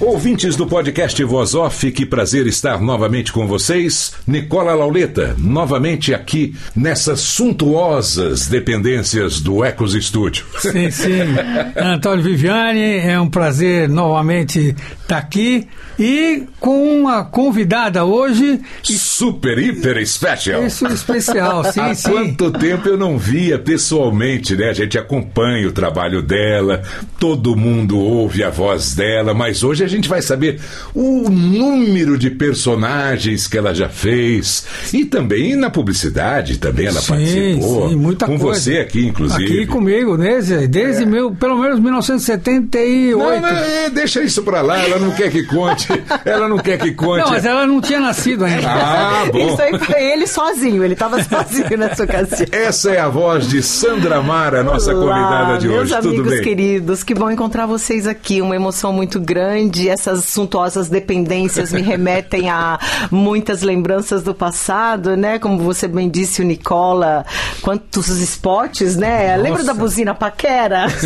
Ouvintes 0.00 0.54
do 0.54 0.64
podcast 0.64 1.22
Voz 1.24 1.56
Off, 1.56 1.90
que 1.90 2.06
prazer 2.06 2.46
estar 2.46 2.80
novamente 2.80 3.32
com 3.32 3.48
vocês. 3.48 4.12
Nicola 4.28 4.72
Lauleta, 4.72 5.34
novamente 5.36 6.14
aqui 6.14 6.54
nessas 6.74 7.18
suntuosas 7.18 8.46
dependências 8.46 9.40
do 9.40 9.64
Ecos 9.64 9.94
Studio. 9.94 10.46
Sim, 10.60 10.88
sim. 10.92 11.22
Antônio 11.76 12.22
Viviane, 12.22 12.98
é 12.98 13.20
um 13.20 13.28
prazer 13.28 13.88
novamente 13.88 14.76
estar 15.02 15.18
aqui 15.18 15.66
e 15.98 16.44
com 16.60 17.00
uma 17.00 17.24
convidada 17.24 18.04
hoje. 18.04 18.60
Super, 18.84 19.58
hiper 19.58 20.06
special. 20.06 20.64
Isso, 20.64 20.86
especial, 20.86 21.64
sim, 21.72 21.80
Há 21.82 21.94
sim. 21.94 22.10
quanto 22.10 22.52
tempo 22.52 22.88
eu 22.88 22.96
não 22.96 23.18
via 23.18 23.58
pessoalmente, 23.58 24.54
né? 24.54 24.70
A 24.70 24.74
gente 24.74 24.96
acompanha 24.96 25.66
o 25.66 25.72
trabalho 25.72 26.22
dela, 26.22 26.82
todo 27.18 27.56
mundo 27.56 27.98
ouve 27.98 28.44
a 28.44 28.50
voz 28.50 28.94
dela, 28.94 29.34
mas 29.34 29.64
hoje 29.64 29.87
a 29.88 29.90
gente 29.90 30.08
vai 30.08 30.22
saber 30.22 30.60
o 30.94 31.28
número 31.28 32.16
de 32.18 32.30
personagens 32.30 33.46
que 33.46 33.56
ela 33.58 33.74
já 33.74 33.88
fez 33.88 34.64
e 34.92 35.04
também 35.04 35.56
na 35.56 35.70
publicidade, 35.70 36.58
também 36.58 36.86
ela 36.86 37.00
Sim, 37.00 37.08
participou. 37.08 37.88
sim, 37.88 37.96
muita 37.96 38.26
com 38.26 38.38
coisa. 38.38 38.60
você 38.60 38.78
aqui, 38.78 39.06
inclusive. 39.06 39.44
Aqui 39.44 39.66
comigo, 39.66 40.16
desde, 40.16 40.66
desde 40.68 41.04
meu, 41.06 41.32
pelo 41.32 41.58
menos 41.58 41.80
1978. 41.80 43.18
Não, 43.18 43.40
não, 43.40 43.48
é, 43.48 43.90
deixa 43.90 44.22
isso 44.22 44.42
pra 44.42 44.60
lá, 44.60 44.78
ela 44.78 44.98
não 44.98 45.10
quer 45.12 45.30
que 45.30 45.42
conte. 45.44 45.88
Ela 46.24 46.48
não 46.48 46.58
quer 46.58 46.78
que 46.78 46.92
conte. 46.92 47.22
Não, 47.22 47.30
mas 47.30 47.44
ela 47.44 47.66
não 47.66 47.80
tinha 47.80 48.00
nascido 48.00 48.44
ainda. 48.44 48.68
Ah, 48.68 49.24
bom. 49.32 49.38
Isso 49.38 49.62
aí 49.62 49.78
foi 49.78 50.02
ele 50.02 50.26
sozinho, 50.26 50.84
ele 50.84 50.92
estava 50.92 51.22
sozinho 51.24 51.76
nessa 51.78 52.04
ocasião. 52.04 52.46
Essa 52.52 52.90
é 52.90 53.00
a 53.00 53.08
voz 53.08 53.48
de 53.48 53.62
Sandra 53.62 54.20
Mara, 54.20 54.62
nossa 54.62 54.94
Olá, 54.94 55.14
convidada 55.14 55.58
de 55.58 55.68
meus 55.68 55.82
hoje. 55.82 55.94
Tudo 55.96 56.08
amigos 56.08 56.30
bem? 56.30 56.42
queridos, 56.42 57.02
que 57.02 57.14
bom 57.14 57.30
encontrar 57.30 57.66
vocês 57.66 58.06
aqui. 58.06 58.42
Uma 58.42 58.56
emoção 58.56 58.92
muito 58.92 59.18
grande. 59.20 59.77
Essas 59.86 60.24
suntuosas 60.24 60.88
dependências 60.88 61.72
me 61.72 61.82
remetem 61.82 62.48
a 62.48 62.78
muitas 63.10 63.60
lembranças 63.62 64.22
do 64.22 64.34
passado, 64.34 65.16
né? 65.16 65.38
Como 65.38 65.58
você 65.58 65.86
bem 65.86 66.08
disse, 66.08 66.40
o 66.40 66.44
Nicola, 66.44 67.26
quantos 67.60 68.08
spots, 68.08 68.96
né? 68.96 69.36
Lembra 69.36 69.62
da 69.62 69.74
buzina 69.74 70.14
Paquera? 70.14 70.86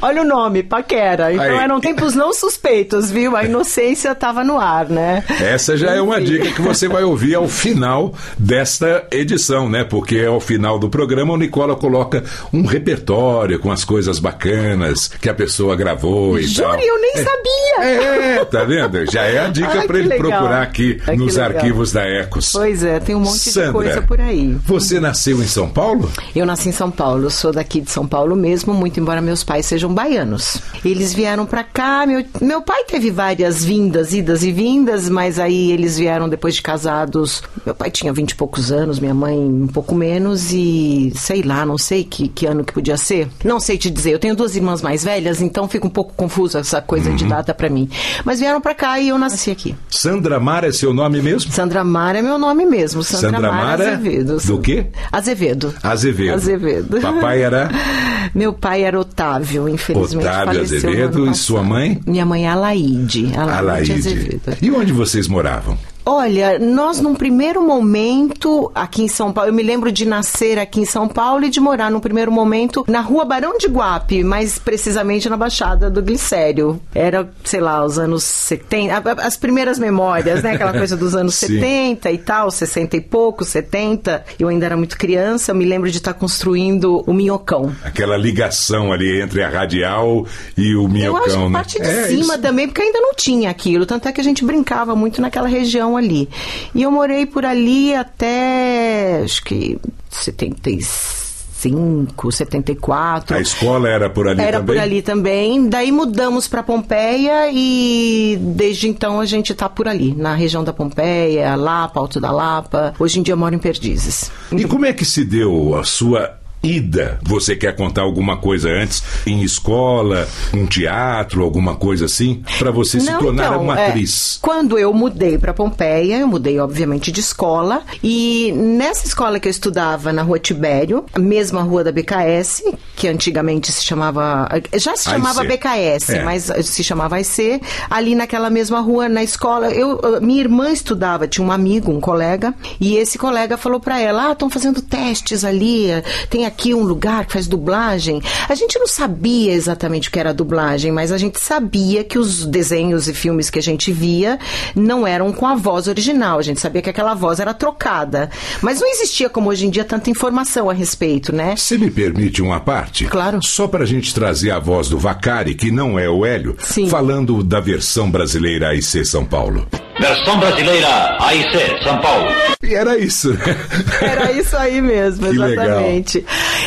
Olha 0.00 0.22
o 0.22 0.24
nome, 0.24 0.62
Paquera. 0.62 1.32
Então 1.32 1.58
Aí. 1.58 1.64
eram 1.64 1.80
tempos 1.80 2.14
não 2.14 2.32
suspeitos, 2.32 3.10
viu? 3.10 3.36
A 3.36 3.44
inocência 3.44 4.12
estava 4.12 4.44
no 4.44 4.58
ar, 4.58 4.88
né? 4.88 5.24
Essa 5.40 5.76
já 5.76 5.92
é 5.92 6.00
uma 6.00 6.20
Enfim. 6.20 6.32
dica 6.32 6.52
que 6.52 6.62
você 6.62 6.88
vai 6.88 7.02
ouvir 7.04 7.34
ao 7.34 7.48
final 7.48 8.14
desta 8.38 9.06
edição, 9.10 9.68
né? 9.68 9.84
Porque 9.84 10.24
ao 10.24 10.40
final 10.40 10.78
do 10.78 10.88
programa 10.88 11.32
o 11.32 11.36
Nicola 11.36 11.76
coloca 11.76 12.24
um 12.52 12.64
repertório 12.66 13.58
com 13.58 13.70
as 13.70 13.84
coisas 13.84 14.18
bacanas 14.18 15.08
que 15.08 15.28
a 15.28 15.34
pessoa 15.34 15.76
gravou 15.82 16.38
e 16.38 16.54
tal. 16.54 16.70
Júri, 16.72 16.86
eu 16.86 17.00
nem 17.00 17.14
sabia. 17.16 17.84
É, 17.84 18.44
tá 18.44 18.64
vendo? 18.64 19.10
Já 19.10 19.22
é 19.22 19.38
a 19.38 19.48
dica 19.48 19.82
para 19.86 19.98
ele 19.98 20.08
legal. 20.08 20.30
procurar 20.30 20.62
aqui 20.62 21.00
Ai, 21.06 21.16
nos 21.16 21.38
arquivos 21.38 21.92
da 21.92 22.04
Ecos. 22.04 22.52
Pois 22.52 22.84
é, 22.84 23.00
tem 23.00 23.14
um 23.14 23.20
monte 23.20 23.50
Sandra, 23.50 23.66
de 23.66 23.72
coisa 23.72 24.02
por 24.02 24.20
aí. 24.20 24.56
Você 24.66 25.00
nasceu 25.00 25.42
em 25.42 25.46
São 25.46 25.68
Paulo? 25.68 26.10
Eu 26.34 26.46
nasci 26.46 26.68
em 26.68 26.72
São 26.72 26.90
Paulo, 26.90 27.30
sou 27.30 27.52
daqui 27.52 27.80
de 27.80 27.90
São 27.90 28.06
Paulo 28.06 28.36
mesmo, 28.36 28.72
muito 28.72 29.00
embora 29.00 29.20
meus 29.20 29.42
pais 29.42 29.66
sejam 29.66 29.92
baianos. 29.92 30.58
Eles 30.84 31.12
vieram 31.12 31.46
pra 31.46 31.64
cá, 31.64 32.06
meu, 32.06 32.24
meu 32.40 32.62
pai 32.62 32.84
teve 32.84 33.10
várias 33.10 33.64
vindas, 33.64 34.12
idas 34.12 34.42
e 34.42 34.52
vindas, 34.52 35.08
mas 35.08 35.38
aí 35.38 35.72
eles 35.72 35.98
vieram 35.98 36.28
depois 36.28 36.54
de 36.54 36.62
casados. 36.62 37.42
Meu 37.64 37.74
pai 37.74 37.90
tinha 37.90 38.12
vinte 38.12 38.32
e 38.32 38.36
poucos 38.36 38.70
anos, 38.70 39.00
minha 39.00 39.14
mãe 39.14 39.36
um 39.36 39.66
pouco 39.66 39.94
menos 39.94 40.52
e 40.52 41.12
sei 41.16 41.42
lá, 41.42 41.66
não 41.66 41.78
sei 41.78 42.04
que, 42.04 42.28
que 42.28 42.46
ano 42.46 42.64
que 42.64 42.72
podia 42.72 42.96
ser. 42.96 43.28
Não 43.44 43.58
sei 43.58 43.76
te 43.76 43.90
dizer, 43.90 44.12
eu 44.12 44.18
tenho 44.18 44.36
duas 44.36 44.54
irmãs 44.54 44.82
mais 44.82 45.02
velhas, 45.02 45.40
então 45.40 45.68
fica 45.72 45.86
um 45.86 45.90
pouco 45.90 46.12
confuso 46.14 46.58
essa 46.58 46.80
coisa 46.80 47.10
Uhum. 47.10 47.16
de 47.16 47.24
data 47.24 47.52
pra 47.54 47.68
mim. 47.68 47.88
Mas 48.24 48.38
vieram 48.38 48.60
pra 48.60 48.74
cá 48.74 49.00
e 49.00 49.08
eu 49.08 49.18
nasci 49.18 49.50
aqui. 49.50 49.74
Sandra 49.88 50.38
Mara 50.38 50.68
é 50.68 50.72
seu 50.72 50.92
nome 50.94 51.20
mesmo? 51.20 51.50
Sandra 51.50 51.82
Mara 51.82 52.18
é 52.18 52.22
meu 52.22 52.38
nome 52.38 52.64
mesmo, 52.66 53.02
Sandra, 53.02 53.30
Sandra 53.30 53.52
Mara, 53.52 53.84
Azevedo. 53.94 54.36
do 54.38 54.58
quê? 54.60 54.86
Azevedo. 55.10 55.74
Azevedo. 55.82 56.34
Azevedo. 56.34 57.00
Papai 57.00 57.42
era 57.42 57.70
Meu 58.34 58.52
pai 58.52 58.82
era 58.82 58.98
Otávio, 58.98 59.68
infelizmente. 59.68 60.26
Otávio 60.26 60.60
Azevedo 60.62 61.30
e 61.30 61.34
sua 61.34 61.62
mãe? 61.62 62.00
Minha 62.06 62.24
mãe 62.24 62.46
é 62.46 62.48
Alaide. 62.48 63.30
Alaide, 63.36 63.58
Alaide. 63.58 63.92
Azevedo. 63.92 64.56
E 64.62 64.70
onde 64.70 64.92
vocês 64.92 65.26
moravam? 65.28 65.76
Olha, 66.04 66.58
nós 66.58 67.00
num 67.00 67.14
primeiro 67.14 67.62
momento 67.64 68.70
aqui 68.74 69.02
em 69.04 69.08
São 69.08 69.32
Paulo, 69.32 69.50
eu 69.50 69.54
me 69.54 69.62
lembro 69.62 69.92
de 69.92 70.04
nascer 70.04 70.58
aqui 70.58 70.80
em 70.80 70.84
São 70.84 71.06
Paulo 71.06 71.44
e 71.44 71.48
de 71.50 71.60
morar 71.60 71.90
num 71.92 72.00
primeiro 72.00 72.32
momento 72.32 72.84
na 72.88 73.00
rua 73.00 73.24
Barão 73.24 73.56
de 73.56 73.68
Guape, 73.68 74.24
mais 74.24 74.58
precisamente 74.58 75.28
na 75.28 75.36
Baixada 75.36 75.88
do 75.88 76.02
Glicério. 76.02 76.80
Era, 76.92 77.30
sei 77.44 77.60
lá, 77.60 77.84
os 77.84 77.98
anos 78.00 78.24
70, 78.24 78.94
a- 78.94 79.12
a- 79.12 79.26
as 79.26 79.36
primeiras 79.36 79.78
memórias, 79.78 80.42
né? 80.42 80.52
Aquela 80.54 80.72
coisa 80.72 80.96
dos 80.96 81.14
anos 81.14 81.36
Sim. 81.42 81.46
70 81.60 82.10
e 82.10 82.18
tal, 82.18 82.50
60 82.50 82.96
e 82.96 83.00
pouco, 83.00 83.44
70. 83.44 84.24
Eu 84.40 84.48
ainda 84.48 84.66
era 84.66 84.76
muito 84.76 84.98
criança, 84.98 85.52
eu 85.52 85.56
me 85.56 85.64
lembro 85.64 85.88
de 85.90 85.98
estar 85.98 86.14
construindo 86.14 87.04
o 87.06 87.12
Minhocão. 87.12 87.72
Aquela 87.84 88.16
ligação 88.16 88.92
ali 88.92 89.20
entre 89.20 89.42
a 89.42 89.48
radial 89.48 90.26
e 90.58 90.74
o 90.74 90.82
Eu 90.82 90.88
minhocão, 90.88 91.22
acho 91.24 91.36
que 91.36 91.44
né? 91.44 91.50
parte 91.52 91.80
de 91.80 91.86
É, 91.88 92.04
cima 92.08 92.34
isso. 92.34 92.38
também, 92.42 92.66
porque 92.66 92.82
ainda 92.82 93.00
não 93.00 93.14
tinha 93.14 93.50
aquilo. 93.50 93.86
Tanto 93.86 94.08
é 94.08 94.12
que 94.12 94.20
a 94.20 94.24
gente 94.24 94.44
brincava 94.44 94.96
muito 94.96 95.20
naquela 95.22 95.46
região 95.46 95.91
ali. 95.96 96.28
E 96.74 96.82
eu 96.82 96.90
morei 96.90 97.26
por 97.26 97.44
ali 97.44 97.94
até, 97.94 99.20
acho 99.24 99.42
que 99.44 99.78
75, 100.10 102.32
74. 102.32 103.36
A 103.36 103.40
escola 103.40 103.88
era 103.88 104.08
por 104.10 104.28
ali 104.28 104.40
Era 104.40 104.58
também? 104.58 104.76
por 104.76 104.82
ali 104.82 105.02
também. 105.02 105.68
Daí 105.68 105.92
mudamos 105.92 106.48
para 106.48 106.62
Pompeia 106.62 107.50
e 107.52 108.38
desde 108.40 108.88
então 108.88 109.20
a 109.20 109.26
gente 109.26 109.54
tá 109.54 109.68
por 109.68 109.88
ali, 109.88 110.14
na 110.14 110.34
região 110.34 110.64
da 110.64 110.72
Pompeia, 110.72 111.54
Lapa, 111.56 112.00
Alto 112.00 112.20
da 112.20 112.30
Lapa. 112.30 112.94
Hoje 112.98 113.20
em 113.20 113.22
dia 113.22 113.32
eu 113.32 113.38
moro 113.38 113.54
em 113.54 113.58
Perdizes. 113.58 114.30
E 114.50 114.64
como 114.64 114.86
é 114.86 114.92
que 114.92 115.04
se 115.04 115.24
deu 115.24 115.76
a 115.76 115.84
sua 115.84 116.38
ida? 116.62 117.18
Você 117.22 117.56
quer 117.56 117.74
contar 117.74 118.02
alguma 118.02 118.36
coisa 118.36 118.68
antes? 118.70 119.02
Em 119.26 119.42
escola, 119.42 120.28
um 120.54 120.66
teatro, 120.66 121.42
alguma 121.42 121.74
coisa 121.76 122.06
assim? 122.06 122.42
Para 122.58 122.70
você 122.70 123.00
se 123.00 123.10
Não, 123.10 123.18
tornar 123.18 123.46
então, 123.48 123.62
uma 123.62 123.78
é, 123.80 123.88
atriz. 123.88 124.38
Quando 124.40 124.78
eu 124.78 124.92
mudei 124.92 125.38
para 125.38 125.52
Pompeia, 125.52 126.18
eu 126.18 126.28
mudei 126.28 126.58
obviamente 126.58 127.10
de 127.10 127.20
escola 127.20 127.82
e 128.02 128.52
nessa 128.52 129.06
escola 129.06 129.38
que 129.40 129.48
eu 129.48 129.50
estudava 129.50 130.12
na 130.12 130.22
Rua 130.22 130.38
Tibério, 130.38 131.04
a 131.14 131.18
mesma 131.18 131.62
rua 131.62 131.82
da 131.84 131.92
BKS, 131.92 132.62
que 132.96 133.08
antigamente 133.08 133.70
se 133.72 133.84
chamava, 133.84 134.48
já 134.74 134.96
se 134.96 135.04
chamava. 135.10 135.42
BKS, 135.42 136.10
É. 136.10 136.22
mas 136.22 136.50
se 136.64 136.84
chamava 136.84 137.20
IC, 137.20 137.60
ali 137.90 138.14
naquela 138.14 138.48
mesma 138.50 138.80
rua 138.80 139.08
na 139.08 139.22
escola, 139.22 139.70
eu 139.70 140.20
minha 140.20 140.40
irmã 140.40 140.70
estudava, 140.70 141.26
tinha 141.26 141.46
um 141.46 141.50
amigo, 141.50 141.90
um 141.90 142.00
colega, 142.00 142.54
e 142.80 142.96
esse 142.96 143.18
colega 143.18 143.56
falou 143.56 143.80
para 143.80 144.00
ela: 144.00 144.28
"Ah, 144.28 144.32
estão 144.32 144.48
fazendo 144.48 144.80
testes 144.80 145.44
ali, 145.44 145.88
tem 146.30 146.46
aqui 146.52 146.74
um 146.74 146.82
lugar 146.82 147.24
que 147.24 147.32
faz 147.32 147.46
dublagem. 147.46 148.20
A 148.48 148.54
gente 148.54 148.78
não 148.78 148.86
sabia 148.86 149.52
exatamente 149.52 150.08
o 150.08 150.12
que 150.12 150.20
era 150.20 150.34
dublagem, 150.34 150.92
mas 150.92 151.10
a 151.10 151.16
gente 151.16 151.40
sabia 151.40 152.04
que 152.04 152.18
os 152.18 152.44
desenhos 152.44 153.08
e 153.08 153.14
filmes 153.14 153.48
que 153.48 153.58
a 153.58 153.62
gente 153.62 153.90
via 153.90 154.38
não 154.76 155.06
eram 155.06 155.32
com 155.32 155.46
a 155.46 155.54
voz 155.54 155.88
original. 155.88 156.38
A 156.38 156.42
gente 156.42 156.60
sabia 156.60 156.82
que 156.82 156.90
aquela 156.90 157.14
voz 157.14 157.40
era 157.40 157.54
trocada. 157.54 158.30
Mas 158.60 158.80
não 158.80 158.88
existia, 158.88 159.30
como 159.30 159.48
hoje 159.48 159.66
em 159.66 159.70
dia, 159.70 159.84
tanta 159.84 160.10
informação 160.10 160.68
a 160.68 160.74
respeito, 160.74 161.34
né? 161.34 161.56
Se 161.56 161.78
me 161.78 161.90
permite 161.90 162.42
uma 162.42 162.60
parte? 162.60 163.06
Claro. 163.06 163.40
Só 163.42 163.66
para 163.66 163.84
a 163.84 163.86
gente 163.86 164.14
trazer 164.14 164.50
a 164.50 164.58
voz 164.58 164.88
do 164.88 164.98
Vacari, 164.98 165.54
que 165.54 165.70
não 165.70 165.98
é 165.98 166.08
o 166.08 166.24
Hélio, 166.26 166.56
Sim. 166.58 166.88
falando 166.88 167.42
da 167.42 167.60
versão 167.60 168.10
brasileira 168.10 168.68
AIC 168.68 169.04
São 169.06 169.24
Paulo. 169.24 169.66
Versão 169.98 170.38
brasileira 170.38 171.16
AIC 171.20 171.82
São 171.82 171.98
Paulo. 172.00 172.28
E 172.62 172.74
era 172.74 172.96
isso, 172.98 173.30
né? 173.34 173.56
Era 174.00 174.32
isso 174.32 174.56
aí 174.56 174.80
mesmo, 174.80 175.28
Que 175.30 175.38
legal. 175.38 175.80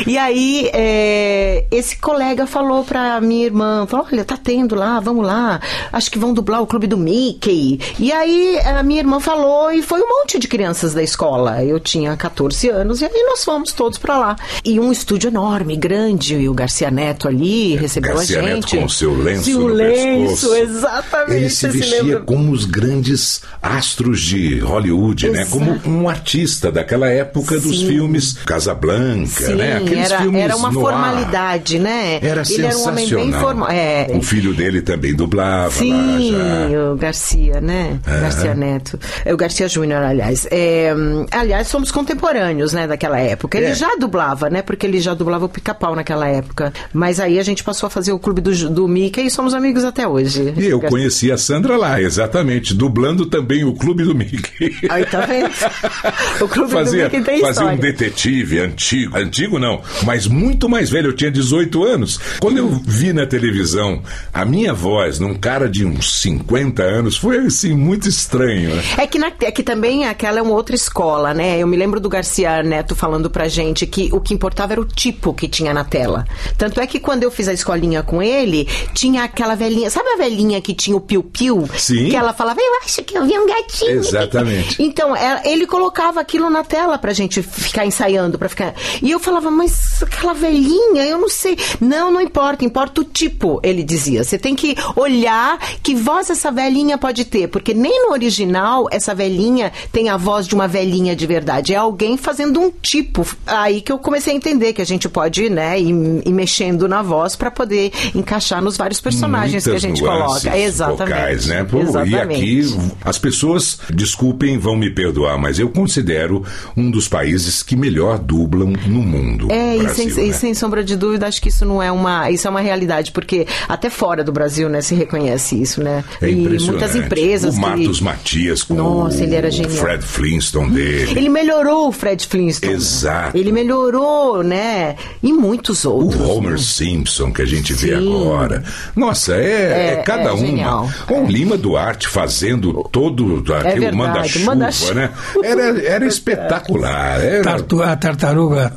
E 0.08 0.18
aí, 0.18 0.70
é, 0.74 1.66
esse 1.72 1.98
colega 1.98 2.46
falou 2.48 2.84
pra 2.84 3.20
minha 3.22 3.46
irmã, 3.46 3.86
falou, 3.88 4.06
olha, 4.12 4.24
tá 4.26 4.38
tendo 4.42 4.76
lá, 4.76 5.00
vamos 5.00 5.26
lá, 5.26 5.60
acho 5.92 6.12
que 6.12 6.20
vão 6.20 6.34
dublar 6.34 6.62
o 6.62 6.68
clube 6.68 6.88
do 6.88 6.98
Mickey. 6.98 7.80
E 8.00 8.12
aí, 8.12 8.60
a 8.60 8.84
minha 8.84 9.00
irmã 9.00 9.20
falou, 9.20 9.72
e 9.72 9.82
foi 9.82 10.02
um 10.02 10.08
monte 10.08 10.38
de 10.40 10.48
crianças 10.48 10.94
da 10.94 11.02
escola. 11.04 11.64
Eu 11.64 11.80
tinha 11.80 12.16
14 12.16 12.70
anos, 12.70 13.02
e 13.02 13.06
aí 13.06 13.24
nós 13.28 13.44
fomos 13.44 13.72
todos 13.72 13.98
pra 13.98 14.18
lá. 14.18 14.36
E 14.64 14.80
um 14.80 14.92
estúdio 14.92 15.30
enorme, 15.30 15.76
grande, 15.76 16.36
e 16.36 16.50
o 16.50 16.54
Garcia 16.54 16.92
Neto 16.92 17.28
ali 17.28 17.76
recebeu 17.76 18.12
É, 18.12 18.16
Garcia 18.16 18.40
a 18.40 18.42
Neto 18.42 18.56
gente. 18.70 18.78
com 18.78 18.86
o 18.86 18.90
seu 18.90 19.16
lenço 19.18 19.58
o 19.58 19.62
no 19.62 19.68
lenço, 19.74 20.50
pescoço. 20.50 20.56
exatamente. 20.56 21.34
Ele 21.36 21.50
se 21.50 21.68
vestia 21.68 22.04
lembra? 22.04 22.20
como 22.22 22.52
os 22.52 22.66
grandes 22.66 23.42
astros 23.62 24.22
de 24.22 24.60
Hollywood, 24.60 25.30
né? 25.30 25.42
Exato. 25.42 25.52
Como 25.52 25.80
um 25.86 26.10
artista 26.10 26.72
daquela 26.72 27.08
época 27.10 27.60
dos 27.60 27.80
Sim. 27.80 27.88
filmes 27.88 28.34
Casablanca, 28.46 29.28
Sim, 29.48 29.56
né? 29.56 29.65
Aqueles 29.74 30.06
era, 30.12 30.18
filmes 30.22 30.42
era 30.42 30.56
uma 30.56 30.72
no 30.72 30.80
ar. 30.88 30.92
formalidade, 30.94 31.80
né? 31.80 32.20
Era 32.22 32.44
Ele 32.50 32.66
era 32.66 32.78
um 32.78 32.88
homem 32.88 32.96
bem 32.96 33.26
sensacional. 33.26 33.42
formal. 33.42 33.70
É. 33.72 34.08
O 34.14 34.22
filho 34.22 34.54
dele 34.54 34.82
também 34.82 35.14
dublava 35.14 35.72
Sim, 35.72 36.76
o 36.76 36.96
Garcia, 36.96 37.60
né? 37.62 38.00
Garcia 38.06 38.54
Neto. 38.54 39.00
É 39.24 39.34
o 39.34 39.38
Garcia 39.38 39.68
Júnior, 39.68 40.02
aliás. 40.02 40.48
É, 40.52 40.94
hum, 40.96 41.26
aliás, 41.32 41.68
somos 41.68 41.92
contemporâneos, 41.92 42.74
né, 42.74 42.88
daquela 42.88 43.20
época. 43.20 43.58
Ele 43.58 43.68
É. 43.68 43.76
já 43.76 43.96
dublava, 43.96 44.50
né? 44.50 44.62
Porque 44.62 44.86
ele 44.86 45.00
já 45.00 45.14
dublava 45.14 45.46
o 45.46 45.50
pica-pau 45.50 45.96
naquela 45.96 46.28
época. 46.28 46.74
Mas 46.94 47.20
aí 47.20 47.40
a 47.40 47.44
gente 47.44 47.64
passou 47.64 47.88
a 47.88 47.90
fazer 47.90 48.12
o 48.12 48.20
clube 48.20 48.42
do, 48.42 48.52
do 48.70 48.88
Mickey 48.88 49.26
e 49.26 49.30
somos 49.32 49.54
amigos 49.54 49.84
até 49.84 50.08
hoje. 50.08 50.54
E 50.58 50.66
eu 50.66 50.80
Garcia. 50.80 50.90
conheci 50.90 51.32
a 51.32 51.38
Sandra 51.38 51.78
lá, 51.78 52.02
exatamente, 52.02 52.74
dublando 52.74 53.26
também 53.26 53.64
o 53.64 53.74
Clube 53.74 54.04
do 54.04 54.14
Mickey. 54.16 54.76
Aí, 54.90 55.06
tá 55.06 55.22
vendo? 55.22 55.50
O 56.42 56.48
clube 56.48 56.72
fazia, 56.72 57.10
do 57.10 57.12
Mickey 57.18 57.24
tem 57.24 57.40
fazia 57.42 57.64
um 57.66 57.72
história. 57.74 57.78
detetive 57.94 58.60
antigo, 58.60 59.18
antigo 59.18 59.55
não, 59.60 59.82
mas 60.04 60.28
muito 60.28 60.68
mais 60.70 60.90
velho, 60.90 61.10
eu 61.10 61.16
tinha 61.16 61.32
18 61.32 61.84
anos. 61.84 62.20
Quando 62.40 62.58
eu 62.58 62.70
vi 62.70 63.14
na 63.14 63.26
televisão 63.26 64.02
a 64.34 64.44
minha 64.46 64.74
voz 64.74 65.20
num 65.20 65.34
cara 65.36 65.70
de 65.70 65.86
uns 65.86 66.20
50 66.22 66.84
anos, 66.84 67.18
foi 67.18 67.38
assim, 67.40 67.74
muito 67.74 68.08
estranho. 68.10 68.76
né? 68.76 68.84
É 68.98 69.08
que, 69.08 69.18
na- 69.20 69.32
é 69.42 69.52
que 69.52 69.64
também 69.64 70.06
aquela 70.08 70.40
é 70.40 70.42
uma 70.42 70.54
outra 70.54 70.76
escola, 70.76 71.34
né? 71.34 71.58
Eu 71.60 71.68
me 71.68 71.78
lembro 71.78 72.00
do 72.00 72.10
Garcia 72.10 72.62
Neto 72.64 72.96
falando 72.96 73.30
pra 73.30 73.48
gente 73.48 73.86
que 73.86 74.10
o 74.12 74.20
que 74.20 74.34
importava 74.34 74.74
era 74.74 74.82
o 74.82 74.86
tipo 74.86 75.34
que 75.34 75.48
tinha 75.48 75.74
na 75.74 75.84
tela. 75.84 76.26
Tanto 76.58 76.80
é 76.80 76.88
que 76.88 77.00
quando 77.00 77.24
eu 77.24 77.32
fiz 77.32 77.48
a 77.48 77.54
escolinha 77.54 78.02
com 78.04 78.22
ele, 78.22 78.68
tinha 78.94 79.24
aquela 79.24 79.56
velhinha. 79.56 79.90
Sabe 79.90 80.10
a 80.10 80.18
velhinha 80.18 80.62
que 80.62 80.74
tinha 80.74 80.96
o 80.96 81.02
piu-piu? 81.02 81.68
Sim. 81.78 82.10
Que 82.10 82.16
ela 82.16 82.34
falava, 82.34 82.60
eu 82.60 82.80
acho 82.84 83.04
que 83.04 83.18
eu 83.18 83.26
vi 83.26 83.38
um 83.38 83.48
gatinho. 83.48 83.92
Exatamente. 83.92 84.82
Então, 84.82 85.16
é- 85.16 85.42
ele 85.46 85.66
colocava 85.68 86.20
aquilo 86.20 86.50
na 86.50 86.64
tela 86.64 86.98
pra 86.98 87.14
gente 87.14 87.42
ficar 87.42 87.86
ensaiando, 87.86 88.38
pra 88.38 88.50
ficar. 88.50 88.74
E 89.02 89.12
eu 89.12 89.20
falava, 89.20 89.45
mas 89.52 90.02
aquela 90.02 90.34
velhinha, 90.34 91.04
eu 91.04 91.18
não 91.18 91.30
sei. 91.30 91.58
Não, 91.80 92.12
não 92.12 92.22
importa, 92.22 92.66
importa 92.66 93.02
o 93.02 93.04
tipo, 93.04 93.60
ele 93.64 93.84
dizia. 93.84 94.24
Você 94.24 94.38
tem 94.38 94.56
que 94.56 94.76
olhar 94.96 95.60
que 95.82 95.96
voz 95.96 96.30
essa 96.30 96.52
velhinha 96.52 96.98
pode 96.98 97.26
ter, 97.26 97.48
porque 97.48 97.74
nem 97.74 98.08
no 98.08 98.12
original 98.12 98.88
essa 98.92 99.14
velhinha 99.14 99.72
tem 99.92 100.10
a 100.10 100.18
voz 100.18 100.48
de 100.48 100.56
uma 100.56 100.68
velhinha 100.68 101.16
de 101.16 101.26
verdade. 101.26 101.74
É 101.74 101.78
alguém 101.78 102.18
fazendo 102.18 102.60
um 102.60 102.72
tipo. 102.72 103.26
Aí 103.46 103.82
que 103.82 103.92
eu 103.92 103.98
comecei 103.98 104.34
a 104.34 104.36
entender 104.36 104.74
que 104.74 104.82
a 104.82 104.86
gente 104.86 105.08
pode, 105.08 105.50
né, 105.50 105.80
ir, 105.80 105.94
ir 106.26 106.34
mexendo 106.34 106.88
na 106.88 107.02
voz 107.02 107.36
pra 107.36 107.52
poder 107.52 107.92
encaixar 108.14 108.62
nos 108.62 108.78
vários 108.78 109.00
personagens 109.00 109.64
que 109.64 109.70
a 109.70 109.74
Muitas 109.74 109.90
gente 109.90 110.02
coloca. 110.02 110.58
Exatamente. 110.58 111.16
Vocais, 111.16 111.46
né? 111.48 111.64
Pô, 111.64 111.80
Exatamente. 111.80 112.46
E 112.46 112.60
aqui, 112.60 112.94
as 113.04 113.18
pessoas, 113.18 113.80
desculpem, 113.94 114.58
vão 114.58 114.76
me 114.76 114.90
perdoar, 114.90 115.38
mas 115.38 115.60
eu 115.60 115.70
considero 115.70 116.44
um 116.76 116.90
dos 116.90 117.08
países 117.08 117.62
que 117.64 117.76
melhor 117.76 118.18
dublam 118.20 118.74
no 118.88 119.02
mundo. 119.02 119.25
É, 119.50 119.74
o 119.74 119.76
e, 119.76 119.84
Brasil, 119.84 120.10
sem, 120.14 120.26
e 120.26 120.28
né? 120.30 120.34
sem 120.34 120.54
sombra 120.54 120.84
de 120.84 120.96
dúvida, 120.96 121.28
acho 121.28 121.42
que 121.42 121.50
isso 121.50 121.66
não 121.66 121.82
é 121.82 121.92
uma. 121.92 122.30
Isso 122.32 122.48
é 122.48 122.50
uma 122.50 122.62
realidade, 122.62 123.12
porque 123.12 123.48
até 123.68 123.90
fora 123.90 124.24
do 124.24 124.32
Brasil, 124.32 124.70
né, 124.70 124.82
se 124.82 124.94
reconhece 124.96 125.62
isso, 125.62 125.84
né? 125.84 126.04
É 126.22 126.30
e 126.30 126.36
muitas 126.36 126.96
empresas. 126.96 127.56
O 127.56 127.60
que- 127.60 127.66
Matos 127.66 128.02
Matias 128.02 128.64
com 128.64 128.74
Nossa, 128.76 129.18
o 129.20 129.24
ele 129.24 129.36
era 129.36 129.50
genial. 129.52 129.72
Fred 129.84 130.04
Flintstone 130.04 130.72
dele. 130.72 131.12
Ele 131.20 131.30
melhorou 131.30 131.88
o 131.88 131.92
Fred 131.92 132.26
Flintstone. 132.26 132.74
Exato. 132.74 133.38
Ele 133.38 133.52
melhorou, 133.52 134.44
né? 134.44 134.96
E 135.24 135.32
muitos 135.34 135.84
O 135.86 135.92
outros. 135.94 136.22
Homer 136.22 136.60
Simpson 136.60 137.32
que 137.32 137.42
a 137.42 137.46
gente 137.46 137.74
vê 137.74 137.98
Sim. 137.98 138.08
agora. 138.22 138.64
Nossa, 138.96 139.36
é, 139.36 139.40
é 139.40 139.94
É, 140.00 140.04
cada 140.04 140.30
é 140.30 140.32
uma. 140.32 140.38
genial. 140.46 140.90
O 141.10 141.26
Lima 141.26 141.58
Duarte 141.58 142.08
fazendo 142.08 142.74
todo 142.92 143.44
aquele 143.54 143.80
verdade, 143.90 143.96
manda-chuva, 143.96 144.46
manda-chuva. 144.46 144.94
né? 144.94 145.10
Era, 145.44 145.82
era 145.86 146.06
espetacular. 146.06 147.20
Era... 147.24 147.44
Tartu- 147.44 147.82
a 147.82 147.96
tartaruga 147.96 148.70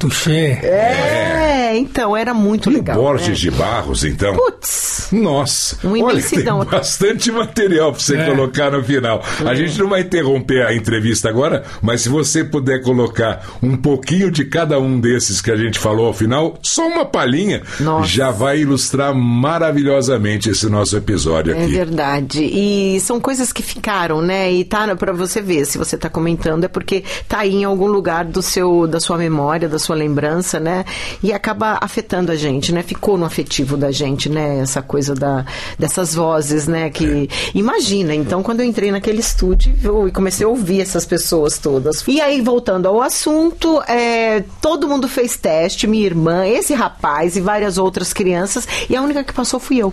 Touché. 0.56 0.66
É, 0.66 1.76
então, 1.76 2.16
era 2.16 2.32
muito 2.32 2.70
E 2.70 2.72
o 2.74 2.76
legal. 2.76 2.96
Borges 2.96 3.28
né? 3.28 3.34
de 3.34 3.50
Barros, 3.50 4.04
então. 4.04 4.34
Putz. 4.34 5.08
Nossa, 5.12 5.78
Uma 5.86 6.04
olha, 6.06 6.22
tem 6.22 6.44
bastante 6.70 7.30
material 7.32 7.92
para 7.92 8.00
você 8.00 8.16
É. 8.16 8.24
colocar 8.26 8.70
no 8.70 8.82
final. 8.84 9.22
A 9.46 9.54
gente 9.54 9.78
não 9.78 9.88
vai 9.88 10.02
interromper 10.02 10.66
a 10.66 10.74
entrevista 10.74 11.28
agora, 11.30 11.64
mas 11.80 12.02
se 12.02 12.08
você 12.10 12.44
puder 12.44 12.82
colocar 12.82 13.42
um 13.62 13.76
pouquinho 13.76 14.30
de 14.30 14.44
cada 14.44 14.78
um 14.78 15.00
desses 15.00 15.40
que 15.40 15.50
a 15.50 15.56
gente 15.56 15.78
falou 15.78 16.06
ao 16.06 16.12
final, 16.12 16.58
só 16.62 16.86
uma 16.86 17.04
palhinha, 17.06 17.62
Nossa. 17.80 18.06
já 18.08 18.30
vai 18.30 18.60
ilustrar 18.60 19.14
maravilhosamente 19.14 20.48
esse 20.50 20.68
nosso 20.68 20.96
episódio 20.96 21.54
É 21.54 21.62
aqui. 21.62 21.72
verdade. 21.72 22.42
E 22.44 23.00
são 23.00 23.20
coisas 23.20 23.52
que 23.52 23.62
ficaram, 23.62 24.20
né? 24.20 24.52
E 24.52 24.64
tá 24.64 24.94
para 24.96 25.12
você 25.12 25.40
ver, 25.40 25.64
se 25.64 25.76
você 25.78 25.96
tá 25.96 26.08
comentando 26.08 26.64
é 26.64 26.68
porque 26.68 27.02
tá 27.26 27.38
aí 27.40 27.54
em 27.54 27.64
algum 27.64 27.86
lugar 27.86 28.24
do 28.24 28.40
seu 28.42 28.86
da 28.86 29.00
sua 29.00 29.16
memória, 29.18 29.68
da 29.68 29.78
sua 29.78 29.96
lembrança, 29.96 30.27
né? 30.60 30.84
E 31.22 31.32
acaba 31.32 31.78
afetando 31.80 32.32
a 32.32 32.36
gente, 32.36 32.72
né? 32.72 32.82
Ficou 32.82 33.16
no 33.16 33.24
afetivo 33.24 33.76
da 33.76 33.90
gente, 33.90 34.28
né? 34.28 34.60
Essa 34.60 34.82
coisa 34.82 35.14
da 35.14 35.44
dessas 35.78 36.14
vozes, 36.14 36.66
né, 36.66 36.90
que 36.90 37.28
imagina. 37.54 38.14
Então, 38.14 38.42
quando 38.42 38.60
eu 38.60 38.66
entrei 38.66 38.90
naquele 38.90 39.20
estúdio 39.20 39.74
e 40.06 40.12
comecei 40.12 40.44
a 40.44 40.48
ouvir 40.48 40.80
essas 40.80 41.04
pessoas 41.04 41.58
todas. 41.58 42.04
E 42.06 42.20
aí 42.20 42.40
voltando 42.40 42.86
ao 42.86 43.00
assunto, 43.00 43.82
é, 43.88 44.44
todo 44.60 44.88
mundo 44.88 45.08
fez 45.08 45.36
teste, 45.36 45.86
minha 45.86 46.04
irmã, 46.04 46.46
esse 46.46 46.74
rapaz 46.74 47.36
e 47.36 47.40
várias 47.40 47.78
outras 47.78 48.12
crianças, 48.12 48.66
e 48.88 48.96
a 48.96 49.02
única 49.02 49.24
que 49.24 49.32
passou 49.32 49.60
fui 49.60 49.78
eu. 49.78 49.92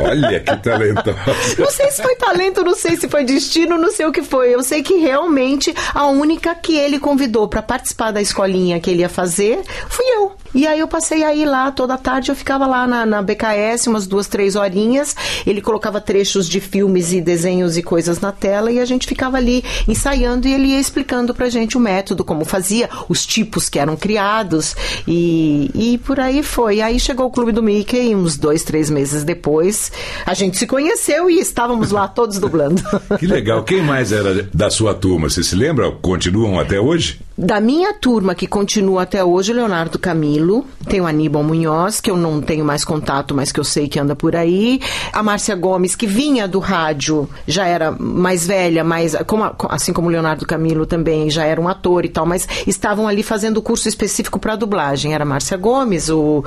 Olha 0.00 0.40
que 0.40 0.56
talentosa. 0.56 1.16
Não 1.58 1.70
sei 1.70 1.90
se 1.90 2.02
foi 2.02 2.16
talento, 2.16 2.64
não 2.64 2.74
sei 2.74 2.96
se 2.96 3.08
foi 3.08 3.24
destino, 3.24 3.78
não 3.78 3.92
sei 3.92 4.06
o 4.06 4.12
que 4.12 4.22
foi. 4.22 4.54
Eu 4.54 4.62
sei 4.62 4.82
que 4.82 4.96
realmente 4.96 5.74
a 5.94 6.06
única 6.06 6.54
que 6.54 6.76
ele 6.76 6.98
convidou 6.98 7.46
para 7.46 7.62
participar 7.62 8.10
da 8.10 8.20
escolinha 8.20 8.80
que 8.80 8.90
ele 8.90 9.00
ia 9.00 9.08
fazer 9.08 9.62
fui 9.88 10.04
eu. 10.14 10.36
E 10.54 10.66
aí 10.66 10.78
eu 10.78 10.88
passei 10.88 11.24
aí 11.24 11.44
lá 11.44 11.70
toda 11.72 11.98
tarde, 11.98 12.30
eu 12.30 12.36
ficava 12.36 12.66
lá 12.66 12.86
na, 12.86 13.04
na 13.04 13.22
BKS 13.22 13.88
umas 13.88 14.06
duas, 14.06 14.28
três 14.28 14.54
horinhas. 14.54 15.16
Ele 15.46 15.60
colocava 15.60 16.00
trechos 16.00 16.48
de 16.48 16.60
filmes 16.60 17.12
e 17.12 17.20
desenhos 17.20 17.76
e 17.76 17.82
coisas 17.82 18.20
na 18.20 18.30
tela 18.30 18.70
e 18.70 18.78
a 18.78 18.84
gente 18.84 19.06
ficava 19.06 19.36
ali 19.36 19.64
ensaiando 19.88 20.46
e 20.46 20.54
ele 20.54 20.68
ia 20.68 20.80
explicando 20.80 21.34
pra 21.34 21.48
gente 21.48 21.76
o 21.76 21.80
método, 21.80 22.24
como 22.24 22.44
fazia, 22.44 22.88
os 23.08 23.26
tipos 23.26 23.68
que 23.68 23.78
eram 23.78 23.96
criados 23.96 24.76
e, 25.08 25.70
e 25.74 25.98
por 25.98 26.20
aí 26.20 26.42
foi. 26.42 26.80
Aí 26.80 27.00
chegou 27.00 27.26
o 27.26 27.30
Clube 27.30 27.52
do 27.52 27.62
Mickey, 27.62 28.14
uns 28.14 28.36
dois, 28.36 28.62
três 28.62 28.88
meses 28.90 29.24
depois, 29.24 29.90
a 30.24 30.34
gente 30.34 30.56
se 30.56 30.66
conheceu 30.66 31.28
e 31.30 31.40
estávamos 31.40 31.90
lá 31.90 32.06
todos 32.06 32.38
dublando. 32.38 32.82
Que 33.18 33.26
legal. 33.26 33.62
Quem 33.62 33.80
mais 33.82 34.12
era 34.12 34.48
da 34.52 34.68
sua 34.70 34.92
turma? 34.92 35.30
Você 35.30 35.42
se 35.42 35.54
lembra? 35.54 35.90
Continuam 35.90 36.58
até 36.58 36.80
hoje? 36.80 37.20
Da 37.36 37.60
minha 37.60 37.92
turma, 37.92 38.34
que 38.34 38.46
continua 38.46 39.02
até 39.02 39.24
hoje, 39.24 39.52
Leonardo 39.52 39.98
Camilo, 39.98 40.43
tem 40.88 41.00
o 41.00 41.06
Aníbal 41.06 41.42
Munhoz, 41.42 42.00
que 42.00 42.10
eu 42.10 42.16
não 42.16 42.40
tenho 42.40 42.64
mais 42.64 42.84
contato, 42.84 43.34
mas 43.34 43.50
que 43.52 43.60
eu 43.60 43.64
sei 43.64 43.88
que 43.88 43.98
anda 43.98 44.14
por 44.16 44.34
aí. 44.36 44.80
A 45.12 45.22
Márcia 45.22 45.54
Gomes, 45.54 45.94
que 45.96 46.06
vinha 46.06 46.46
do 46.46 46.58
rádio, 46.58 47.28
já 47.46 47.66
era 47.66 47.90
mais 47.92 48.46
velha, 48.46 48.84
mais, 48.84 49.14
como 49.26 49.50
assim 49.68 49.92
como 49.92 50.08
o 50.08 50.10
Leonardo 50.10 50.46
Camilo 50.46 50.86
também, 50.86 51.30
já 51.30 51.44
era 51.44 51.60
um 51.60 51.68
ator 51.68 52.04
e 52.04 52.08
tal, 52.08 52.26
mas 52.26 52.46
estavam 52.66 53.06
ali 53.08 53.22
fazendo 53.22 53.62
curso 53.62 53.88
específico 53.88 54.38
para 54.38 54.56
dublagem. 54.56 55.14
Era 55.14 55.24
a 55.24 55.26
Márcia 55.26 55.56
Gomes, 55.56 56.08
o 56.08 56.44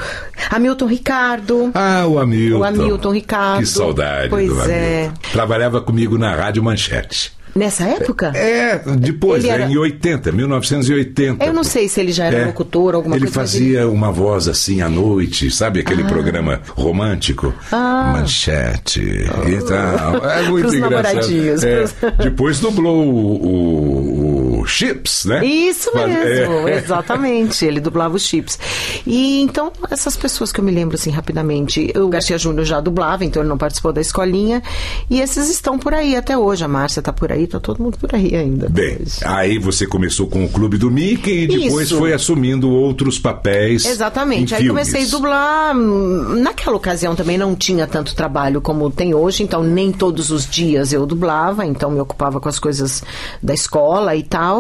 Hamilton 0.50 0.86
Ricardo. 0.88 1.72
Ah, 1.74 2.06
o 2.08 2.20
Hamilton. 2.20 2.60
O 2.60 2.63
Hamilton 2.63 3.12
Ricardo. 3.12 3.60
Que 3.60 3.66
saudade 3.66 4.30
Pois 4.30 4.50
Hamilton. 4.50 4.70
é. 4.72 5.12
Trabalhava 5.32 5.82
comigo 5.82 6.18
na 6.18 6.36
Rádio 6.36 6.63
Manchete. 6.63 7.37
Nessa 7.57 7.85
época? 7.85 8.31
É, 8.35 8.79
depois, 8.99 9.43
Ele 9.43 9.51
né, 9.57 9.63
era- 9.63 9.71
em 9.71 9.77
80, 9.77 10.31
1980. 10.31 11.43
Eu 11.43 11.53
não 11.53 11.63
sei 11.63 11.89
se 11.89 11.99
ele 11.99 12.11
já 12.11 12.25
era 12.25 12.37
É. 12.37 12.45
locutor, 12.45 12.93
alguma 12.95 13.15
ele 13.15 13.25
coisa. 13.25 13.39
mas 13.41 13.51
fazia 13.51 13.87
uma 13.89 14.11
voz 14.11 14.47
assim 14.47 14.81
à 14.81 14.87
noite, 14.89 15.49
sabe 15.49 15.79
aquele 15.79 16.03
programa 16.03 16.61
romântico? 16.75 17.53
Ah. 17.71 18.13
Manchete 18.17 19.01
e 19.01 19.61
tal. 19.67 20.25
É 20.29 20.43
muito 20.49 20.71
namoradinhos, 20.79 21.63
É. 21.63 21.85
Depois 22.23 22.59
dublou 22.59 23.03
o- 23.07 24.47
o 24.47 24.47
Chips, 24.67 25.25
né? 25.25 25.45
Isso 25.45 25.91
Faz- 25.91 26.07
mesmo, 26.09 26.67
é. 26.67 26.77
exatamente. 26.77 27.65
Ele 27.65 27.79
dublava 27.79 28.15
os 28.15 28.24
chips. 28.25 28.57
E 29.05 29.41
então, 29.41 29.71
essas 29.89 30.15
pessoas 30.15 30.51
que 30.51 30.59
eu 30.59 30.63
me 30.65 30.71
lembro 30.71 30.95
assim 30.95 31.09
rapidamente, 31.09 31.91
o 31.97 32.07
Garcia 32.09 32.38
Júnior 32.38 32.65
já 32.65 32.79
dublava, 32.79 33.24
então 33.25 33.41
ele 33.41 33.50
não 33.50 33.57
participou 33.57 33.91
da 33.93 34.01
escolinha. 34.01 34.62
E 35.09 35.19
esses 35.21 35.50
estão 35.50 35.77
por 35.77 35.93
aí 35.93 36.15
até 36.15 36.38
hoje. 36.38 36.63
A 36.63 36.67
Márcia 36.67 37.01
tá 37.01 37.13
por 37.13 37.31
aí, 37.31 37.47
tá 37.47 37.59
todo 37.59 37.81
mundo 37.81 37.97
por 37.97 38.13
aí 38.13 38.36
ainda. 38.36 38.67
Bem, 38.69 39.00
aí 39.25 39.57
você 39.59 39.86
começou 39.86 40.27
com 40.27 40.45
o 40.45 40.50
Clube 40.50 40.77
do 40.77 40.89
Mickey 40.91 41.43
e 41.43 41.47
depois 41.47 41.88
Isso. 41.88 41.97
foi 41.97 42.13
assumindo 42.13 42.69
outros 42.69 43.17
papéis. 43.19 43.86
Exatamente. 43.86 44.53
Aí 44.55 44.63
filmes. 44.63 44.88
comecei 44.89 45.07
a 45.07 45.12
dublar. 45.12 45.75
hum, 45.77 46.39
Naquela 46.41 46.75
ocasião 46.75 47.15
também 47.15 47.38
não 47.38 47.55
tinha 47.55 47.88
tanto 47.88 48.15
trabalho 48.15 48.62
como 48.62 48.89
tem 48.91 49.13
hoje, 49.13 49.43
então 49.43 49.63
nem 49.63 49.91
todos 49.91 50.29
os 50.31 50.47
dias 50.50 50.91
eu 50.93 51.05
dublava, 51.05 51.65
então 51.65 51.91
me 51.91 52.00
ocupava 52.00 52.39
com 52.39 52.50
as 52.50 52.59
coisas 52.59 53.03
da 53.41 53.53
escola 53.53 54.15
e 54.15 54.24
tal. 54.24 54.56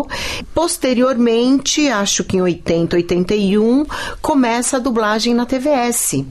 Posteriormente, 0.53 1.87
acho 1.89 2.23
que 2.23 2.37
em 2.37 2.41
80, 2.41 2.95
81, 2.97 3.85
começa 4.21 4.77
a 4.77 4.79
dublagem 4.79 5.33
na 5.33 5.45
TVS, 5.45 6.23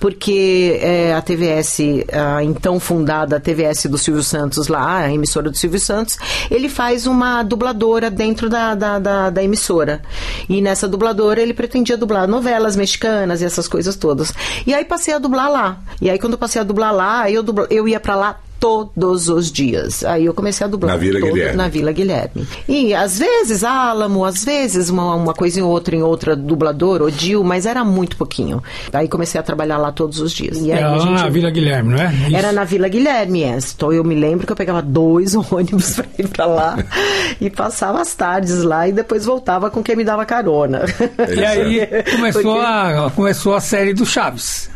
porque 0.00 0.78
é, 0.82 1.14
a 1.14 1.22
TVS, 1.22 1.78
a 2.12 2.42
então 2.42 2.78
fundada 2.80 3.40
TVS 3.40 3.86
do 3.86 3.96
Silvio 3.98 4.22
Santos 4.22 4.68
lá, 4.68 4.98
a 4.98 5.12
emissora 5.12 5.50
do 5.50 5.56
Silvio 5.56 5.78
Santos, 5.80 6.18
ele 6.50 6.68
faz 6.68 7.06
uma 7.06 7.42
dubladora 7.42 8.10
dentro 8.10 8.48
da, 8.50 8.74
da, 8.74 8.98
da, 8.98 9.30
da 9.30 9.42
emissora. 9.42 10.02
E 10.48 10.60
nessa 10.60 10.86
dubladora 10.88 11.40
ele 11.40 11.54
pretendia 11.54 11.96
dublar 11.96 12.26
novelas 12.28 12.76
mexicanas 12.76 13.40
e 13.40 13.44
essas 13.44 13.66
coisas 13.68 13.96
todas. 13.96 14.32
E 14.66 14.74
aí 14.74 14.84
passei 14.84 15.14
a 15.14 15.18
dublar 15.18 15.50
lá. 15.50 15.78
E 16.00 16.10
aí 16.10 16.18
quando 16.18 16.34
eu 16.34 16.38
passei 16.38 16.60
a 16.60 16.64
dublar 16.64 16.94
lá, 16.94 17.30
eu, 17.30 17.42
dubla- 17.42 17.66
eu 17.70 17.88
ia 17.88 17.98
pra 18.00 18.16
lá 18.16 18.40
todos 18.58 19.28
os 19.28 19.50
dias. 19.52 20.04
Aí 20.04 20.24
eu 20.26 20.34
comecei 20.34 20.64
a 20.66 20.68
dublar 20.70 20.92
Na 20.92 20.98
Vila 20.98 21.20
todo- 21.20 21.32
Guilherme. 21.32 21.56
na 21.56 21.68
Vila 21.68 21.92
Guilherme. 21.92 22.46
E 22.68 22.94
às 22.94 23.18
vezes 23.18 23.62
Álamo, 23.64 24.24
às 24.24 24.44
vezes 24.44 24.88
uma, 24.88 25.14
uma 25.14 25.34
coisa 25.34 25.60
em 25.60 25.62
outra, 25.62 25.94
em 25.94 26.02
outra 26.02 26.34
dubladora, 26.34 27.04
Odil, 27.04 27.44
mas 27.44 27.66
era 27.66 27.84
muito 27.84 28.16
pouquinho. 28.16 28.62
Aí 28.92 29.08
comecei 29.08 29.38
a 29.38 29.44
trabalhar 29.44 29.76
lá 29.78 29.92
todos 29.92 30.18
os 30.20 30.32
dias. 30.32 30.58
E 30.58 30.72
aí 30.72 30.78
Era 30.78 30.92
a 30.94 30.98
gente- 30.98 31.12
na 31.22 31.28
Vila 31.28 31.50
Guilherme, 31.50 31.90
não 31.94 31.98
é? 32.02 32.12
Isso. 32.14 32.36
era 32.36 32.52
na 32.52 32.64
Vila 32.64 32.88
Guilherme, 32.88 33.42
é. 33.42 33.58
Então 33.74 33.92
eu 33.92 34.02
me 34.04 34.14
lembro 34.14 34.46
que 34.46 34.52
eu 34.52 34.56
pegava 34.56 34.80
dois 34.82 35.34
ônibus 35.52 35.96
pra 35.96 36.06
ir 36.18 36.28
pra 36.28 36.46
lá 36.46 36.76
e 37.40 37.50
passava 37.50 38.00
as 38.00 38.14
tardes 38.14 38.62
lá 38.62 38.88
e 38.88 38.92
depois 38.92 39.24
voltava 39.24 39.70
com 39.70 39.82
quem 39.82 39.96
me 39.96 40.04
dava 40.04 40.24
carona. 40.24 40.84
E 41.36 41.44
aí 41.44 41.86
começou, 42.10 42.42
Porque- 42.42 42.66
a, 42.66 43.10
começou 43.14 43.54
a 43.54 43.60
série 43.60 43.92
do 43.94 44.06
Chaves. 44.06 44.70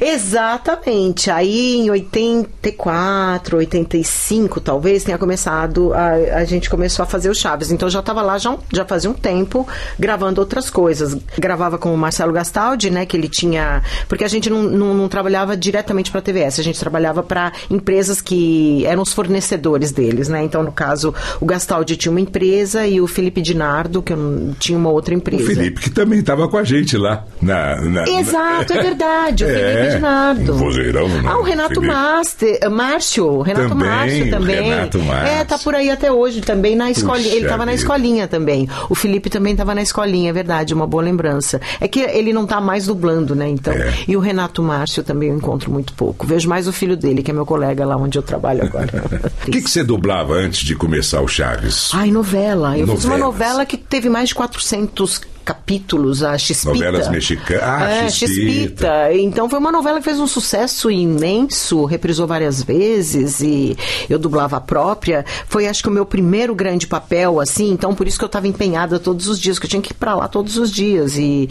Exatamente. 0.00 1.30
Aí 1.30 1.76
em 1.76 1.90
84, 1.90 3.56
85, 3.58 4.60
talvez, 4.60 5.04
tenha 5.04 5.18
começado, 5.18 5.92
a, 5.94 6.38
a 6.38 6.44
gente 6.44 6.68
começou 6.68 7.02
a 7.02 7.06
fazer 7.06 7.30
o 7.30 7.34
Chaves. 7.34 7.70
Então 7.70 7.86
eu 7.86 7.90
já 7.92 8.00
estava 8.00 8.22
lá 8.22 8.38
já, 8.38 8.56
já 8.72 8.84
fazia 8.84 9.10
um 9.10 9.14
tempo 9.14 9.66
gravando 9.98 10.40
outras 10.40 10.68
coisas. 10.70 11.16
Gravava 11.38 11.78
com 11.78 11.92
o 11.92 11.96
Marcelo 11.96 12.32
Gastaldi, 12.32 12.90
né? 12.90 13.06
Que 13.06 13.16
ele 13.16 13.28
tinha. 13.28 13.82
Porque 14.08 14.24
a 14.24 14.28
gente 14.28 14.50
não, 14.50 14.62
não, 14.62 14.94
não 14.94 15.08
trabalhava 15.08 15.56
diretamente 15.56 16.10
para 16.10 16.20
a 16.20 16.22
TVS, 16.22 16.58
a 16.58 16.62
gente 16.62 16.78
trabalhava 16.78 17.22
para 17.22 17.52
empresas 17.70 18.20
que 18.20 18.84
eram 18.86 19.02
os 19.02 19.12
fornecedores 19.12 19.92
deles, 19.92 20.28
né? 20.28 20.42
Então, 20.42 20.62
no 20.62 20.72
caso, 20.72 21.14
o 21.40 21.46
Gastaldi 21.46 21.96
tinha 21.96 22.10
uma 22.10 22.20
empresa 22.20 22.86
e 22.86 23.00
o 23.00 23.06
Felipe 23.06 23.40
Dinardo, 23.40 24.02
que 24.02 24.14
tinha 24.58 24.78
uma 24.78 24.90
outra 24.90 25.14
O 25.14 25.18
empresa. 25.18 25.44
Felipe, 25.46 25.80
que 25.80 25.90
também 25.90 26.20
estava 26.20 26.48
com 26.48 26.56
a 26.56 26.64
gente 26.64 26.96
lá. 26.96 27.24
Na, 27.40 27.76
na- 27.82 28.08
Exato, 28.08 28.72
é 28.72 28.82
verdade. 28.82 29.44
O 29.44 29.48
É, 29.67 29.67
Felipe 29.74 29.94
Dinardo. 29.96 30.52
um 30.54 30.56
vozeirão, 30.56 31.08
né? 31.08 31.22
Ah, 31.26 31.38
o 31.38 31.42
Renato 31.42 31.74
Felipe. 31.74 31.86
Master, 31.92 32.58
eh, 32.60 32.68
Márcio. 32.68 33.26
o 33.26 33.42
Renato 33.42 33.68
Também, 33.68 33.88
Márcio 33.88 34.30
também. 34.30 34.62
Renato 34.70 34.98
Márcio. 35.00 35.26
É, 35.28 35.44
tá 35.44 35.58
por 35.58 35.74
aí 35.74 35.90
até 35.90 36.10
hoje 36.12 36.40
também 36.40 36.76
na 36.76 36.90
escolinha. 36.90 37.34
Ele 37.34 37.46
tava 37.48 37.64
na 37.66 37.74
escolinha 37.74 38.26
também. 38.28 38.68
O 38.88 38.94
Felipe 38.94 39.28
também 39.30 39.54
tava 39.56 39.74
na 39.74 39.82
escolinha, 39.82 40.30
é 40.30 40.32
verdade, 40.32 40.74
uma 40.74 40.86
boa 40.86 41.02
lembrança. 41.02 41.60
É 41.80 41.88
que 41.88 42.00
ele 42.00 42.32
não 42.32 42.46
tá 42.46 42.60
mais 42.60 42.86
dublando, 42.86 43.34
né? 43.34 43.48
Então. 43.48 43.72
É. 43.72 43.92
E 44.06 44.16
o 44.16 44.20
Renato 44.20 44.62
Márcio 44.62 45.02
também 45.02 45.28
eu 45.30 45.36
encontro 45.36 45.70
muito 45.70 45.92
pouco. 45.92 46.26
Vejo 46.26 46.48
mais 46.48 46.66
o 46.68 46.72
filho 46.72 46.96
dele, 46.96 47.22
que 47.22 47.30
é 47.30 47.34
meu 47.34 47.46
colega 47.46 47.84
lá 47.86 47.96
onde 47.96 48.18
eu 48.18 48.22
trabalho 48.22 48.62
agora. 48.64 48.88
O 49.48 49.50
que, 49.50 49.62
que 49.62 49.70
você 49.70 49.82
dublava 49.82 50.34
antes 50.34 50.60
de 50.60 50.74
começar 50.74 51.20
o 51.22 51.28
Chaves? 51.28 51.90
Ai, 51.94 52.10
novela. 52.10 52.76
Eu 52.76 52.86
fiz 52.88 53.04
uma 53.04 53.16
Novelas. 53.16 53.20
novela 53.48 53.66
que 53.66 53.76
teve 53.78 54.08
mais 54.08 54.28
de 54.28 54.34
400 54.34 55.20
capítulos, 55.48 56.22
a 56.22 56.36
Chispita. 56.36 56.74
Novelas 56.74 57.08
mexicanas. 57.08 57.62
Ah, 57.62 57.90
é, 57.90 58.10
Chispita. 58.10 58.42
Chispita. 58.42 59.14
Então 59.14 59.48
foi 59.48 59.58
uma 59.58 59.72
novela 59.72 59.98
que 59.98 60.04
fez 60.04 60.20
um 60.20 60.26
sucesso 60.26 60.90
imenso, 60.90 61.86
reprisou 61.86 62.26
várias 62.26 62.62
vezes 62.62 63.40
e 63.40 63.74
eu 64.10 64.18
dublava 64.18 64.58
a 64.58 64.60
própria. 64.60 65.24
Foi 65.48 65.66
acho 65.66 65.82
que 65.82 65.88
o 65.88 65.92
meu 65.92 66.04
primeiro 66.04 66.54
grande 66.54 66.86
papel, 66.86 67.40
assim, 67.40 67.70
então 67.70 67.94
por 67.94 68.06
isso 68.06 68.18
que 68.18 68.24
eu 68.24 68.26
estava 68.26 68.46
empenhada 68.46 68.98
todos 68.98 69.26
os 69.26 69.40
dias, 69.40 69.58
que 69.58 69.64
eu 69.64 69.70
tinha 69.70 69.80
que 69.80 69.92
ir 69.92 69.96
pra 69.96 70.14
lá 70.14 70.28
todos 70.28 70.58
os 70.58 70.70
dias 70.70 71.16
e, 71.16 71.48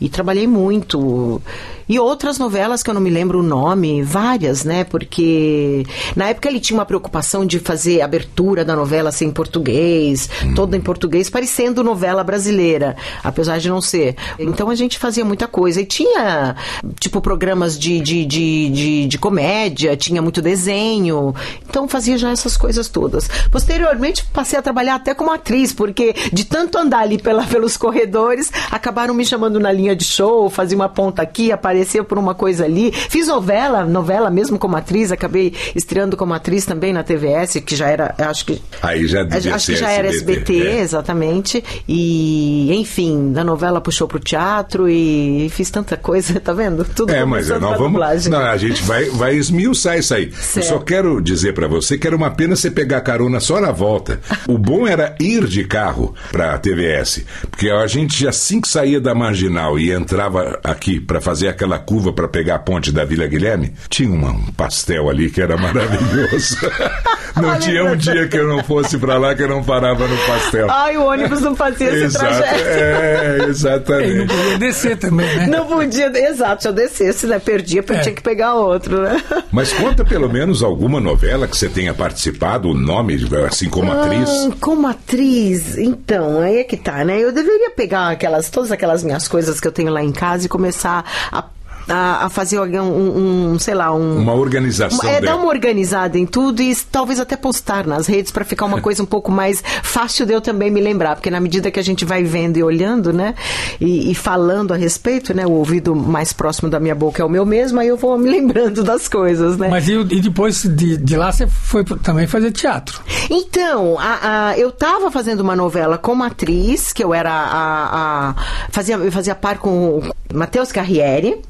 e 0.00 0.08
trabalhei 0.08 0.46
muito. 0.46 1.42
E 1.90 1.98
outras 1.98 2.38
novelas 2.38 2.84
que 2.84 2.88
eu 2.88 2.94
não 2.94 3.00
me 3.00 3.10
lembro 3.10 3.40
o 3.40 3.42
nome, 3.42 4.00
várias, 4.00 4.62
né? 4.62 4.84
Porque 4.84 5.84
na 6.14 6.28
época 6.28 6.48
ele 6.48 6.60
tinha 6.60 6.78
uma 6.78 6.86
preocupação 6.86 7.44
de 7.44 7.58
fazer 7.58 8.00
abertura 8.00 8.64
da 8.64 8.76
novela 8.76 9.10
ser 9.10 9.24
em 9.24 9.32
português, 9.32 10.30
toda 10.54 10.76
em 10.76 10.80
português, 10.80 11.28
parecendo 11.28 11.82
novela 11.82 12.22
brasileira, 12.22 12.94
apesar 13.24 13.58
de 13.58 13.68
não 13.68 13.80
ser. 13.80 14.14
Então 14.38 14.70
a 14.70 14.76
gente 14.76 15.00
fazia 15.00 15.24
muita 15.24 15.48
coisa. 15.48 15.80
E 15.80 15.84
tinha, 15.84 16.54
tipo, 17.00 17.20
programas 17.20 17.76
de, 17.76 17.98
de, 17.98 18.24
de, 18.24 18.68
de, 18.68 19.06
de 19.08 19.18
comédia, 19.18 19.96
tinha 19.96 20.22
muito 20.22 20.40
desenho. 20.40 21.34
Então 21.68 21.88
fazia 21.88 22.16
já 22.16 22.30
essas 22.30 22.56
coisas 22.56 22.88
todas. 22.88 23.28
Posteriormente 23.50 24.24
passei 24.32 24.56
a 24.56 24.62
trabalhar 24.62 24.94
até 24.94 25.12
como 25.12 25.32
atriz, 25.32 25.72
porque 25.72 26.14
de 26.32 26.44
tanto 26.44 26.78
andar 26.78 27.00
ali 27.00 27.18
pela, 27.18 27.42
pelos 27.42 27.76
corredores, 27.76 28.52
acabaram 28.70 29.12
me 29.12 29.26
chamando 29.26 29.58
na 29.58 29.72
linha 29.72 29.96
de 29.96 30.04
show, 30.04 30.48
fazia 30.48 30.76
uma 30.76 30.88
ponta 30.88 31.20
aqui, 31.20 31.50
aparecia 31.50 31.79
por 32.04 32.18
uma 32.18 32.34
coisa 32.34 32.64
ali. 32.64 32.92
Fiz 32.92 33.26
novela, 33.28 33.84
novela 33.84 34.30
mesmo 34.30 34.58
como 34.58 34.76
atriz, 34.76 35.10
acabei 35.12 35.52
estreando 35.74 36.16
como 36.16 36.34
atriz 36.34 36.64
também 36.64 36.92
na 36.92 37.02
TVS, 37.02 37.60
que 37.64 37.74
já 37.76 37.88
era, 37.88 38.14
acho 38.18 38.44
que 38.46 38.60
Aí 38.82 39.06
já 39.06 39.22
devia 39.22 39.54
Acho 39.54 39.66
que 39.72 39.76
já 39.76 39.90
era 39.90 40.08
SBT, 40.08 40.66
é. 40.66 40.80
exatamente. 40.80 41.62
E, 41.88 42.72
enfim, 42.74 43.32
da 43.32 43.44
novela 43.44 43.80
puxou 43.80 44.06
pro 44.08 44.18
teatro 44.18 44.88
e 44.88 45.48
fiz 45.50 45.70
tanta 45.70 45.96
coisa, 45.96 46.38
tá 46.40 46.52
vendo? 46.52 46.84
Tudo 46.84 47.12
É, 47.12 47.24
mas 47.24 47.48
nós 47.48 47.62
a 47.62 47.66
vamos. 47.68 47.78
dublagem. 47.92 48.30
Não, 48.30 48.40
a 48.40 48.56
gente 48.56 48.82
vai, 48.84 49.04
vai 49.10 49.34
esmiuçar 49.36 49.98
isso 49.98 50.14
aí. 50.14 50.26
Eu 50.26 50.32
Certo. 50.32 50.66
só 50.68 50.78
quero 50.78 51.20
dizer 51.20 51.52
pra 51.54 51.66
você 51.66 51.98
que 51.98 52.06
era 52.06 52.16
uma 52.16 52.30
pena 52.30 52.56
você 52.56 52.70
pegar 52.70 53.00
carona 53.02 53.40
só 53.40 53.60
na 53.60 53.70
volta. 53.72 54.20
O 54.48 54.56
bom 54.58 54.86
era 54.86 55.14
ir 55.20 55.46
de 55.46 55.64
carro 55.64 56.14
pra 56.30 56.58
TVS. 56.58 57.24
Porque 57.50 57.68
a 57.70 57.86
gente, 57.86 58.26
assim 58.26 58.60
que 58.60 58.68
saía 58.68 59.00
da 59.00 59.14
marginal 59.14 59.78
e 59.78 59.90
entrava 59.92 60.58
aqui 60.64 61.00
pra 61.00 61.20
fazer 61.20 61.48
aquela 61.60 61.78
curva 61.78 62.10
pra 62.10 62.26
pegar 62.26 62.54
a 62.54 62.58
ponte 62.58 62.90
da 62.90 63.04
Vila 63.04 63.26
Guilherme, 63.26 63.74
tinha 63.90 64.08
um 64.10 64.44
pastel 64.52 65.10
ali 65.10 65.30
que 65.30 65.42
era 65.42 65.58
maravilhoso. 65.58 66.56
não 67.36 67.58
tinha 67.58 67.84
um 67.84 67.96
dia 67.96 68.26
que 68.28 68.38
eu 68.38 68.48
não 68.48 68.64
fosse 68.64 68.96
pra 68.96 69.18
lá 69.18 69.34
que 69.34 69.42
eu 69.42 69.48
não 69.48 69.62
parava 69.62 70.08
no 70.08 70.16
pastel. 70.26 70.70
Ai, 70.70 70.96
o 70.96 71.04
ônibus 71.04 71.42
não 71.42 71.54
fazia 71.54 71.88
esse 71.88 72.04
Exato, 72.04 72.24
trajeto. 72.24 72.54
é, 72.68 73.28
Ele 73.34 73.38
não 73.42 73.48
exatamente. 73.50 74.26
podia 74.34 74.58
descer 74.58 74.96
também, 74.96 75.26
né? 75.36 75.46
Não 75.48 75.66
podia, 75.66 76.06
exato, 76.30 76.62
se 76.62 76.68
eu 76.68 76.72
descesse, 76.72 77.26
né? 77.26 77.38
Perdia, 77.38 77.82
porque 77.82 78.00
É. 78.00 78.02
tinha 78.04 78.14
que 78.14 78.22
pegar 78.22 78.54
outro, 78.54 79.02
né? 79.02 79.22
Mas 79.52 79.70
conta 79.74 80.02
pelo 80.02 80.30
menos 80.30 80.62
alguma 80.62 80.98
novela 80.98 81.46
que 81.46 81.56
você 81.56 81.68
tenha 81.68 81.92
participado, 81.92 82.70
o 82.70 82.74
nome, 82.74 83.18
assim 83.46 83.68
como 83.68 83.92
atriz. 83.92 84.28
Ah, 84.30 84.50
como 84.60 84.86
atriz, 84.86 85.76
então, 85.76 86.40
aí 86.40 86.58
é 86.58 86.64
que 86.64 86.76
tá, 86.78 87.04
né? 87.04 87.18
Eu 87.22 87.32
deveria 87.32 87.70
pegar 87.70 88.08
aquelas, 88.08 88.48
todas 88.48 88.72
aquelas 88.72 89.04
minhas 89.04 89.28
coisas 89.28 89.60
que 89.60 89.68
eu 89.68 89.72
tenho 89.72 89.90
lá 89.92 90.02
em 90.02 90.10
casa 90.12 90.46
e 90.46 90.48
começar 90.48 91.04
a, 91.30 91.44
a, 91.88 92.26
a 92.26 92.30
fazer 92.30 92.56
algum, 92.58 92.78
um, 92.80 93.52
um, 93.52 93.58
sei 93.58 93.74
lá, 93.74 93.92
um. 93.94 94.18
Uma 94.18 94.34
organização 94.34 95.08
É, 95.08 95.20
dela. 95.20 95.26
dar 95.26 95.36
uma 95.36 95.48
organizada 95.48 96.18
em 96.18 96.26
tudo 96.26 96.62
e 96.62 96.74
talvez 96.74 97.18
até 97.20 97.36
postar 97.36 97.86
nas 97.86 98.06
redes 98.06 98.30
para 98.32 98.44
ficar 98.44 98.66
uma 98.66 98.80
coisa 98.82 99.02
um 99.02 99.06
pouco 99.06 99.30
mais 99.32 99.62
fácil 99.82 100.26
de 100.26 100.32
eu 100.32 100.40
também 100.40 100.70
me 100.70 100.80
lembrar, 100.80 101.16
porque 101.16 101.30
na 101.30 101.40
medida 101.40 101.70
que 101.70 101.78
a 101.80 101.82
gente 101.82 102.04
vai 102.04 102.22
vendo 102.24 102.56
e 102.56 102.62
olhando, 102.62 103.12
né, 103.12 103.34
e, 103.80 104.10
e 104.10 104.14
falando 104.14 104.72
a 104.72 104.76
respeito, 104.76 105.34
né, 105.34 105.46
o 105.46 105.52
ouvido 105.52 105.94
mais 105.94 106.32
próximo 106.32 106.68
da 106.70 106.78
minha 106.80 106.94
boca 106.94 107.22
é 107.22 107.24
o 107.24 107.28
meu 107.28 107.44
mesmo, 107.46 107.80
aí 107.80 107.88
eu 107.88 107.96
vou 107.96 108.16
me 108.18 108.28
lembrando 108.30 108.82
das 108.82 109.08
coisas, 109.08 109.56
né. 109.56 109.68
Mas 109.68 109.88
e, 109.88 109.92
e 109.94 110.20
depois 110.20 110.62
de, 110.62 110.96
de 110.96 111.16
lá 111.16 111.32
você 111.32 111.46
foi 111.46 111.84
também 111.84 112.26
fazer 112.26 112.50
teatro. 112.52 113.00
Então, 113.28 113.98
a- 113.98 114.50
a- 114.50 114.58
eu 114.58 114.68
estava 114.68 115.10
fazendo 115.10 115.40
uma 115.40 115.56
novela 115.56 115.98
como 115.98 116.22
atriz, 116.22 116.92
que 116.92 117.02
eu 117.02 117.12
era 117.14 117.30
a, 117.32 118.28
a- 118.30 118.34
fazia 118.70 118.96
eu 118.96 119.12
fazia 119.12 119.34
par 119.34 119.58
com 119.58 120.00
Matheus 120.34 120.70
Carriere. 120.72 121.40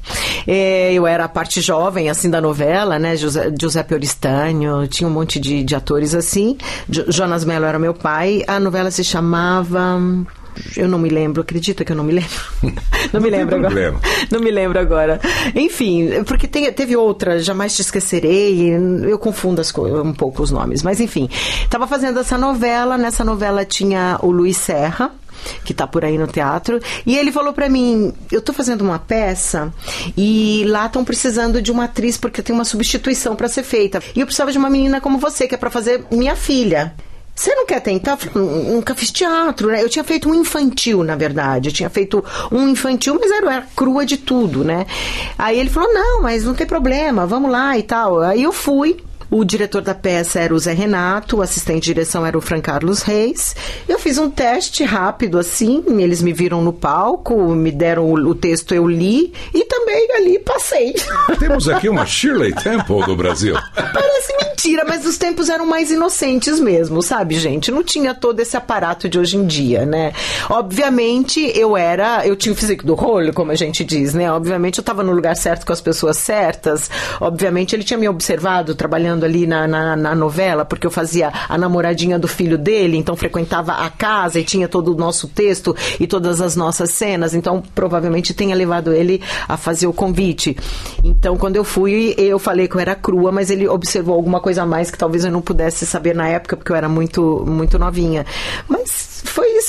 É, 0.47 0.91
eu 0.93 1.05
era 1.05 1.25
a 1.25 1.29
parte 1.29 1.61
jovem, 1.61 2.09
assim, 2.09 2.29
da 2.29 2.41
novela, 2.41 2.97
né? 2.97 3.15
José, 3.15 3.51
Giuseppe 3.59 3.93
Oristânio, 3.93 4.87
tinha 4.87 5.07
um 5.07 5.11
monte 5.13 5.39
de, 5.39 5.63
de 5.63 5.75
atores 5.75 6.15
assim. 6.15 6.57
Jo- 6.89 7.05
Jonas 7.07 7.45
Mello 7.45 7.65
era 7.65 7.77
meu 7.79 7.93
pai. 7.93 8.43
A 8.47 8.59
novela 8.59 8.89
se 8.91 9.03
chamava... 9.03 9.99
Eu 10.75 10.85
não 10.85 10.99
me 10.99 11.07
lembro, 11.07 11.41
acredita 11.41 11.85
que 11.85 11.93
eu 11.93 11.95
não 11.95 12.03
me 12.03 12.11
lembro? 12.11 12.29
Não 13.13 13.19
me 13.21 13.29
tem 13.29 13.39
lembro 13.39 13.55
agora. 13.55 13.71
problema. 13.73 13.99
Não 14.29 14.39
me 14.39 14.51
lembro 14.51 14.79
agora. 14.79 15.19
Enfim, 15.55 16.09
porque 16.25 16.45
tem- 16.47 16.71
teve 16.71 16.95
outra, 16.95 17.39
Jamais 17.39 17.73
Te 17.75 17.81
Esquecerei, 17.81 18.69
eu 19.03 19.17
confundo 19.17 19.59
as 19.59 19.73
um 19.75 20.13
pouco 20.13 20.43
os 20.43 20.51
nomes. 20.51 20.83
Mas 20.83 20.99
enfim, 21.01 21.27
estava 21.63 21.87
fazendo 21.87 22.19
essa 22.19 22.37
novela, 22.37 22.97
nessa 22.97 23.23
novela 23.23 23.65
tinha 23.65 24.17
o 24.21 24.29
Luiz 24.31 24.55
Serra, 24.57 25.11
que 25.65 25.73
tá 25.73 25.85
por 25.87 26.03
aí 26.05 26.17
no 26.17 26.27
teatro, 26.27 26.79
e 27.05 27.17
ele 27.17 27.31
falou 27.31 27.53
pra 27.53 27.69
mim, 27.69 28.13
eu 28.31 28.41
tô 28.41 28.53
fazendo 28.53 28.81
uma 28.81 28.99
peça 28.99 29.73
e 30.17 30.63
lá 30.67 30.85
estão 30.85 31.03
precisando 31.03 31.61
de 31.61 31.71
uma 31.71 31.85
atriz 31.85 32.17
porque 32.17 32.41
tem 32.41 32.53
uma 32.53 32.65
substituição 32.65 33.35
pra 33.35 33.47
ser 33.47 33.63
feita. 33.63 34.01
E 34.15 34.19
eu 34.19 34.25
precisava 34.25 34.51
de 34.51 34.57
uma 34.57 34.69
menina 34.69 34.99
como 35.01 35.17
você, 35.17 35.47
que 35.47 35.55
é 35.55 35.57
pra 35.57 35.69
fazer 35.69 36.03
minha 36.11 36.35
filha. 36.35 36.93
Você 37.33 37.55
não 37.55 37.65
quer 37.65 37.79
tentar? 37.79 38.11
Eu 38.11 38.17
falei, 38.17 38.33
"Nun- 38.47 38.73
Nunca 38.75 38.93
fiz 38.93 39.09
teatro, 39.09 39.69
né? 39.69 39.81
Eu 39.81 39.89
tinha 39.89 40.03
feito 40.03 40.29
um 40.29 40.35
infantil, 40.35 41.01
na 41.03 41.15
verdade. 41.15 41.69
Eu 41.69 41.73
tinha 41.73 41.89
feito 41.89 42.23
um 42.51 42.67
infantil, 42.67 43.17
mas 43.19 43.31
era, 43.31 43.53
era 43.53 43.67
crua 43.75 44.05
de 44.05 44.17
tudo, 44.17 44.63
né? 44.63 44.85
Aí 45.37 45.57
ele 45.59 45.69
falou, 45.69 45.91
não, 45.93 46.21
mas 46.21 46.43
não 46.43 46.53
tem 46.53 46.67
problema, 46.67 47.25
vamos 47.25 47.49
lá 47.49 47.77
e 47.77 47.83
tal. 47.83 48.19
Aí 48.21 48.43
eu 48.43 48.51
fui. 48.51 48.97
O 49.33 49.45
diretor 49.45 49.81
da 49.81 49.95
peça 49.95 50.41
era 50.41 50.53
o 50.53 50.59
Zé 50.59 50.73
Renato, 50.73 51.37
o 51.37 51.41
assistente 51.41 51.83
de 51.83 51.93
direção 51.93 52.25
era 52.25 52.37
o 52.37 52.41
Fran 52.41 52.59
Carlos 52.59 53.01
Reis. 53.01 53.55
Eu 53.87 53.97
fiz 53.97 54.17
um 54.17 54.29
teste 54.29 54.83
rápido 54.83 55.39
assim, 55.39 55.81
eles 56.01 56.21
me 56.21 56.33
viram 56.33 56.61
no 56.61 56.73
palco, 56.73 57.55
me 57.55 57.71
deram 57.71 58.11
o, 58.11 58.15
o 58.15 58.35
texto, 58.35 58.75
eu 58.75 58.85
li 58.85 59.31
e 59.53 59.63
também 59.63 60.05
ali 60.17 60.37
passei. 60.39 60.93
Temos 61.39 61.69
aqui 61.69 61.87
uma 61.87 62.05
Shirley 62.05 62.53
Temple 62.53 63.05
do 63.05 63.15
Brasil. 63.15 63.55
Parece 63.73 64.35
mentira, 64.43 64.83
mas 64.85 65.05
os 65.05 65.17
tempos 65.17 65.47
eram 65.47 65.65
mais 65.65 65.91
inocentes 65.91 66.59
mesmo, 66.59 67.01
sabe, 67.01 67.35
gente? 67.35 67.71
Não 67.71 67.83
tinha 67.83 68.13
todo 68.13 68.41
esse 68.41 68.57
aparato 68.57 69.07
de 69.07 69.17
hoje 69.17 69.37
em 69.37 69.47
dia, 69.47 69.85
né? 69.85 70.11
Obviamente, 70.49 71.39
eu 71.55 71.77
era, 71.77 72.27
eu 72.27 72.35
tinha 72.35 72.51
o 72.51 72.55
físico 72.55 72.85
do 72.85 72.95
rolo, 72.95 73.31
como 73.31 73.51
a 73.51 73.55
gente 73.55 73.85
diz, 73.85 74.13
né? 74.13 74.29
Obviamente, 74.29 74.77
eu 74.77 74.81
estava 74.81 75.03
no 75.03 75.13
lugar 75.13 75.37
certo 75.37 75.65
com 75.65 75.71
as 75.71 75.79
pessoas 75.79 76.17
certas. 76.17 76.89
Obviamente, 77.21 77.73
ele 77.73 77.83
tinha 77.83 77.97
me 77.97 78.09
observado 78.09 78.75
trabalhando 78.75 79.20
ali 79.25 79.47
na, 79.47 79.67
na, 79.67 79.95
na 79.95 80.15
novela, 80.15 80.65
porque 80.65 80.85
eu 80.85 80.91
fazia 80.91 81.31
a 81.47 81.57
namoradinha 81.57 82.17
do 82.17 82.27
filho 82.27 82.57
dele, 82.57 82.97
então 82.97 83.15
frequentava 83.15 83.73
a 83.73 83.89
casa 83.89 84.39
e 84.39 84.43
tinha 84.43 84.67
todo 84.67 84.93
o 84.93 84.97
nosso 84.97 85.27
texto 85.27 85.75
e 85.99 86.07
todas 86.07 86.41
as 86.41 86.55
nossas 86.55 86.91
cenas. 86.91 87.33
Então, 87.33 87.63
provavelmente 87.73 88.33
tenha 88.33 88.55
levado 88.55 88.93
ele 88.93 89.21
a 89.47 89.57
fazer 89.57 89.87
o 89.87 89.93
convite. 89.93 90.55
Então, 91.03 91.37
quando 91.37 91.55
eu 91.55 91.63
fui, 91.63 92.13
eu 92.17 92.39
falei 92.39 92.67
que 92.67 92.75
eu 92.75 92.79
era 92.79 92.95
crua, 92.95 93.31
mas 93.31 93.49
ele 93.49 93.67
observou 93.67 94.15
alguma 94.15 94.39
coisa 94.39 94.63
a 94.63 94.65
mais 94.65 94.91
que 94.91 94.97
talvez 94.97 95.25
eu 95.25 95.31
não 95.31 95.41
pudesse 95.41 95.85
saber 95.85 96.15
na 96.15 96.27
época, 96.27 96.57
porque 96.57 96.71
eu 96.71 96.75
era 96.75 96.89
muito, 96.89 97.43
muito 97.47 97.79
novinha. 97.79 98.25
Mas 98.67 99.00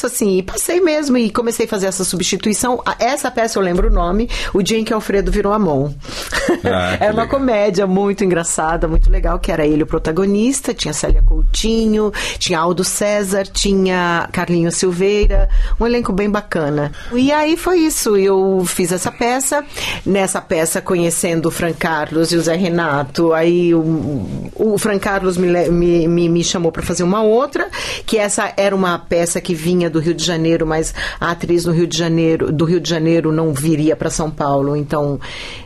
isso, 0.02 0.06
assim, 0.06 0.38
e 0.38 0.42
passei 0.42 0.80
mesmo 0.80 1.16
e 1.16 1.30
comecei 1.30 1.66
a 1.66 1.68
fazer 1.68 1.86
essa 1.86 2.04
substituição. 2.04 2.82
Essa 2.98 3.30
peça 3.30 3.58
eu 3.58 3.62
lembro 3.62 3.88
o 3.88 3.92
nome, 3.92 4.28
O 4.52 4.62
Dia 4.62 4.78
em 4.78 4.84
que 4.84 4.92
Alfredo 4.92 5.30
Virou 5.30 5.52
a 5.52 5.58
Mão. 5.58 5.94
Ah, 6.64 6.96
era 7.00 7.12
uma 7.12 7.22
legal. 7.22 7.28
comédia 7.28 7.86
muito 7.86 8.24
engraçada, 8.24 8.88
muito 8.88 9.10
legal, 9.10 9.38
que 9.38 9.52
era 9.52 9.66
ele 9.66 9.82
o 9.82 9.86
protagonista, 9.86 10.74
tinha 10.74 10.92
Célia 10.92 11.22
Coutinho, 11.22 12.12
tinha 12.38 12.58
Aldo 12.58 12.84
César, 12.84 13.44
tinha 13.44 14.28
Carlinhos 14.32 14.76
Silveira, 14.76 15.48
um 15.78 15.86
elenco 15.86 16.12
bem 16.12 16.30
bacana. 16.30 16.92
E 17.12 17.30
aí 17.30 17.56
foi 17.56 17.80
isso, 17.80 18.16
eu 18.16 18.64
fiz 18.66 18.92
essa 18.92 19.10
peça, 19.10 19.64
nessa 20.04 20.40
peça 20.40 20.80
conhecendo 20.80 21.46
o 21.46 21.50
Fran 21.50 21.72
Carlos 21.72 22.32
e 22.32 22.36
o 22.36 22.40
Zé 22.40 22.56
Renato, 22.56 23.32
aí 23.32 23.74
o, 23.74 24.50
o 24.54 24.78
Fran 24.78 24.98
Carlos 24.98 25.36
me, 25.36 25.70
me, 25.70 26.08
me, 26.08 26.28
me 26.28 26.44
chamou 26.44 26.72
para 26.72 26.82
fazer 26.82 27.02
uma 27.02 27.22
outra, 27.22 27.68
que 28.06 28.18
essa 28.18 28.52
era 28.56 28.74
uma 28.74 28.98
peça 28.98 29.40
que 29.40 29.54
vinha 29.54 29.91
do 29.92 30.00
Rio 30.00 30.14
de 30.14 30.24
Janeiro, 30.24 30.66
mas 30.66 30.92
a 31.20 31.30
atriz 31.30 31.64
no 31.66 31.72
Rio 31.72 31.86
de 31.86 31.96
Janeiro, 31.96 32.50
do 32.50 32.64
Rio 32.64 32.80
de 32.80 32.88
Janeiro 32.90 33.30
não 33.30 33.52
viria 33.52 33.94
para 33.94 34.10
São 34.10 34.30
Paulo, 34.30 34.74
então 34.76 35.20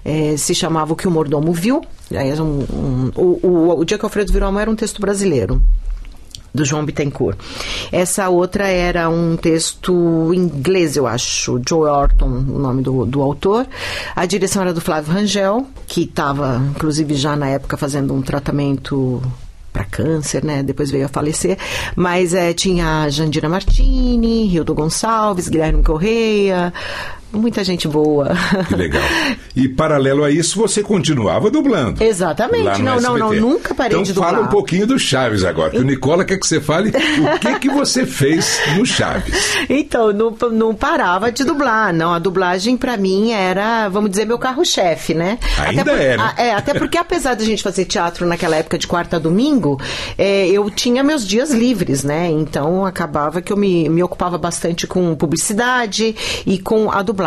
eh, 0.05 0.35
se 0.37 0.55
chamava 0.55 0.93
O 0.93 0.97
que 0.97 1.09
o 1.09 1.11
Mordomo 1.11 1.53
Viu. 1.53 1.81
Um- 2.11 2.45
um- 2.45 3.13
o, 3.17 3.47
o, 3.47 3.79
o 3.81 3.85
Dia 3.85 3.99
que 3.99 4.05
Alfredo 4.05 4.33
virou 4.33 4.49
a 4.49 4.53
mão 4.53 4.61
era 4.61 4.71
um 4.71 4.77
texto 4.77 5.01
brasileiro 5.01 5.61
do 6.55 6.65
João 6.65 6.85
Bittencourt. 6.87 7.37
Essa 7.93 8.29
outra 8.31 8.67
era 8.69 9.11
um 9.11 9.37
texto 9.37 10.33
inglês, 10.33 10.97
eu 10.97 11.07
acho, 11.07 11.61
Joe 11.69 11.87
Orton, 11.89 12.27
o 12.27 12.59
nome 12.59 12.81
do, 12.83 13.05
do 13.05 13.21
autor. 13.21 13.67
A 14.15 14.25
direção 14.25 14.63
era 14.63 14.73
do 14.73 14.81
Flávio 14.81 15.13
Rangel, 15.13 15.67
que 15.87 16.05
estava, 16.05 16.63
inclusive, 16.71 17.15
já 17.15 17.37
na 17.37 17.49
época 17.49 17.77
fazendo 17.77 18.15
um 18.15 18.23
tratamento 18.23 19.21
para 19.77 19.85
câncer, 19.85 20.43
né? 20.43 20.63
Depois 20.63 20.91
veio 20.91 21.05
a 21.05 21.09
falecer. 21.09 21.59
Mas 21.95 22.33
é, 22.33 22.55
tinha 22.55 23.03
a 23.03 23.11
Jandira 23.11 23.49
Martini, 23.49 24.47
Rildo 24.47 24.75
Gonçalves, 24.75 25.49
Guilherme 25.49 25.83
Correia, 25.83 26.73
muita 27.37 27.63
gente 27.65 27.87
boa. 27.89 28.31
Que 28.69 28.75
legal. 28.75 29.03
E 29.57 29.67
paralelo 29.71 30.23
a 30.23 30.31
isso, 30.31 30.59
você 30.59 30.83
continuava 30.83 31.51
dublando. 31.51 32.05
Exatamente. 32.05 32.83
Não, 32.83 33.01
não, 33.01 33.17
não, 33.17 33.33
nunca 33.33 33.75
parei 33.75 33.93
então, 33.93 34.03
de 34.03 34.13
dublar. 34.13 34.35
fala 34.35 34.45
um 34.45 34.49
pouquinho 34.49 34.87
do 34.87 34.99
Chaves 34.99 35.45
agora, 35.45 35.71
que 35.71 35.79
o 35.79 35.83
Nicola 35.83 36.27
quer 36.27 36.37
que 36.37 36.47
você 36.47 36.61
fale 36.61 36.91
o 36.91 37.39
que, 37.39 37.59
que 37.61 37.69
você 37.71 38.05
fez 38.05 38.61
no 38.77 38.85
Chaves. 38.85 39.57
Então, 39.71 40.13
não, 40.13 40.37
não 40.53 40.75
parava 40.75 41.33
de 41.33 41.43
dublar, 41.43 41.93
não. 41.93 42.13
A 42.13 42.19
dublagem, 42.19 42.77
pra 42.77 42.99
mim, 42.99 43.33
era, 43.33 43.89
vamos 43.89 44.11
dizer, 44.11 44.27
meu 44.27 44.39
carro-chefe, 44.39 45.15
né? 45.15 45.39
Ainda 45.59 45.83
até 45.83 45.91
por- 45.91 46.01
é, 46.01 46.17
né? 46.19 46.35
é, 46.37 46.53
até 46.53 46.75
porque 46.75 46.99
apesar 46.99 47.35
da 47.35 47.43
gente 47.45 47.63
fazer 47.63 47.87
teatro 47.87 48.27
naquela 48.27 48.57
época 48.57 48.77
de 48.79 48.87
quarta 48.87 49.17
a 49.17 49.19
domingo, 49.19 49.81
é, 50.19 50.47
eu 50.49 50.69
tinha 50.71 51.03
meus 51.03 51.27
dias 51.27 51.51
livres, 51.51 52.05
né? 52.05 52.29
Então, 52.31 52.85
acabava 52.85 53.41
que 53.41 53.53
eu 53.53 53.57
me, 53.57 53.89
me 53.89 54.03
ocupava 54.03 54.37
bastante 54.37 54.87
com 54.87 55.15
publicidade 55.17 56.15
e 56.45 56.59
com 56.59 56.91
a 56.91 57.03
dublagem. 57.03 57.26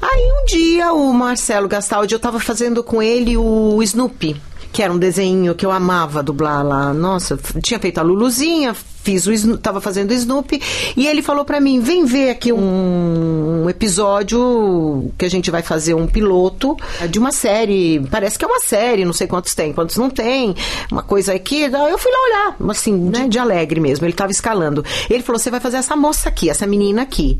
Aí, 0.00 0.32
um 0.40 0.44
dia, 0.46 0.92
o 0.92 1.12
Marcelo 1.12 1.68
Gastaldi, 1.68 2.14
eu 2.14 2.20
tava 2.20 2.40
fazendo 2.40 2.82
com 2.82 3.02
ele 3.02 3.36
o 3.36 3.82
Snoopy 3.82 4.40
que 4.72 4.82
era 4.82 4.92
um 4.92 4.98
desenho 4.98 5.54
que 5.54 5.66
eu 5.66 5.72
amava 5.72 6.22
dublar 6.22 6.64
lá. 6.64 6.94
Nossa, 6.94 7.38
tinha 7.60 7.80
feito 7.80 7.98
a 7.98 8.02
Luluzinha, 8.02 8.74
fiz 9.02 9.26
o 9.26 9.58
tava 9.58 9.80
fazendo 9.80 10.10
o 10.10 10.14
Snoopy 10.14 10.60
e 10.96 11.06
ele 11.06 11.22
falou 11.22 11.44
pra 11.44 11.60
mim: 11.60 11.80
"Vem 11.80 12.04
ver 12.04 12.30
aqui 12.30 12.52
um, 12.52 13.62
um 13.64 13.70
episódio 13.70 15.10
que 15.18 15.24
a 15.24 15.28
gente 15.28 15.50
vai 15.50 15.62
fazer 15.62 15.94
um 15.94 16.06
piloto 16.06 16.76
de 17.08 17.18
uma 17.18 17.32
série. 17.32 18.00
Parece 18.10 18.38
que 18.38 18.44
é 18.44 18.48
uma 18.48 18.60
série, 18.60 19.04
não 19.04 19.12
sei 19.12 19.26
quantos 19.26 19.54
tem, 19.54 19.72
quantos 19.72 19.96
não 19.96 20.10
tem. 20.10 20.54
Uma 20.90 21.02
coisa 21.02 21.34
aqui, 21.34 21.62
eu 21.62 21.98
fui 21.98 22.12
lá 22.12 22.18
olhar, 22.24 22.56
assim, 22.70 22.94
né, 22.94 23.28
de 23.28 23.38
alegre 23.38 23.80
mesmo. 23.80 24.06
Ele 24.06 24.12
tava 24.12 24.30
escalando. 24.30 24.84
Ele 25.08 25.22
falou: 25.22 25.38
"Você 25.38 25.50
vai 25.50 25.60
fazer 25.60 25.78
essa 25.78 25.96
moça 25.96 26.28
aqui, 26.28 26.48
essa 26.48 26.66
menina 26.66 27.02
aqui". 27.02 27.38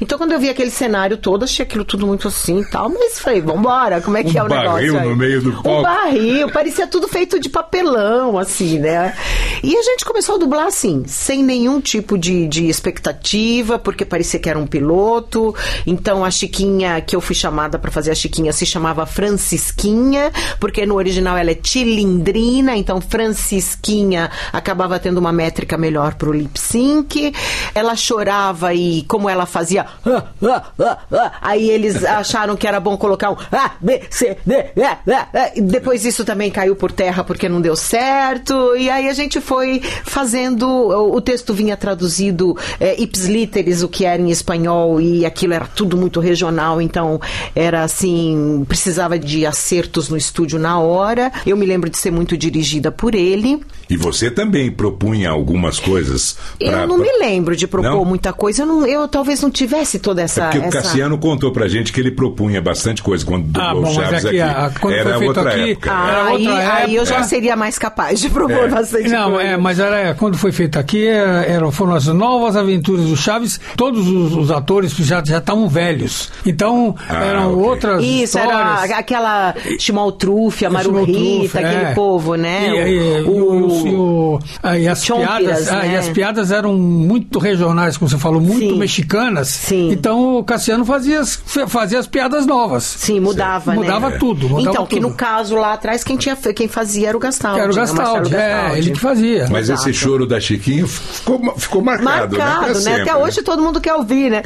Então, 0.00 0.18
quando 0.18 0.32
eu 0.32 0.40
vi 0.40 0.48
aquele 0.48 0.70
cenário 0.70 1.16
todo, 1.16 1.44
achei 1.44 1.64
aquilo 1.64 1.84
tudo 1.84 2.06
muito 2.06 2.28
assim 2.28 2.60
e 2.60 2.64
tal, 2.64 2.88
mas 2.88 3.18
falei, 3.18 3.40
vambora, 3.40 4.00
como 4.00 4.16
é 4.16 4.24
que 4.24 4.36
Um 4.36 4.40
é 4.40 4.44
o 4.44 4.48
negócio? 4.48 4.70
barril 4.72 4.98
aí? 4.98 5.08
no 5.08 5.16
meio 5.16 5.40
do 5.42 5.50
Um 5.50 5.62
palco. 5.62 5.82
barril, 5.82 6.50
parecia 6.50 6.86
tudo 6.86 7.08
feito 7.08 7.38
de 7.38 7.48
papelão, 7.48 8.38
assim, 8.38 8.78
né? 8.78 9.14
E 9.62 9.76
a 9.76 9.82
gente 9.82 10.04
começou 10.04 10.34
a 10.34 10.38
dublar 10.38 10.66
assim, 10.66 11.04
sem 11.06 11.42
nenhum 11.42 11.80
tipo 11.80 12.18
de, 12.18 12.46
de 12.48 12.68
expectativa, 12.68 13.78
porque 13.78 14.04
parecia 14.04 14.38
que 14.40 14.48
era 14.48 14.58
um 14.58 14.66
piloto. 14.66 15.54
Então 15.86 16.24
a 16.24 16.30
Chiquinha, 16.30 17.00
que 17.00 17.14
eu 17.16 17.20
fui 17.20 17.34
chamada 17.34 17.78
para 17.78 17.90
fazer 17.90 18.10
a 18.10 18.14
Chiquinha, 18.14 18.52
se 18.52 18.66
chamava 18.66 19.06
Francisquinha, 19.06 20.32
porque 20.58 20.84
no 20.84 20.94
original 20.96 21.36
ela 21.36 21.50
é 21.50 21.54
Tilindrina, 21.54 22.76
então 22.76 23.00
Francisquinha 23.00 24.30
acabava 24.52 24.98
tendo 24.98 25.18
uma 25.18 25.32
métrica 25.32 25.76
melhor 25.78 26.14
pro 26.14 26.32
lip 26.32 26.58
sync. 26.58 27.32
Ela 27.74 27.96
chorava 27.96 28.74
e 28.74 29.02
como 29.02 29.28
ela 29.28 29.46
fazia, 29.46 29.83
"Ah, 30.06 30.24
ah, 30.42 30.62
ah, 30.78 30.98
ah", 31.12 31.32
aí 31.40 31.70
eles 31.70 32.04
acharam 32.04 32.56
que 32.56 32.66
era 32.66 32.78
bom 32.80 32.96
colocar 32.96 33.30
um 33.30 33.36
A, 33.52 33.72
B, 33.80 34.02
C, 34.10 34.36
D, 34.44 34.54
E, 34.76 34.80
E, 34.80 35.58
E. 35.58 35.60
Depois 35.60 36.04
isso 36.04 36.24
também 36.24 36.50
caiu 36.50 36.76
por 36.76 36.92
terra 36.92 37.22
porque 37.24 37.48
não 37.48 37.60
deu 37.60 37.76
certo. 37.76 38.76
E 38.76 38.88
aí 38.90 39.08
a 39.08 39.12
gente 39.14 39.40
foi 39.40 39.80
fazendo. 40.04 40.68
O, 40.68 41.20
texto 41.20 41.52
vinha 41.54 41.76
traduzido 41.76 42.56
é, 42.78 43.00
ips 43.00 43.24
literis, 43.26 43.82
o 43.82 43.88
que 43.88 44.04
era 44.04 44.20
em 44.20 44.30
espanhol, 44.30 45.00
e 45.00 45.24
aquilo 45.24 45.54
era 45.54 45.66
tudo 45.66 45.96
muito 45.96 46.20
regional, 46.20 46.80
então 46.80 47.20
era 47.54 47.82
assim, 47.82 48.64
precisava 48.68 49.18
de 49.18 49.46
acertos 49.46 50.08
no 50.08 50.16
estúdio 50.16 50.58
na 50.58 50.78
hora. 50.78 51.32
Eu 51.46 51.56
me 51.56 51.64
lembro 51.66 51.88
de 51.90 51.98
ser 51.98 52.10
muito 52.10 52.36
dirigida 52.36 52.92
por 52.92 53.14
ele. 53.14 53.60
E 53.88 53.96
você 53.96 54.30
também 54.30 54.70
propunha 54.70 55.30
algumas 55.30 55.78
coisas 55.78 56.36
Eu 56.58 56.70
Pra- 56.70 56.86
não 56.86 56.96
me 56.98 57.10
lembro 57.18 57.54
de 57.56 57.66
propor 57.66 57.90
Não? 57.90 58.04
muita 58.04 58.32
coisa. 58.32 58.62
Eu, 58.62 58.66
não- 58.66 58.86
eu 58.86 59.06
talvez 59.08 59.40
não 59.42 59.50
tivesse 59.74 59.98
toda 59.98 60.20
É 60.22 60.24
essa. 60.24 60.42
porque 60.44 60.58
o 60.58 60.62
essa... 60.64 60.70
Cassiano 60.82 61.18
contou 61.18 61.50
pra 61.52 61.68
gente 61.68 61.92
que 61.92 62.00
ele 62.00 62.10
propunha 62.10 62.60
bastante 62.62 63.02
coisa 63.02 63.24
quando 63.24 63.44
dublou 63.44 63.66
Ah, 63.66 63.74
bom, 63.74 63.80
o 63.80 63.82
mas 63.82 63.94
Chaves 63.94 64.24
aqui, 64.26 64.40
aqui. 64.40 64.40
a- 64.40 64.70
quando 64.80 64.92
foi 64.94 65.00
Era 65.00 65.18
feito 65.18 65.28
outra 65.28 65.50
aqui- 65.50 65.70
época. 65.72 65.90
Ah? 65.92 66.08
Era 66.08 66.24
aí, 66.28 66.48
outra 66.48 66.74
aí 66.74 66.94
eu 66.96 67.06
já 67.06 67.14
época. 67.14 67.28
seria 67.28 67.56
mais 67.56 67.78
capaz 67.78 68.20
de 68.20 68.30
propor 68.30 68.64
É. 68.64 68.68
bastante 68.68 69.08
Não, 69.08 69.32
coisa. 69.32 69.48
é, 69.48 69.56
mas 69.56 69.78
era, 69.78 70.14
quando 70.14 70.36
foi 70.38 70.52
feito 70.52 70.78
aqui, 70.78 71.06
era, 71.06 71.44
eram- 71.44 71.70
foram 71.72 71.94
as 71.94 72.06
novas 72.06 72.56
aventuras 72.56 73.06
do 73.06 73.16
Chaves. 73.16 73.60
Todos 73.76 74.08
os, 74.08 74.34
os 74.34 74.50
atores 74.50 74.92
já 74.92 75.22
já 75.24 75.38
estavam 75.38 75.68
velhos. 75.68 76.30
Então, 76.46 76.94
Ah, 77.08 77.24
eram 77.24 77.52
ok. 77.54 77.64
outras 77.68 78.04
Isso, 78.04 78.38
histórias. 78.38 78.84
era 78.84 78.98
aquela 78.98 79.54
Chimaltrufia, 79.78 80.68
Maru 80.70 80.84
Simão 80.86 81.04
Rita, 81.04 81.18
Truffa, 81.40 81.58
aquele 81.60 81.84
é. 81.84 81.94
povo, 81.94 82.34
né? 82.34 82.68
E, 82.88 83.22
o- 83.22 84.34
o- 84.34 84.38
e 84.78 84.88
as 84.88 85.04
Chompiras, 85.04 85.38
piadas, 85.38 85.68
ah, 85.72 85.86
e 85.86 85.96
as 85.96 86.08
piadas 86.08 86.50
eram 86.50 86.74
muito 86.74 87.38
regionais, 87.38 87.96
como 87.96 88.08
você 88.08 88.18
falou, 88.18 88.40
muito 88.40 88.58
Sim. 88.72 88.78
mexicanas. 88.78 89.63
Sim. 89.64 89.90
Então 89.90 90.36
o 90.36 90.44
Cassiano 90.44 90.84
fazia 90.84 91.20
as, 91.20 91.36
fazia 91.68 91.98
as 91.98 92.06
piadas 92.06 92.44
novas. 92.44 92.84
Sim, 92.84 93.18
mudava, 93.18 93.70
né? 93.70 93.78
Mudava 93.78 94.12
tudo, 94.12 94.46
mudava 94.48 94.70
então, 94.70 94.86
que 94.86 94.96
tudo. 94.96 95.08
no 95.08 95.14
caso 95.14 95.56
lá 95.56 95.72
atrás, 95.72 96.04
quem, 96.04 96.18
tinha, 96.18 96.36
quem 96.36 96.68
fazia 96.68 97.08
era 97.08 97.16
o 97.16 97.20
Gastaldi. 97.20 97.60
Era 97.60 97.72
o 97.72 97.74
né? 97.74 97.80
Gastaldi, 97.80 98.30
Marcelo 98.30 98.42
é, 98.42 98.52
Gastaldi. 98.52 98.78
ele 98.78 98.90
que 98.90 99.00
fazia. 99.00 99.48
Mas 99.50 99.70
Exato. 99.70 99.88
esse 99.88 99.98
choro 99.98 100.26
da 100.26 100.38
Chiquinho 100.38 100.86
ficou, 100.86 101.54
ficou 101.56 101.82
marcado, 101.82 102.36
né? 102.36 102.44
Marcado, 102.44 102.66
né? 102.68 102.74
sempre, 102.74 103.02
Até 103.02 103.16
hoje 103.16 103.42
todo 103.42 103.62
mundo 103.62 103.80
quer 103.80 103.94
ouvir, 103.94 104.30
né? 104.30 104.42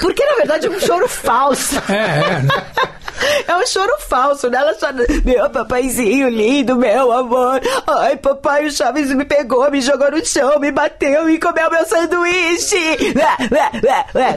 Porque 0.00 0.24
na 0.24 0.34
verdade 0.36 0.66
é 0.66 0.70
um 0.70 0.80
choro 0.80 1.08
falso. 1.08 1.76
É, 1.88 1.94
é. 1.94 2.42
É 3.46 3.56
um 3.56 3.66
choro 3.66 3.92
falso, 4.08 4.48
né? 4.48 4.58
Ela 4.58 4.74
chora, 4.78 5.04
meu 5.24 5.48
papaizinho 5.50 6.28
lindo, 6.28 6.76
meu 6.76 7.12
amor. 7.12 7.60
Ai, 7.86 8.16
papai, 8.16 8.66
o 8.66 8.70
Chaves 8.72 9.10
me 9.14 9.24
pegou, 9.24 9.70
me 9.70 9.80
jogou 9.80 10.10
no 10.10 10.24
chão, 10.24 10.58
me 10.58 10.70
bateu 10.70 11.28
e 11.28 11.38
comeu 11.38 11.70
meu 11.70 11.84
sanduíche. 11.86 12.76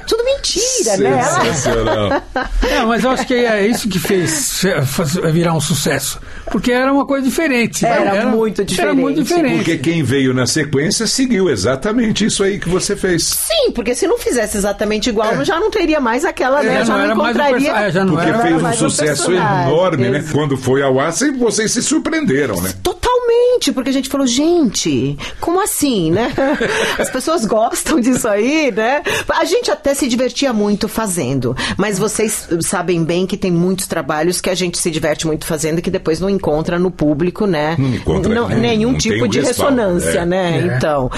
Tudo 0.07 0.23
mentira, 0.25 0.97
né? 0.97 1.21
Ela-. 1.65 2.23
É, 2.69 2.81
mas 2.85 3.03
eu 3.03 3.11
acho 3.11 3.25
que 3.25 3.33
é 3.33 3.65
isso 3.65 3.87
que 3.89 3.99
fez 3.99 4.61
virar 5.31 5.53
um 5.53 5.61
sucesso. 5.61 6.19
Porque 6.51 6.71
era 6.71 6.91
uma 6.91 7.05
coisa 7.05 7.25
diferente. 7.25 7.85
Era 7.85 8.25
muito 8.25 8.61
Era 8.77 8.93
muito 8.93 9.23
diferente. 9.23 9.23
diferente. 9.23 9.55
Porque 9.57 9.77
quem 9.77 10.03
veio 10.03 10.33
na 10.33 10.45
sequência 10.45 11.07
seguiu 11.07 11.49
exatamente 11.49 12.25
isso 12.25 12.43
aí 12.43 12.59
que 12.59 12.69
você 12.69 12.95
fez. 12.95 13.23
Sim, 13.25 13.71
porque 13.73 13.95
se 13.95 14.07
não 14.07 14.17
fizesse 14.17 14.57
exatamente 14.57 15.09
igual, 15.09 15.43
já 15.43 15.59
não 15.59 15.69
teria 15.71 15.99
mais 15.99 16.25
aquela, 16.25 16.61
né? 16.61 16.81
É, 16.81 16.85
já 16.85 16.93
não 16.93 16.97
não 16.99 17.05
era 17.05 17.15
mais 17.15 17.27
um 17.27 17.39
encontraria. 17.39 17.71
perso- 17.73 17.85
é, 17.87 17.91
já 17.91 18.05
não 18.05 18.13
Porque 18.15 18.29
era 18.29 18.39
fez 18.39 18.53
um 18.55 18.67
um 18.81 18.89
sucesso 18.89 19.31
enorme, 19.31 20.09
né? 20.09 20.17
Ex- 20.19 20.31
Quando 20.31 20.57
foi 20.57 20.81
ao 20.81 20.99
ar, 20.99 21.11
cê- 21.13 21.31
vocês 21.31 21.71
se 21.71 21.81
surpreenderam, 21.81 22.61
né? 22.61 22.73
Totalmente, 22.83 23.71
porque 23.71 23.89
a 23.89 23.93
gente 23.93 24.09
falou, 24.09 24.25
gente, 24.27 25.17
como 25.39 25.61
assim, 25.61 26.11
né? 26.11 26.31
As 26.99 27.09
pessoas 27.09 27.45
gostam 27.45 27.99
disso 27.99 28.27
aí, 28.27 28.71
né? 28.71 29.01
A 29.29 29.45
gente 29.45 29.71
até 29.71 29.93
se 29.93 30.07
divertia 30.07 30.51
muito 30.53 30.87
fazendo, 30.87 31.55
mas 31.77 31.97
vocês 31.99 32.47
sabem 32.61 33.03
bem 33.03 33.25
que 33.25 33.37
tem 33.37 33.51
muitos 33.51 33.87
trabalhos 33.87 34.41
que 34.41 34.49
a 34.49 34.55
gente 34.55 34.77
se 34.77 34.89
diverte 34.91 35.25
muito 35.27 35.45
fazendo 35.45 35.79
e 35.79 35.81
que 35.81 35.91
depois 35.91 36.19
não 36.19 36.29
encontra 36.29 36.77
no 36.79 36.91
público, 36.91 37.45
né? 37.45 37.75
Não 37.77 37.89
encontra, 37.95 38.33
não- 38.33 38.49
nenhum 38.49 38.91
não 38.93 38.99
tem 38.99 39.11
tipo 39.11 39.27
de 39.27 39.39
respaldo, 39.41 39.75
ressonância, 39.77 40.19
é. 40.19 40.25
né? 40.25 40.57
É. 40.57 40.77
Então, 40.77 41.09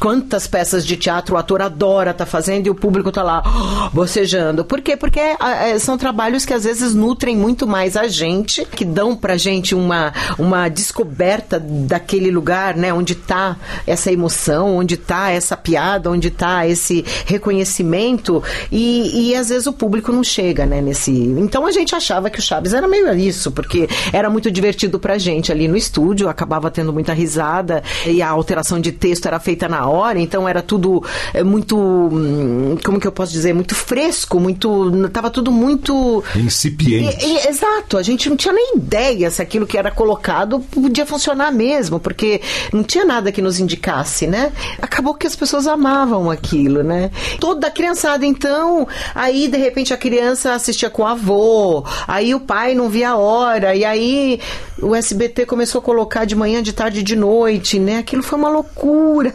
quantas 0.00 0.46
peças 0.46 0.86
de 0.86 0.96
teatro 0.96 1.34
o 1.34 1.38
ator 1.38 1.62
adora 1.62 2.12
tá 2.14 2.24
fazendo 2.26 2.66
e 2.66 2.70
o 2.70 2.74
público 2.74 3.10
tá 3.12 3.22
lá 3.22 3.42
bocejando. 3.92 4.64
Por 4.64 4.80
quê? 4.80 4.96
Porque 4.96 5.20
ah, 5.40 5.68
eh, 5.68 5.78
são 5.78 5.96
trabalhos 5.98 6.44
que 6.44 6.52
às 6.54 6.64
vezes 6.64 6.94
nutrem 6.98 7.36
muito 7.36 7.66
mais 7.66 7.96
a 7.96 8.08
gente, 8.08 8.64
que 8.64 8.84
dão 8.84 9.16
pra 9.16 9.36
gente 9.36 9.74
uma, 9.74 10.12
uma 10.38 10.68
descoberta 10.68 11.58
daquele 11.58 12.30
lugar, 12.30 12.76
né? 12.76 12.92
Onde 12.92 13.14
tá 13.14 13.56
essa 13.86 14.12
emoção, 14.12 14.76
onde 14.76 14.96
tá 14.96 15.30
essa 15.30 15.56
piada, 15.56 16.10
onde 16.10 16.30
tá 16.30 16.66
esse 16.66 17.04
reconhecimento 17.24 18.42
e, 18.70 19.30
e 19.30 19.34
às 19.34 19.48
vezes 19.48 19.66
o 19.66 19.72
público 19.72 20.12
não 20.12 20.24
chega, 20.24 20.66
né? 20.66 20.80
Nesse... 20.80 21.12
Então 21.12 21.66
a 21.66 21.72
gente 21.72 21.94
achava 21.94 22.28
que 22.28 22.38
o 22.38 22.42
Chaves 22.42 22.74
era 22.74 22.88
meio 22.88 23.08
isso, 23.14 23.50
porque 23.52 23.88
era 24.12 24.28
muito 24.28 24.50
divertido 24.50 24.98
pra 24.98 25.16
gente 25.16 25.52
ali 25.52 25.68
no 25.68 25.76
estúdio, 25.76 26.28
acabava 26.28 26.70
tendo 26.70 26.92
muita 26.92 27.12
risada 27.12 27.82
e 28.06 28.20
a 28.20 28.28
alteração 28.28 28.80
de 28.80 28.92
texto 28.92 29.26
era 29.26 29.38
feita 29.38 29.68
na 29.68 29.86
hora, 29.86 30.18
então 30.18 30.48
era 30.48 30.60
tudo 30.60 31.02
é, 31.32 31.42
muito, 31.42 31.78
hum, 31.78 32.76
como 32.84 33.00
que 33.00 33.06
eu 33.06 33.12
posso 33.12 33.32
dizer, 33.32 33.54
muito 33.54 33.74
fresco, 33.74 34.40
muito, 34.40 35.08
tava 35.10 35.30
tudo 35.30 35.50
muito 35.52 36.22
Incipiente. 36.36 36.87
E- 36.94 37.24
e- 37.44 37.48
exato, 37.48 37.96
a 37.96 38.02
gente 38.02 38.28
não 38.28 38.36
tinha 38.36 38.52
nem 38.52 38.76
ideia 38.76 39.30
se 39.30 39.40
aquilo 39.42 39.66
que 39.66 39.76
era 39.78 39.90
colocado 39.90 40.60
podia 40.60 41.06
funcionar 41.06 41.52
mesmo, 41.52 41.98
porque 42.00 42.40
não 42.72 42.82
tinha 42.82 43.04
nada 43.04 43.30
que 43.32 43.40
nos 43.42 43.58
indicasse, 43.60 44.26
né? 44.26 44.52
Acabou 44.80 45.14
que 45.14 45.26
as 45.26 45.36
pessoas 45.36 45.66
amavam 45.66 46.30
aquilo, 46.30 46.82
né? 46.82 47.10
Toda 47.40 47.66
a 47.66 47.70
criançada, 47.70 48.24
então, 48.26 48.86
aí 49.14 49.48
de 49.48 49.56
repente 49.58 49.92
a 49.94 49.96
criança 49.96 50.52
assistia 50.54 50.90
com 50.90 51.02
o 51.02 51.06
avô, 51.06 51.84
aí 52.06 52.34
o 52.34 52.40
pai 52.40 52.74
não 52.74 52.88
via 52.88 53.10
a 53.10 53.16
hora, 53.16 53.74
e 53.74 53.84
aí 53.84 54.40
o 54.80 54.94
SBT 54.94 55.46
começou 55.46 55.80
a 55.80 55.82
colocar 55.82 56.24
de 56.24 56.34
manhã, 56.36 56.62
de 56.62 56.72
tarde, 56.72 57.02
de 57.02 57.16
noite, 57.16 57.78
né? 57.78 57.98
Aquilo 57.98 58.22
foi 58.22 58.38
uma 58.38 58.48
loucura. 58.48 59.32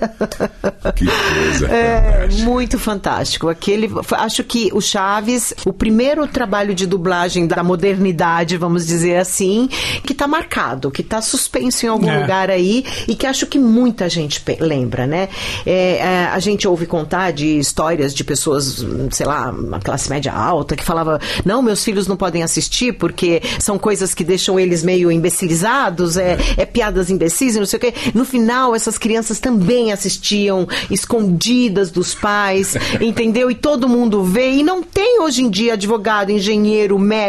Que 0.95 1.05
coisa 1.05 1.67
É, 1.67 2.27
muito 2.43 2.77
fantástico. 2.77 3.49
Aquele, 3.49 3.89
acho 4.11 4.43
que 4.43 4.69
o 4.73 4.81
Chaves, 4.81 5.53
o 5.65 5.73
primeiro 5.73 6.27
trabalho 6.27 6.73
de 6.75 6.85
dublagem 6.85 7.32
da 7.47 7.63
modernidade, 7.63 8.57
vamos 8.57 8.85
dizer 8.85 9.17
assim, 9.17 9.67
que 10.03 10.13
tá 10.13 10.27
marcado, 10.27 10.91
que 10.91 11.03
tá 11.03 11.21
suspenso 11.21 11.85
em 11.85 11.89
algum 11.89 12.09
É. 12.09 12.19
lugar 12.21 12.49
aí 12.49 12.85
e 13.07 13.15
que 13.15 13.25
acho 13.25 13.45
que 13.47 13.57
muita 13.59 14.07
gente 14.09 14.41
lembra, 14.59 15.05
né? 15.07 15.29
É, 15.65 15.97
é, 15.97 16.25
a 16.31 16.39
gente 16.39 16.67
ouve 16.67 16.85
contar 16.85 17.31
de 17.31 17.57
histórias 17.57 18.13
de 18.13 18.23
pessoas, 18.23 18.85
sei 19.11 19.25
lá, 19.25 19.49
uma 19.51 19.79
classe 19.79 20.09
média 20.09 20.31
alta, 20.33 20.75
que 20.75 20.83
falava: 20.83 21.19
não, 21.43 21.61
meus 21.61 21.83
filhos 21.83 22.07
não 22.07 22.15
podem 22.17 22.43
assistir 22.43 22.93
porque 22.93 23.41
são 23.59 23.77
coisas 23.77 24.13
que 24.13 24.23
deixam 24.23 24.59
eles 24.59 24.83
meio 24.83 25.11
imbecilizados, 25.11 26.17
é, 26.17 26.37
é 26.57 26.65
piadas 26.65 27.09
imbecis 27.09 27.55
e 27.55 27.59
não 27.59 27.65
sei 27.65 27.77
o 27.77 27.79
quê. 27.79 27.93
No 28.13 28.25
final, 28.25 28.75
essas 28.75 28.97
crianças 28.97 29.39
também 29.39 29.91
assistiam 29.91 30.67
escondidas 30.89 31.91
dos 31.91 32.13
pais, 32.13 32.75
entendeu? 33.01 33.49
E 33.51 33.55
todo 33.55 33.87
mundo 33.89 34.23
vê. 34.23 34.51
E 34.51 34.63
não 34.63 34.81
tem 34.83 35.21
hoje 35.21 35.41
em 35.43 35.49
dia 35.49 35.73
advogado, 35.73 36.31
engenheiro, 36.31 36.97
médico 36.99 37.22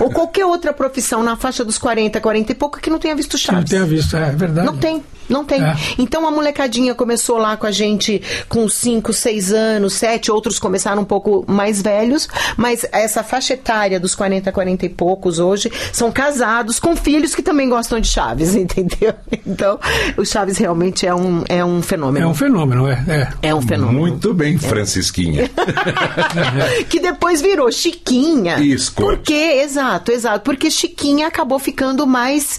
ou 0.00 0.10
qualquer 0.10 0.44
outra 0.46 0.72
profissão 0.72 1.22
na 1.22 1.36
faixa 1.36 1.64
dos 1.64 1.78
40, 1.78 2.20
40 2.20 2.52
e 2.52 2.54
pouco 2.54 2.80
que 2.80 2.88
não 2.90 2.98
tenha 2.98 3.14
visto 3.14 3.32
Não 3.34 3.38
Chaves. 3.40 3.70
tenha 3.70 3.84
visto, 3.84 4.16
é 4.16 4.30
verdade. 4.30 4.66
Não 4.66 4.76
tem, 4.76 5.02
não 5.28 5.44
tem. 5.44 5.62
É. 5.62 5.76
Então 5.98 6.26
a 6.26 6.30
molecadinha 6.30 6.94
começou 6.94 7.38
lá 7.38 7.56
com 7.56 7.66
a 7.66 7.70
gente 7.70 8.22
com 8.48 8.68
5, 8.68 9.12
6 9.12 9.52
anos, 9.52 9.94
7, 9.94 10.30
outros 10.30 10.58
começaram 10.58 11.02
um 11.02 11.04
pouco 11.04 11.44
mais 11.46 11.82
velhos, 11.82 12.28
mas 12.56 12.86
essa 12.92 13.22
faixa 13.22 13.54
etária 13.54 14.00
dos 14.00 14.14
40, 14.14 14.50
40 14.50 14.86
e 14.86 14.88
poucos 14.88 15.38
hoje 15.38 15.70
são 15.92 16.10
casados 16.10 16.78
com 16.78 16.96
filhos 16.96 17.34
que 17.34 17.42
também 17.42 17.68
gostam 17.68 18.00
de 18.00 18.08
Chaves, 18.08 18.54
entendeu? 18.56 19.14
Então, 19.46 19.78
o 20.16 20.24
Chaves 20.24 20.58
realmente 20.58 21.06
é 21.06 21.14
um, 21.14 21.44
é 21.48 21.64
um 21.64 21.82
fenômeno. 21.82 22.26
É 22.26 22.28
um 22.28 22.34
fenômeno, 22.34 22.88
é. 22.88 23.04
é. 23.08 23.48
É 23.48 23.54
um 23.54 23.62
fenômeno. 23.62 23.98
Muito 23.98 24.34
bem, 24.34 24.58
Francisquinha. 24.58 25.50
que 26.88 27.00
depois 27.00 27.40
virou 27.40 27.70
Chiquinha. 27.70 28.58
Isso, 28.60 28.92
Por 28.92 29.18
quê? 29.18 29.60
Exato, 29.62 30.12
exato. 30.12 30.40
Porque 30.40 30.70
Chiquinha 30.70 31.26
acabou 31.26 31.58
ficando 31.58 32.06
mais. 32.06 32.58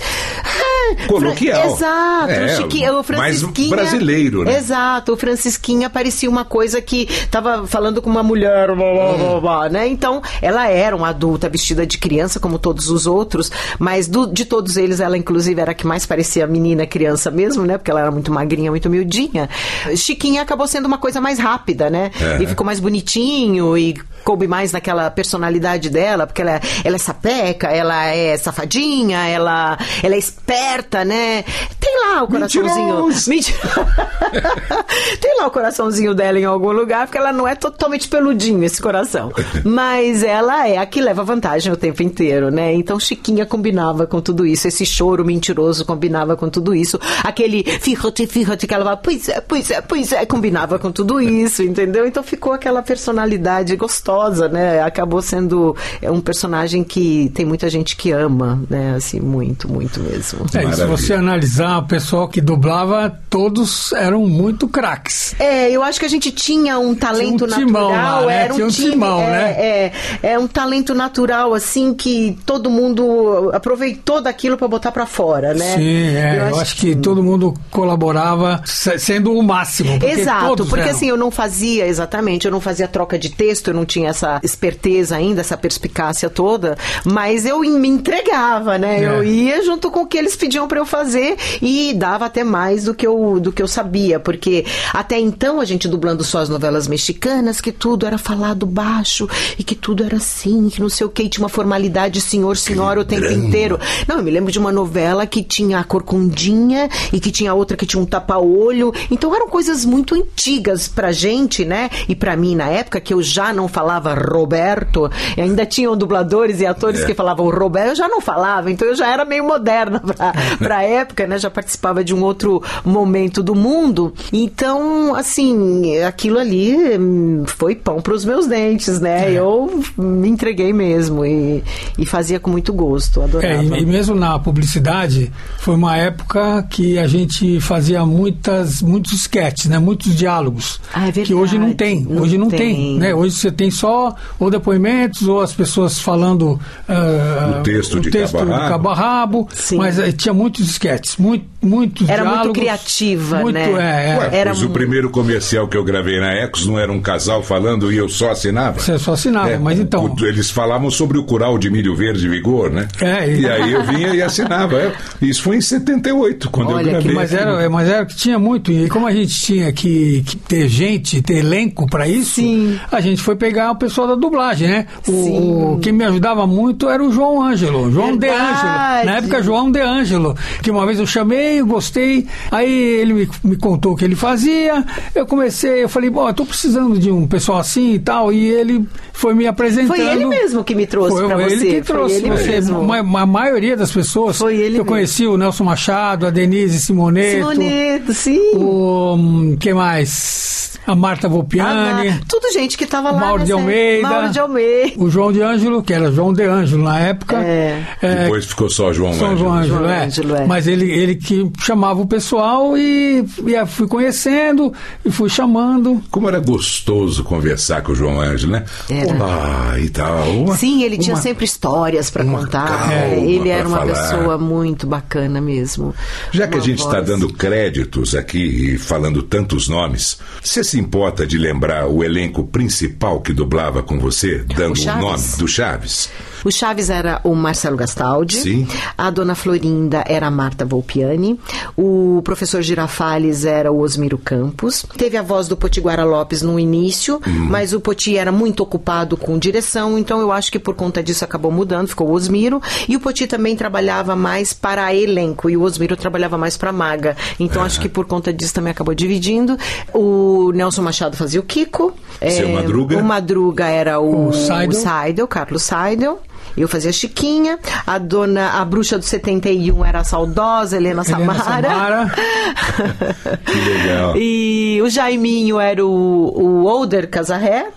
Ah, 1.03 1.07
Coloquial. 1.07 1.67
Exato. 1.73 2.31
É, 2.31 2.91
o 2.91 2.93
o 2.93 2.95
mais 2.95 3.05
Francisquinha. 3.05 3.69
brasileiro, 3.75 4.43
né? 4.43 4.57
Exato. 4.57 5.13
O 5.13 5.17
Francisquinha 5.17 5.89
parecia 5.89 6.29
uma 6.29 6.45
coisa 6.45 6.81
que 6.81 7.07
tava 7.29 7.65
falando 7.67 8.01
com 8.01 8.09
uma 8.09 8.23
mulher, 8.23 8.67
blá, 8.75 8.93
blá, 8.93 9.13
blá, 9.13 9.39
blá, 9.39 9.69
né? 9.69 9.87
Então, 9.87 10.21
ela 10.41 10.67
era 10.67 10.95
uma 10.95 11.09
adulta 11.09 11.49
vestida 11.49 11.85
de 11.85 11.97
criança, 11.97 12.39
como 12.39 12.57
todos 12.59 12.89
os 12.89 13.05
outros, 13.07 13.51
mas 13.77 14.07
do- 14.07 14.27
de 14.27 14.45
todos 14.45 14.77
eles, 14.77 14.99
ela 14.99 15.17
inclusive 15.17 15.59
era 15.61 15.71
a 15.71 15.73
que 15.75 15.85
mais 15.87 16.05
parecia 16.05 16.45
menina, 16.47 16.85
criança 16.85 17.29
mesmo, 17.31 17.65
né? 17.65 17.77
Porque 17.77 17.91
ela 17.91 18.01
era 18.01 18.11
muito 18.11 18.31
magrinha, 18.31 18.69
muito 18.71 18.89
miudinha. 18.89 19.49
Chiquinha 19.95 20.41
acabou 20.41 20.67
sendo 20.67 20.85
uma 20.85 20.97
coisa 20.97 21.19
mais 21.21 21.39
rápida, 21.39 21.89
né? 21.89 22.11
É. 22.19 22.43
E 22.43 22.47
ficou 22.47 22.65
mais 22.65 22.79
bonitinho 22.79 23.77
e 23.77 23.95
coube 24.23 24.47
mais 24.47 24.71
naquela 24.71 25.09
personalidade 25.09 25.89
dela, 25.89 26.27
porque 26.27 26.41
ela, 26.41 26.59
ela 26.83 26.95
é 26.95 26.99
sapeca, 26.99 27.67
ela 27.67 28.05
é 28.07 28.37
safadinha, 28.37 29.27
ela, 29.27 29.77
ela 30.03 30.13
é 30.15 30.17
esperta, 30.17 30.78
né? 31.05 31.43
Tem 31.79 31.97
lá 32.05 32.23
o 32.23 32.27
coraçãozinho. 32.27 33.09
Mentira. 33.27 33.57
Tem 35.19 35.37
lá 35.37 35.47
o 35.47 35.51
coraçãozinho 35.51 36.13
dela 36.13 36.39
em 36.39 36.45
algum 36.45 36.71
lugar, 36.71 37.07
porque 37.07 37.17
ela 37.17 37.31
não 37.31 37.47
é 37.47 37.55
totalmente 37.55 38.07
peludinho, 38.07 38.63
esse 38.63 38.81
coração. 38.81 39.31
Mas 39.63 40.23
ela 40.23 40.67
é 40.67 40.77
a 40.77 40.85
que 40.85 41.01
leva 41.01 41.23
vantagem 41.23 41.71
o 41.71 41.77
tempo 41.77 42.03
inteiro, 42.03 42.49
né? 42.49 42.73
Então 42.73 42.99
Chiquinha 42.99 43.45
combinava 43.45 44.05
com 44.05 44.21
tudo 44.21 44.45
isso. 44.45 44.67
Esse 44.67 44.85
choro 44.85 45.25
mentiroso 45.25 45.85
combinava 45.85 46.35
com 46.35 46.49
tudo 46.49 46.73
isso. 46.73 46.99
Aquele 47.23 47.63
firrote, 47.63 48.27
firrote 48.27 48.67
que 48.67 48.73
ela 48.73 48.83
fala, 48.85 48.97
pois 48.97 49.29
é, 49.29 49.41
pois 49.41 49.71
é, 49.71 49.81
pois 49.81 50.11
é, 50.11 50.25
combinava 50.25 50.79
com 50.79 50.91
tudo 50.91 51.19
isso, 51.19 51.63
entendeu? 51.63 52.07
Então 52.07 52.23
ficou 52.23 52.53
aquela 52.53 52.81
personalidade 52.81 53.75
gostosa, 53.75 54.47
né? 54.47 54.81
Acabou 54.81 55.21
sendo 55.21 55.75
é, 56.01 56.09
um 56.09 56.21
personagem 56.21 56.83
que 56.83 57.31
tem 57.33 57.45
muita 57.45 57.69
gente 57.69 57.95
que 57.95 58.11
ama, 58.11 58.61
né? 58.69 58.95
Assim, 58.95 59.19
muito, 59.19 59.67
muito 59.69 59.99
mesmo. 59.99 60.45
É, 60.53 60.68
e 60.69 60.73
se 60.73 60.79
Maravilha. 60.81 60.97
você 60.97 61.13
analisar 61.13 61.81
pessoal 61.87 62.27
que 62.27 62.39
dublava, 62.41 63.13
todos 63.29 63.91
eram 63.93 64.25
muito 64.27 64.67
craques. 64.67 65.35
É, 65.39 65.69
eu 65.71 65.83
acho 65.83 65.99
que 65.99 66.05
a 66.05 66.09
gente 66.09 66.31
tinha 66.31 66.77
um 66.79 66.93
talento 66.95 67.45
Tinha 67.47 67.59
um 67.59 67.65
timão 67.67 67.89
natural. 67.91 68.21
lá, 68.21 68.27
né? 68.27 68.43
Era 68.43 68.53
um, 68.53 68.55
Tinha 68.55 68.67
um 68.67 68.71
time, 68.71 68.91
timão, 68.91 69.21
é, 69.21 69.25
né? 69.31 69.51
É, 69.59 69.91
é 70.33 70.39
um 70.39 70.47
talento 70.47 70.93
natural, 70.93 71.53
assim, 71.53 71.93
que 71.93 72.37
todo 72.45 72.69
mundo 72.69 73.51
aproveitou 73.53 74.21
daquilo 74.21 74.57
pra 74.57 74.67
botar 74.67 74.91
pra 74.91 75.05
fora, 75.05 75.53
né? 75.53 75.75
Sim, 75.75 76.15
é, 76.15 76.47
eu, 76.51 76.59
acho, 76.59 76.75
que, 76.75 76.95
todo 76.95 77.23
mundo 77.23 77.53
colaborava 77.71 78.61
se- 78.65 78.97
sendo 78.99 79.33
o 79.33 79.41
máximo. 79.43 79.97
porque 79.99 80.19
Exato, 80.19 80.47
todos 80.47 80.67
porque 80.69 80.81
eram. 80.83 80.91
assim, 80.95 81.09
eu 81.09 81.17
não 81.17 81.31
fazia 81.31 81.87
exatamente, 81.87 82.45
eu 82.45 82.51
não 82.51 82.61
fazia 82.61 82.87
troca 82.87 83.17
de 83.17 83.29
texto, 83.29 83.69
eu 83.69 83.73
não 83.73 83.85
tinha 83.85 84.09
essa 84.09 84.39
esperteza 84.43 85.15
ainda, 85.15 85.41
essa 85.41 85.57
perspicácia 85.57 86.29
toda, 86.29 86.77
mas 87.05 87.45
eu 87.45 87.59
me 87.59 87.87
entregava, 87.87 88.77
né? 88.77 89.03
É. 89.03 89.07
Eu 89.07 89.23
ia 89.23 89.63
junto 89.63 89.89
com 89.91 90.01
o 90.01 90.05
que 90.07 90.17
eles 90.17 90.35
pediam 90.35 90.48
pra 90.67 90.79
eu 90.79 90.85
fazer 90.85 91.37
e 91.61 91.93
dava 91.93 92.25
até 92.25 92.43
mais 92.43 92.85
do 92.85 92.93
que 92.93 93.05
eu 93.05 93.39
do 93.39 93.51
que 93.51 93.61
eu 93.61 93.67
sabia, 93.67 94.19
porque 94.19 94.65
até 94.93 95.19
então 95.19 95.59
a 95.59 95.65
gente 95.65 95.87
dublando 95.87 96.23
só 96.23 96.39
as 96.39 96.49
novelas 96.49 96.87
mexicanas, 96.87 97.61
que 97.61 97.71
tudo 97.71 98.05
era 98.05 98.17
falado 98.17 98.65
baixo 98.65 99.27
e 99.57 99.63
que 99.63 99.75
tudo 99.75 100.03
era 100.03 100.17
assim, 100.17 100.69
que 100.69 100.81
não 100.81 100.89
sei 100.89 101.05
o 101.05 101.09
que, 101.09 101.29
tinha 101.29 101.43
uma 101.43 101.49
formalidade 101.49 102.21
senhor, 102.21 102.57
senhora 102.57 103.01
o 103.01 103.05
tempo 103.05 103.31
inteiro. 103.31 103.79
Não, 104.07 104.17
eu 104.17 104.23
me 104.23 104.31
lembro 104.31 104.51
de 104.51 104.59
uma 104.59 104.71
novela 104.71 105.25
que 105.25 105.43
tinha 105.43 105.79
a 105.79 105.83
corcundinha 105.83 106.89
e 107.11 107.19
que 107.19 107.31
tinha 107.31 107.53
outra 107.53 107.77
que 107.77 107.85
tinha 107.85 108.01
um 108.01 108.05
tapa-olho. 108.05 108.93
Então 109.09 109.33
eram 109.35 109.47
coisas 109.47 109.85
muito 109.85 110.15
antigas 110.15 110.87
pra 110.87 111.11
gente, 111.11 111.65
né? 111.65 111.89
E 112.07 112.15
pra 112.15 112.35
mim 112.35 112.55
na 112.55 112.67
época 112.69 112.99
que 112.99 113.13
eu 113.13 113.21
já 113.21 113.53
não 113.53 113.67
falava 113.67 114.13
Roberto, 114.13 115.09
ainda 115.37 115.65
tinham 115.65 115.95
dubladores 115.95 116.61
e 116.61 116.65
atores 116.65 117.03
que 117.03 117.13
falavam 117.13 117.49
Roberto, 117.49 117.89
eu 117.89 117.95
já 117.95 118.07
não 118.07 118.21
falava, 118.21 118.71
então 118.71 118.87
eu 118.87 118.95
já 118.95 119.11
era 119.11 119.25
meio 119.25 119.43
moderna 119.43 119.99
pra, 119.99 120.33
pra 120.59 120.83
época, 120.83 121.27
né? 121.27 121.37
Já 121.37 121.49
participava 121.49 122.03
de 122.03 122.13
um 122.13 122.23
outro 122.23 122.61
momento 122.85 123.41
do 123.43 123.55
mundo. 123.55 124.13
Então, 124.31 125.15
assim, 125.15 125.97
aquilo 126.03 126.39
ali 126.39 126.75
hum, 126.97 127.43
foi 127.47 127.75
pão 127.75 128.01
pros 128.01 128.23
meus 128.25 128.47
dentes, 128.47 128.99
né? 128.99 129.31
Eu 129.31 129.81
me 129.97 130.29
entreguei 130.29 130.73
mesmo 130.73 131.25
e, 131.25 131.63
e 131.97 132.05
fazia 132.05 132.39
com 132.39 132.49
muito 132.51 132.73
gosto, 132.73 133.21
É, 133.21 133.23
adorava. 133.25 133.77
e, 133.77 133.81
e 133.81 133.85
mesmo 133.85 134.15
na 134.15 134.37
publicidade, 134.39 135.31
foi 135.59 135.75
uma 135.75 135.97
época 135.97 136.63
que 136.69 136.97
a 136.97 137.07
gente 137.07 137.59
fazia 137.59 138.05
muitas, 138.05 138.81
muitos 138.81 139.13
sketches, 139.13 139.65
né? 139.67 139.79
muitos 139.79 140.15
diálogos. 140.15 140.79
Ah, 140.93 141.07
é 141.07 141.11
que 141.11 141.33
hoje 141.33 141.57
não 141.57 141.67
verdade, 141.67 141.75
tem. 141.77 142.01
não 142.09 142.21
hoje 142.23 142.37
não 142.37 142.47
tem. 142.49 142.59
tem. 142.59 142.97
né? 142.99 143.13
Hoje 143.15 143.35
você 143.35 143.51
tem 143.51 143.69
só 143.71 144.15
ou 144.39 144.49
depoimentos 144.49 145.27
ou 145.27 145.41
as 145.41 145.53
pessoas 145.53 145.99
falando 145.99 146.59
ah, 146.87 147.57
O 147.59 147.63
texto 147.63 147.99
de 147.99 148.09
texto 148.09 148.37
cabo 148.37 148.51
a 148.53 148.57
rabo. 148.57 148.69
cabo 148.69 148.89
a 148.89 148.95
rabo, 148.95 149.47
Sim. 149.53 149.77
mas 149.77 149.99
eh, 149.99 150.11
tinha 150.29 150.33
muitos 150.33 150.69
sketches, 150.69 151.17
muito, 151.17 151.45
muitos 151.61 152.07
Era 152.07 152.23
muito 152.23 152.33
diálogos, 152.53 152.59
criativa, 152.59 153.39
muito, 153.39 153.53
né? 153.55 153.63
É, 153.65 154.09
é. 154.11 154.17
Ué, 154.17 154.29
Era 154.37 154.51
pois 154.51 154.63
o 154.63 154.69
primeiro 154.69 155.09
comercial 155.09 155.67
que 155.67 155.75
eu 155.75 155.83
gravei 155.83 156.19
na 156.19 156.31
Ecos 156.33 156.65
não 156.67 156.77
era 156.79 156.91
um 156.91 157.01
casal 157.01 157.41
falando 157.43 157.91
e 157.91 157.97
eu 157.97 158.07
só 158.07 158.31
assinava? 158.31 158.79
Você 158.79 158.97
só 158.99 159.13
assinava, 159.13 159.49
É, 159.51 159.57
mas 159.57 159.79
então. 159.79 160.05
o- 160.05 160.25
eles 160.25 160.49
falavam 160.51 160.89
sobre 160.91 161.17
o 161.17 161.23
curau 161.23 161.57
de 161.57 161.69
milho 161.69 161.95
verde 161.95 162.25
e 162.25 162.29
vigor, 162.29 162.69
né? 162.71 162.87
É, 163.01 163.27
e- 163.29 163.41
e 163.41 163.49
aí 163.49 163.71
eu 163.73 163.83
vinha 163.83 164.09
e 164.15 164.21
assinava. 164.21 164.93
Isso 165.21 165.41
foi 165.41 165.57
em 165.57 165.61
78, 165.61 166.49
quando 166.49 166.69
Olha, 166.71 166.81
eu 166.81 166.89
gravei. 166.91 167.09
que 167.09 167.15
Mas 167.15 167.33
era, 167.33 167.61
é, 167.63 167.69
mas 167.69 167.89
era 167.89 168.05
que 168.05 168.15
tinha 168.15 168.37
muito, 168.39 168.71
e 168.71 168.87
como 168.89 169.07
a 169.07 169.11
gente 169.11 169.39
tinha 169.39 169.71
que, 169.73 170.23
que 170.25 170.35
ter 170.37 170.67
gente, 170.67 171.21
ter 171.21 171.37
elenco 171.37 171.87
para 171.89 172.07
isso, 172.07 172.35
Sim. 172.35 172.79
a 172.91 173.01
gente 173.01 173.21
foi 173.21 173.35
pegar 173.35 173.71
o 173.71 173.75
pessoal 173.75 174.07
da 174.07 174.15
dublagem, 174.15 174.67
né? 174.67 174.85
O, 175.07 175.11
Sim. 175.11 175.37
o- 175.75 175.79
quem 175.81 175.91
me 175.91 176.03
ajudava 176.05 176.45
muito 176.45 176.87
era 176.89 177.03
o 177.03 177.11
João 177.11 177.41
Ângelo, 177.41 177.91
João 177.91 178.15
De. 178.17 178.27
Ângelo. 178.29 179.05
Na 179.05 179.17
época, 179.17 179.41
João 179.43 179.71
De 179.71 179.79
Ângelo, 179.81 180.18
que 180.61 180.71
uma 180.71 180.85
vez 180.85 180.99
eu 180.99 181.05
chamei, 181.07 181.61
gostei, 181.61 182.27
aí 182.51 182.71
ele 182.71 183.13
me, 183.13 183.29
me 183.43 183.55
contou 183.57 183.93
o 183.93 183.95
que 183.95 184.05
ele 184.05 184.15
fazia, 184.15 184.83
eu 185.15 185.25
comecei, 185.25 185.83
eu 185.83 185.89
falei, 185.89 186.09
bom, 186.09 186.27
eu 186.27 186.33
tô 186.33 186.45
precisando 186.45 186.97
de 186.99 187.11
um 187.11 187.27
pessoal 187.27 187.59
assim 187.59 187.93
e 187.93 187.99
tal, 187.99 188.31
e 188.31 188.45
ele 188.47 188.85
foi 189.13 189.33
me 189.33 189.47
apresentando. 189.47 189.95
Foi 189.95 190.07
ele 190.07 190.25
mesmo 190.25 190.63
que 190.63 190.75
me 190.75 190.85
trouxe 190.87 191.17
Foi 191.17 191.27
pra 191.27 191.43
ele 191.43 191.55
você. 191.57 191.65
que 191.67 191.81
trouxe 191.81 192.19
Foi 192.21 192.29
ele 192.29 192.37
você. 192.37 192.47
mesmo. 192.51 192.83
Ma- 192.83 193.19
A, 193.21 193.25
maioria 193.25 193.75
das 193.77 193.91
pessoas 193.91 194.37
Foi 194.37 194.55
ele 194.55 194.61
que 194.61 194.65
eu 194.67 194.71
mesmo. 194.83 194.85
conheci, 194.85 195.27
o 195.27 195.37
Nelson 195.37 195.63
Machado, 195.63 196.25
a 196.25 196.29
Denise 196.29 196.79
Simoneto, 196.79 197.37
Simoneto, 197.49 198.13
sim. 198.13 198.39
o 198.55 199.15
hum, 199.15 199.57
que 199.59 199.73
mais? 199.73 200.79
A 200.87 200.95
Marta 200.95 201.27
Volpiani, 201.29 202.09
Ah. 202.09 202.19
Tudo 202.27 202.51
gente 202.51 202.75
que 202.77 202.85
tava 202.85 203.11
lá. 203.11 203.19
Mauro 203.19 203.43
de 203.43 203.51
Almeida. 203.51 204.07
Mauro 204.07 204.29
de 204.29 204.39
Almeida. 204.39 204.93
o 204.97 205.09
João 205.09 205.31
de 205.31 205.41
Ângelo, 205.41 205.83
que 205.83 205.93
era 205.93 206.11
João 206.11 206.33
de 206.33 206.43
Ângelo 206.43 206.83
na 206.83 206.99
época. 206.99 207.37
É. 207.37 207.83
É, 208.01 208.15
Depois 208.23 208.45
ficou 208.45 208.69
só 208.69 208.91
João 208.91 209.13
São 209.13 209.27
Ângelo. 209.31 209.39
João 209.49 209.53
Ângelo, 209.59 209.79
João 209.79 209.89
é. 209.91 210.08
Ângelo, 210.09 210.35
é. 210.35 210.45
Mas 210.45 210.67
ele, 210.67 210.89
ele 210.91 211.15
que 211.15 211.49
chamava 211.59 212.01
o 212.01 212.07
pessoal 212.07 212.77
e, 212.77 213.23
e 213.45 213.65
fui 213.67 213.87
conhecendo 213.87 214.73
e 215.05 215.11
fui 215.11 215.29
chamando. 215.29 216.01
Como 216.09 216.27
era 216.27 216.39
gostoso 216.39 217.23
conversar 217.23 217.81
com 217.83 217.91
o 217.91 217.95
João 217.95 218.19
Ângelo, 218.19 218.53
né? 218.53 218.65
Era. 218.89 219.13
Olá 219.13 219.75
e 219.79 219.89
tal. 219.89 220.23
Uma- 220.31 220.57
Sim, 220.57 220.83
ele 220.83 220.97
tinha 220.97 221.15
uma- 221.15 221.21
sempre 221.21 221.45
histórias 221.45 222.09
pra 222.09 222.23
uma 222.23 222.39
contar. 222.39 222.67
calma 222.67 222.93
É, 222.93 223.19
ele 223.19 223.49
era 223.49 223.67
uma 223.67 223.77
falar. 223.79 223.93
pessoa 223.93 224.37
muito 224.37 224.87
bacana 224.87 225.39
mesmo. 225.39 225.93
Já 226.31 226.47
que 226.47 226.55
a 226.55 226.57
Uma 226.59 226.65
gente 226.65 226.79
está 226.79 226.95
voz. 226.97 227.07
dando 227.07 227.31
créditos 227.33 228.15
aqui 228.15 228.39
e 228.73 228.77
falando 228.77 229.21
tantos 229.21 229.67
nomes, 229.67 230.17
você 230.43 230.63
se 230.63 230.79
importa 230.79 231.25
de 231.27 231.37
lembrar 231.37 231.87
o 231.87 232.03
elenco 232.03 232.43
principal 232.43 233.21
que 233.21 233.31
dublava 233.33 233.83
com 233.83 233.99
você, 233.99 234.43
dando 234.55 234.73
o, 234.73 234.75
Chaves? 234.75 235.03
nome 235.03 235.23
do 235.37 235.47
Chaves? 235.47 236.09
O 236.45 236.51
Chaves 236.51 236.89
era 236.89 237.19
o 237.23 237.35
Marcelo 237.35 237.75
Gastaldi. 237.77 238.37
Sim. 238.37 238.67
A 238.97 239.09
dona 239.09 239.35
Florinda 239.35 240.03
era 240.07 240.27
a 240.27 240.31
Marta 240.31 240.65
Volpiani. 240.65 241.39
O 241.77 242.21
professor 242.23 242.61
Girafales 242.61 243.45
era 243.45 243.71
o 243.71 243.79
Osmiro 243.79 244.17
Campos. 244.17 244.85
Teve 244.97 245.17
a 245.17 245.21
voz 245.21 245.47
do 245.47 245.57
Potiguara 245.57 246.03
Lopes 246.05 246.41
no 246.41 246.59
início, 246.59 247.19
Uhum. 247.25 247.47
mas 247.49 247.73
o 247.73 247.79
Poti 247.79 248.17
era 248.17 248.31
muito 248.31 248.61
ocupado 248.61 249.17
com 249.17 249.37
direção, 249.37 249.97
então 249.97 250.19
eu 250.19 250.31
acho 250.31 250.51
que 250.51 250.59
por 250.59 250.73
conta 250.75 251.01
disso 251.03 251.23
acabou 251.23 251.51
mudando, 251.51 251.87
ficou 251.87 252.07
o 252.09 252.13
Osmiro. 252.13 252.61
E 252.87 252.95
o 252.95 252.99
Poti 252.99 253.27
também 253.27 253.55
trabalhava 253.55 254.15
mais 254.15 254.53
para 254.53 254.93
elenco 254.93 255.49
e 255.49 255.57
o 255.57 255.61
Osmiro 255.63 255.95
trabalhava 255.95 256.37
mais 256.37 256.55
para 256.57 256.71
maga. 256.71 257.15
Então 257.39 257.61
acho 257.63 257.79
que 257.79 257.89
por 257.89 258.05
conta 258.05 258.31
disso 258.33 258.53
também 258.53 258.71
acabou 258.71 258.93
dividindo. 258.95 259.57
O 259.93 260.51
Nelson 260.53 260.81
Machado 260.81 261.15
fazia 261.17 261.39
o 261.39 261.43
Kiko. 261.43 261.93
Seu 262.19 262.47
É, 262.49 262.53
Madruga. 262.53 262.97
O 262.97 263.03
Madruga 263.03 263.65
era 263.67 263.99
o, 263.99 264.29
O 264.29 264.33
Seidel. 264.33 264.69
o 264.69 264.73
Seidel, 264.73 265.27
Carlos 265.27 265.63
Seidel. 265.63 266.19
Eu 266.61 266.67
fazia 266.67 266.91
Chiquinha, 266.91 267.57
a 267.87 267.97
dona, 267.97 268.51
a 268.59 268.65
bruxa 268.65 268.97
do 268.97 269.03
71 269.05 269.83
era 269.85 269.99
a 269.99 270.03
saudosa 270.03 270.75
Helena, 270.77 271.03
Helena 271.07 271.35
Samara. 271.35 271.39
Samara. 271.39 272.13
Que 273.45 273.59
legal. 273.59 274.13
e 274.17 274.79
o 274.83 274.89
Jaiminho 274.89 275.59
era 275.59 275.85
o, 275.85 275.89
o 275.89 276.65
Older 276.65 277.07
Casarré. 277.09 277.67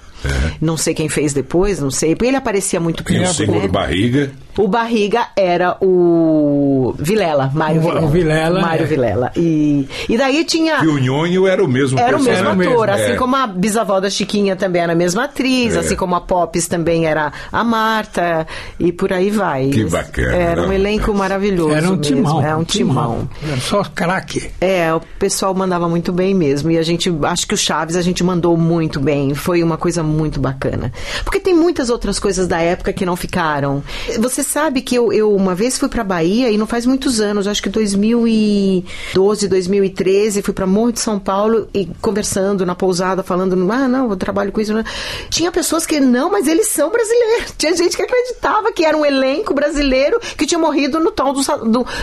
Não 0.60 0.76
sei 0.76 0.94
quem 0.94 1.08
fez 1.08 1.32
depois, 1.34 1.80
não 1.80 1.90
sei. 1.90 2.14
Porque 2.14 2.28
ele 2.28 2.36
aparecia 2.36 2.78
muito 2.78 3.02
E 3.10 3.16
o 3.16 3.18
pouco, 3.18 3.34
segundo 3.34 3.62
né? 3.62 3.68
barriga. 3.68 4.30
O 4.58 4.68
Barriga 4.68 5.28
era 5.36 5.76
o 5.80 6.94
Vilela, 6.98 7.50
Mário 7.54 7.78
O- 7.80 7.84
Vilela. 7.84 8.02
o 8.02 8.08
Vilela, 8.08 8.60
Mário 8.60 8.82
é. 8.84 8.86
Vilela. 8.86 9.32
E, 9.36 9.88
e 10.08 10.18
daí 10.18 10.44
tinha... 10.44 10.82
E 10.82 10.86
o 10.86 10.98
Nhonho 10.98 11.46
era 11.46 11.64
o 11.64 11.68
mesmo 11.68 11.98
Era 11.98 12.16
o 12.16 12.22
mesmo 12.22 12.48
ator, 12.48 12.56
mesmo, 12.56 12.82
assim 12.90 13.12
É. 13.12 13.16
como 13.16 13.36
a 13.36 13.46
bisavó 13.46 13.98
da 14.00 14.10
Chiquinha 14.10 14.54
também 14.56 14.82
era 14.82 14.92
a 14.92 14.96
mesma 14.96 15.24
atriz, 15.24 15.74
É. 15.74 15.78
assim 15.80 15.96
como 15.96 16.14
a 16.14 16.20
Pops 16.20 16.66
também 16.68 17.06
era 17.06 17.32
a 17.50 17.64
Marta, 17.64 18.46
e 18.78 18.92
por 18.92 19.12
aí 19.12 19.30
vai. 19.30 19.68
Que 19.70 19.84
bacana, 19.84 20.34
Era 20.34 20.62
um 20.62 20.66
não? 20.66 20.72
elenco 20.72 21.14
maravilhoso. 21.14 21.74
Era 21.74 21.86
um 21.86 21.96
mesmo, 21.96 22.02
timão. 22.02 22.42
Era 22.42 22.56
um 22.58 22.64
timão. 22.64 23.28
Era 23.46 23.56
só 23.60 23.82
craque. 23.84 24.50
É, 24.60 24.92
o 24.92 25.00
pessoal 25.18 25.54
mandava 25.54 25.88
muito 25.88 26.12
bem 26.12 26.34
mesmo. 26.34 26.70
E 26.70 26.78
a 26.78 26.82
gente, 26.82 27.10
acho 27.22 27.46
que 27.46 27.54
o 27.54 27.56
Chaves 27.58 27.96
a 27.96 28.02
gente 28.02 28.22
mandou 28.22 28.56
muito 28.56 29.00
bem. 29.00 29.34
Foi 29.34 29.62
uma 29.62 29.76
coisa 29.78 30.02
muito 30.02 30.38
bacana. 30.40 30.92
Porque 31.24 31.40
tem 31.40 31.54
muitas 31.54 31.90
outras 31.90 32.18
coisas 32.18 32.46
da 32.46 32.58
época 32.60 32.92
que 32.92 33.06
não 33.06 33.16
ficaram. 33.16 33.82
Você 34.20 34.41
sabe 34.42 34.82
que 34.82 34.94
eu, 34.94 35.12
eu 35.12 35.34
uma 35.34 35.54
vez 35.54 35.78
fui 35.78 35.88
pra 35.88 36.04
Bahia 36.04 36.50
e 36.50 36.58
não 36.58 36.66
faz 36.66 36.86
muitos 36.86 37.20
anos, 37.20 37.46
acho 37.46 37.62
que 37.62 37.68
2012, 37.68 39.48
2013, 39.48 40.42
fui 40.42 40.54
pra 40.54 40.66
Morro 40.66 40.92
de 40.92 41.00
São 41.00 41.18
Paulo 41.18 41.68
e 41.74 41.86
conversando 42.00 42.64
na 42.66 42.74
pousada, 42.74 43.22
falando, 43.22 43.70
ah, 43.70 43.88
não, 43.88 44.10
eu 44.10 44.16
trabalho 44.16 44.52
com 44.52 44.60
isso. 44.60 44.74
né? 44.74 44.84
Tinha 45.30 45.50
pessoas 45.50 45.86
que, 45.86 46.00
não, 46.00 46.30
mas 46.30 46.46
eles 46.46 46.68
são 46.68 46.90
brasileiros. 46.90 47.54
Tinha 47.58 47.76
gente 47.76 47.96
que 47.96 48.02
acreditava 48.02 48.72
que 48.72 48.84
era 48.84 48.96
um 48.96 49.04
elenco 49.04 49.54
brasileiro 49.54 50.20
que 50.36 50.46
tinha 50.46 50.58
morrido 50.58 50.98
no 50.98 51.10
tal 51.10 51.32
do, 51.32 51.42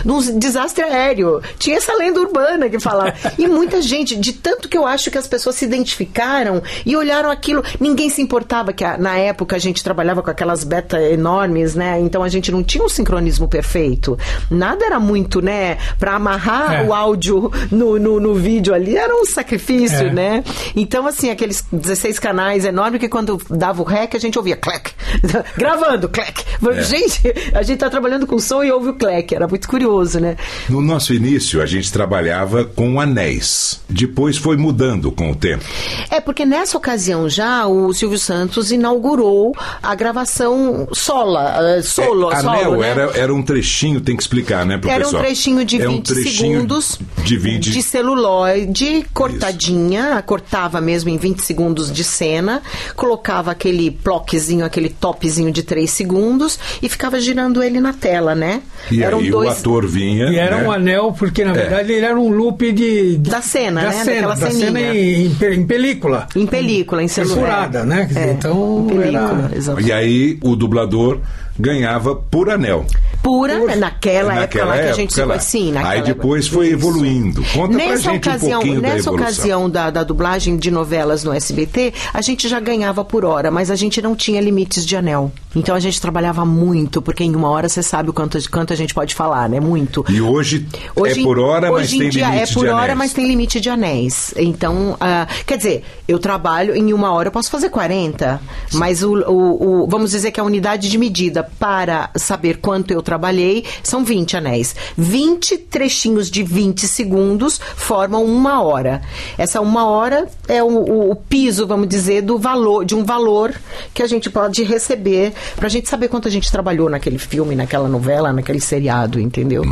do, 0.04 0.38
desastre 0.38 0.84
aéreo. 0.84 1.40
Tinha 1.58 1.76
essa 1.76 1.94
lenda 1.94 2.20
urbana 2.20 2.68
que 2.68 2.78
falava. 2.78 3.14
E 3.38 3.46
muita 3.46 3.82
gente, 3.82 4.16
de 4.16 4.32
tanto 4.32 4.68
que 4.68 4.76
eu 4.76 4.86
acho 4.86 5.10
que 5.10 5.18
as 5.18 5.28
pessoas 5.28 5.56
se 5.56 5.64
identificaram 5.64 6.62
e 6.84 6.96
olharam 6.96 7.30
aquilo, 7.30 7.62
ninguém 7.78 8.08
se 8.08 8.22
importava 8.22 8.72
que 8.72 8.84
na 8.98 9.16
época 9.16 9.56
a 9.56 9.58
gente 9.58 9.84
trabalhava 9.84 10.22
com 10.22 10.30
aquelas 10.30 10.64
beta 10.64 11.00
enormes, 11.02 11.74
né? 11.74 12.00
Então 12.00 12.22
a 12.22 12.28
gente 12.30 12.50
não 12.50 12.62
tinha 12.62 12.82
um 12.82 12.88
sincronismo 12.88 13.46
perfeito. 13.48 14.18
Nada 14.50 14.84
era 14.86 14.98
muito, 14.98 15.42
né? 15.42 15.76
Pra 15.98 16.14
amarrar 16.14 16.72
É. 16.80 16.84
o 16.84 16.94
áudio 16.94 17.50
no, 17.70 17.98
no, 17.98 18.18
no 18.18 18.34
vídeo 18.34 18.72
ali 18.72 18.96
era 18.96 19.14
um 19.14 19.24
sacrifício, 19.26 20.06
É. 20.08 20.12
né? 20.12 20.44
Então, 20.74 21.06
assim, 21.06 21.30
aqueles 21.30 21.62
16 21.72 22.18
canais 22.18 22.64
enormes 22.64 23.00
que 23.00 23.08
quando 23.08 23.38
dava 23.50 23.82
o 23.82 23.84
rec, 23.84 24.14
a 24.14 24.18
gente 24.18 24.38
ouvia 24.38 24.56
clec. 24.56 24.92
Gravando, 25.56 26.08
clec. 26.08 26.44
Gente, 26.88 27.20
a 27.54 27.62
gente 27.62 27.78
tá 27.78 27.90
trabalhando 27.90 28.26
com 28.26 28.38
som 28.38 28.62
e 28.62 28.70
ouve 28.70 28.90
o 28.90 28.94
clec. 28.94 29.34
Era 29.34 29.46
muito 29.48 29.68
curioso, 29.68 30.20
né? 30.20 30.36
No 30.68 30.80
nosso 30.80 31.12
início, 31.12 31.60
a 31.60 31.66
gente 31.66 31.92
trabalhava 31.92 32.64
com 32.64 33.00
anéis. 33.00 33.80
Depois 33.88 34.36
foi 34.36 34.56
mudando 34.56 35.10
com 35.10 35.30
o 35.30 35.34
tempo. 35.34 35.64
É, 36.10 36.20
porque 36.20 36.44
nessa 36.46 36.76
ocasião 36.78 37.28
já 37.28 37.66
o 37.66 37.92
Silvio 37.92 38.18
Santos 38.18 38.70
inaugurou 38.70 39.52
a 39.82 39.94
gravação 39.94 40.86
sola, 40.92 41.76
eh, 41.76 41.82
solo, 41.82 42.19
É, 42.19 42.19
solo, 42.28 42.48
anel 42.50 42.76
né? 42.78 42.88
era, 42.88 43.02
era 43.16 43.34
um 43.34 43.42
trechinho, 43.42 44.00
tem 44.00 44.16
que 44.16 44.22
explicar, 44.22 44.64
né, 44.66 44.76
pro 44.78 44.90
Era 44.90 45.00
um 45.00 45.04
pessoal? 45.06 45.22
trechinho 45.22 45.64
de 45.64 45.80
É 45.80 45.86
20 45.86 45.96
um 45.98 46.00
trechinho 46.02 46.52
segundos 46.54 46.98
de 47.24 47.36
20 47.36 47.82
celuloide 47.82 49.04
cortadinha, 49.12 50.22
cortava 50.26 50.80
mesmo 50.80 51.10
em 51.10 51.16
20 51.16 51.40
segundos 51.42 51.92
de 51.92 52.04
cena, 52.04 52.62
colocava 52.96 53.50
aquele 53.50 53.90
bloquezinho, 53.90 54.64
aquele 54.64 54.88
topzinho 54.88 55.50
de 55.52 55.62
3 55.62 55.88
segundos 55.90 56.58
e 56.82 56.88
ficava 56.88 57.20
girando 57.20 57.62
ele 57.62 57.80
na 57.80 57.92
tela, 57.92 58.34
né? 58.34 58.62
E 58.90 59.02
Eram 59.02 59.18
aí 59.18 59.32
o 59.32 59.48
ator 59.48 59.86
vinha. 59.86 60.26
E 60.26 60.36
era 60.36 60.58
né? 60.58 60.66
um 60.66 60.72
anel, 60.72 61.14
porque 61.18 61.44
na 61.44 61.52
verdade 61.52 61.92
ele 61.92 62.04
era 62.04 62.18
um 62.18 62.28
loop 62.28 62.72
de, 62.72 63.16
de- 63.18 63.30
Da 63.30 63.40
cena, 63.42 63.82
da 63.82 63.88
né? 63.88 64.04
cena, 64.04 64.04
Daquela 64.28 64.34
da 64.34 64.50
cena 64.50 64.78
ceninha. 64.78 64.94
em, 64.94 65.26
em 65.26 65.60
em 65.60 65.66
película. 65.66 66.26
Em 66.36 66.46
película, 66.46 67.02
em 67.02 67.08
celular. 67.08 67.34
Perfurada, 67.36 67.84
né? 67.84 68.08
É, 68.14 68.32
então 68.32 68.86
em 68.90 68.96
película, 68.96 69.50
era-. 69.54 69.80
E 69.82 69.92
aí 69.92 70.38
o 70.42 70.56
dublador 70.56 71.18
ganhava 71.58 72.09
por 72.16 72.50
anel. 72.50 72.86
Pura, 73.22 73.76
naquela, 73.76 74.34
época 74.42 74.64
lá 74.64 74.78
que 74.78 74.88
a 74.88 74.92
gente 74.92 75.12
se 75.12 75.22
conhecia. 75.22 75.40
Sim, 75.40 75.72
naquela 75.72 75.92
Aí 75.92 76.02
depois 76.02 76.46
época. 76.46 76.56
foi 76.56 76.66
Isso. 76.66 76.74
evoluindo. 76.74 77.42
Conta 77.52 77.76
pra 77.76 77.86
nessa 77.86 78.02
gente 78.12 78.28
ocasião, 78.28 78.50
um 78.50 78.62
pouquinho 78.62 78.80
da 78.80 78.88
nessa 78.88 78.98
evolução. 79.00 79.14
ocasião 79.14 79.70
da, 79.70 79.90
da 79.90 80.04
dublagem 80.04 80.56
de 80.56 80.70
novelas 80.70 81.22
no 81.24 81.32
SBT, 81.32 81.92
a 82.14 82.20
gente 82.22 82.48
já 82.48 82.58
ganhava 82.60 83.04
por 83.04 83.24
hora, 83.24 83.50
mas 83.50 83.70
a 83.70 83.76
gente 83.76 84.00
não 84.00 84.14
tinha 84.16 84.40
limites 84.40 84.86
de 84.86 84.96
anel. 84.96 85.30
Então 85.54 85.74
a 85.74 85.80
gente 85.80 86.00
trabalhava 86.00 86.44
muito, 86.44 87.02
porque 87.02 87.24
em 87.24 87.34
uma 87.34 87.48
hora 87.50 87.68
você 87.68 87.82
sabe 87.82 88.10
o 88.10 88.12
quanto, 88.12 88.38
quanto 88.50 88.72
a 88.72 88.76
gente 88.76 88.94
pode 88.94 89.14
falar, 89.14 89.48
né? 89.48 89.58
Muito. 89.58 90.04
E 90.08 90.20
hoje, 90.20 90.66
Hoje, 90.94 91.20
é 91.20 91.24
por 91.24 91.38
hora, 91.38 91.72
mas 91.72 91.90
tem 91.90 91.98
limite 91.98 92.22
é 92.22 92.46
por 92.46 92.64
de 92.64 92.68
hora, 92.70 92.82
anéis. 92.84 92.98
mas 92.98 93.12
tem 93.12 93.26
limite 93.26 93.60
de 93.60 93.68
anéis. 93.68 94.32
Então, 94.36 94.96
ah, 95.00 95.26
quer 95.44 95.56
dizer, 95.56 95.84
eu 96.06 96.18
trabalho 96.20 96.76
em 96.76 96.92
uma 96.92 97.12
hora, 97.12 97.28
eu 97.28 97.32
posso 97.32 97.50
fazer 97.50 97.68
40, 97.68 98.40
mas 98.74 99.02
o, 99.02 99.12
o- 99.12 99.82
o- 99.82 99.86
vamos 99.88 100.10
dizer 100.12 100.30
que 100.30 100.38
a 100.38 100.44
unidade 100.44 100.88
de 100.88 100.96
medida 100.96 101.42
para 101.58 102.10
saber 102.16 102.58
quanto 102.58 102.92
eu 102.92 103.02
trabalhei 103.02 103.64
são 103.82 104.04
20 104.04 104.36
anéis. 104.36 104.74
20 104.96 105.56
trechinhos 105.58 106.30
de 106.30 106.42
20 106.44 106.86
segundos 106.86 107.60
formam 107.76 108.24
uma 108.24 108.62
hora. 108.62 109.02
Essa 109.36 109.60
uma 109.60 109.84
hora 109.86 110.28
é 110.46 110.62
o, 110.62 110.68
o- 110.68 111.10
o 111.10 111.16
piso, 111.16 111.66
vamos 111.66 111.88
dizer, 111.88 112.22
do 112.22 112.38
valor, 112.38 112.84
de 112.84 112.94
um 112.94 113.04
valor 113.04 113.52
que 113.92 114.02
a 114.02 114.06
gente 114.06 114.30
pode 114.30 114.62
receber 114.62 115.32
pra 115.56 115.68
gente 115.68 115.88
saber 115.88 116.08
quanto 116.08 116.28
a 116.28 116.30
gente 116.30 116.50
trabalhou 116.50 116.88
naquele 116.90 117.18
filme, 117.18 117.54
naquela 117.54 117.88
novela, 117.88 118.32
naquele 118.32 118.60
seriado, 118.60 119.20
entendeu? 119.20 119.62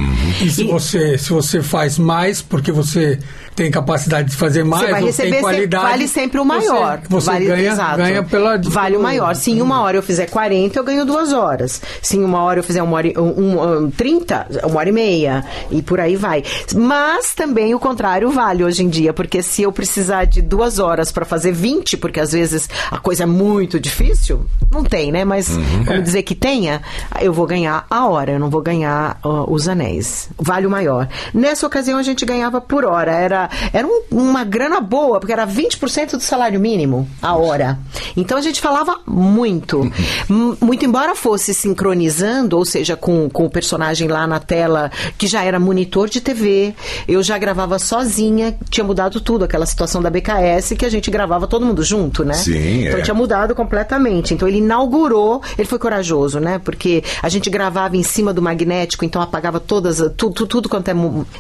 E 0.43 0.51
se 0.51 0.63
E- 0.63 0.67
você, 0.67 1.17
se 1.19 1.31
você 1.31 1.63
faz 1.63 1.99
mais, 1.99 2.41
porque 2.43 2.71
você 2.73 3.19
tem 3.59 3.73
capacidade 3.73 4.31
de 4.31 4.37
fazer 4.37 4.63
mais, 4.65 4.85
Você 4.85 4.91
vai 4.93 5.03
receber 5.03 5.31
tem 5.31 5.33
sempre- 5.41 5.41
qualidade, 5.57 5.85
vale 5.85 6.09
sempre 6.09 6.41
o 6.41 6.45
maior. 6.45 6.99
Você, 7.01 7.09
você 7.09 7.27
vale, 7.33 7.45
ganha, 7.47 7.71
exato. 7.73 7.97
ganha 7.97 8.23
pela... 8.23 8.57
Vale 8.59 8.97
o 8.97 9.03
maior. 9.03 9.35
Se 9.35 9.51
em 9.51 9.61
uma 9.61 9.81
hora 9.83 9.97
eu 9.97 10.03
fizer 10.03 10.27
40, 10.27 10.79
eu 10.79 10.85
ganho 10.85 11.05
duas 11.05 11.33
horas. 11.33 11.83
Se 12.01 12.17
em 12.17 12.23
uma 12.23 12.41
hora 12.43 12.61
eu 12.61 12.63
fizer 12.63 12.81
uma 12.83 12.97
hora, 12.97 13.09
um, 13.21 13.85
um, 13.87 13.91
30, 13.91 14.47
uma 14.65 14.79
hora 14.79 14.89
e 14.89 14.93
meia. 14.93 15.45
E 15.73 15.83
por 15.83 15.99
aí 15.99 16.15
vai. 16.15 16.45
Mas 16.73 17.35
também 17.35 17.75
o 17.75 17.81
contrário 17.81 18.31
vale 18.31 18.63
hoje 18.63 18.85
em 18.85 18.89
dia, 18.89 19.13
porque 19.13 19.43
se 19.43 19.63
eu 19.63 19.73
precisar 19.73 20.25
de 20.25 20.41
duas 20.41 20.79
horas 20.79 21.11
para 21.11 21.25
fazer 21.25 21.51
20, 21.51 21.97
porque 21.97 22.21
às 22.21 22.31
vezes 22.31 22.69
a 22.93 22.99
coisa 22.99 23.25
é 23.25 23.27
muito 23.27 23.81
difícil, 23.81 24.47
não 24.71 24.85
tem, 24.85 25.11
né? 25.11 25.25
Mas 25.25 25.49
vamos 25.85 26.05
dizer 26.05 26.23
que 26.23 26.37
tenha, 26.37 26.81
eu 27.21 27.33
vou 27.33 27.47
ganhar 27.47 27.85
a 27.91 28.07
hora, 28.07 28.31
eu 28.33 28.39
não 28.39 28.51
vou 28.51 28.63
ganhar 28.63 29.19
ó, 29.25 29.47
os 29.53 29.67
anéis. 29.67 30.29
Vale 30.39 30.65
o 30.67 30.71
maior. 30.71 31.09
Nessa 31.35 31.67
ocasião 31.67 31.99
a 31.99 32.03
gente 32.05 32.25
ganhava 32.25 32.61
por 32.61 32.85
hora. 32.85 33.11
Era, 33.13 33.48
era 33.73 33.87
um- 33.87 34.03
uma 34.11 34.45
grana 34.45 34.81
boa, 34.81 35.19
porque 35.21 35.33
era 35.33 35.47
20% 35.47 36.17
do 36.17 36.23
salário 36.23 36.59
mínimo 36.61 37.09
a 37.23 37.35
hora. 37.37 37.79
Então 38.17 38.37
a 38.39 38.41
gente 38.41 38.61
falava 38.61 39.01
muito. 39.07 39.81
M- 40.29 40.57
muito 40.61 40.85
embora 40.85 41.15
fosse 41.15 41.53
sincronizando, 41.55 42.57
ou 42.57 42.65
seja, 42.65 42.97
com, 42.97 43.29
com 43.31 43.47
o 43.47 43.51
personagem 43.51 44.09
lá 44.09 44.27
na 44.27 44.41
tela, 44.41 44.91
que 45.17 45.27
já 45.27 45.43
era 45.45 45.59
monitor 45.59 46.09
de 46.09 46.21
TV, 46.21 46.75
eu 47.07 47.23
já 47.23 47.39
gravava 47.39 47.79
sozinha, 47.79 48.57
tinha 48.71 48.85
mudado 48.85 49.21
tudo, 49.21 49.45
aquela 49.45 49.67
situação 49.67 50.03
da 50.03 50.11
BKS, 50.11 50.77
que 50.77 50.85
a 50.85 50.91
gente 50.91 51.11
gravava 51.11 51.47
todo 51.47 51.65
mundo 51.65 51.83
junto, 51.83 52.25
né? 52.25 52.35
Sim, 52.35 52.87
Então 52.87 52.99
é. 52.99 53.03
tinha 53.03 53.15
mudado 53.15 53.55
completamente. 53.55 54.35
Então 54.35 54.47
ele 54.49 54.59
inaugurou, 54.59 55.43
ele 55.57 55.67
foi 55.69 55.79
corajoso, 55.79 56.41
né? 56.41 56.59
Porque 56.59 57.03
a 57.23 57.29
gente 57.29 57.49
gravava 57.49 57.97
em 57.97 58.03
cima 58.03 58.33
do 58.33 58.43
magnético, 58.43 59.05
então 59.05 59.21
apagava 59.23 59.61
todas, 59.61 59.99
tudo, 60.17 60.47
tudo 60.47 60.69
quanto 60.69 60.89
é, 60.89 60.95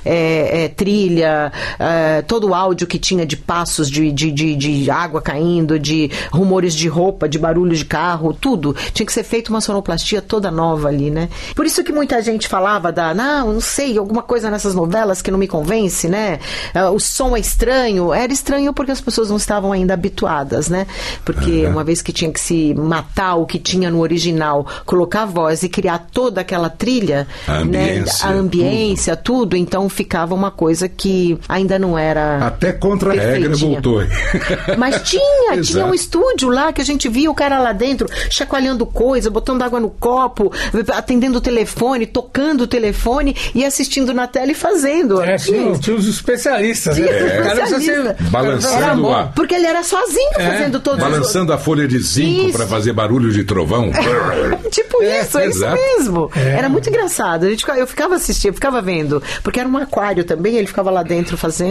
é, 0.04 0.64
é, 0.64 0.68
trilha, 0.68 1.52
é, 1.88 2.22
todo 2.22 2.48
o 2.48 2.54
áudio 2.54 2.86
que 2.86 2.98
tinha 2.98 3.24
de 3.26 3.36
passos, 3.36 3.90
de, 3.90 4.10
de, 4.12 4.30
de, 4.30 4.54
de 4.56 4.90
água 4.90 5.20
caindo, 5.22 5.78
de 5.78 6.10
rumores 6.30 6.74
de 6.74 6.88
roupa, 6.88 7.28
de 7.28 7.38
barulho 7.38 7.74
de 7.74 7.84
carro, 7.84 8.32
tudo. 8.32 8.74
Tinha 8.92 9.06
que 9.06 9.12
ser 9.12 9.22
feito 9.24 9.48
uma 9.48 9.60
sonoplastia 9.60 10.20
toda 10.22 10.50
nova 10.50 10.88
ali, 10.88 11.10
né? 11.10 11.28
Por 11.54 11.66
isso 11.66 11.82
que 11.82 11.92
muita 11.92 12.20
gente 12.22 12.48
falava 12.48 12.92
da, 12.92 13.14
não, 13.14 13.54
não 13.54 13.60
sei, 13.60 13.96
alguma 13.98 14.22
coisa 14.22 14.50
nessas 14.50 14.74
novelas 14.74 15.22
que 15.22 15.30
não 15.30 15.38
me 15.38 15.48
convence, 15.48 16.08
né? 16.08 16.38
Ah, 16.74 16.90
O 16.90 16.98
som 17.00 17.36
é 17.36 17.40
estranho. 17.40 18.12
Era 18.12 18.32
estranho 18.32 18.72
porque 18.72 18.92
as 18.92 19.00
pessoas 19.00 19.30
não 19.30 19.36
estavam 19.36 19.72
ainda 19.72 19.94
habituadas, 19.94 20.68
né? 20.68 20.86
Porque 21.24 21.66
uma 21.66 21.84
vez 21.84 22.02
que 22.02 22.12
tinha 22.12 22.32
que 22.32 22.40
se 22.40 22.74
matar 22.74 23.36
o 23.36 23.46
que 23.46 23.58
tinha 23.58 23.90
no 23.90 24.00
original, 24.00 24.66
colocar 24.84 25.22
a 25.22 25.26
voz 25.26 25.62
e 25.62 25.68
criar 25.68 26.06
toda 26.12 26.40
aquela 26.40 26.68
trilha, 26.68 27.26
A 27.46 27.64
né? 27.64 27.92
ambiência, 27.92 28.26
A 28.28 28.32
ambiência, 28.32 29.16
tudo. 29.16 29.56
então 29.56 29.88
ficava 29.88 30.34
uma 30.34 30.50
coisa 30.50 30.88
que 30.88 31.38
ainda 31.48 31.77
não 31.78 31.98
era. 31.98 32.38
Até 32.46 32.72
contra 32.72 33.10
a 33.12 33.14
regra 33.14 33.54
voltou. 33.56 34.02
Mas 34.78 35.02
tinha, 35.02 35.60
tinha 35.62 35.86
um 35.86 35.94
estúdio 35.94 36.48
lá 36.48 36.72
que 36.72 36.80
a 36.80 36.84
gente 36.84 37.08
via 37.08 37.30
o 37.30 37.34
cara 37.34 37.58
lá 37.58 37.72
dentro 37.72 38.08
chacoalhando 38.30 38.84
coisa, 38.86 39.30
botando 39.30 39.62
água 39.62 39.80
no 39.80 39.90
copo, 39.90 40.52
atendendo 40.94 41.38
o 41.38 41.40
telefone, 41.40 42.06
tocando 42.06 42.62
o 42.62 42.66
telefone 42.66 43.34
e 43.54 43.64
assistindo 43.64 44.12
na 44.14 44.26
tela 44.26 44.52
e 44.52 44.54
fazendo. 44.54 45.20
É, 45.22 45.36
tinha, 45.36 45.72
tinha 45.78 45.96
os 45.96 46.06
especialistas. 46.08 46.96
Tinha 46.96 47.06
né? 47.10 47.12
os 47.12 47.22
precisa 47.28 47.62
especialistas. 47.76 48.16
ser- 48.18 48.30
Balançando 48.30 48.74
Era 48.82 48.94
bom, 48.94 49.14
a- 49.14 49.24
porque 49.26 49.54
ele 49.54 49.66
era 49.66 49.82
sozinho 49.82 50.32
fazendo 50.34 50.80
todos 50.80 51.02
os 51.02 51.08
Balançando 51.10 51.52
a 51.52 51.58
folha 51.58 51.86
de 51.86 51.98
zinco 51.98 52.48
Isso. 52.48 52.56
para 52.58 52.66
fazer 52.66 52.92
barulho 52.92 53.30
de 53.32 53.44
trovão. 53.44 53.90
Tipo 54.70 55.02
isso, 55.02 55.38
é 55.38 55.46
isso 55.48 55.58
exato. 55.58 55.76
mesmo. 55.76 56.30
Era 56.34 56.68
muito 56.68 56.88
engraçado. 56.88 57.46
A 57.46 57.50
gente, 57.50 57.64
eu 57.68 57.86
ficava 57.86 58.16
assistindo, 58.16 58.50
eu 58.50 58.54
ficava 58.54 58.82
vendo. 58.82 59.22
Porque 59.42 59.58
era 59.60 59.68
um 59.68 59.76
aquário 59.76 60.24
também, 60.24 60.56
ele 60.56 60.66
ficava 60.66 60.90
lá 60.90 61.02
dentro 61.02 61.36
fazendo 61.36 61.67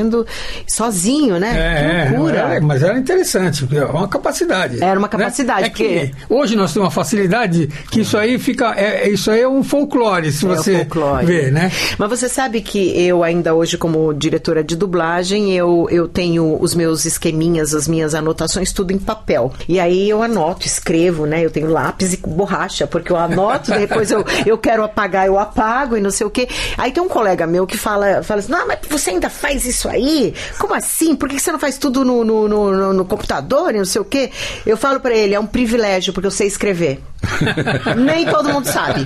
sozinho, 0.67 1.39
né? 1.39 1.49
É, 1.49 2.07
que 2.09 2.13
é, 2.15 2.17
loucura. 2.17 2.37
era- 2.39 2.61
mas 2.61 2.83
era 2.83 2.97
interessante, 2.97 3.61
porque 3.63 3.77
é 3.77 3.85
uma 3.85 4.07
capacidade. 4.07 4.83
Era 4.83 4.97
uma 4.99 5.07
né? 5.07 5.11
capacidade, 5.11 5.65
É 5.65 5.69
que 5.69 6.11
hoje 6.29 6.55
nós 6.55 6.73
temos 6.73 6.85
uma 6.87 6.91
facilidade 6.91 7.67
que 7.91 8.01
isso 8.01 8.17
aí 8.17 8.37
fica. 8.39 8.73
É, 8.75 9.09
isso 9.09 9.31
aí 9.31 9.41
é 9.41 9.47
um 9.47 9.63
folclore, 9.63 10.31
se 10.31 10.45
É 10.45 10.49
você 10.49 10.75
folclore. 10.79 11.25
ver, 11.25 11.51
né? 11.51 11.71
Mas 11.97 12.09
você 12.09 12.27
sabe 12.29 12.61
que 12.61 12.79
eu 12.99 13.23
ainda 13.23 13.53
hoje, 13.53 13.77
como 13.77 14.13
diretora 14.13 14.63
de 14.63 14.75
dublagem, 14.75 15.53
eu, 15.55 15.87
eu 15.89 16.07
tenho 16.07 16.57
os 16.61 16.73
meus 16.75 17.05
esqueminhas, 17.05 17.73
as 17.73 17.87
minhas 17.87 18.13
anotações, 18.15 18.71
tudo 18.71 18.91
em 18.93 18.97
papel. 18.99 19.51
E 19.67 19.79
aí 19.79 20.09
eu 20.09 20.21
anoto, 20.23 20.65
escrevo, 20.65 21.25
né? 21.25 21.43
Eu 21.43 21.49
tenho 21.49 21.69
lápis 21.69 22.13
e 22.13 22.17
borracha, 22.17 22.85
porque 22.87 23.11
eu 23.11 23.17
anoto, 23.17 23.71
depois 23.77 24.11
eu, 24.11 24.25
eu 24.45 24.57
quero 24.57 24.83
apagar, 24.83 25.25
eu 25.27 25.37
apago 25.39 25.95
e 25.97 26.01
não 26.01 26.11
sei 26.11 26.25
o 26.27 26.29
quê. 26.29 26.47
Aí 26.77 26.91
tem 26.91 27.01
um 27.01 27.07
colega 27.07 27.45
meu 27.47 27.65
que 27.65 27.77
fala, 27.77 28.21
fala 28.23 28.39
assim, 28.39 28.51
não, 28.51 28.67
mas 28.67 28.79
você 28.89 29.11
ainda 29.11 29.29
faz 29.29 29.65
isso 29.65 29.86
aí? 29.89 30.33
Como 30.57 30.73
assim? 30.73 31.15
Por 31.15 31.29
que 31.29 31.39
você 31.39 31.51
não 31.51 31.59
faz 31.59 31.77
tudo 31.77 32.03
no, 32.03 32.23
no, 32.23 32.47
no, 32.47 32.93
no- 32.93 33.05
computador 33.05 33.73
e 33.73 33.77
não 33.77 33.85
sei 33.85 34.01
o 34.01 34.05
quê? 34.05 34.31
Eu 34.65 34.77
falo 34.77 34.99
pra 34.99 35.15
ele, 35.15 35.33
é 35.33 35.39
um 35.39 35.45
privilégio, 35.45 36.13
porque 36.13 36.27
eu 36.27 36.31
sei 36.31 36.47
escrever. 36.47 37.01
Nem 37.97 38.25
todo 38.25 38.49
mundo 38.49 38.65
sabe. 38.65 39.05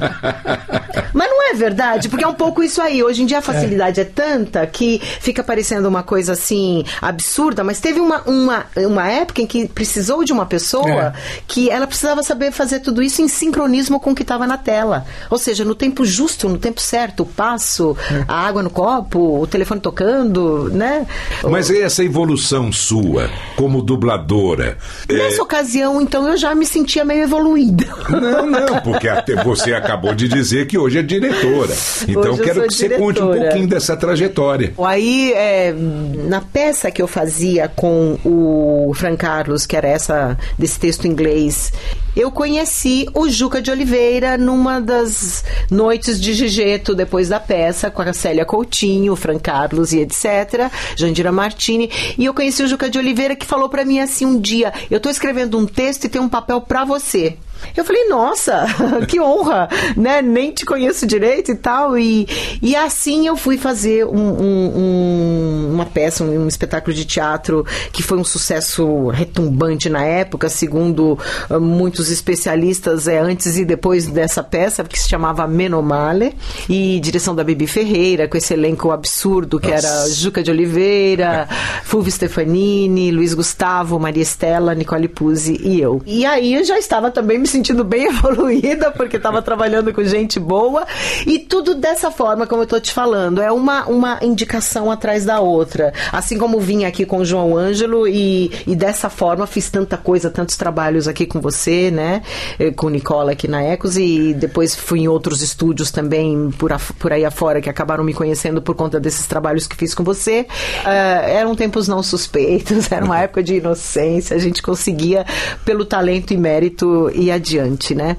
Mas 1.13 1.29
não 1.29 1.49
é 1.49 1.53
verdade, 1.53 2.09
porque 2.09 2.23
é 2.23 2.27
um 2.27 2.33
pouco 2.33 2.63
isso 2.63 2.81
aí. 2.81 3.03
Hoje 3.03 3.23
em 3.23 3.25
dia 3.25 3.39
a 3.39 3.41
facilidade 3.41 4.01
é, 4.01 4.03
tanta 4.03 4.65
que 4.67 4.99
fica 4.99 5.43
parecendo 5.43 5.87
uma 5.87 6.03
coisa 6.03 6.33
assim 6.33 6.83
absurda, 7.01 7.63
mas 7.63 7.79
teve 7.79 7.99
uma, 7.99 8.21
uma, 8.21 8.65
uma 8.75 9.09
época 9.09 9.41
em 9.41 9.47
que 9.47 9.67
precisou 9.67 10.23
de 10.23 10.33
uma 10.33 10.45
pessoa 10.45 11.07
é. 11.07 11.13
que 11.47 11.69
ela 11.69 11.87
precisava 11.87 12.23
saber 12.23 12.51
fazer 12.51 12.79
tudo 12.79 13.01
isso 13.01 13.21
em 13.21 13.27
sincronismo 13.27 13.99
com 13.99 14.11
o 14.11 14.15
que 14.15 14.21
estava 14.23 14.45
na 14.47 14.57
tela. 14.57 15.05
Ou 15.29 15.37
seja, 15.37 15.65
no 15.65 15.75
tempo 15.75 16.05
justo, 16.05 16.47
no 16.49 16.57
tempo 16.57 16.81
certo, 16.81 17.23
o 17.23 17.25
passo, 17.25 17.95
é. 18.11 18.25
a 18.27 18.47
água 18.47 18.63
no 18.63 18.69
copo, 18.69 19.41
o 19.41 19.47
telefone 19.47 19.81
tocando, 19.81 20.70
né? 20.71 21.05
Mas 21.43 21.69
essa 21.69 22.03
evolução 22.03 22.71
sua 22.71 23.29
como 23.55 23.81
dubladora? 23.81 24.77
Nessa 25.09 25.39
é... 25.39 25.41
ocasião, 25.41 26.01
então, 26.01 26.27
eu 26.27 26.37
já 26.37 26.55
me 26.55 26.65
sentia 26.65 27.05
meio 27.05 27.23
evoluída. 27.23 27.85
Não, 28.09 28.45
não, 28.45 28.81
porque 28.81 29.07
até 29.07 29.43
você 29.43 29.73
acabou 29.73 30.13
de 30.13 30.27
dizer 30.27 30.67
que 30.67 30.77
hoje 30.77 30.99
é 30.99 31.03
diretora. 31.03 31.75
Então 32.07 32.37
quero 32.37 32.63
que 32.63 32.69
diretora. 32.69 32.71
você 32.71 32.89
conte 32.89 33.21
um 33.21 33.31
pouquinho 33.31 33.67
dessa 33.67 33.95
trajetória. 33.95 34.73
Aí, 34.85 35.33
é, 35.33 35.73
na 35.73 36.41
peça 36.41 36.91
que 36.91 37.01
eu 37.01 37.07
fazia 37.07 37.67
com 37.67 38.17
o 38.23 38.93
Fran 38.95 39.15
Carlos, 39.15 39.65
que 39.65 39.75
era 39.75 39.87
essa 39.87 40.37
desse 40.57 40.79
texto 40.79 41.07
inglês, 41.07 41.71
eu 42.15 42.31
conheci 42.31 43.07
o 43.13 43.29
Juca 43.29 43.61
de 43.61 43.71
Oliveira 43.71 44.37
numa 44.37 44.79
das 44.79 45.43
noites 45.69 46.19
de 46.19 46.33
Gigeto, 46.33 46.93
depois 46.93 47.29
da 47.29 47.39
peça, 47.39 47.89
com 47.89 48.01
a 48.01 48.13
Célia 48.13 48.45
Coutinho, 48.45 49.15
Fran 49.15 49.39
Carlos 49.39 49.93
e 49.93 49.99
etc., 49.99 50.69
Jandira 50.95 51.31
Martini. 51.31 51.89
E 52.17 52.25
eu 52.25 52.33
conheci 52.33 52.63
o 52.63 52.67
Juca 52.67 52.89
de 52.89 52.97
Oliveira 52.97 53.35
que 53.35 53.45
falou 53.45 53.69
para 53.69 53.85
mim 53.85 53.99
assim 53.99 54.25
um 54.25 54.39
dia: 54.39 54.73
eu 54.89 54.97
estou 54.97 55.11
escrevendo 55.11 55.57
um 55.57 55.65
texto 55.65 56.05
e 56.05 56.09
tem 56.09 56.21
um 56.21 56.29
papel 56.29 56.61
para 56.61 56.83
você. 56.83 57.37
Eu 57.75 57.85
falei, 57.85 58.07
nossa, 58.07 58.65
que 59.07 59.19
honra, 59.19 59.69
né? 59.95 60.21
Nem 60.21 60.51
te 60.51 60.65
conheço 60.65 61.05
direito 61.05 61.51
e 61.51 61.55
tal. 61.55 61.97
E, 61.97 62.27
e 62.61 62.75
assim 62.75 63.27
eu 63.27 63.35
fui 63.35 63.57
fazer 63.57 64.05
um, 64.05 64.11
um, 64.11 64.77
um, 64.77 65.69
uma 65.73 65.85
peça, 65.85 66.23
um, 66.23 66.47
espetáculo 66.47 66.93
de 66.93 67.05
teatro 67.05 67.65
que 67.91 68.03
foi 68.03 68.17
um 68.17 68.23
sucesso 68.23 69.07
retumbante 69.07 69.89
na 69.89 70.03
época, 70.03 70.49
segundo 70.49 71.17
uh, 71.49 71.59
muitos 71.59 72.11
especialistas, 72.11 73.07
é, 73.07 73.19
antes 73.19 73.57
e 73.57 73.65
depois 73.65 74.07
dessa 74.07 74.43
peça, 74.43 74.83
que 74.83 74.99
se 74.99 75.09
chamava 75.09 75.47
Menomale, 75.47 76.35
e 76.69 76.99
direção 76.99 77.35
da 77.35 77.43
Bibi 77.43 77.67
Ferreira, 77.67 78.27
com 78.27 78.37
esse 78.37 78.53
elenco 78.53 78.91
absurdo 78.91 79.59
que 79.59 79.69
nossa. 79.69 79.87
era 79.87 80.09
Juca 80.09 80.43
de 80.43 80.51
Oliveira, 80.51 81.47
Fulvio 81.83 82.11
Stefanini, 82.11 83.11
Luiz 83.11 83.33
Gustavo, 83.33 83.99
Maria 83.99 84.23
Estela, 84.23 84.75
Nicole 84.75 85.07
Puzzi 85.07 85.59
e 85.63 85.79
eu. 85.79 86.01
E 86.05 86.25
aí 86.25 86.53
eu 86.55 86.63
já 86.63 86.77
estava 86.77 87.11
também 87.11 87.37
me 87.37 87.47
sentindo 87.51 87.83
bem 87.83 88.05
evoluída, 88.09 88.91
porque 88.91 89.17
estava 89.17 89.41
trabalhando 89.41 89.93
com 89.93 90.03
gente 90.03 90.39
boa. 90.39 90.85
E 91.25 91.39
tudo 91.39 91.75
dessa 91.75 92.09
forma, 92.09 92.47
como 92.47 92.61
eu 92.61 92.65
estou 92.65 92.79
te 92.79 92.91
falando, 92.91 93.41
é 93.41 93.51
uma, 93.51 93.85
uma 93.85 94.19
indicação 94.21 94.89
atrás 94.89 95.25
da 95.25 95.39
outra. 95.39 95.93
Assim 96.11 96.37
como 96.37 96.59
vim 96.59 96.85
aqui 96.85 97.05
com 97.05 97.17
o 97.17 97.25
João 97.25 97.57
Ângelo 97.57 98.07
e, 98.07 98.51
e 98.65 98.75
dessa 98.75 99.09
forma 99.09 99.45
fiz 99.45 99.69
tanta 99.69 99.97
coisa, 99.97 100.29
tantos 100.29 100.55
trabalhos 100.55 101.07
aqui 101.07 101.25
com 101.25 101.39
você, 101.41 101.91
né? 101.91 102.21
Eh, 102.57 102.71
com 102.71 102.89
Nicola 102.89 103.33
aqui 103.33 103.47
na 103.47 103.61
Ecos 103.61 103.97
e 103.97 104.33
depois 104.33 104.75
fui 104.75 105.01
em 105.01 105.07
outros 105.07 105.41
estúdios 105.41 105.91
também 105.91 106.49
por, 106.57 106.71
por 106.97 107.11
aí 107.11 107.25
afora 107.25 107.61
que 107.61 107.69
acabaram 107.69 108.03
me 108.03 108.13
conhecendo 108.13 108.61
por 108.61 108.75
conta 108.75 108.99
desses 108.99 109.27
trabalhos 109.27 109.67
que 109.67 109.75
fiz 109.75 109.93
com 109.93 110.03
você. 110.03 110.45
Uh, 110.83 111.27
eram 111.27 111.55
tempos 111.55 111.87
não 111.87 112.01
suspeitos, 112.01 112.89
era 112.91 113.03
uma 113.03 113.19
época 113.19 113.43
de 113.43 113.55
inocência, 113.55 114.35
a 114.35 114.39
gente 114.39 114.61
conseguia, 114.61 115.25
pelo 115.65 115.85
talento 115.85 116.33
e 116.33 116.37
mérito, 116.37 117.11
e 117.13 117.31
a 117.31 117.37
adiante, 117.41 117.93
né? 117.93 118.17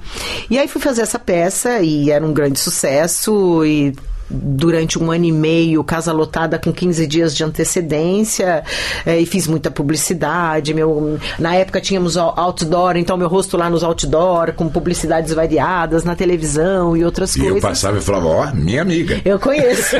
E 0.50 0.58
aí 0.58 0.68
fui 0.68 0.80
fazer 0.80 1.02
essa 1.02 1.18
peça 1.18 1.80
e 1.80 2.10
era 2.10 2.24
um 2.24 2.32
grande 2.32 2.58
sucesso 2.58 3.64
e 3.64 3.94
durante 4.32 4.98
um 4.98 5.10
ano 5.10 5.24
e 5.24 5.32
meio, 5.32 5.84
casa 5.84 6.12
lotada 6.12 6.58
com 6.58 6.72
15 6.72 7.06
dias 7.06 7.36
de 7.36 7.44
antecedência, 7.44 8.64
é, 9.04 9.18
e 9.20 9.26
fiz 9.26 9.46
muita 9.46 9.70
publicidade. 9.70 10.72
Meu, 10.72 11.18
na 11.38 11.54
época 11.54 11.80
tínhamos 11.80 12.16
outdoor, 12.16 12.96
então 12.96 13.16
meu 13.16 13.28
rosto 13.28 13.56
lá 13.56 13.68
nos 13.68 13.84
outdoor, 13.84 14.52
com 14.52 14.68
publicidades 14.68 15.32
variadas 15.32 16.04
na 16.04 16.14
televisão 16.14 16.96
e 16.96 17.04
outras 17.04 17.34
e 17.36 17.40
coisas. 17.40 17.56
E 17.56 17.58
eu 17.58 17.62
passava 17.62 17.98
e 17.98 18.00
falava, 18.00 18.26
ó, 18.26 18.48
oh, 18.48 18.56
minha 18.56 18.82
amiga. 18.82 19.20
Eu 19.24 19.38
conheço. 19.38 19.96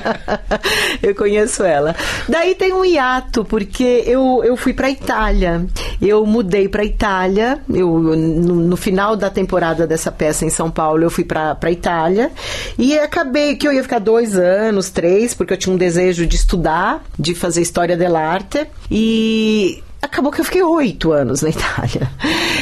eu 1.02 1.14
conheço 1.14 1.62
ela. 1.64 1.94
Daí 2.28 2.54
tem 2.54 2.72
um 2.72 2.84
hiato, 2.84 3.44
porque 3.44 4.02
eu, 4.06 4.42
eu 4.44 4.56
fui 4.56 4.72
pra 4.72 4.90
Itália. 4.90 5.66
Eu 6.00 6.26
mudei 6.26 6.68
pra 6.68 6.84
Itália, 6.84 7.58
eu, 7.72 7.88
no, 7.98 8.54
no 8.56 8.76
final 8.76 9.16
da 9.16 9.30
temporada 9.30 9.86
dessa 9.86 10.12
peça 10.12 10.44
em 10.44 10.50
São 10.50 10.70
Paulo, 10.70 11.02
eu 11.02 11.10
fui 11.10 11.24
pra, 11.24 11.54
pra 11.54 11.70
Itália, 11.70 12.30
e 12.78 12.96
acabei 13.06 13.56
que 13.56 13.66
eu 13.66 13.72
ia 13.72 13.82
ficar 13.82 13.98
dois 13.98 14.36
anos, 14.36 14.90
três, 14.90 15.34
porque 15.34 15.52
eu 15.52 15.56
tinha 15.56 15.74
um 15.74 15.78
desejo 15.78 16.26
de 16.26 16.36
estudar, 16.36 17.02
de 17.18 17.34
fazer 17.34 17.62
história 17.62 17.96
dell'arte. 17.96 18.66
E 18.90 19.82
acabou 20.00 20.30
que 20.30 20.40
eu 20.40 20.44
fiquei 20.44 20.62
oito 20.62 21.12
anos 21.12 21.42
na 21.42 21.50
Itália. 21.50 22.10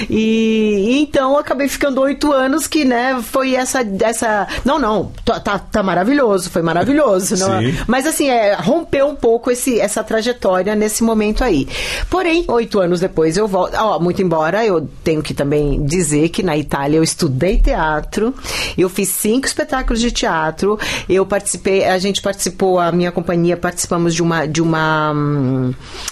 E 0.08 0.98
então 1.00 1.38
acabei 1.38 1.68
ficando 1.68 2.00
oito 2.00 2.32
anos 2.32 2.66
que, 2.66 2.84
né, 2.84 3.20
foi 3.22 3.54
essa. 3.54 3.80
essa 4.00 4.46
não, 4.64 4.78
não, 4.78 5.12
tá, 5.24 5.40
tá, 5.40 5.58
tá 5.58 5.82
maravilhoso, 5.82 6.50
foi 6.50 6.62
maravilhoso. 6.62 7.36
Não, 7.36 7.60
é? 7.60 7.74
mas 7.86 8.06
assim, 8.06 8.28
é, 8.28 8.54
rompeu 8.54 9.06
um 9.06 9.14
pouco 9.14 9.50
esse, 9.50 9.80
essa 9.80 10.02
trajetória 10.02 10.74
nesse 10.74 11.02
momento 11.02 11.44
aí. 11.44 11.68
Porém, 12.10 12.44
oito 12.48 12.80
anos 12.80 13.00
depois 13.00 13.36
eu 13.36 13.46
volto. 13.46 13.74
Ó, 13.74 13.98
muito 14.00 14.22
embora 14.22 14.64
eu 14.64 14.88
tenho 15.02 15.22
que 15.22 15.34
também 15.34 15.84
dizer 15.84 16.28
que 16.30 16.42
na 16.42 16.56
Itália 16.56 16.96
eu 16.96 17.02
estudei 17.02 17.58
teatro, 17.58 18.34
eu 18.76 18.88
fiz 18.88 19.08
cinco 19.08 19.46
espetáculos 19.46 20.00
de 20.00 20.10
teatro, 20.10 20.78
eu 21.08 21.24
participei, 21.26 21.84
a 21.84 21.98
gente 21.98 22.20
participou, 22.20 22.78
a 22.78 22.90
minha 22.92 23.12
companhia 23.12 23.56
participamos 23.56 24.14
de 24.14 24.22
uma 24.22 24.46
de 24.46 24.62
uma 24.62 25.12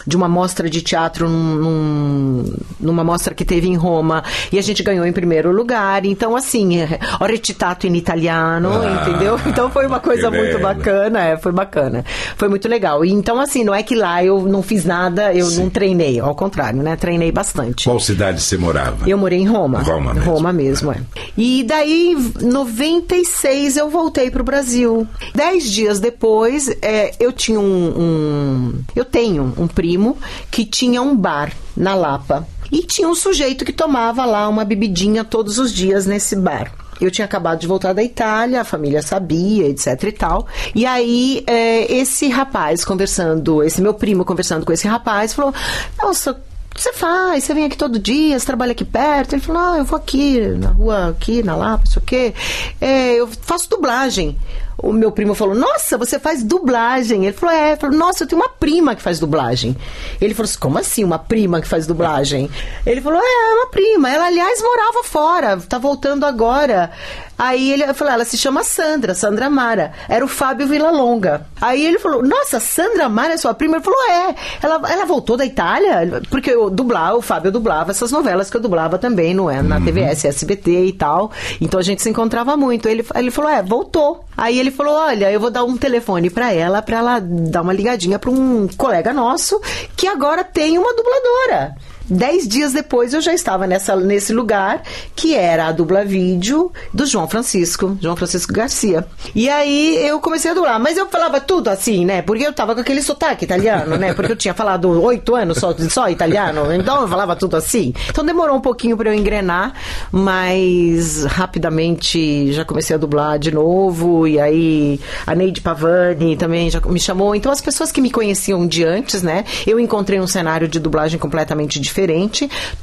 de 0.06 0.16
uma 0.16 0.28
mostra 0.28 0.68
de 0.68 0.82
teatro 0.82 1.11
teatro 1.12 1.28
num, 1.28 2.44
numa 2.80 3.04
mostra 3.04 3.34
que 3.34 3.44
teve 3.44 3.68
em 3.68 3.76
Roma 3.76 4.24
e 4.50 4.58
a 4.58 4.62
gente 4.62 4.82
ganhou 4.82 5.04
em 5.04 5.12
primeiro 5.12 5.52
lugar. 5.52 6.04
Então, 6.06 6.34
assim, 6.34 6.82
ho 7.20 7.24
recitato 7.24 7.86
in 7.86 7.94
italiano, 7.94 8.70
ah, 8.72 9.02
entendeu? 9.02 9.38
Então 9.52 9.70
foi 9.70 9.86
uma 9.86 10.00
coisa 10.00 10.30
muito 10.30 10.58
bacana, 10.58 11.20
é, 11.20 11.36
foi 11.36 11.52
bacana. 11.52 12.04
Foi 12.36 12.48
muito 12.48 12.66
legal. 12.68 13.04
E, 13.04 13.12
então, 13.12 13.38
assim, 13.38 13.62
não 13.64 13.74
é 13.74 13.82
que 13.82 13.94
lá 13.94 14.24
eu 14.24 14.42
não 14.42 14.62
fiz 14.62 14.84
nada, 14.84 15.34
eu 15.34 15.44
Sim. 15.44 15.62
não 15.62 15.70
treinei, 15.70 16.18
ao 16.18 16.34
contrário, 16.34 16.82
né? 16.82 16.96
Treinei 16.96 17.30
bastante. 17.30 17.84
Qual 17.84 18.00
cidade 18.00 18.40
você 18.40 18.56
morava? 18.56 19.06
Eu 19.06 19.18
morei 19.18 19.40
em 19.40 19.46
Roma. 19.46 19.80
Roma 19.82 20.14
mesmo. 20.14 20.30
Roma 20.30 20.52
mesmo, 20.52 20.92
é. 20.92 20.96
E 21.36 21.64
daí, 21.64 22.16
em 22.40 22.46
96, 22.46 23.76
eu 23.76 23.90
voltei 23.90 24.30
pro 24.30 24.42
Brasil. 24.42 25.06
Dez 25.34 25.70
dias 25.70 26.00
depois, 26.00 26.68
é, 26.80 27.12
eu 27.20 27.32
tinha 27.32 27.60
um, 27.60 27.92
um. 27.98 28.82
Eu 28.96 29.04
tenho 29.04 29.52
um 29.58 29.66
primo 29.66 30.16
que 30.50 30.64
tinha 30.64 31.01
um 31.03 31.16
bar 31.16 31.53
na 31.76 31.94
Lapa. 31.94 32.46
E 32.70 32.82
tinha 32.82 33.09
um 33.09 33.14
sujeito 33.14 33.64
que 33.64 33.72
tomava 33.72 34.24
lá 34.24 34.48
uma 34.48 34.64
bebidinha 34.64 35.24
todos 35.24 35.59
os 35.59 35.72
dias 35.72 36.07
nesse 36.07 36.34
bar. 36.34 36.72
Eu 37.00 37.11
tinha 37.11 37.24
acabado 37.24 37.59
de 37.59 37.66
voltar 37.66 37.92
da 37.92 38.03
Itália, 38.03 38.61
a 38.61 38.64
família 38.64 39.03
sabia, 39.03 39.66
etc 39.68 40.05
e 40.05 40.12
tal. 40.12 40.46
E 40.74 40.86
aí, 40.86 41.42
é, 41.46 41.92
esse 41.92 42.28
rapaz 42.28 42.84
conversando, 42.84 43.62
esse 43.62 43.82
meu 43.82 43.92
primo 43.92 44.24
conversando 44.24 44.64
com 44.64 44.72
esse 44.72 44.86
rapaz, 44.86 45.34
falou: 45.34 45.53
Nossa, 46.00 46.40
você 46.74 46.92
faz? 46.92 47.44
Você 47.44 47.55
vem 47.55 47.64
aqui 47.64 47.76
todo 47.76 47.98
dia, 47.98 48.38
você 48.38 48.46
trabalha 48.46 48.72
aqui 48.72 48.84
perto? 48.84 49.34
Ele 49.34 49.42
falou, 49.42 49.62
ah, 49.62 49.78
eu 49.78 49.84
vou 49.84 49.96
aqui, 49.96 50.40
na 50.40 50.70
rua, 50.70 51.09
aqui, 51.09 51.42
na 51.42 51.55
Lapa, 51.55 51.84
isso 51.84 51.98
o 51.98 52.03
quê. 52.03 52.34
É, 52.80 53.14
eu 53.14 53.28
faço 53.28 53.68
dublagem 53.68 54.38
o 54.82 54.92
meu 54.92 55.12
primo 55.12 55.34
falou: 55.34 55.54
Nossa, 55.54 55.96
você 55.96 56.18
faz 56.18 56.42
dublagem. 56.42 57.24
Ele 57.24 57.32
falou: 57.32 57.54
É. 57.54 57.76
Falou, 57.76 57.96
Nossa, 57.96 58.24
eu 58.24 58.28
tenho 58.28 58.42
uma 58.42 58.48
prima 58.48 58.96
que 58.96 59.00
faz 59.00 59.20
dublagem. 59.20 59.76
Ele 60.20 60.34
falou 60.34 60.48
assim: 60.48 60.58
Como 60.58 60.78
assim, 60.78 61.04
uma 61.04 61.18
prima 61.18 61.60
que 61.60 61.68
faz 61.68 61.86
dublagem? 61.86 62.50
Ele 62.84 63.00
falou: 63.00 63.20
É, 63.20 63.54
uma 63.54 63.68
prima. 63.68 64.10
Ela, 64.10 64.26
aliás, 64.26 64.60
morava 64.60 65.04
fora, 65.04 65.56
tá 65.56 65.78
voltando 65.78 66.26
agora. 66.26 66.90
Aí 67.38 67.72
ele 67.72 67.92
falou: 67.94 68.12
Ela 68.12 68.24
se 68.24 68.36
chama 68.36 68.62
Sandra, 68.62 69.14
Sandra 69.14 69.48
Mara. 69.48 69.92
Era 70.08 70.24
o 70.24 70.28
Fábio 70.28 70.66
Villalonga. 70.66 71.46
Aí 71.60 71.84
ele 71.84 71.98
falou: 71.98 72.22
Nossa, 72.22 72.60
Sandra 72.60 73.08
Mara 73.08 73.34
é 73.34 73.36
sua 73.36 73.54
prima? 73.54 73.76
Ele 73.76 73.84
falou: 73.84 74.00
É. 74.08 74.34
Ela, 74.62 74.92
ela 74.92 75.04
voltou 75.06 75.36
da 75.36 75.44
Itália? 75.44 76.22
Porque 76.28 76.50
eu 76.50 76.68
dublava, 76.70 77.16
o 77.16 77.22
Fábio 77.22 77.50
dublava 77.50 77.90
essas 77.90 78.10
novelas 78.10 78.50
que 78.50 78.56
eu 78.56 78.60
dublava 78.60 78.98
também, 78.98 79.34
não 79.34 79.50
é? 79.50 79.62
Na 79.62 79.78
uhum. 79.78 79.84
TVS, 79.84 80.24
SBT 80.24 80.86
e 80.86 80.92
tal. 80.92 81.30
Então 81.60 81.80
a 81.80 81.82
gente 81.82 82.02
se 82.02 82.10
encontrava 82.10 82.56
muito. 82.56 82.88
Ele, 82.88 83.04
ele 83.14 83.30
falou: 83.30 83.50
É, 83.50 83.62
voltou. 83.62 84.24
Aí 84.36 84.58
ele 84.58 84.70
falou: 84.72 84.94
Olha, 84.94 85.30
eu 85.30 85.38
vou 85.38 85.50
dar 85.50 85.64
um 85.64 85.76
telefone 85.76 86.30
para 86.30 86.52
ela, 86.52 86.82
para 86.82 86.98
ela 86.98 87.20
dar 87.20 87.62
uma 87.62 87.72
ligadinha 87.72 88.18
para 88.18 88.30
um 88.30 88.66
colega 88.68 89.12
nosso 89.12 89.60
que 89.96 90.06
agora 90.06 90.42
tem 90.42 90.78
uma 90.78 90.94
dubladora. 90.94 91.76
Dez 92.09 92.46
dias 92.46 92.72
depois 92.72 93.14
eu 93.14 93.20
já 93.20 93.32
estava 93.32 93.66
nessa, 93.66 93.96
nesse 93.96 94.32
lugar, 94.32 94.82
que 95.14 95.34
era 95.34 95.66
a 95.66 95.72
dubla 95.72 96.05
vídeo 96.05 96.72
do 96.92 97.07
João 97.07 97.28
Francisco, 97.28 97.96
João 98.00 98.16
Francisco 98.16 98.53
Garcia. 98.53 99.07
E 99.34 99.48
aí 99.48 99.96
eu 100.07 100.20
comecei 100.20 100.50
a 100.50 100.55
dublar, 100.55 100.80
mas 100.80 100.96
eu 100.96 101.07
falava 101.07 101.40
tudo 101.40 101.68
assim, 101.68 102.05
né? 102.05 102.22
Porque 102.22 102.46
eu 102.46 102.53
tava 102.53 102.74
com 102.74 102.80
aquele 102.80 103.03
sotaque 103.03 103.44
italiano, 103.44 103.96
né? 103.96 104.12
Porque 104.14 104.32
eu 104.32 104.36
tinha 104.36 104.55
falado 104.55 105.03
oito 105.03 105.34
anos 105.34 105.59
só, 105.59 105.74
só 105.88 106.09
italiano, 106.09 106.72
então 106.72 107.03
eu 107.03 107.09
falava 107.09 107.36
tudo 107.36 107.57
assim. 107.57 107.94
Então 108.11 108.24
demorou 108.24 108.57
um 108.57 108.61
pouquinho 108.61 108.96
para 108.96 109.11
eu 109.11 109.14
engrenar, 109.14 109.72
mas 110.11 111.24
rapidamente 111.24 112.53
já 112.53 112.64
comecei 112.64 112.96
a 112.96 112.98
dublar 112.98 113.38
de 113.38 113.53
novo, 113.53 114.26
e 114.26 114.40
aí 114.40 115.00
a 115.26 115.34
Neide 115.34 115.61
Pavani 115.61 116.36
também 116.36 116.70
já 116.70 116.80
me 116.80 117.00
chamou. 117.00 117.34
Então 117.34 117.50
as 117.50 117.61
pessoas 117.61 117.92
que 117.92 118.00
me 118.00 118.11
conheciam 118.11 118.66
de 118.66 118.84
antes, 118.84 119.22
né? 119.22 119.44
Eu 119.66 119.78
encontrei 119.78 120.20
um 120.20 120.26
cenário 120.26 120.68
de 120.68 120.78
dublagem 120.78 121.18
completamente 121.18 121.78
diferente, 121.78 121.91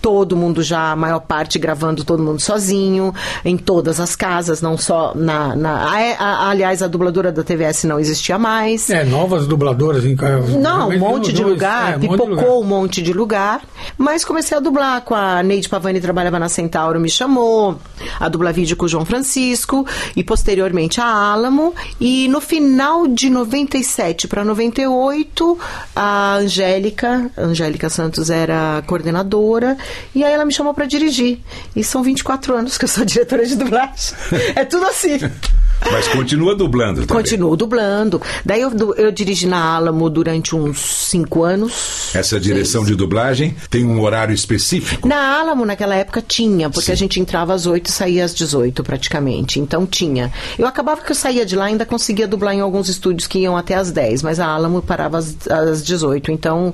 todo 0.02 0.36
mundo 0.36 0.62
já, 0.64 0.92
a 0.92 0.96
maior 0.96 1.20
parte 1.20 1.60
gravando 1.60 2.04
todo 2.04 2.24
mundo 2.24 2.40
sozinho, 2.40 3.14
em 3.44 3.58
todas 3.58 4.00
as 4.00 4.16
casas, 4.16 4.62
não 4.62 4.78
só 4.78 5.14
na. 5.16 5.56
na 5.56 5.90
a, 5.90 6.24
a, 6.24 6.50
aliás, 6.50 6.82
a 6.82 6.88
dubladora 6.88 7.32
da 7.32 7.44
TVS 7.44 7.84
não 7.84 8.00
existia 8.00 8.38
mais. 8.38 8.90
É, 8.90 9.04
novas 9.04 9.48
dubladoras 9.48 10.06
em 10.06 10.16
Não, 10.60 10.90
um 10.90 11.00
monte 11.00 11.34
de 11.34 11.44
lugar, 11.44 11.96
é, 11.96 12.00
pipocou 12.00 12.28
um 12.28 12.30
monte 12.30 12.40
de 12.40 12.44
lugar. 12.44 12.60
um 12.60 12.64
monte 12.64 13.02
de 13.02 13.14
lugar. 13.14 13.62
Mas 13.98 14.24
comecei 14.26 14.58
a 14.58 14.60
dublar 14.60 15.02
com 15.02 15.16
a 15.16 15.42
Neide 15.44 15.70
Pavani, 15.70 16.00
trabalhava 16.00 16.40
na 16.40 16.50
Centauro, 16.50 17.00
me 17.00 17.10
chamou, 17.10 17.78
a 18.20 18.30
dubla 18.30 18.52
vídeo 18.52 18.76
com 18.76 18.86
o 18.86 18.90
João 18.90 19.06
Francisco, 19.06 19.86
e 20.16 20.24
posteriormente 20.24 21.02
a 21.02 21.06
Álamo. 21.06 21.74
E 22.00 22.28
no 22.28 22.42
final 22.42 23.08
de 23.08 23.30
97 23.30 24.28
para 24.28 24.44
98, 24.44 25.58
a 25.96 26.36
Angélica, 26.36 27.32
Angélica 27.38 27.90
Santos 27.90 28.30
era 28.30 28.84
coordenadora, 28.86 28.99
e 30.14 30.24
aí 30.24 30.34
ela 30.34 30.46
me 30.46 30.54
chamou 30.54 30.74
para 30.74 30.86
dirigir. 30.86 31.40
E 31.76 31.84
são 31.84 32.04
24 32.04 32.56
anos 32.56 32.78
que 32.78 32.86
eu 32.86 32.90
sou 32.90 33.06
diretora 33.06 33.46
de 33.46 33.56
dublagem. 33.56 34.16
é 34.56 34.66
tudo 34.66 34.86
assim. 34.86 35.20
Mas 35.92 36.08
continua 36.08 36.56
dublando 36.56 37.06
também. 37.06 37.24
Continuo 37.24 37.56
dublando. 37.56 38.22
Daí 38.46 38.62
eu, 38.62 38.72
eu 38.96 39.12
dirigi 39.12 39.48
na 39.48 39.76
Alamo 39.76 40.10
durante 40.10 40.56
uns 40.56 40.80
cinco 40.80 41.44
anos. 41.44 42.12
Essa 42.14 42.40
direção 42.40 42.82
seis. 42.82 42.92
de 42.92 42.96
dublagem 42.96 43.56
tem 43.70 43.86
um 43.86 44.02
horário 44.02 44.34
específico? 44.34 45.08
Na 45.08 45.40
Alamo, 45.40 45.66
naquela 45.66 45.96
época, 45.96 46.22
tinha, 46.22 46.70
porque 46.70 46.88
Sim. 46.88 46.92
a 46.92 46.96
gente 46.96 47.20
entrava 47.20 47.54
às 47.54 47.66
oito 47.66 47.88
e 47.88 47.92
saía 47.92 48.26
às 48.26 48.34
dezoito, 48.34 48.84
praticamente. 48.84 49.60
Então 49.60 49.86
tinha. 49.86 50.32
Eu 50.58 50.68
acabava 50.68 51.02
que 51.02 51.12
eu 51.12 51.16
saía 51.16 51.46
de 51.46 51.56
lá 51.56 51.66
ainda 51.66 51.86
conseguia 51.86 52.28
dublar 52.28 52.54
em 52.54 52.62
alguns 52.62 52.90
estúdios 52.90 53.28
que 53.28 53.40
iam 53.40 53.56
até 53.56 53.76
às 53.76 53.92
dez, 53.92 54.22
mas 54.22 54.40
a 54.40 54.48
Alamo 54.48 54.82
parava 54.82 55.18
às, 55.18 55.36
às 55.48 55.84
18. 55.84 56.32
Então, 56.32 56.74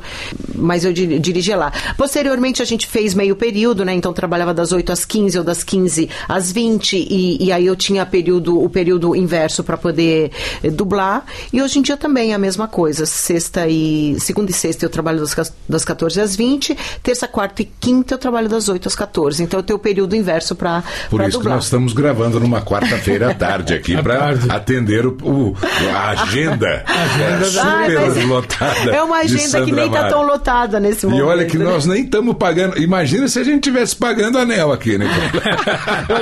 mas 0.54 0.84
eu 0.84 0.92
dirigia 0.92 1.56
lá. 1.56 1.72
Posteriormente, 1.98 2.62
a 2.62 2.66
gente 2.66 2.88
fez 2.88 3.14
meio 3.14 3.36
período, 3.36 3.86
né? 3.86 3.94
Então 3.94 4.14
trabalhava 4.14 4.54
das 4.54 4.72
oito 4.72 4.92
às 4.92 5.06
quinze 5.06 5.38
ou 5.38 5.44
das 5.44 5.64
quinze 5.64 6.10
às 6.28 6.52
vinte, 6.52 6.96
e, 6.98 7.44
e 7.44 7.52
aí 7.52 7.66
eu 7.66 7.76
tinha 7.76 8.06
período, 8.06 8.62
o 8.62 8.70
período 8.70 8.95
período 8.96 9.16
inverso 9.16 9.64
para 9.64 9.78
poder 9.78 10.32
eh, 10.64 10.70
dublar. 10.70 11.26
E 11.52 11.62
hoje 11.62 11.80
em 11.80 11.82
dia 11.82 11.98
também 11.98 12.32
é 12.32 12.36
a 12.36 12.40
mesma 12.40 12.68
coisa. 12.68 13.06
Sexta 13.06 13.68
e. 13.68 14.18
Segunda 14.20 14.52
e 14.52 14.54
sexta 14.54 14.86
eu 14.86 14.90
trabalho 14.90 15.20
das, 15.20 15.54
das 15.68 15.86
14 15.86 16.20
às 16.22 16.36
20, 16.36 16.78
terça, 17.04 17.28
quarta 17.28 17.62
e 17.62 17.66
quinta 17.66 18.14
eu 18.14 18.18
trabalho 18.18 18.50
das 18.50 18.70
8 18.70 18.88
às 18.88 18.96
14. 18.96 19.44
Então 19.44 19.60
eu 19.60 19.64
tenho 19.64 19.78
o 19.78 19.80
período 19.80 20.16
inverso 20.16 20.56
para 20.56 20.84
Por 21.10 21.18
pra 21.18 21.28
isso 21.28 21.38
dublar. 21.38 21.54
que 21.54 21.56
nós 21.58 21.64
estamos 21.66 21.94
gravando 21.94 22.40
numa 22.40 22.62
quarta-feira 22.62 23.32
à 23.32 23.34
tarde 23.34 23.74
aqui 23.74 23.96
para 24.02 24.30
atender 24.50 25.06
o, 25.06 25.18
o, 25.24 25.56
a 25.94 26.10
agenda. 26.10 26.84
agenda 26.88 27.92
é, 27.92 28.10
super 28.10 28.26
lotada. 28.28 28.92
É 28.92 29.04
uma 29.04 29.18
agenda 29.18 29.66
que 29.66 29.72
nem 29.72 29.88
está 29.88 30.10
tão 30.10 30.26
lotada 30.26 30.80
nesse 30.80 31.06
momento. 31.06 31.22
E 31.22 31.24
olha 31.24 31.46
que 31.46 31.58
né? 31.58 31.66
nós 31.66 31.86
nem 31.86 32.04
estamos 32.04 32.36
pagando. 32.36 32.78
Imagina 32.78 33.28
se 33.28 33.40
a 33.40 33.44
gente 33.44 33.64
tivesse 33.64 33.96
pagando 33.96 34.38
anel 34.38 34.72
aqui, 34.72 34.98
né? 34.98 35.08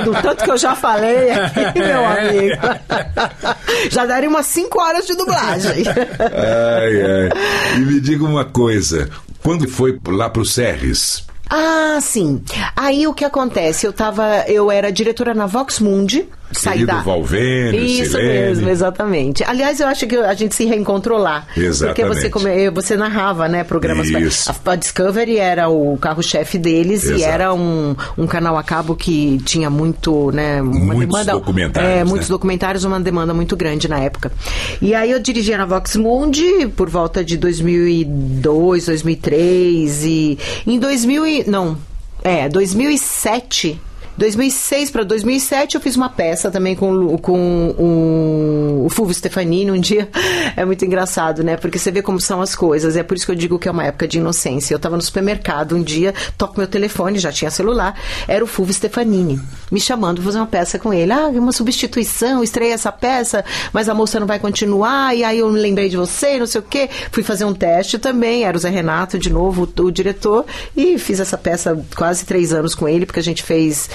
Do 0.04 0.12
tanto 0.22 0.44
que 0.44 0.50
eu 0.50 0.56
já 0.56 0.74
falei 0.74 1.30
aqui, 1.30 1.60
meu 1.78 2.06
amigo. 2.06 2.63
Já 3.90 4.06
daria 4.06 4.28
umas 4.28 4.46
5 4.46 4.80
horas 4.80 5.06
de 5.06 5.14
dublagem. 5.14 5.84
ai, 5.88 7.02
ai. 7.02 7.76
E 7.76 7.80
me 7.80 8.00
diga 8.00 8.24
uma 8.24 8.44
coisa: 8.44 9.08
quando 9.42 9.68
foi 9.68 9.98
lá 10.08 10.28
pro 10.28 10.44
Serres? 10.44 11.24
Ah, 11.48 11.98
sim. 12.00 12.42
Aí 12.74 13.06
o 13.06 13.14
que 13.14 13.24
acontece? 13.24 13.86
Eu 13.86 13.92
tava, 13.92 14.44
eu 14.48 14.70
era 14.70 14.90
diretora 14.90 15.34
na 15.34 15.46
Vox 15.46 15.78
Mundi 15.78 16.26
sair 16.58 16.86
da... 16.86 17.00
Valvene, 17.02 18.00
Isso 18.00 18.12
Silene. 18.12 18.28
mesmo, 18.28 18.68
exatamente. 18.68 19.44
Aliás, 19.44 19.80
eu 19.80 19.86
acho 19.86 20.06
que 20.06 20.16
a 20.16 20.34
gente 20.34 20.54
se 20.54 20.64
reencontrou 20.64 21.18
lá. 21.18 21.46
Exatamente. 21.56 21.94
Porque 21.96 22.04
você, 22.04 22.30
come... 22.30 22.70
você 22.70 22.96
narrava, 22.96 23.48
né, 23.48 23.64
programas. 23.64 24.08
Isso. 24.08 24.52
A 24.64 24.76
Discovery 24.76 25.38
era 25.38 25.68
o 25.68 25.96
carro-chefe 25.98 26.58
deles 26.58 27.04
Exato. 27.04 27.20
e 27.20 27.22
era 27.22 27.52
um, 27.52 27.94
um 28.16 28.26
canal 28.26 28.56
a 28.56 28.62
cabo 28.62 28.94
que 28.94 29.38
tinha 29.44 29.68
muito, 29.68 30.30
né, 30.32 30.62
uma 30.62 30.72
muitos 30.72 31.00
demanda, 31.00 31.32
documentários. 31.32 31.92
É, 31.92 31.96
né? 31.96 32.04
muitos 32.04 32.28
documentários, 32.28 32.84
uma 32.84 33.00
demanda 33.00 33.34
muito 33.34 33.56
grande 33.56 33.88
na 33.88 33.98
época. 33.98 34.32
E 34.80 34.94
aí 34.94 35.10
eu 35.10 35.20
dirigia 35.20 35.58
na 35.58 35.66
Vox 35.66 35.96
Mundi 35.96 36.68
por 36.76 36.88
volta 36.88 37.24
de 37.24 37.36
2002, 37.36 38.86
2003 38.86 40.04
e 40.04 40.38
em 40.66 40.78
2000 40.78 41.26
e, 41.26 41.44
não, 41.48 41.76
é, 42.22 42.48
2007 42.48 43.80
2006 44.16 44.90
para 44.90 45.02
2007 45.02 45.74
eu 45.74 45.80
fiz 45.80 45.96
uma 45.96 46.08
peça 46.08 46.50
também 46.50 46.76
com, 46.76 47.18
com 47.18 47.74
o, 47.78 48.86
o 48.86 48.88
Fulvio 48.88 49.14
Stefanini 49.14 49.70
um 49.70 49.80
dia. 49.80 50.08
É 50.56 50.64
muito 50.64 50.84
engraçado, 50.84 51.42
né? 51.42 51.56
Porque 51.56 51.78
você 51.78 51.90
vê 51.90 52.00
como 52.00 52.20
são 52.20 52.40
as 52.40 52.54
coisas. 52.54 52.96
É 52.96 53.02
por 53.02 53.16
isso 53.16 53.26
que 53.26 53.32
eu 53.32 53.36
digo 53.36 53.58
que 53.58 53.66
é 53.66 53.70
uma 53.70 53.84
época 53.84 54.06
de 54.06 54.18
inocência. 54.18 54.72
Eu 54.72 54.76
estava 54.76 54.94
no 54.94 55.02
supermercado 55.02 55.74
um 55.74 55.82
dia, 55.82 56.14
toco 56.38 56.58
meu 56.58 56.66
telefone, 56.66 57.18
já 57.18 57.32
tinha 57.32 57.50
celular. 57.50 57.98
Era 58.28 58.44
o 58.44 58.46
Fulvio 58.46 58.72
Stefanini 58.72 59.40
me 59.70 59.80
chamando 59.80 60.16
para 60.16 60.24
fazer 60.26 60.38
uma 60.38 60.46
peça 60.46 60.78
com 60.78 60.92
ele. 60.92 61.12
Ah, 61.12 61.26
uma 61.28 61.50
substituição, 61.50 62.44
estreia 62.44 62.74
essa 62.74 62.92
peça, 62.92 63.44
mas 63.72 63.88
a 63.88 63.94
moça 63.94 64.20
não 64.20 64.26
vai 64.26 64.38
continuar. 64.38 65.16
E 65.16 65.24
aí 65.24 65.40
eu 65.40 65.50
me 65.50 65.58
lembrei 65.58 65.88
de 65.88 65.96
você, 65.96 66.38
não 66.38 66.46
sei 66.46 66.60
o 66.60 66.64
quê. 66.64 66.88
Fui 67.10 67.24
fazer 67.24 67.44
um 67.44 67.54
teste 67.54 67.98
também. 67.98 68.44
Era 68.44 68.56
o 68.56 68.60
Zé 68.60 68.70
Renato, 68.70 69.18
de 69.18 69.30
novo, 69.30 69.68
o, 69.76 69.82
o 69.82 69.90
diretor. 69.90 70.44
E 70.76 70.98
fiz 70.98 71.18
essa 71.18 71.36
peça 71.36 71.84
quase 71.96 72.24
três 72.24 72.52
anos 72.52 72.74
com 72.74 72.88
ele, 72.88 73.06
porque 73.06 73.20
a 73.20 73.24
gente 73.24 73.42
fez 73.42 73.88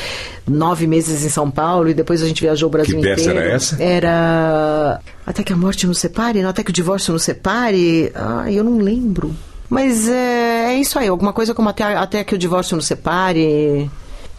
nove 0.47 0.88
meses 0.88 1.24
em 1.24 1.30
São 1.30 1.49
Paulo 1.49 1.89
e 1.89 1.93
depois 1.93 2.22
a 2.22 2.28
gente 2.28 2.41
viajou 2.41 2.68
o 2.68 2.72
Brasil 2.72 2.95
que 2.95 3.01
peça 3.01 3.22
inteiro. 3.22 3.39
era 3.39 3.55
essa? 3.55 3.84
Era 3.84 5.01
Até 5.26 5.43
que 5.43 5.53
a 5.53 5.55
morte 5.55 5.86
nos 5.86 5.99
separe, 5.99 6.41
não? 6.41 6.49
Até 6.49 6.64
que 6.64 6.72
o 6.72 6.74
divórcio 6.74 7.14
nos 7.14 7.24
separe. 7.24 8.12
Ah, 8.16 8.51
eu 8.51 8.64
não 8.64 8.78
lembro. 8.80 9.36
Mas 9.70 10.07
é, 10.07 10.74
é 10.74 10.76
isso 10.80 10.97
aí, 10.97 11.07
alguma 11.07 11.32
coisa 11.32 11.53
como 11.53 11.70
até, 11.70 11.84
até 11.84 12.24
que 12.24 12.34
o 12.34 12.38
divórcio 12.38 12.76
nos 12.76 12.88
separe. 12.88 13.89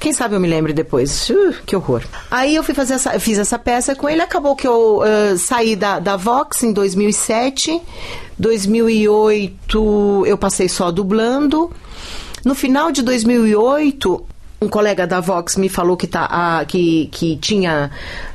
Quem 0.01 0.15
sabe 0.15 0.35
eu 0.35 0.41
me 0.41 0.49
lembre 0.49 0.73
depois. 0.73 1.29
Uh, 1.29 1.55
que 1.67 1.77
horror. 1.77 2.03
Aí 2.31 2.57
eu 2.57 2.65
fui 2.65 2.75
fazer 2.75 2.95
essa, 2.95 3.21
fiz 3.21 3.39
essa 3.39 3.59
peça 3.59 3.95
com 3.95 4.09
ele. 4.09 4.23
Acabou 4.23 4.57
que 4.57 4.67
eu 4.67 5.03
uh, 5.03 5.37
saí 5.37 5.77
da, 5.77 5.99
da 5.99 6.17
Vox 6.17 6.63
em 6.63 6.73
2007. 6.73 7.81
2008 8.39 10.25
eu 10.27 10.39
passei 10.39 10.71
só 10.71 10.91
dublando. 10.91 11.71
No 12.43 12.55
final 12.55 12.91
de 12.91 13.03
2008, 13.03 14.27
um 14.61 14.69
colega 14.69 15.07
da 15.07 15.21
Vox 15.21 15.57
me 15.57 15.69
falou 15.69 15.97
que, 15.97 16.07
tá, 16.07 16.27
a, 16.31 16.65
que, 16.65 17.09
que 17.11 17.37
tinha 17.37 17.91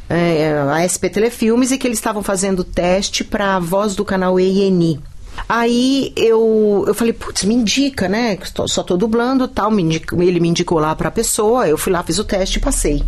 é, 0.09 0.53
a 0.71 0.87
SP 0.87 1.09
Telefilmes 1.09 1.71
e 1.71 1.77
que 1.77 1.87
eles 1.87 1.99
estavam 1.99 2.23
fazendo 2.23 2.63
teste 2.63 3.23
para 3.23 3.55
a 3.55 3.59
voz 3.59 3.95
do 3.95 4.03
canal 4.03 4.39
ENI. 4.39 4.99
Aí 5.47 6.11
eu, 6.15 6.85
eu 6.87 6.93
falei, 6.93 7.13
putz, 7.13 7.43
me 7.43 7.53
indica, 7.53 8.07
né? 8.07 8.37
Só 8.67 8.81
tô 8.81 8.97
dublando 8.97 9.47
tal. 9.47 9.69
Me 9.69 10.01
ele 10.19 10.39
me 10.39 10.47
indicou 10.47 10.79
lá 10.79 10.95
pra 10.95 11.11
pessoa, 11.11 11.67
eu 11.67 11.77
fui 11.77 11.91
lá, 11.91 12.01
fiz 12.01 12.17
o 12.17 12.23
teste 12.23 12.57
e 12.57 12.61
passei. 12.61 13.03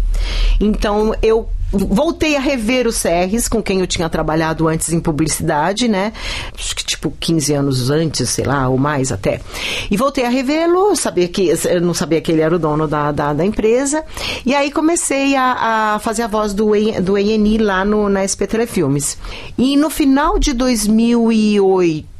Então 0.60 1.16
eu 1.22 1.50
voltei 1.72 2.36
a 2.36 2.40
rever 2.40 2.88
o 2.88 2.92
Serres, 2.92 3.48
com 3.48 3.62
quem 3.62 3.82
eu 3.82 3.88
tinha 3.88 4.10
trabalhado 4.10 4.68
antes 4.68 4.92
em 4.92 5.00
publicidade, 5.00 5.88
né? 5.88 6.14
Acho 6.58 6.76
que 6.76 6.84
tipo 6.84 7.14
15 7.20 7.54
anos 7.54 7.90
antes, 7.90 8.30
sei 8.30 8.46
lá, 8.46 8.68
ou 8.70 8.78
mais 8.78 9.12
até. 9.12 9.42
E 9.90 9.98
voltei 9.98 10.26
a 10.26 10.30
revê-lo, 10.30 10.96
sabia 10.96 11.28
que 11.28 11.54
eu 11.66 11.82
não 11.82 11.94
sabia 11.94 12.22
que 12.22 12.32
ele 12.32 12.42
era 12.42 12.56
o 12.56 12.60
dono 12.60 12.88
da, 12.88 13.12
da, 13.12 13.34
da 13.34 13.46
empresa. 13.46 14.04
E 14.46 14.56
aí 14.56 14.72
comecei 14.72 15.36
a, 15.36 15.96
a, 15.96 16.00
fazer 16.00 16.24
a 16.24 16.28
voz 16.28 16.54
do, 16.54 16.72
do 17.02 17.18
ENI 17.18 17.58
lá 17.58 17.84
no, 17.84 18.10
na 18.10 18.26
SP 18.28 18.48
Telefilmes. 18.48 19.18
E 19.58 19.76
no 19.76 19.90
final 19.90 20.40
de 20.40 20.54
2008, 20.54 22.17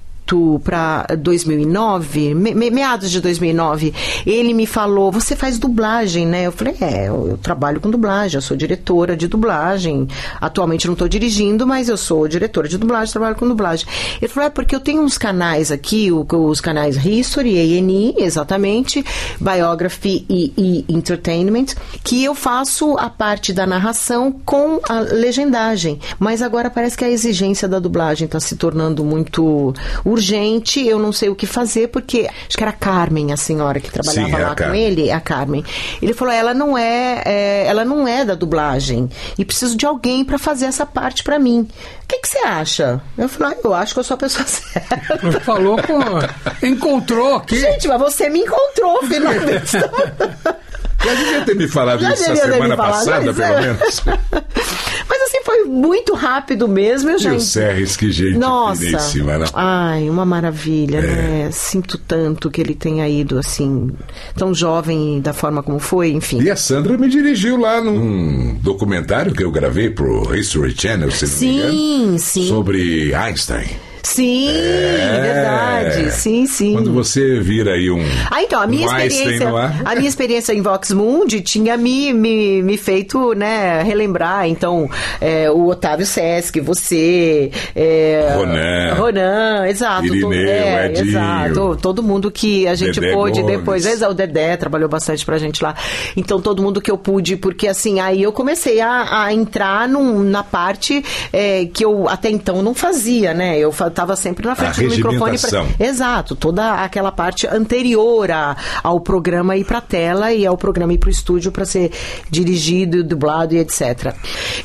para 0.64 1.08
2009, 1.18 2.34
me, 2.34 2.70
meados 2.70 3.10
de 3.10 3.22
2009, 3.22 3.94
ele 4.26 4.54
me 4.54 4.66
falou: 4.66 5.12
Você 5.12 5.36
faz 5.36 5.58
dublagem, 5.58 6.26
né? 6.26 6.48
Eu 6.48 6.52
falei: 6.52 6.76
É, 6.82 7.08
eu, 7.08 7.30
eu 7.30 7.38
trabalho 7.38 7.80
com 7.80 7.90
dublagem, 7.90 8.38
eu 8.38 8.42
sou 8.42 8.58
diretora 8.58 9.16
de 9.16 9.28
dublagem. 9.28 10.08
Atualmente 10.42 10.86
não 10.88 10.94
estou 10.94 11.08
dirigindo, 11.08 11.66
mas 11.66 11.90
eu 11.90 11.98
sou 11.98 12.28
diretora 12.28 12.68
de 12.68 12.78
dublagem, 12.78 13.12
trabalho 13.12 13.36
com 13.36 13.48
dublagem. 13.48 13.88
Ele 14.22 14.28
falou: 14.28 14.48
É 14.48 14.50
porque 14.50 14.76
eu 14.76 14.80
tenho 14.80 15.02
uns 15.02 15.18
canais 15.18 15.72
aqui, 15.72 16.12
os 16.12 16.62
canais 16.62 16.98
History, 17.06 17.58
A&E, 17.58 18.16
exatamente, 18.18 19.04
Biography 19.40 20.26
e, 20.30 20.54
e 20.58 20.86
Entertainment, 20.90 21.68
que 22.04 22.24
eu 22.24 22.36
faço 22.36 22.98
a 22.98 23.10
parte 23.10 23.54
da 23.54 23.66
narração 23.66 24.32
com 24.46 24.80
a 24.88 25.00
legendagem. 25.00 26.00
Mas 26.20 26.42
agora 26.42 26.70
parece 26.70 26.98
que 26.98 27.06
a 27.06 27.10
exigência 27.10 27.68
da 27.68 27.80
dublagem 27.80 28.26
está 28.26 28.40
se 28.40 28.56
tornando 28.56 29.04
muito 29.04 29.74
urgente, 30.18 30.86
eu 30.86 31.00
não 31.00 31.12
sei 31.12 31.30
o 31.30 31.36
que 31.36 31.46
fazer, 31.46 31.88
porque 31.88 32.28
acho 32.48 32.58
que 32.58 32.64
era 32.64 32.72
a 32.72 32.74
Carmen, 32.74 33.32
a 33.32 33.38
senhora 33.38 33.80
que 33.80 33.90
trabalhava 33.92 34.28
Sim, 34.28 34.36
é 34.36 34.40
lá 34.40 34.50
com 34.50 34.56
Carmen. 34.56 34.82
ele, 34.84 35.12
a 35.12 35.20
Carmen. 35.20 35.64
Ele 36.02 36.14
falou, 36.14 36.34
ela 36.34 36.54
não 36.54 36.78
é, 36.78 37.22
é, 37.26 37.66
ela 37.68 37.86
não 37.86 38.08
é 38.08 38.26
da 38.26 38.36
dublagem 38.36 39.10
e 39.38 39.46
preciso 39.46 39.78
de 39.78 39.86
alguém 39.86 40.26
para 40.26 40.38
fazer 40.38 40.66
essa 40.66 40.86
parte 40.86 41.24
para 41.24 41.40
mim. 41.40 41.68
O 42.04 42.08
que 42.08 42.20
que 42.20 42.28
você 42.28 42.40
acha? 42.40 43.02
Eu 43.18 43.30
falei, 43.30 43.56
ah, 43.56 43.62
eu 43.64 43.74
acho 43.74 43.94
que 43.94 44.00
eu 44.00 44.04
sou 44.04 44.16
a 44.16 44.18
pessoa 44.18 44.46
certa. 44.48 45.40
Falou 45.42 45.78
com. 45.82 46.66
Encontrou 46.66 47.36
aqui. 47.36 47.60
Gente, 47.60 47.88
mas 47.88 48.00
você 48.00 48.30
me 48.30 48.40
encontrou 48.40 49.04
finalmente. 49.04 49.78
Já 51.04 51.14
devia 51.14 51.42
ter 51.46 51.56
me 51.56 51.68
falado 51.68 52.02
Já 52.02 52.14
isso 52.14 52.24
a 52.24 52.28
devia 52.28 52.42
ter 52.42 52.48
me 52.48 52.54
semana 52.56 52.76
falado, 52.76 52.94
passada, 53.06 53.34
pelo 53.34 53.54
é. 53.54 53.62
menos. 53.62 54.02
Mas 55.10 55.22
assim, 55.22 55.38
foi 55.44 55.64
muito 55.64 56.14
rápido 56.14 56.68
mesmo. 56.68 57.10
Eu 57.12 57.16
E 57.18 57.20
já 57.20 57.34
o 57.34 57.40
Serres, 57.40 57.96
que 57.96 58.12
gente 58.12 58.38
Nossa. 58.38 58.82
finíssima, 58.82 59.38
não? 59.38 59.48
Ai, 59.54 60.10
uma 60.10 60.26
maravilha, 60.26 60.98
É. 60.98 61.02
né? 61.02 61.50
Sinto 61.52 61.98
tanto 61.98 62.50
que 62.50 62.60
ele 62.60 62.76
tenha 62.76 63.08
ido 63.08 63.38
assim, 63.40 63.90
tão 64.36 64.54
jovem 64.54 65.22
da 65.22 65.34
forma 65.34 65.64
como 65.64 65.80
foi, 65.80 66.10
enfim. 66.12 66.42
E 66.42 66.50
a 66.50 66.56
Sandra 66.56 66.98
me 66.98 67.08
dirigiu 67.08 67.58
lá 67.58 67.80
num 67.82 68.56
documentário 68.62 69.34
que 69.34 69.44
eu 69.44 69.52
gravei 69.52 69.90
pro 69.90 70.36
History 70.36 70.76
Channel, 70.78 71.12
se 71.12 71.26
não 71.26 71.40
me 71.40 71.48
engano, 71.58 71.72
Sim, 71.74 72.16
sim. 72.18 72.48
sobre 72.50 73.14
Einstein. 73.14 73.68
Sim, 74.08 74.50
É. 74.50 75.20
verdade. 75.22 76.12
Sim, 76.12 76.46
sim. 76.48 76.74
Quando 76.74 76.94
você 76.94 77.40
vira 77.40 77.74
aí 77.74 77.90
um, 77.92 78.02
Ah, 78.32 78.42
então, 78.42 78.62
a 78.62 78.66
minha 78.68 78.88
um 78.88 78.98
experiência, 78.98 79.50
a 79.86 79.96
minha 79.96 80.08
experiência 80.10 80.54
em 80.54 80.62
Vox 80.62 80.92
Mundi 80.92 81.42
tinha 81.42 81.76
me, 81.76 82.14
me, 82.14 82.64
me 82.64 82.78
feito, 82.78 83.34
né, 83.34 83.84
relembrar, 83.84 84.48
então, 84.48 84.90
é, 85.20 85.50
o 85.52 85.68
Otávio 85.68 86.06
Sesc, 86.06 86.60
você, 86.62 87.52
é, 87.76 88.34
Ronan. 88.36 88.94
Ronan, 88.96 89.68
exato. 89.68 90.06
Irineu, 90.06 90.32
é, 90.34 90.86
Edinho. 90.88 91.10
exato, 91.10 91.78
todo 91.82 92.02
mundo 92.02 92.32
que 92.32 92.66
a 92.68 92.76
gente 92.76 93.00
Dedé 93.00 93.14
pôde 93.14 93.42
Gomes. 93.42 93.58
depois, 93.58 94.02
o 94.02 94.14
Dedé 94.14 94.56
trabalhou 94.58 94.88
bastante 94.90 95.26
pra 95.26 95.38
gente 95.38 95.62
lá, 95.62 95.76
então 96.16 96.40
todo 96.40 96.62
mundo 96.62 96.80
que 96.80 96.90
eu 96.90 96.98
pude, 96.98 97.36
porque 97.36 97.68
assim, 97.68 98.00
aí 98.00 98.24
eu 98.24 98.32
comecei 98.32 98.80
a, 98.80 99.24
a 99.26 99.34
entrar 99.34 99.88
num- 99.88 100.24
na 100.24 100.44
parte 100.44 101.04
é, 101.34 101.66
que 101.66 101.84
eu 101.84 102.08
até 102.08 102.30
então 102.30 102.62
não 102.62 102.74
fazia, 102.74 103.34
né, 103.34 103.58
eu 103.60 103.72
fa- 103.98 104.08
tava 104.08 104.16
sempre 104.16 104.46
na 104.48 104.56
frente 104.56 104.84
do 104.84 104.90
microfone. 104.96 105.38
pra-. 105.40 105.66
Exato, 105.86 106.36
toda 106.36 106.76
aquela 106.76 107.12
parte 107.12 107.48
anterior 107.48 108.30
a- 108.32 108.56
ao 108.84 109.00
programa 109.02 109.58
ir 109.58 109.66
pra 109.66 109.82
tela 109.82 110.32
e 110.32 110.46
ao 110.46 110.56
programa 110.58 110.94
ir 110.94 110.98
pro 110.98 111.10
estúdio 111.10 111.52
para 111.52 111.66
ser 111.66 111.92
dirigido, 112.30 113.04
dublado 113.04 113.54
e 113.56 113.58
etc. 113.60 114.14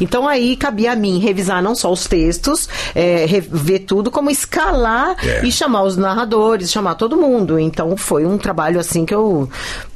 Então 0.01 0.29
aí 0.29 0.57
cabia 0.57 0.93
a 0.93 0.97
mim 0.97 1.19
revisar 1.19 1.63
não 1.63 1.75
só 1.75 1.91
os 1.91 2.07
textos, 2.07 2.69
é, 2.95 3.25
rever 3.27 3.85
tudo, 3.87 4.11
como 4.11 4.31
escalar 4.31 5.17
É. 5.25 5.45
e 5.47 5.51
chamar 5.51 5.83
os 5.85 5.97
narradores, 5.97 6.71
chamar 6.71 6.95
todo 6.95 7.17
mundo. 7.17 7.59
Então 7.59 7.97
foi 7.97 8.25
um 8.27 8.37
trabalho 8.39 8.79
assim 8.79 9.05
que 9.07 9.15
eu 9.15 9.49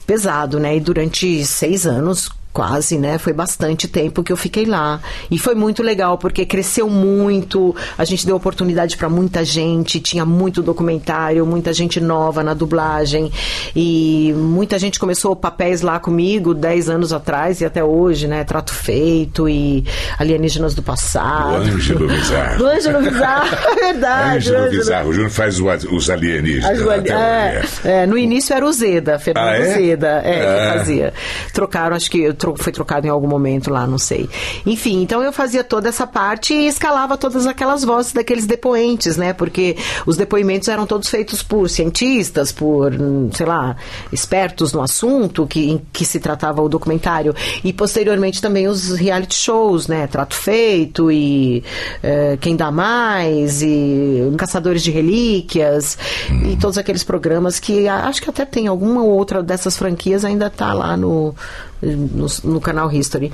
pesado, 0.07 0.59
né? 0.61 0.77
E 0.77 0.81
durante 0.81 1.45
seis 1.45 1.85
anos 1.87 2.31
quase, 2.57 2.97
né? 2.97 3.19
Foi 3.19 3.35
bastante 3.35 3.87
tempo 3.87 4.23
que 4.23 4.33
eu 4.33 4.37
fiquei 4.37 4.65
lá. 4.65 4.99
E 5.31 5.37
foi 5.39 5.55
muito 5.55 5.83
legal, 5.83 6.17
porque 6.17 6.47
cresceu 6.47 6.89
muito, 6.89 7.77
a 7.99 8.05
gente 8.07 8.25
deu 8.25 8.35
oportunidade 8.35 8.97
para 8.97 9.11
muita 9.11 9.45
gente, 9.45 10.01
tinha 10.01 10.25
muito 10.25 10.63
documentário, 10.63 11.45
muita 11.45 11.71
gente 11.75 12.01
nova 12.01 12.43
na 12.43 12.55
dublagem. 12.55 13.31
E 13.75 14.33
muita 14.39 14.79
gente 14.79 14.99
começou 14.99 15.37
papéis 15.37 15.83
lá 15.83 15.99
comigo 16.01 16.55
10 16.55 16.89
anos 16.89 17.13
atrás 17.13 17.61
e 17.61 17.67
até 17.67 17.85
hoje, 17.85 18.27
né? 18.27 18.43
Trato 18.43 18.73
Feito 18.73 19.47
e 19.47 19.85
Alienígenas 20.19 20.75
do 20.75 20.79
o 20.81 20.83
Passado. 20.83 21.57
Ângelo 21.57 22.07
Bizarro. 22.09 22.65
O 22.65 22.67
Ângelo 22.69 23.03
Bizarro, 23.03 23.55
é 23.55 23.75
verdade. 23.93 24.37
Ângelo 24.39 24.57
Ângelo- 24.65 24.71
Bizarro. 24.79 25.09
O 25.11 25.13
Júnior 25.13 25.31
faz 25.31 25.61
o- 25.61 25.67
os 25.95 26.09
alienígenas. 26.09 26.81
até 26.81 27.13
é, 27.13 27.63
é. 27.85 28.03
é, 28.03 28.07
no 28.07 28.17
início 28.17 28.55
era 28.57 28.65
o 28.65 28.73
Zeda, 28.73 29.19
Fernando 29.19 29.47
Ah, 29.47 29.57
é? 29.59 29.75
Zeda, 29.75 30.09
é, 30.25 30.41
Ah. 30.41 30.73
que 30.73 30.79
fazia. 30.79 31.13
Trocaram, 31.53 31.95
acho 31.95 32.11
que 32.11 32.33
foi 32.57 32.73
trocado 32.73 33.07
em 33.07 33.11
algum 33.11 33.29
momento 33.29 33.71
lá, 33.71 33.87
não 33.87 33.99
sei. 33.99 34.29
Enfim, 34.65 35.03
então 35.03 35.23
eu 35.23 35.33
fazia 35.33 35.65
toda 35.65 35.89
essa 35.89 36.07
parte 36.07 36.55
e 36.55 36.67
escalava 36.67 37.17
todas 37.17 37.47
aquelas 37.47 37.85
vozes 37.85 38.13
daqueles 38.13 38.47
depoentes, 38.47 39.17
né? 39.17 39.33
Porque 39.33 39.77
os 40.05 40.17
depoimentos 40.17 40.69
eram 40.69 40.87
todos 40.87 41.09
feitos 41.09 41.43
por 41.43 41.69
cientistas, 41.69 42.53
por, 42.53 42.93
sei 43.33 43.47
lá, 43.47 43.77
espertos 44.13 44.73
no 44.73 44.83
assunto 44.83 45.47
que, 45.47 45.71
em 45.71 45.83
que 45.93 46.05
se 46.05 46.21
tratava 46.21 46.63
o 46.63 46.69
documentário. 46.69 47.35
E 47.65 47.73
posteriormente 47.73 48.41
também 48.41 48.69
os 48.69 48.91
reality 48.93 49.35
shows, 49.35 49.87
né? 49.87 50.07
Trato 50.07 50.35
Feito 50.35 51.11
e 51.11 51.65
eh, 52.03 52.37
Quem 52.41 52.57
Dá 52.57 52.71
Mais 52.71 53.63
e 53.63 54.33
Caçadores 54.37 54.83
de 54.83 54.91
Relíquias 54.91 55.99
e 56.45 56.57
todos 56.57 56.79
aqueles 56.79 57.03
programas 57.03 57.59
que 57.59 57.89
acho 57.89 58.23
que 58.23 58.31
até 58.31 58.45
tem 58.45 58.67
alguma 58.67 59.03
ou 59.03 59.11
outra 59.11 59.43
dessas 59.43 59.77
franquias 59.77 60.25
ainda 60.25 60.51
tá 60.51 60.73
lá 60.73 60.97
no, 60.97 61.35
no, 61.83 62.27
no 62.45 62.61
canal 62.61 62.91
History. 62.93 63.33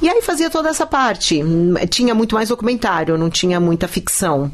E 0.00 0.08
aí 0.08 0.22
fazia 0.22 0.48
toda 0.50 0.68
essa 0.68 0.86
parte. 0.86 1.42
Hum, 1.42 1.74
Tinha 1.88 2.14
muito 2.14 2.34
mais 2.34 2.48
documentário, 2.48 3.16
não 3.18 3.28
tinha 3.30 3.58
muita 3.60 3.86
ficção. 3.88 4.50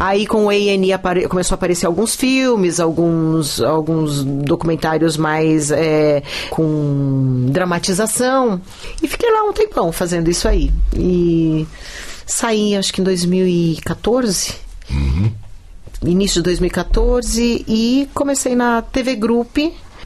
Aí 0.00 0.26
com 0.26 0.46
o 0.46 0.50
apare- 0.94 1.28
começou 1.28 1.54
a 1.54 1.56
aparecer 1.56 1.86
alguns 1.86 2.14
filmes, 2.14 2.80
alguns, 2.80 3.60
alguns 3.60 4.22
documentários 4.24 5.16
mais 5.16 5.70
é, 5.70 6.22
com 6.50 7.46
dramatização. 7.50 8.60
E 9.02 9.08
fiquei 9.08 9.30
lá 9.30 9.44
um 9.44 9.52
tempão 9.52 9.90
fazendo 9.92 10.30
isso 10.30 10.46
aí. 10.48 10.70
E 10.96 11.66
saí, 12.26 12.76
acho 12.76 12.92
que 12.92 13.00
em 13.00 13.04
2014 13.04 14.54
início 16.02 16.34
de 16.40 16.42
2014 16.42 17.64
e 17.66 18.08
comecei 18.12 18.54
na 18.54 18.82
TV 18.82 19.16
Group. 19.16 19.56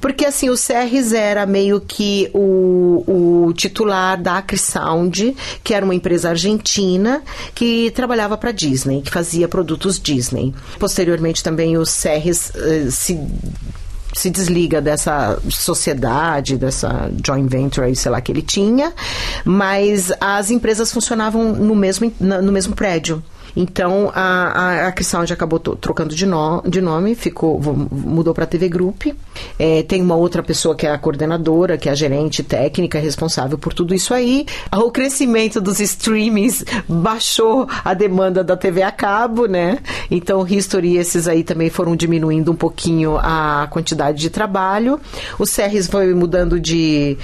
Porque 0.01 0.24
assim, 0.24 0.49
o 0.51 0.57
Serres 0.57 1.12
era 1.12 1.46
meio 1.46 1.80
que 1.80 2.30
o, 2.34 3.46
o 3.46 3.53
titular 3.53 4.20
da 4.20 4.38
Acre 4.38 4.59
Sound, 4.59 5.36
que 5.62 5.74
era 5.74 5.84
uma 5.84 5.94
empresa 5.94 6.30
argentina 6.30 7.22
que 7.55 7.90
trabalhava 7.92 8.36
para 8.36 8.53
Disney, 8.53 9.03
que 9.03 9.11
fazia 9.11 9.49
produtos 9.49 10.01
Disney. 10.01 10.55
Posteriormente 10.78 11.42
também 11.42 11.76
o 11.76 11.84
Serres 11.84 12.53
eh, 12.55 12.88
se 12.90 13.18
se 14.14 14.30
desliga 14.30 14.80
dessa 14.80 15.38
sociedade, 15.49 16.57
dessa 16.57 17.11
joint 17.24 17.49
venture, 17.49 17.94
sei 17.94 18.11
lá, 18.11 18.20
que 18.20 18.32
ele 18.32 18.42
tinha, 18.42 18.92
mas 19.44 20.11
as 20.20 20.51
empresas 20.51 20.92
funcionavam 20.92 21.53
no 21.53 21.76
mesmo, 21.76 22.12
no 22.18 22.51
mesmo 22.51 22.74
prédio. 22.74 23.22
Então 23.61 24.13
a, 24.15 24.23
a, 24.23 24.87
a 24.87 24.93
Crisound 24.93 25.33
acabou 25.33 25.59
trocando 25.59 26.15
de, 26.15 26.25
no, 26.25 26.63
de 26.63 26.81
nome, 26.81 27.17
ficou, 27.17 27.61
mudou 27.61 28.33
para 28.33 28.45
a 28.45 28.47
TV 28.47 28.69
Group. 28.69 29.07
É, 29.59 29.83
tem 29.83 30.01
uma 30.01 30.15
outra 30.15 30.45
pessoa 30.45 30.77
que 30.77 30.87
é 30.87 30.93
a 30.93 30.97
coordenadora, 30.99 31.77
que 31.77 31.89
é 31.89 31.93
a 31.93 31.95
gerente 31.97 32.45
técnica 32.45 33.01
responsável 33.01 33.59
por 33.59 33.75
tudo 33.75 33.93
isso 33.97 34.15
aí. 34.15 34.47
O 34.73 34.93
crescimento 34.93 35.61
dos 35.61 35.81
streamings 35.81 36.65
baixou 36.89 37.67
a 37.85 37.95
demanda 37.95 38.45
da 38.45 38.57
TV 38.57 38.83
a 38.83 38.93
cabo, 38.93 39.47
né? 39.47 39.79
Então 40.09 40.47
History 40.47 40.97
esses 40.97 41.27
aí 41.27 41.43
também 41.43 41.69
foram 41.69 41.97
diminuindo 41.97 42.53
um 42.53 42.57
pouquinho 42.57 43.17
a 43.19 43.67
quantidade 43.71 44.19
de 44.19 44.31
trabalho. 44.31 45.01
O 45.37 45.45
Serres 45.45 45.89
foi 45.89 46.15
mudando 46.15 46.61
de, 46.61 47.19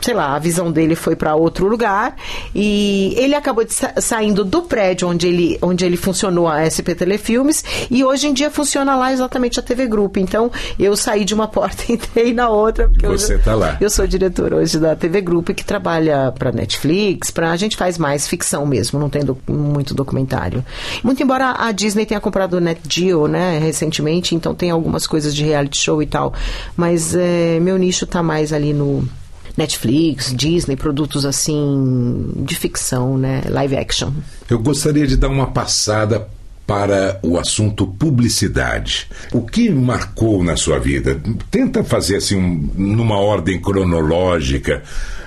sei 0.00 0.14
lá, 0.14 0.36
a 0.36 0.38
visão 0.38 0.70
dele 0.70 0.94
foi 0.94 1.16
para 1.16 1.34
outro 1.34 1.66
lugar 1.66 2.14
e 2.54 3.12
ele 3.16 3.34
acabou 3.34 3.64
sa- 3.68 3.94
saindo 4.00 4.44
do 4.44 4.62
prédio 4.62 5.08
onde 5.08 5.31
ele, 5.32 5.58
onde 5.62 5.84
ele 5.84 5.96
funcionou 5.96 6.46
a 6.48 6.68
SP 6.68 6.94
Telefilmes 6.94 7.64
e 7.90 8.04
hoje 8.04 8.26
em 8.28 8.32
dia 8.34 8.50
funciona 8.50 8.94
lá 8.96 9.12
exatamente 9.12 9.58
a 9.58 9.62
TV 9.62 9.86
Grupo. 9.86 10.18
Então 10.18 10.50
eu 10.78 10.96
saí 10.96 11.24
de 11.24 11.34
uma 11.34 11.48
porta 11.48 11.84
e 11.88 11.94
entrei 11.94 12.32
na 12.32 12.48
outra. 12.48 12.90
Você 13.02 13.34
eu, 13.34 13.42
tá 13.42 13.54
lá. 13.54 13.76
Eu 13.80 13.90
sou 13.90 14.06
diretora 14.06 14.56
hoje 14.56 14.78
da 14.78 14.94
TV 14.94 15.20
Grupo 15.20 15.52
que 15.54 15.64
trabalha 15.64 16.32
para 16.38 16.52
Netflix, 16.52 17.30
para 17.30 17.50
a 17.50 17.56
gente 17.56 17.76
faz 17.76 17.98
mais 17.98 18.28
ficção 18.28 18.66
mesmo, 18.66 18.98
não 18.98 19.08
tem 19.10 19.24
doc- 19.24 19.38
muito 19.48 19.94
documentário. 19.94 20.64
Muito 21.02 21.22
embora 21.22 21.54
a 21.58 21.72
Disney 21.72 22.04
tenha 22.06 22.20
comprado 22.20 22.54
o 22.54 22.60
Net 22.60 22.80
Geo, 22.88 23.26
né, 23.26 23.58
recentemente, 23.58 24.34
então 24.34 24.54
tem 24.54 24.70
algumas 24.70 25.06
coisas 25.06 25.34
de 25.34 25.44
reality 25.44 25.78
show 25.78 26.02
e 26.02 26.06
tal, 26.06 26.32
mas 26.76 27.14
é, 27.14 27.58
meu 27.60 27.76
nicho 27.78 28.06
tá 28.06 28.22
mais 28.22 28.52
ali 28.52 28.72
no 28.72 29.06
Netflix, 29.56 30.32
Disney, 30.34 30.76
produtos 30.76 31.24
assim 31.26 32.32
de 32.36 32.54
ficção, 32.54 33.18
né, 33.18 33.42
live 33.48 33.76
action. 33.76 34.10
Eu 34.48 34.58
gostaria 34.58 35.06
de 35.06 35.16
dar 35.16 35.28
uma 35.28 35.48
passada 35.48 36.26
para 36.66 37.18
o 37.22 37.36
assunto 37.38 37.86
publicidade. 37.86 39.08
O 39.32 39.42
que 39.42 39.68
marcou 39.68 40.42
na 40.44 40.56
sua 40.56 40.78
vida? 40.78 41.20
Tenta 41.50 41.82
fazer 41.84 42.16
assim 42.16 42.36
um- 42.36 42.68
numa 42.76 43.18
ordem 43.18 43.60
cronológica 43.60 44.82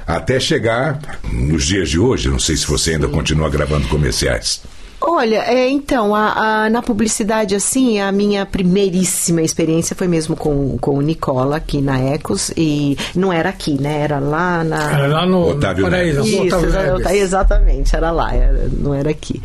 até 0.08 0.40
chegar 0.40 1.00
nos 1.32 1.66
dias 1.66 1.90
de 1.90 2.00
hoje. 2.00 2.30
Não 2.30 2.40
sei 2.40 2.56
se 2.56 2.66
você 2.66 2.92
ainda 2.92 3.08
continua 3.08 3.50
gravando 3.50 3.88
comerciais. 3.88 4.62
Olha, 5.02 5.44
é, 5.46 5.70
então, 5.70 6.16
a, 6.16 6.64
a- 6.66 6.70
na 6.70 6.82
publicidade, 6.82 7.54
assim, 7.56 8.00
a 8.00 8.12
minha 8.12 8.46
primeiríssima 8.46 9.42
experiência 9.42 9.96
foi 9.96 10.08
mesmo 10.08 10.36
com, 10.36 10.78
com 10.80 10.98
o 10.98 11.02
Nicola, 11.02 11.58
aqui 11.58 11.80
na 11.82 12.00
Ecos, 12.00 12.52
e 12.58 12.98
não 13.16 13.32
era 13.32 13.50
aqui, 13.50 13.80
né? 13.80 14.00
Era 14.02 14.20
lá 14.20 14.64
na... 14.64 14.92
Era 14.92 15.08
lá 15.08 15.26
no 15.26 15.50
Otávio 15.50 15.84
Paraíso, 15.86 16.22
Neves. 16.24 16.34
Isso, 16.34 16.46
Otávio 16.48 16.68
exa- 16.70 16.94
Neves. 16.98 17.12
exatamente, 17.22 17.96
era 17.96 18.12
lá, 18.12 18.34
era- 18.34 18.70
não 18.72 18.94
era 18.94 19.10
aqui. 19.12 19.42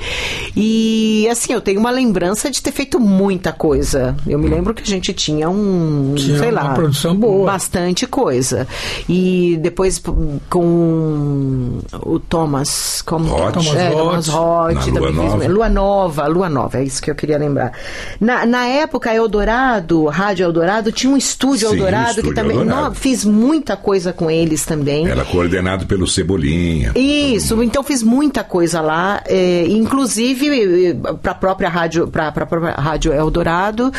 E 0.57 1.29
assim, 1.31 1.53
eu 1.53 1.61
tenho 1.61 1.79
uma 1.81 1.91
lembrança 1.91 2.51
de 2.51 2.63
ter 2.63 2.73
feito 2.73 2.99
muita 2.99 3.53
coisa. 3.53 4.17
Eu 4.27 4.39
me 4.39 4.49
lembro 4.49 4.73
que 4.73 4.83
a 4.83 4.87
gente 4.87 5.13
tinha 5.13 5.49
um, 5.51 6.15
Tinha 6.17 6.39
sei 6.39 6.51
uma 6.51 6.63
lá, 6.63 6.75
produção 6.75 7.15
boa. 7.15 7.45
bastante 7.47 8.07
coisa. 8.07 8.67
E 9.09 9.59
depois 9.61 10.01
com 10.49 11.79
o 12.05 12.19
Thomas, 12.19 13.03
como. 13.03 13.29
Thomas 13.53 13.67
é, 13.75 13.89
Roth. 13.89 13.99
Thomas 14.01 14.29
Roth, 14.29 14.75
Na 14.75 14.81
também 14.83 15.13
Lua 15.13 15.39
fiz- 15.39 15.40
Nova. 15.49 15.53
Lua 15.53 15.69
Nova, 15.69 16.27
Lua 16.27 16.49
Nova, 16.49 16.79
é 16.79 16.85
isso 16.85 17.03
que 17.03 17.11
eu 17.11 17.15
queria 17.15 17.39
lembrar. 17.39 17.73
Na, 18.21 18.47
na 18.47 18.67
época, 18.67 19.15
Eldorado, 19.15 20.07
Rádio 20.07 20.45
Eldorado, 20.45 20.93
tinha 20.93 21.13
um 21.13 21.17
estúdio 21.17 21.69
Sim, 21.69 21.75
Eldorado 21.77 22.15
que 22.15 22.21
Estúdio 22.21 22.35
também. 22.35 22.57
Eldorado. 22.59 22.83
Não, 22.85 22.95
fiz 22.95 23.25
muita 23.25 23.77
coisa 23.77 24.13
com 24.13 24.31
eles 24.31 24.65
também. 24.65 25.09
Era 25.09 25.25
coordenado 25.25 25.87
pelo 25.87 26.07
Cebolinha. 26.07 26.93
Isso, 26.95 27.63
então 27.63 27.83
fiz 27.83 28.03
muita 28.03 28.45
coisa 28.45 28.81
lá, 28.81 29.23
eh, 29.27 29.67
inclusive 29.69 30.95
para 31.23 31.33
a 31.33 31.35
própria 31.35 31.69
rádio, 31.69 32.09
para 32.09 32.29
a 32.29 32.33
própria 32.33 32.73
rádio 32.73 33.13
Eldorado. 33.13 33.93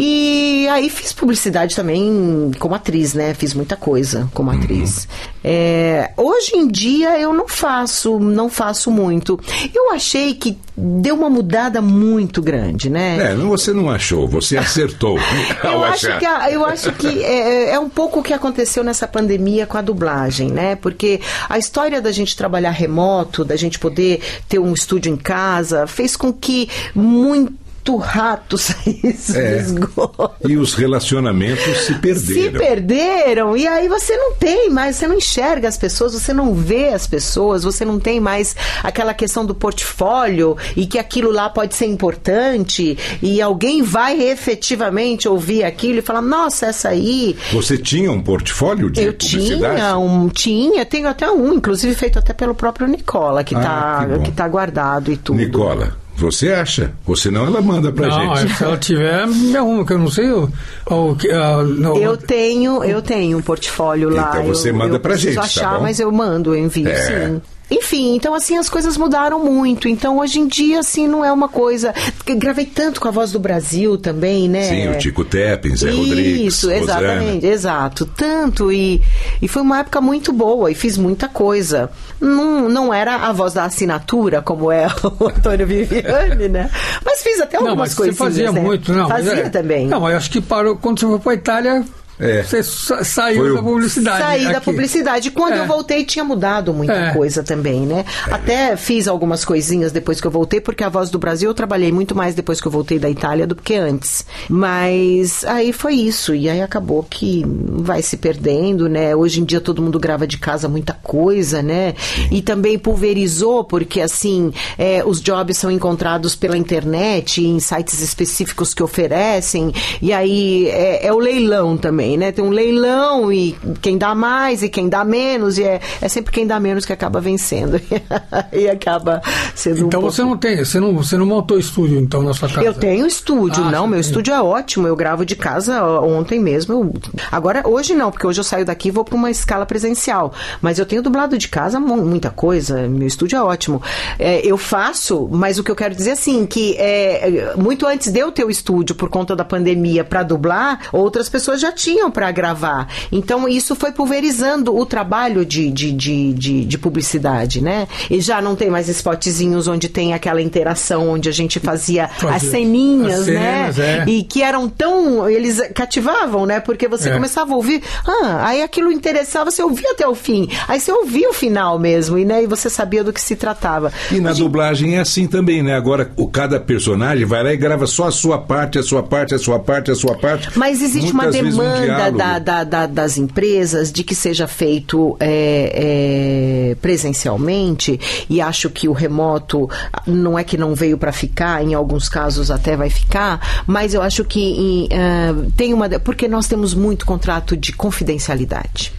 E 0.00 0.68
aí 0.68 0.88
fiz 0.88 1.12
publicidade 1.12 1.74
também 1.74 2.52
como 2.60 2.72
atriz, 2.72 3.14
né? 3.14 3.34
Fiz 3.34 3.52
muita 3.52 3.74
coisa 3.74 4.30
como 4.32 4.48
atriz. 4.48 5.08
Eh, 5.42 6.12
hoje 6.16 6.52
em 6.54 6.68
dia 6.68 7.18
eu 7.18 7.32
não 7.32 7.48
faço, 7.48 8.16
não 8.20 8.48
faço 8.48 8.92
muito. 8.92 9.40
Eu 9.74 9.90
achei 9.90 10.34
que 10.34 10.56
deu 10.76 11.16
uma 11.16 11.28
mudada 11.28 11.82
muito 11.82 12.40
grande, 12.40 12.88
né? 12.88 13.32
É, 13.32 13.34
não, 13.34 13.48
você 13.48 13.72
não 13.72 13.90
achou, 13.90 14.28
você 14.28 14.56
acertou. 14.58 15.18
Eu 15.64 15.84
acho 15.84 16.06
que, 16.16 16.24
eu 16.54 16.64
acho 16.64 16.92
que 16.92 17.24
é, 17.24 17.70
é 17.70 17.80
um 17.80 17.88
pouco 17.88 18.20
o 18.20 18.22
que 18.22 18.32
aconteceu 18.32 18.84
nessa 18.84 19.08
pandemia 19.08 19.66
com 19.66 19.78
a 19.78 19.82
dublagem, 19.82 20.48
né? 20.48 20.76
Porque 20.76 21.20
a 21.48 21.58
história 21.58 22.00
da 22.00 22.12
gente 22.12 22.36
trabalhar 22.36 22.70
remoto, 22.70 23.44
da 23.44 23.56
gente 23.56 23.80
poder 23.80 24.20
ter 24.48 24.60
um 24.60 24.72
estúdio 24.72 25.12
em 25.12 25.16
casa, 25.16 25.88
fez 25.88 26.14
com 26.14 26.32
que 26.32 26.68
muito 26.94 27.67
rato 27.96 28.56
saísse 28.58 29.36
É. 29.36 29.54
do 29.54 29.56
esgoto. 29.60 30.30
E 30.48 30.56
os 30.56 30.74
relacionamentos 30.74 31.78
se 31.86 31.94
perderam. 31.94 32.52
Se 32.52 32.58
perderam, 32.58 33.56
e 33.56 33.66
aí 33.66 33.88
você 33.88 34.16
não 34.16 34.32
tem 34.34 34.70
mais, 34.70 34.96
você 34.96 35.06
não 35.08 35.16
enxerga 35.16 35.68
as 35.68 35.76
pessoas, 35.78 36.12
você 36.12 36.32
não 36.32 36.54
vê 36.54 36.88
as 36.88 37.06
pessoas, 37.06 37.64
você 37.64 37.84
não 37.84 37.98
tem 37.98 38.20
mais 38.20 38.54
aquela 38.82 39.14
questão 39.14 39.44
do 39.44 39.54
portfólio 39.54 40.56
e 40.76 40.86
que 40.86 40.98
aquilo 40.98 41.30
lá 41.30 41.48
pode 41.48 41.74
ser 41.74 41.86
importante 41.86 42.96
e 43.22 43.40
alguém 43.40 43.82
vai 43.82 44.20
efetivamente 44.20 45.28
ouvir 45.28 45.64
aquilo 45.64 45.98
e 45.98 46.02
falar: 46.02 46.22
nossa, 46.22 46.66
essa 46.66 46.88
aí. 46.90 47.36
Você 47.52 47.76
tinha 47.78 48.10
um 48.12 48.20
portfólio 48.22 48.90
de 48.90 49.02
Eu 49.02 49.12
tinha 49.12 49.96
um, 49.98 50.28
tinha, 50.28 50.84
tenho 50.84 51.08
até 51.08 51.30
um, 51.30 51.54
inclusive 51.54 51.94
feito 51.94 52.18
até 52.18 52.32
pelo 52.32 52.54
próprio 52.54 52.86
Nicola, 52.86 53.42
que 53.44 53.54
Ah, 53.54 54.06
tá, 54.08 54.18
que 54.24 54.32
tá 54.32 54.48
guardado 54.48 55.12
e 55.12 55.16
tudo. 55.16 55.36
Nicola, 55.38 55.96
você 56.20 56.50
acha? 56.52 56.92
Ou 57.06 57.14
senão 57.16 57.46
ela 57.46 57.60
manda 57.60 57.90
pra 57.92 58.08
Não, 58.08 58.36
gente. 58.36 58.54
se 58.56 58.64
ela 58.64 58.76
tiver, 58.76 59.26
me 59.26 59.56
arruma, 59.56 59.84
que 59.86 59.92
eu 59.92 59.98
não 59.98 60.10
sei 60.10 60.30
o, 60.30 60.50
o 60.86 61.14
que. 61.16 61.30
ah, 61.30 61.62
não, 61.62 61.96
Eu 61.96 62.16
tenho, 62.16 62.82
eu 62.84 63.00
tenho 63.00 63.38
um 63.38 63.42
portfólio 63.42 64.08
lá. 64.10 64.30
Então 64.32 64.44
você 64.44 64.70
eu, 64.70 64.74
manda 64.74 64.96
eu 64.96 65.00
pra 65.00 65.12
preciso 65.12 65.32
gente, 65.34 65.40
tá 65.40 65.46
achar, 65.46 65.76
bom? 65.76 65.82
mas 65.82 66.00
eu 66.00 66.10
mando, 66.12 66.54
eu 66.54 66.58
envio, 66.64 66.88
É. 66.88 66.94
sim. 67.28 67.42
Enfim, 67.70 68.14
então 68.14 68.34
assim, 68.34 68.56
as 68.56 68.68
coisas 68.68 68.96
mudaram 68.96 69.44
muito. 69.44 69.88
Então, 69.88 70.18
hoje 70.18 70.40
em 70.40 70.46
dia, 70.46 70.80
assim, 70.80 71.06
não 71.06 71.24
é 71.24 71.32
uma 71.32 71.48
coisa. 71.48 71.94
Gravei 72.26 72.64
tanto 72.64 73.00
com 73.00 73.08
a 73.08 73.10
voz 73.10 73.32
do 73.32 73.38
Brasil 73.38 73.98
também, 73.98 74.48
né? 74.48 74.62
Sim, 74.62 74.88
o 74.88 74.98
Tico 74.98 75.24
Teppin, 75.24 75.76
Zé 75.76 75.90
Rodrigues, 75.90 76.54
Isso, 76.54 76.68
Rosana. 76.68 76.82
exatamente, 76.82 77.46
exato. 77.46 78.06
Tanto, 78.06 78.72
e, 78.72 79.02
e 79.40 79.48
foi 79.48 79.62
uma 79.62 79.80
época 79.80 80.00
muito 80.00 80.32
boa, 80.32 80.70
e 80.70 80.74
fiz 80.74 80.96
muita 80.96 81.28
coisa. 81.28 81.90
Não, 82.20 82.68
não 82.68 82.92
era 82.92 83.16
a 83.16 83.32
voz 83.32 83.52
da 83.52 83.64
assinatura, 83.64 84.40
como 84.40 84.72
é 84.72 84.86
o 85.20 85.26
Antônio 85.26 85.66
Viviane, 85.66 86.48
né? 86.48 86.70
Mas 87.04 87.22
fiz 87.22 87.40
até 87.40 87.56
algumas 87.56 87.76
mas 87.76 87.90
você 87.90 87.96
coisas. 87.96 88.18
fazia 88.18 88.52
né? 88.52 88.60
muito, 88.60 88.92
não. 88.92 89.08
Fazia 89.08 89.32
é. 89.32 89.48
também. 89.48 89.86
Não, 89.86 90.00
mas 90.00 90.12
eu 90.12 90.16
acho 90.16 90.30
que 90.30 90.40
parou 90.40 90.76
quando 90.76 91.00
você 91.00 91.06
foi 91.06 91.18
para 91.18 91.34
Itália. 91.34 91.84
É. 92.20 92.42
Você 92.42 92.62
sa- 92.62 93.04
saiu 93.04 93.44
Foi 93.44 93.54
da 93.54 93.62
publicidade. 93.62 94.18
Saí 94.24 94.44
da 94.44 94.50
aqui. 94.58 94.64
publicidade. 94.64 95.30
Quando 95.30 95.54
É. 95.54 95.58
eu 95.60 95.66
voltei, 95.66 96.04
tinha 96.04 96.24
mudado 96.24 96.72
muita 96.74 96.92
É. 96.92 97.12
coisa 97.14 97.42
também, 97.42 97.80
né? 97.86 98.04
Até 98.30 98.76
fiz 98.76 99.06
algumas 99.08 99.44
coisinhas 99.44 99.92
depois 99.92 100.20
que 100.20 100.26
eu 100.26 100.30
voltei, 100.30 100.60
porque 100.60 100.82
a 100.82 100.88
Voz 100.88 101.10
do 101.10 101.18
Brasil 101.18 101.48
eu 101.50 101.54
trabalhei 101.54 101.92
muito 101.92 102.14
mais 102.14 102.34
depois 102.34 102.60
que 102.60 102.66
eu 102.66 102.72
voltei 102.72 102.98
da 102.98 103.08
Itália 103.08 103.46
do 103.46 103.54
que 103.54 103.74
antes. 103.74 104.24
Mas 104.48 105.44
aí 105.44 105.72
foi 105.72 105.94
isso. 105.94 106.34
E 106.34 106.48
aí 106.48 106.60
acabou 106.60 107.04
que 107.08 107.44
vai 107.46 108.02
se 108.02 108.16
perdendo, 108.16 108.88
né? 108.88 109.14
Hoje 109.14 109.40
em 109.40 109.44
dia 109.44 109.60
todo 109.60 109.80
mundo 109.82 109.98
grava 109.98 110.26
de 110.26 110.38
casa 110.38 110.68
muita 110.68 110.92
coisa, 110.94 111.62
né? 111.62 111.94
E 112.30 112.42
também 112.42 112.78
pulverizou, 112.78 113.64
porque 113.64 114.00
assim, 114.00 114.52
é, 114.76 115.02
os 115.04 115.20
jobs 115.20 115.56
são 115.58 115.70
encontrados 115.70 116.34
pela 116.34 116.56
internet, 116.56 117.44
em 117.44 117.60
sites 117.60 118.00
específicos 118.00 118.74
que 118.74 118.82
oferecem. 118.82 119.72
E 120.02 120.12
aí 120.12 120.66
é, 120.68 121.06
é 121.06 121.12
o 121.12 121.18
leilão 121.18 121.76
também, 121.76 122.07
né? 122.16 122.32
Tem 122.32 122.44
um 122.44 122.50
leilão 122.50 123.32
e 123.32 123.56
quem 123.80 123.98
dá 123.98 124.14
mais 124.14 124.62
e 124.62 124.68
quem 124.68 124.88
dá 124.88 125.04
menos, 125.04 125.58
e 125.58 125.64
é, 125.64 125.80
é 126.00 126.08
sempre 126.08 126.32
quem 126.32 126.46
dá 126.46 126.58
menos 126.60 126.84
que 126.84 126.92
acaba 126.92 127.20
vencendo. 127.20 127.80
e 128.52 128.68
acaba 128.68 129.20
sendo 129.54 129.86
Então 129.86 130.00
um 130.00 130.04
você 130.04 130.22
pouco... 130.22 130.30
não 130.34 130.38
tem, 130.38 130.64
você 130.64 130.80
não, 130.80 130.94
você 130.96 131.16
não 131.16 131.26
montou 131.26 131.58
estúdio 131.58 131.98
então 131.98 132.22
na 132.22 132.32
sua 132.34 132.48
casa? 132.48 132.62
Eu 132.62 132.74
tenho 132.74 133.06
estúdio, 133.06 133.62
Ah, 133.64 133.70
não, 133.70 133.82
você 133.84 133.88
meu 133.88 134.00
tem. 134.00 134.08
estúdio 134.08 134.34
é 134.34 134.40
ótimo, 134.42 134.86
eu 134.86 134.96
gravo 134.96 135.24
de 135.24 135.36
casa 135.36 135.84
ontem 136.00 136.38
mesmo. 136.40 136.72
eu- 136.74 136.92
Agora, 137.30 137.62
hoje 137.66 137.94
não, 137.94 138.10
porque 138.10 138.26
hoje 138.26 138.40
eu 138.40 138.44
saio 138.44 138.64
daqui 138.64 138.88
e 138.88 138.90
vou 138.90 139.04
para 139.04 139.14
uma 139.16 139.30
escala 139.30 139.66
presencial. 139.66 140.32
Mas 140.62 140.78
eu 140.78 140.86
tenho 140.86 141.02
dublado 141.02 141.36
de 141.36 141.48
casa 141.48 141.80
mu- 141.80 141.96
muita 142.04 142.30
coisa, 142.30 142.86
meu 142.88 143.06
estúdio 143.06 143.36
é 143.36 143.42
ótimo. 143.42 143.82
É, 144.18 144.40
eu 144.46 144.56
faço, 144.56 145.28
mas 145.30 145.58
o 145.58 145.64
que 145.64 145.70
eu 145.70 145.76
quero 145.76 145.94
dizer 145.94 146.12
assim, 146.12 146.46
que 146.46 146.76
é, 146.78 147.54
muito 147.56 147.86
antes 147.86 148.12
de 148.12 148.18
eu 148.20 148.30
ter 148.30 148.44
o 148.44 148.50
estúdio 148.50 148.94
por 148.94 149.08
conta 149.08 149.34
da 149.34 149.44
pandemia 149.44 150.04
para 150.04 150.22
dublar, 150.22 150.80
outras 150.92 151.28
pessoas 151.28 151.60
já 151.60 151.72
tinham 151.72 151.97
para 152.10 152.30
gravar. 152.30 152.86
Então 153.10 153.48
isso 153.48 153.74
foi 153.74 153.90
pulverizando 153.90 154.76
o 154.76 154.86
trabalho 154.86 155.44
de, 155.44 155.68
de, 155.70 155.90
de, 155.92 156.32
de, 156.32 156.64
de 156.64 156.78
publicidade, 156.78 157.60
né? 157.60 157.88
E 158.08 158.20
já 158.20 158.40
não 158.40 158.54
tem 158.54 158.70
mais 158.70 158.88
spotzinhos 158.88 159.66
onde 159.66 159.88
tem 159.88 160.14
aquela 160.14 160.40
interação, 160.40 161.08
onde 161.10 161.28
a 161.28 161.32
gente 161.32 161.58
fazia 161.58 162.04
as 162.04 162.12
Fazia 162.22 162.50
ceninhas, 162.50 163.20
as 163.20 163.26
né? 163.26 163.72
cenas, 163.72 163.78
é. 163.78 164.04
E 164.06 164.22
que 164.22 164.42
eram 164.42 164.68
tão. 164.68 165.28
Eles 165.28 165.60
cativavam, 165.74 166.46
né? 166.46 166.60
Porque 166.60 166.86
você 166.86 167.08
É. 167.10 167.12
começava 167.12 167.52
a 167.52 167.56
ouvir, 167.56 167.82
ah, 168.06 168.46
aí 168.46 168.62
aquilo 168.62 168.92
interessava, 168.92 169.50
você 169.50 169.62
ouvia 169.62 169.90
até 169.92 170.06
o 170.06 170.14
fim. 170.14 170.48
Aí 170.68 170.78
você 170.80 170.92
ouvia 170.92 171.28
o 171.30 171.32
final 171.32 171.78
mesmo, 171.78 172.16
e, 172.18 172.24
né, 172.24 172.42
e 172.44 172.46
você 172.46 172.70
sabia 172.70 173.02
do 173.02 173.12
que 173.12 173.20
se 173.20 173.34
tratava. 173.36 173.92
E 174.12 174.20
na 174.20 174.32
dublagem 174.32 174.96
é 174.96 175.00
assim 175.00 175.26
também, 175.26 175.62
né? 175.62 175.74
Agora, 175.74 176.10
o, 176.16 176.28
cada 176.28 176.60
personagem 176.60 177.24
vai 177.24 177.42
lá 177.42 177.52
e 177.52 177.56
grava 177.56 177.86
só 177.86 178.06
a 178.08 178.12
sua 178.12 178.38
parte, 178.38 178.78
a 178.78 178.82
sua 178.82 179.02
parte, 179.02 179.34
a 179.34 179.38
sua 179.38 179.58
parte, 179.58 179.90
a 179.90 179.94
sua 179.94 180.14
parte. 180.16 180.50
Mas 180.56 180.82
existe 180.82 181.12
uma 181.12 181.24
Muitas 181.24 181.40
vezes 181.42 181.58
um 181.58 181.62
demanda 181.96 182.10
da- 182.10 182.38
da- 182.38 182.64
da- 182.64 182.86
das 182.86 183.18
empresas 183.18 183.90
de 183.92 184.02
que 184.04 184.14
seja 184.14 184.46
feito 184.46 185.16
é, 185.20 186.70
é, 186.72 186.74
presencialmente, 186.80 187.98
e 188.28 188.40
acho 188.40 188.70
que 188.70 188.88
o 188.88 188.92
remoto 188.92 189.68
não 190.06 190.38
é 190.38 190.44
que 190.44 190.56
não 190.56 190.74
veio 190.74 190.98
para 190.98 191.12
ficar, 191.12 191.62
em 191.64 191.74
alguns 191.74 192.08
casos 192.08 192.50
até 192.50 192.76
vai 192.76 192.90
ficar, 192.90 193.64
mas 193.66 193.94
eu 193.94 194.02
acho 194.02 194.24
que 194.24 194.40
em, 194.40 194.88
ah, 194.92 195.34
tem 195.56 195.72
uma. 195.74 195.88
Porque 196.00 196.28
nós 196.28 196.46
temos 196.46 196.74
muito 196.74 197.06
contrato 197.06 197.56
de 197.56 197.72
confidencialidade. 197.72 198.92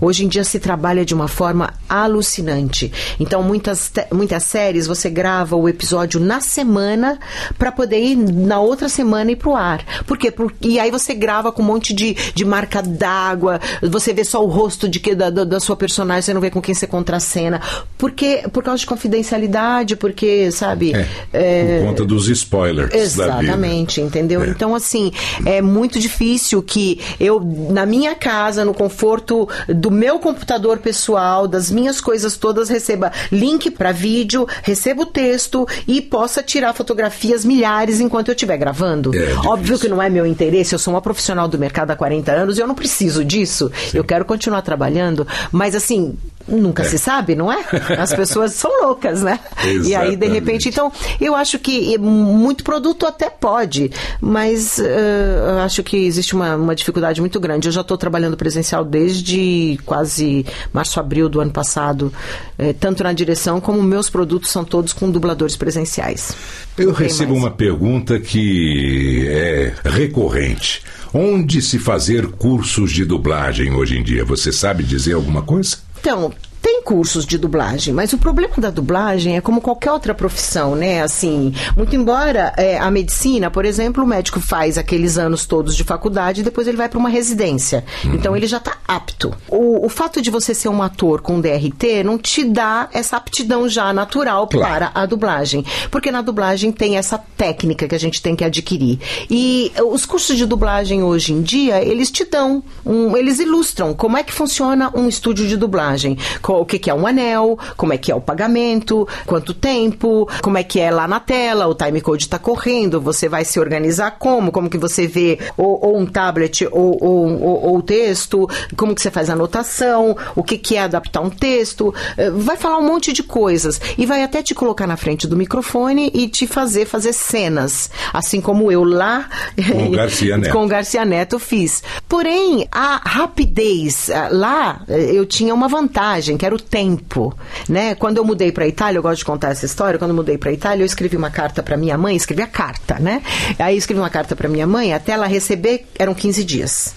Hoje 0.00 0.24
em 0.24 0.28
dia 0.28 0.44
se 0.44 0.58
trabalha 0.58 1.04
de 1.04 1.12
uma 1.12 1.28
forma 1.28 1.74
alucinante. 1.86 2.90
Então, 3.20 3.42
muitas, 3.42 3.92
muitas 4.10 4.44
séries 4.44 4.86
você 4.86 5.10
grava 5.10 5.54
o 5.56 5.68
episódio 5.68 6.18
na 6.18 6.40
semana 6.40 7.18
para 7.58 7.70
poder 7.70 7.98
ir 8.02 8.16
na 8.16 8.58
outra 8.60 8.88
semana 8.88 9.30
ir 9.30 9.36
pro 9.36 9.54
ar. 9.54 9.84
Por 10.06 10.16
quê? 10.16 10.30
Por- 10.30 10.54
e 10.62 10.80
aí 10.80 10.90
você 10.90 11.12
grava 11.14 11.52
com 11.52 11.60
um 11.62 11.66
monte 11.66 11.92
de, 11.92 12.16
de 12.34 12.44
marca 12.44 12.82
d'água, 12.82 13.60
você 13.82 14.12
vê 14.12 14.24
só 14.24 14.44
o 14.44 14.48
rosto 14.48 14.88
de 14.88 15.00
que, 15.00 15.14
da, 15.14 15.30
da, 15.30 15.44
da 15.44 15.60
sua 15.60 15.76
personagem, 15.76 16.22
você 16.22 16.34
não 16.34 16.40
vê 16.40 16.50
com 16.50 16.60
quem 16.60 16.74
você 16.74 16.86
contracena. 16.86 17.60
Porque, 17.98 18.44
por 18.52 18.62
causa 18.62 18.80
de 18.80 18.86
confidencialidade, 18.86 19.96
porque, 19.96 20.50
sabe? 20.50 20.94
É, 20.94 21.06
é, 21.32 21.78
Por 21.78 21.88
conta 21.88 22.04
dos 22.04 22.28
spoilers 22.28 22.90
da. 22.90 22.98
Exatamente, 22.98 24.00
entendeu? 24.00 24.42
É. 24.42 24.48
Então, 24.48 24.74
assim, 24.74 25.12
é 25.44 25.60
muito 25.62 25.98
difícil 25.98 26.62
que 26.62 27.00
eu, 27.18 27.40
na 27.40 27.86
minha 27.86 28.14
casa, 28.14 28.64
no 28.64 28.74
conforto 28.74 29.48
do 29.68 29.90
meu 29.90 30.18
computador 30.18 30.78
pessoal, 30.78 31.46
das 31.46 31.70
minhas 31.70 32.00
coisas 32.00 32.36
todas, 32.36 32.68
receba 32.68 33.12
link 33.30 33.70
para 33.70 33.92
vídeo, 33.92 34.46
receba 34.62 35.02
o 35.02 35.06
texto 35.06 35.66
e 35.86 36.00
possa 36.00 36.42
tirar 36.42 36.72
fotografias 36.72 37.44
milhares 37.44 38.00
enquanto 38.00 38.28
eu 38.28 38.34
estiver 38.34 38.56
gravando. 38.56 39.14
É 39.14 39.18
difícil. 39.18 39.50
Óbvio 39.50 39.78
que 39.78 39.88
não 39.88 40.02
é 40.02 40.08
meu 40.08 40.26
interesse, 40.26 40.74
eu 40.74 40.78
sou 40.78 40.94
uma 40.94 41.00
profissional 41.00 41.48
do 41.48 41.58
mercado 41.58 41.90
há 41.90 41.96
40 42.02 42.32
anos 42.32 42.58
e 42.58 42.60
eu 42.60 42.66
não 42.66 42.74
preciso 42.74 43.24
disso. 43.24 43.70
Eu 43.94 44.02
quero 44.02 44.24
continuar 44.24 44.62
trabalhando, 44.62 45.24
mas 45.52 45.76
assim, 45.76 46.18
Nunca 46.46 46.84
se 46.84 46.98
sabe, 46.98 47.34
não 47.34 47.50
é? 47.52 47.64
As 47.98 48.12
pessoas 48.14 48.52
são 48.52 48.70
loucas, 48.82 49.22
né? 49.22 49.38
E 49.64 49.68
aí, 49.68 50.16
de 50.16 50.26
Exatamente. 50.26 50.28
repente, 50.28 50.68
então, 50.68 50.92
eu 51.20 51.34
acho 51.34 51.58
que 51.58 51.96
muito 51.98 52.64
produto 52.64 53.06
até 53.06 53.30
pode, 53.30 53.90
mas 54.20 54.78
eh, 54.78 55.44
eu 55.48 55.58
acho 55.60 55.82
que 55.82 55.96
existe 55.96 56.34
uma, 56.34 56.56
uma 56.56 56.74
dificuldade 56.74 57.20
muito 57.20 57.38
grande. 57.40 57.68
Eu 57.68 57.72
já 57.72 57.80
estou 57.80 57.96
trabalhando 57.96 58.36
presencial 58.36 58.84
desde 58.84 59.78
quase 59.84 60.44
março, 60.72 60.98
abril 61.00 61.28
do 61.28 61.40
ano 61.40 61.50
passado, 61.50 62.12
eh, 62.58 62.72
tanto 62.72 63.02
na 63.02 63.12
direção 63.12 63.60
como 63.60 63.82
meus 63.82 64.10
produtos 64.10 64.50
são 64.50 64.64
todos 64.64 64.92
com 64.92 65.10
dubladores 65.10 65.56
presenciais. 65.56 66.34
Eu 66.76 66.88
Não 66.88 66.94
recebo 66.94 67.34
uma 67.34 67.50
pergunta 67.50 68.18
que 68.18 69.26
é 69.28 69.74
recorrente. 69.84 70.82
Onde 71.14 71.60
se 71.60 71.78
fazer 71.78 72.26
cursos 72.26 72.90
de 72.90 73.04
dublagem 73.04 73.74
hoje 73.74 73.98
em 73.98 74.02
dia? 74.02 74.24
Você 74.24 74.50
sabe 74.50 74.82
dizer 74.82 75.12
alguma 75.12 75.42
coisa? 75.42 75.76
Então, 76.02 76.34
tem 76.62 76.80
cursos 76.82 77.26
de 77.26 77.36
dublagem, 77.36 77.92
mas 77.92 78.12
o 78.12 78.18
problema 78.18 78.54
da 78.56 78.70
dublagem 78.70 79.36
é 79.36 79.40
como 79.40 79.60
qualquer 79.60 79.90
outra 79.90 80.14
profissão, 80.14 80.76
né? 80.76 81.02
Assim, 81.02 81.52
muito 81.76 81.96
embora 81.96 82.52
é, 82.56 82.78
a 82.78 82.88
medicina, 82.90 83.50
por 83.50 83.64
exemplo, 83.64 84.04
o 84.04 84.06
médico 84.06 84.38
faz 84.40 84.78
aqueles 84.78 85.18
anos 85.18 85.44
todos 85.44 85.74
de 85.76 85.82
faculdade 85.82 86.40
e 86.40 86.44
depois 86.44 86.66
ele 86.68 86.76
vai 86.76 86.88
para 86.88 86.98
uma 86.98 87.08
residência. 87.08 87.84
Então 88.04 88.36
ele 88.36 88.46
já 88.46 88.58
está 88.58 88.76
apto. 88.86 89.34
O, 89.48 89.84
o 89.86 89.88
fato 89.88 90.22
de 90.22 90.30
você 90.30 90.54
ser 90.54 90.68
um 90.68 90.82
ator 90.82 91.20
com 91.20 91.40
DRT 91.40 92.04
não 92.04 92.16
te 92.16 92.44
dá 92.44 92.88
essa 92.92 93.16
aptidão 93.16 93.68
já 93.68 93.92
natural 93.92 94.46
Claro. 94.46 94.68
para 94.72 94.92
a 94.94 95.04
dublagem, 95.04 95.64
porque 95.90 96.12
na 96.12 96.22
dublagem 96.22 96.70
tem 96.70 96.96
essa 96.96 97.18
técnica 97.36 97.88
que 97.88 97.94
a 97.94 97.98
gente 98.00 98.22
tem 98.22 98.36
que 98.36 98.44
adquirir. 98.44 99.00
E 99.28 99.72
eh, 99.74 99.82
os 99.82 100.06
cursos 100.06 100.36
de 100.36 100.46
dublagem 100.46 101.02
hoje 101.02 101.32
em 101.32 101.42
dia, 101.42 101.82
eles 101.84 102.10
te 102.10 102.24
dão, 102.24 102.62
um- 102.86 103.16
eles 103.16 103.38
ilustram 103.40 103.94
como 103.94 104.16
é 104.16 104.22
que 104.22 104.32
funciona 104.32 104.90
um 104.94 105.08
estúdio 105.08 105.48
de 105.48 105.56
dublagem, 105.56 106.16
co- 106.40 106.51
o 106.60 106.66
que, 106.66 106.78
que 106.78 106.90
é 106.90 106.94
um 106.94 107.06
anel, 107.06 107.58
como 107.76 107.92
é 107.92 107.98
que 107.98 108.10
é 108.10 108.14
o 108.14 108.20
pagamento, 108.20 109.06
quanto 109.26 109.54
tempo, 109.54 110.28
como 110.42 110.58
é 110.58 110.62
que 110.62 110.80
é 110.80 110.90
lá 110.90 111.06
na 111.08 111.20
tela, 111.20 111.66
o 111.66 111.74
time 111.74 112.00
code 112.00 112.24
está 112.24 112.38
correndo, 112.38 113.00
você 113.00 113.28
vai 113.28 113.44
se 113.44 113.58
organizar 113.58 114.12
como, 114.18 114.52
como 114.52 114.70
que 114.70 114.78
você 114.78 115.06
vê 115.06 115.38
ou, 115.56 115.78
ou 115.84 115.98
um 115.98 116.06
tablet 116.06 116.66
ou, 116.70 116.98
ou, 117.02 117.42
ou- 117.42 117.82
texto, 117.82 118.48
como 118.76 118.94
que 118.94 119.02
você 119.02 119.10
faz 119.10 119.28
a 119.28 119.32
anotação, 119.32 120.16
o 120.36 120.42
que, 120.42 120.56
que 120.56 120.76
é 120.76 120.82
adaptar 120.82 121.20
um 121.20 121.28
texto, 121.28 121.92
eh, 122.16 122.30
vai 122.30 122.56
falar 122.56 122.78
um 122.78 122.86
monte 122.86 123.12
de 123.12 123.24
coisas 123.24 123.80
e 123.98 124.06
vai 124.06 124.22
até 124.22 124.40
te 124.40 124.54
colocar 124.54 124.86
na 124.86 124.96
frente 124.96 125.26
do 125.26 125.36
microfone 125.36 126.10
e 126.14 126.28
te 126.28 126.46
fazer 126.46 126.86
fazer 126.86 127.12
cenas, 127.12 127.90
assim 128.12 128.40
como 128.40 128.70
eu 128.70 128.84
lá 128.84 129.28
Com 129.72 129.88
o 129.88 129.90
Garcia 129.90 130.38
Neto. 130.38 130.52
com 130.54 130.64
o 130.64 130.68
Garcia 130.68 131.04
Neto 131.04 131.38
fiz. 131.40 131.82
Porém, 132.08 132.68
a 132.70 133.00
rapidez 133.04 134.08
ah, 134.10 134.28
lá 134.30 134.82
eh, 134.88 135.10
eu 135.12 135.26
tinha 135.26 135.52
uma 135.52 135.66
vantagem, 135.68 136.36
que 136.42 136.46
era 136.46 136.56
o 136.56 136.58
tempo, 136.58 137.32
né? 137.68 137.94
Quando 137.94 138.16
eu 138.16 138.24
mudei 138.24 138.50
para 138.50 138.66
Itália, 138.66 138.98
eu 138.98 139.02
gosto 139.02 139.18
de 139.18 139.24
contar 139.24 139.50
essa 139.50 139.64
história. 139.64 139.96
Quando 139.96 140.10
eu 140.10 140.16
mudei 140.16 140.36
para 140.36 140.50
Itália, 140.50 140.82
eu 140.82 140.86
escrevi 140.86 141.16
uma 141.16 141.30
carta 141.30 141.62
para 141.62 141.76
minha 141.76 141.96
mãe, 141.96 142.16
escrevi 142.16 142.42
a 142.42 142.48
carta, 142.48 142.98
né? 142.98 143.22
Aí 143.60 143.76
escrevi 143.76 144.00
uma 144.00 144.10
carta 144.10 144.34
para 144.34 144.48
minha 144.48 144.66
mãe, 144.66 144.92
até 144.92 145.12
ela 145.12 145.28
receber 145.28 145.86
eram 145.96 146.12
15 146.12 146.42
dias. 146.42 146.94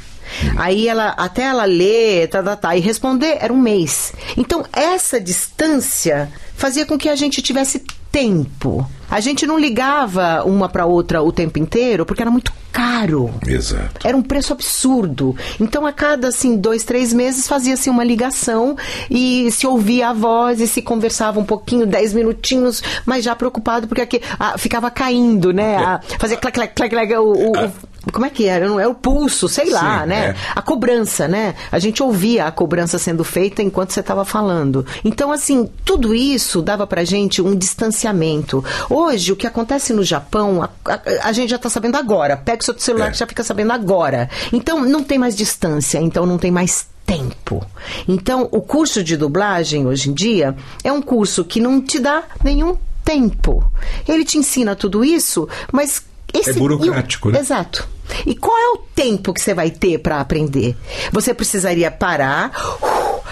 Aí 0.57 0.87
ela, 0.87 1.09
até 1.17 1.43
ela 1.43 1.65
ler, 1.65 2.27
tá, 2.29 2.41
tá, 2.43 2.55
tá, 2.55 2.75
e 2.75 2.79
responder 2.79 3.37
era 3.39 3.51
um 3.53 3.57
mês. 3.59 4.13
Então, 4.37 4.65
essa 4.73 5.19
distância 5.19 6.31
fazia 6.55 6.85
com 6.85 6.97
que 6.97 7.09
a 7.09 7.15
gente 7.15 7.41
tivesse 7.41 7.83
tempo. 8.11 8.89
A 9.09 9.19
gente 9.19 9.45
não 9.45 9.59
ligava 9.59 10.43
uma 10.45 10.69
para 10.69 10.85
outra 10.85 11.21
o 11.21 11.31
tempo 11.31 11.59
inteiro, 11.59 12.05
porque 12.05 12.21
era 12.21 12.31
muito 12.31 12.51
caro. 12.71 13.33
Exato. 13.45 14.05
Era 14.07 14.15
um 14.17 14.21
preço 14.21 14.51
absurdo. 14.53 15.35
Então, 15.59 15.85
a 15.85 15.91
cada 15.93 16.29
assim, 16.29 16.57
dois, 16.57 16.83
três 16.83 17.13
meses 17.13 17.47
fazia-se 17.47 17.89
uma 17.89 18.03
ligação 18.03 18.75
e 19.09 19.49
se 19.51 19.67
ouvia 19.67 20.09
a 20.09 20.13
voz 20.13 20.59
e 20.59 20.67
se 20.67 20.81
conversava 20.81 21.39
um 21.39 21.43
pouquinho, 21.45 21.85
dez 21.85 22.13
minutinhos, 22.13 22.81
mas 23.05 23.23
já 23.23 23.35
preocupado 23.35 23.87
porque 23.87 24.01
aqui, 24.01 24.21
ah, 24.39 24.57
ficava 24.57 24.89
caindo, 24.89 25.53
né? 25.53 25.75
Ah, 25.77 25.99
fazia 26.19 26.37
clac, 26.37 26.53
clac, 26.55 26.73
clac, 26.73 26.89
clac, 26.89 27.13
o, 27.15 27.21
o- 27.31 27.51
o- 27.65 27.71
como 28.11 28.25
é 28.25 28.29
que 28.29 28.45
era? 28.45 28.67
Não 28.67 28.79
é 28.79 28.87
o 28.87 28.93
pulso, 28.95 29.47
sei 29.49 29.69
lá, 29.69 30.01
Sim, 30.01 30.07
né? 30.07 30.25
é. 30.29 30.35
A 30.55 30.61
cobrança, 30.61 31.27
né? 31.27 31.55
A 31.71 31.79
gente 31.79 32.01
ouvia 32.03 32.45
a 32.45 32.51
cobrança 32.51 32.97
sendo 32.97 33.23
feita 33.23 33.61
enquanto 33.61 33.91
você 33.91 33.99
estava 33.99 34.23
falando. 34.25 34.85
Então, 35.03 35.31
assim, 35.31 35.69
tudo 35.83 36.13
isso 36.13 36.61
dava 36.61 36.85
pra 36.87 37.03
gente 37.03 37.41
um 37.41 37.55
distanciamento. 37.55 38.63
Hoje, 38.89 39.31
o 39.31 39.35
que 39.35 39.47
acontece 39.47 39.93
no 39.93 40.03
Japão, 40.03 40.61
a, 40.63 40.69
a- 40.85 41.01
a 41.23 41.31
gente 41.31 41.49
já 41.49 41.57
tá 41.57 41.69
sabendo 41.69 41.97
agora. 41.97 42.37
Pega 42.37 42.61
o 42.61 42.65
seu 42.65 42.77
celular 42.79 43.07
É. 43.07 43.11
que 43.11 43.17
já 43.17 43.27
fica 43.27 43.43
sabendo 43.43 43.71
agora. 43.71 44.29
Então, 44.51 44.81
não 44.85 45.03
tem 45.03 45.17
mais 45.17 45.35
distância, 45.35 45.99
então 45.99 46.25
não 46.25 46.37
tem 46.37 46.51
mais 46.51 46.87
tempo. 47.05 47.65
Então, 48.07 48.47
o 48.51 48.61
curso 48.61 49.03
de 49.03 49.15
dublagem 49.15 49.85
hoje 49.85 50.09
em 50.09 50.13
dia 50.13 50.55
é 50.83 50.91
um 50.91 51.01
curso 51.01 51.45
que 51.45 51.59
não 51.59 51.79
te 51.81 51.99
dá 51.99 52.23
nenhum 52.43 52.75
tempo. 53.03 53.63
Ele 54.07 54.25
te 54.25 54.37
ensina 54.39 54.75
tudo 54.75 55.05
isso, 55.05 55.47
mas 55.71 56.01
esse 56.39 56.49
É 56.51 56.53
burocrático, 56.53 57.29
o- 57.29 57.31
né? 57.31 57.39
Exato. 57.39 57.87
E 58.25 58.35
qual 58.35 58.55
é 58.57 58.67
o 58.69 58.77
tempo 58.95 59.33
que 59.33 59.41
você 59.41 59.53
vai 59.53 59.69
ter 59.71 59.97
para 59.99 60.19
aprender? 60.19 60.75
Você 61.11 61.33
precisaria 61.33 61.89
parar, 61.89 62.51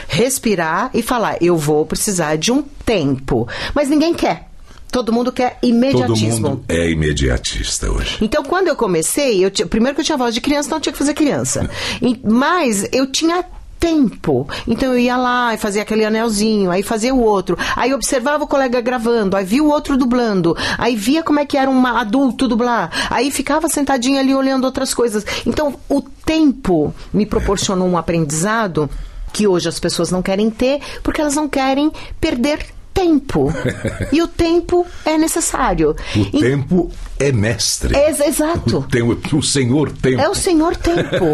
respirar 0.08 0.90
e 0.94 1.02
falar: 1.02 1.38
eu 1.42 1.58
vou 1.58 1.86
precisar 1.86 2.36
de 2.38 2.52
um 2.52 2.62
tempo. 2.62 3.48
Mas 3.74 3.90
ninguém 3.90 4.14
quer. 4.14 4.50
Todo 4.92 5.12
mundo 5.12 5.32
quer 5.32 5.58
Todo 5.60 5.70
imediatismo. 5.70 6.50
mundo 6.50 6.66
é 6.70 6.88
imediatista 6.90 7.90
hoje. 7.92 8.18
Então, 8.22 8.44
quando 8.44 8.68
eu 8.68 8.76
comecei, 8.76 9.44
eu 9.44 9.50
ti- 9.50 9.66
primeiro 9.66 9.96
que 9.96 10.02
eu 10.02 10.06
tinha 10.06 10.18
voz 10.18 10.36
de 10.36 10.40
criança, 10.42 10.74
eu 10.76 10.80
tinha 10.80 10.94
que 10.94 11.00
fazer 11.00 11.16
criança. 11.16 11.68
E- 12.00 12.20
mas 12.24 12.88
eu 12.92 13.08
tinha 13.12 13.44
tempo. 13.84 14.48
Então 14.66 14.94
eu 14.94 14.98
ia 14.98 15.18
lá 15.18 15.54
e 15.54 15.58
fazia 15.58 15.82
aquele 15.82 16.06
anelzinho, 16.06 16.72
aí 16.72 16.82
fazia 16.82 17.14
o 17.14 17.22
outro. 17.22 17.58
Aí 17.76 17.94
observava 17.94 18.46
o 18.46 18.48
colega 18.48 18.80
gravando, 18.80 19.36
aí 19.36 19.44
via 19.44 19.62
o 19.62 19.68
outro 19.70 19.98
dublando, 19.98 20.56
aí 20.78 20.96
via 20.96 21.22
como 21.22 21.40
é 21.42 21.46
que 21.46 21.58
era 21.58 21.70
um 21.70 21.86
adulto 21.86 22.48
dublar. 22.48 22.90
Aí 23.10 23.30
ficava 23.30 23.68
sentadinha 23.68 24.22
ali 24.22 24.34
olhando 24.34 24.64
outras 24.64 24.94
coisas. 24.94 25.26
Então, 25.46 25.76
o 25.90 26.02
tempo 26.02 26.96
me 27.14 27.26
proporcionou 27.26 27.86
um 27.90 27.98
aprendizado 27.98 28.90
que 29.34 29.46
hoje 29.48 29.68
as 29.68 29.80
pessoas 29.80 30.10
não 30.12 30.22
querem 30.22 30.50
ter, 30.50 30.80
porque 31.04 31.20
elas 31.20 31.36
não 31.36 31.50
querem 31.50 31.92
perder 32.22 32.66
tempo. 32.94 33.52
e 34.14 34.22
o 34.22 34.28
tempo 34.28 34.86
é 35.04 35.18
necessário. 35.18 35.90
O 36.16 36.20
E- 36.20 36.40
tempo 36.40 36.90
é 37.28 37.32
mestre. 37.32 37.96
Ex- 37.96 38.20
exato. 38.20 38.86
O, 39.04 39.16
tem- 39.16 39.38
o 39.38 39.42
senhor 39.42 39.92
tempo. 39.92 40.22
É 40.22 40.30
o 40.30 40.36
senhor 40.36 40.76
tempo. 40.76 41.26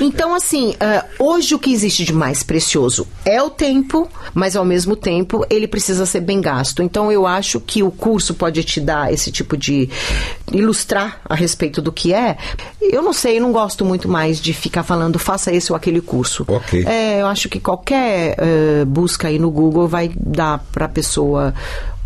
Então, 0.00 0.34
assim, 0.34 0.74
ah, 0.80 1.04
hoje 1.18 1.54
o 1.54 1.58
que 1.58 1.72
existe 1.72 2.04
de 2.04 2.12
mais 2.12 2.42
precioso 2.42 3.06
é 3.24 3.42
o 3.42 3.48
tempo, 3.50 4.08
mas 4.34 4.54
ao 4.56 4.64
mesmo 4.64 4.94
tempo 4.96 5.44
ele 5.50 5.66
precisa 5.66 6.04
ser 6.06 6.20
bem 6.20 6.40
gasto. 6.40 6.82
Então, 6.82 7.10
eu 7.10 7.26
acho 7.26 7.58
que 7.60 7.82
o 7.82 7.90
curso 7.90 8.34
pode 8.34 8.62
te 8.64 8.80
dar 8.80 9.12
esse 9.12 9.30
tipo 9.30 9.56
de. 9.56 9.88
ilustrar 10.52 11.20
a 11.24 11.34
respeito 11.34 11.80
do 11.82 11.90
que 11.92 12.12
é. 12.12 12.36
Eu 12.80 13.02
não 13.02 13.12
sei, 13.12 13.38
eu 13.38 13.42
não 13.42 13.52
gosto 13.52 13.84
muito 13.84 14.08
mais 14.08 14.40
de 14.40 14.52
ficar 14.52 14.82
falando 14.82 15.18
faça 15.18 15.52
esse 15.52 15.72
ou 15.72 15.76
aquele 15.76 16.00
curso. 16.00 16.44
Ok. 16.46 16.84
É, 16.86 17.20
eu 17.20 17.26
acho 17.26 17.48
que 17.48 17.58
qualquer 17.58 18.36
eh, 18.38 18.84
busca 18.86 19.28
aí 19.28 19.38
no 19.38 19.50
Google 19.50 19.88
vai 19.88 20.10
dar 20.14 20.64
para 20.72 20.84
a 20.86 20.88
pessoa 20.88 21.52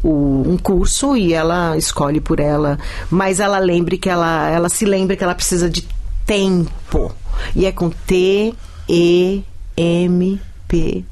o- 0.02 0.42
um 0.46 0.56
curso 0.56 1.16
e 1.16 1.32
ela 1.32 1.76
escolhe 1.76 2.20
por 2.20 2.40
ela, 2.40 2.78
mas 3.10 3.40
ela 3.40 3.58
lembre 3.58 3.98
que 3.98 4.08
ela, 4.08 4.48
ela 4.48 4.68
se 4.68 4.84
lembre 4.84 5.16
que 5.16 5.24
ela 5.24 5.34
precisa 5.34 5.68
de 5.68 5.86
tempo. 6.26 7.12
E 7.54 7.66
é 7.66 7.72
com 7.72 7.90
T 7.90 8.54
E 8.88 9.42
M 9.76 10.40
P 10.68 11.04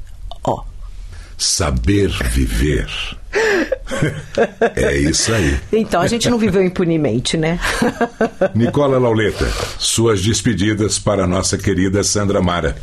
O. 0.43 0.61
Saber 1.37 2.09
viver. 2.31 2.89
É 4.75 4.97
isso 4.97 5.33
aí. 5.33 5.57
Então 5.71 6.01
a 6.01 6.07
gente 6.07 6.29
não 6.29 6.37
viveu 6.37 6.63
impunemente, 6.63 7.37
né? 7.37 7.59
Nicola 8.55 8.97
Lauleta, 8.97 9.47
suas 9.77 10.21
despedidas 10.21 10.97
para 10.99 11.23
a 11.23 11.27
nossa 11.27 11.57
querida 11.57 12.03
Sandra 12.03 12.41
Mara. 12.41 12.75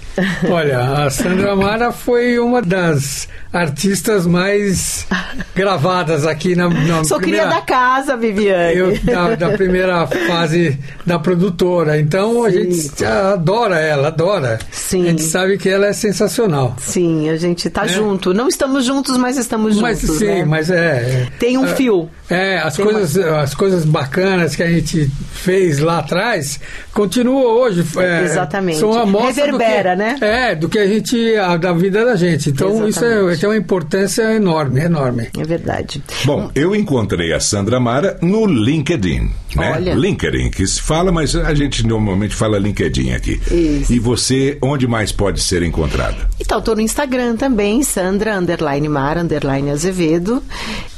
Olha, 0.51 1.05
a 1.05 1.11
Sandra 1.11 1.55
Mara 1.57 1.93
foi 1.93 2.39
uma 2.39 2.63
das 2.63 3.29
artistas 3.53 4.27
mais 4.27 5.07
gravadas 5.55 6.27
aqui 6.27 6.55
na, 6.55 6.69
na 6.69 7.05
Sou 7.05 7.19
primeira... 7.19 7.47
cria 7.47 7.57
da 7.61 7.63
casa, 7.65 8.17
Viviane. 8.17 8.77
eu, 8.77 8.99
da, 9.03 9.35
da 9.35 9.51
primeira 9.51 10.07
fase 10.07 10.79
da 11.07 11.19
produtora. 11.19 11.99
Então 11.99 12.45
a 12.45 12.51
Sim. 12.51 12.71
gente 12.73 13.05
adora 13.05 13.79
ela, 13.81 14.09
adora. 14.09 14.59
Sim. 14.71 15.05
A 15.07 15.11
gente 15.11 15.23
sabe 15.23 15.57
que 15.59 15.69
ela 15.69 15.87
é 15.87 15.93
sensacional. 15.93 16.77
Sim, 16.79 17.31
a 17.31 17.37
gente 17.37 17.71
tá 17.71 17.85
É. 17.85 17.89
junto. 17.89 18.35
Não 18.35 18.49
estamos 18.49 18.85
juntos, 18.85 19.17
mas 19.17 19.37
estamos 19.39 19.77
Mas 19.81 20.01
juntos. 20.01 20.19
sim, 20.19 20.27
né? 20.27 20.36
Mas 20.45 20.71
é. 20.71 20.77
É. 20.77 21.27
Tem 21.39 21.57
um 21.59 21.67
fio. 21.69 22.09
É, 22.29 22.59
as 22.59 22.75
Tem 22.75 22.85
coisas, 22.85 23.17
as 23.17 23.55
coisas 23.55 23.85
bacanas 23.85 24.57
que 24.57 24.63
a 24.63 24.67
gente 24.69 25.09
fez 25.33 25.79
lá 25.79 25.99
atrás 25.99 26.59
continuam 26.93 27.45
hoje. 27.45 27.85
é, 27.99 28.25
Exatamente. 28.25 28.79
São 28.79 28.91
uma 28.91 29.07
mostra 29.07 29.45
Reverbera, 29.47 29.95
do 29.95 30.03
que, 30.03 30.05
né? 30.05 30.17
É, 30.21 30.55
do 30.57 30.69
que 30.69 30.79
a 30.79 30.87
gente. 30.87 31.37
a- 31.37 31.57
da 31.57 31.73
vida 31.73 32.05
da 32.05 32.17
gente. 32.17 32.51
Então 32.51 32.87
isso 32.89 33.05
é, 33.05 33.09
Exatamente. 33.13 33.41
tem 33.41 33.49
uma 33.49 33.57
importância 33.57 34.23
enorme, 34.35 34.81
enorme. 34.81 35.29
É 35.39 35.45
verdade. 35.45 36.03
Bom, 36.25 36.51
eu 36.55 36.75
encontrei 36.75 37.33
a 37.33 37.39
Sandra 37.39 37.79
Mara 37.79 38.19
no 38.21 38.45
LinkedIn. 38.47 39.31
Né? 39.55 39.73
Olha. 39.75 39.95
LinkedIn, 39.95 40.51
que 40.51 40.67
se 40.67 40.83
fala, 40.83 41.11
mas 41.13 41.35
a 41.37 41.55
gente 41.55 41.87
normalmente 41.87 42.35
fala 42.35 42.59
LinkedIn 42.59 43.13
aqui. 43.13 43.41
Isso. 43.51 43.93
E 43.93 43.99
você, 43.99 44.59
onde 44.61 44.87
mais 44.87 45.13
pode 45.13 45.41
ser 45.41 45.63
encontrada? 45.63 46.29
Então, 46.41 46.61
tô 46.61 46.75
no 46.75 46.81
Instagram 46.81 47.37
também, 47.37 47.83
Sandra, 47.83 48.37
underline 48.37 48.89
Mara, 48.89 49.21
underline 49.23 49.71
Azevedo. 49.71 50.26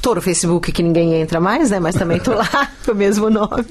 Tô 0.01 0.15
no 0.15 0.21
Facebook, 0.21 0.73
que 0.73 0.83
ninguém 0.83 1.15
entra 1.15 1.41
mais, 1.41 1.71
né? 1.71 1.81
Mas 1.81 1.95
também 1.95 2.19
tô 2.21 2.33
lá, 2.37 2.71
com 2.85 2.93
o 2.93 2.95
mesmo 2.95 3.29
nome. 3.31 3.67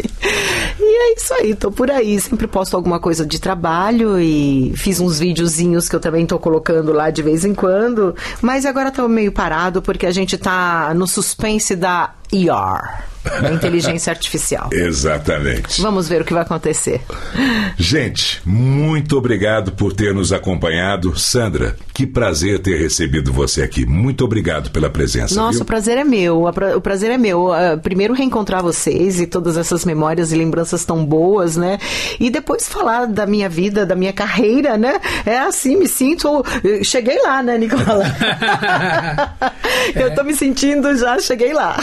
E 0.80 0.84
é 0.84 1.14
isso 1.16 1.34
aí, 1.34 1.55
tô 1.55 1.72
por 1.72 1.89
aí. 1.89 2.20
Sempre 2.20 2.47
posto 2.47 2.76
alguma 2.76 2.99
coisa 2.99 3.26
de 3.26 3.39
trabalho 3.39 4.20
e 4.20 4.74
fiz 4.76 4.99
uns 4.99 5.20
videozinhos 5.20 5.89
que 5.89 5.95
eu 5.95 5.99
também 5.99 6.26
tô 6.26 6.38
colocando 6.38 6.91
lá 6.93 7.10
de 7.10 7.22
vez 7.22 7.43
em 7.45 7.53
quando. 7.53 8.16
Mas 8.41 8.66
agora 8.66 8.91
tô 8.91 9.08
meio 9.08 9.32
parado 9.32 9.82
porque 9.82 10.05
a 10.05 10.12
gente 10.12 10.38
tá 10.38 10.93
no 10.93 11.08
suspense 11.08 11.76
da 11.76 12.14
ER, 12.32 13.03
da 13.42 13.52
inteligência 13.52 14.12
artificial. 14.12 14.70
Exatamente. 14.72 15.82
Vamos 15.82 16.08
ver 16.08 16.22
o 16.22 16.26
que 16.26 16.34
vai 16.34 16.44
acontecer. 16.44 17.02
Gente, 17.78 18.42
muito 18.46 19.18
obrigado 19.18 19.72
por 19.72 19.94
ter 19.94 20.14
nos 20.14 20.32
acompanhado. 20.32 21.18
Sandra, 21.18 21.76
que 21.94 22.06
prazer 22.06 22.60
ter 22.60 22.78
recebido 22.78 23.32
você 23.32 23.62
aqui. 23.62 23.86
Muito 23.86 24.24
obrigado 24.24 24.72
pela 24.72 24.90
presença. 24.90 25.36
Nossa, 25.36 25.58
viu? 25.58 25.64
o 25.64 25.66
prazer 25.66 25.98
é 25.98 26.04
meu. 26.04 26.46
O 26.76 26.82
prazer 26.82 27.12
é 27.12 27.18
meu. 27.18 27.52
Ah, 27.52 27.78
primeiro 27.78 28.14
reencontrar 28.14 28.62
vocês 28.64 29.20
e 29.20 29.28
todas 29.28 29.58
essas 29.58 29.86
memórias 29.86 30.32
e 30.32 30.36
lembranças 30.36 30.86
tão 30.86 31.06
boas, 31.06 31.58
né? 31.58 31.78
E 32.20 32.30
depois 32.30 32.68
falar 32.68 33.06
da 33.06 33.26
minha 33.26 33.50
vida, 33.50 33.86
da 33.86 33.96
minha 33.96 34.14
carreira, 34.14 34.78
né? 34.78 35.00
É 35.26 35.40
assim, 35.40 35.76
me 35.76 35.88
sinto. 35.88 36.44
Cheguei 36.84 37.22
lá, 37.22 37.42
né, 37.42 37.58
Nicola? 37.58 38.06
Eu 39.96 40.14
tô 40.14 40.24
me 40.24 40.34
sentindo 40.34 40.96
já, 40.96 41.20
cheguei 41.20 41.54
lá. 41.54 41.78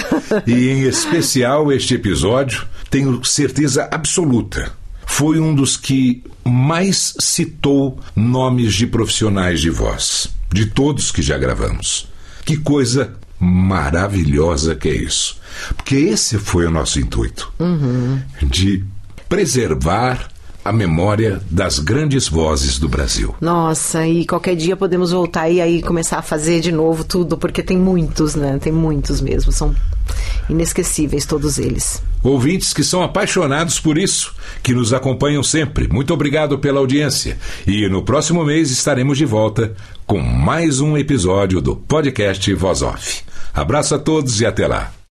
E 0.47 0.69
em 0.71 0.83
especial 0.83 1.34
este 1.73 1.95
episódio, 1.95 2.67
tenho 2.91 3.25
certeza 3.25 3.89
absoluta. 3.91 4.73
Foi 5.07 5.39
um 5.39 5.55
dos 5.55 5.77
que 5.77 6.23
mais 6.45 7.15
citou 7.19 7.99
nomes 8.15 8.75
de 8.75 8.87
profissionais 8.87 9.61
de 9.61 9.71
voz, 9.71 10.29
de 10.53 10.67
todos 10.67 11.11
que 11.11 11.23
já 11.23 11.39
gravamos. 11.39 12.09
Que 12.45 12.57
coisa 12.57 13.15
maravilhosa 13.39 14.75
que 14.75 14.89
é 14.89 14.95
isso. 14.95 15.39
Porque 15.77 15.97
esse 15.97 16.39
foi 16.39 16.67
o 16.67 16.71
nosso 16.71 16.99
intuito 16.99 17.53
de 18.43 18.85
preservar 19.29 20.29
a 20.65 20.73
memória 20.73 21.41
das 21.51 21.79
grandes 21.79 22.27
vozes 22.27 22.79
do 22.79 22.89
Brasil. 22.89 23.35
Nossa, 23.41 24.07
e 24.07 24.25
qualquer 24.25 24.57
dia 24.57 24.77
podemos 24.77 25.13
voltar 25.13 25.51
e 25.51 25.61
aí 25.61 25.83
começar 25.83 26.19
a 26.19 26.23
fazer 26.23 26.61
de 26.61 26.73
novo 26.73 27.05
tudo, 27.05 27.37
porque 27.37 27.63
tem 27.63 27.77
muitos, 27.77 28.35
né? 28.35 28.59
Tem 28.59 28.73
muitos 28.73 29.21
mesmo. 29.21 29.53
São 29.53 29.75
inesquecíveis 30.49 31.27
todos 31.27 31.59
eles. 31.59 32.03
Ouvintes 32.23 32.73
que 32.73 32.83
são 32.83 33.03
apaixonados 33.03 33.79
por 33.79 33.99
isso, 33.99 34.35
que 34.63 34.73
nos 34.73 34.95
acompanham 34.95 35.43
sempre. 35.43 35.87
Muito 35.89 36.15
obrigado 36.15 36.59
pela 36.59 36.81
audiência. 36.81 37.39
E 37.67 37.87
no 37.89 38.03
próximo 38.03 38.43
mês 38.45 38.71
estaremos 38.71 39.19
de 39.19 39.27
volta 39.27 39.75
com 40.07 40.19
mais 40.21 40.81
um 40.81 40.97
episódio 40.97 41.61
do 41.61 41.77
podcast 41.77 42.53
Voz 42.55 42.81
Off. 42.81 43.23
Abraço 43.53 43.95
a 43.95 43.99
todos 43.99 44.41
e 44.41 44.47
até 44.47 44.67
lá. 44.67 45.04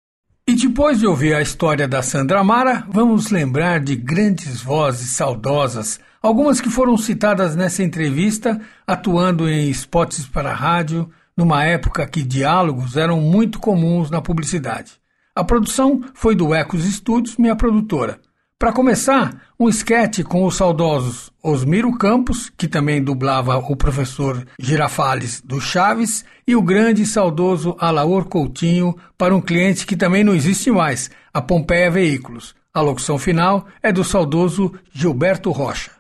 E 0.45 0.55
depois 0.57 0.99
de 0.99 1.07
ouvir 1.07 1.35
a 1.35 1.41
história 1.41 1.87
da 1.87 2.03
Sandra 2.03 2.43
Mara, 2.43 2.85
vamos 2.91 3.31
lembrar 3.31 3.79
de 3.79 3.95
grandes 3.95 4.61
vozes 4.61 5.11
saudosas, 5.11 6.01
algumas 6.21 6.61
que 6.61 6.69
foram 6.69 6.99
citadas 6.99 7.55
nessa 7.55 7.85
entrevista, 7.85 8.61
atuando 8.85 9.49
em 9.49 9.71
spots 9.71 10.27
para 10.27 10.53
rádio, 10.53 11.09
numa 11.37 11.65
época 11.65 12.05
que 12.09 12.25
diálogos 12.25 12.97
eram 12.97 13.21
muito 13.21 13.61
comuns 13.61 14.11
na 14.11 14.21
publicidade. 14.21 14.95
A 15.33 15.45
produção 15.45 16.03
foi 16.13 16.35
do 16.35 16.53
Ecos 16.53 16.83
Studios, 16.93 17.37
minha 17.37 17.55
produtora. 17.55 18.19
Para 18.63 18.73
começar, 18.73 19.43
um 19.59 19.69
esquete 19.69 20.23
com 20.23 20.45
os 20.45 20.55
saudosos 20.55 21.33
Osmiro 21.43 21.99
Campos, 21.99 22.49
que 22.57 22.69
também 22.69 23.03
dublava 23.03 23.59
o 23.59 23.75
professor 23.75 24.47
Girafales 24.57 25.41
do 25.41 25.61
Chaves, 25.61 26.25
e 26.47 26.55
o 26.55 26.63
grande 26.63 27.03
e 27.03 27.07
saudoso 27.07 27.75
Alaor 27.81 28.27
Coutinho 28.27 28.97
para 29.19 29.35
um 29.35 29.41
cliente 29.41 29.85
que 29.85 29.97
também 29.97 30.23
não 30.23 30.33
existe 30.33 30.71
mais, 30.71 31.11
a 31.35 31.43
Pompeia 31.43 31.91
Veículos. 31.91 32.55
A 32.73 32.81
locução 32.81 33.19
final 33.19 33.67
é 33.83 33.91
do 33.91 34.05
saudoso 34.05 34.73
Gilberto 34.93 35.51
Rocha. 35.51 35.91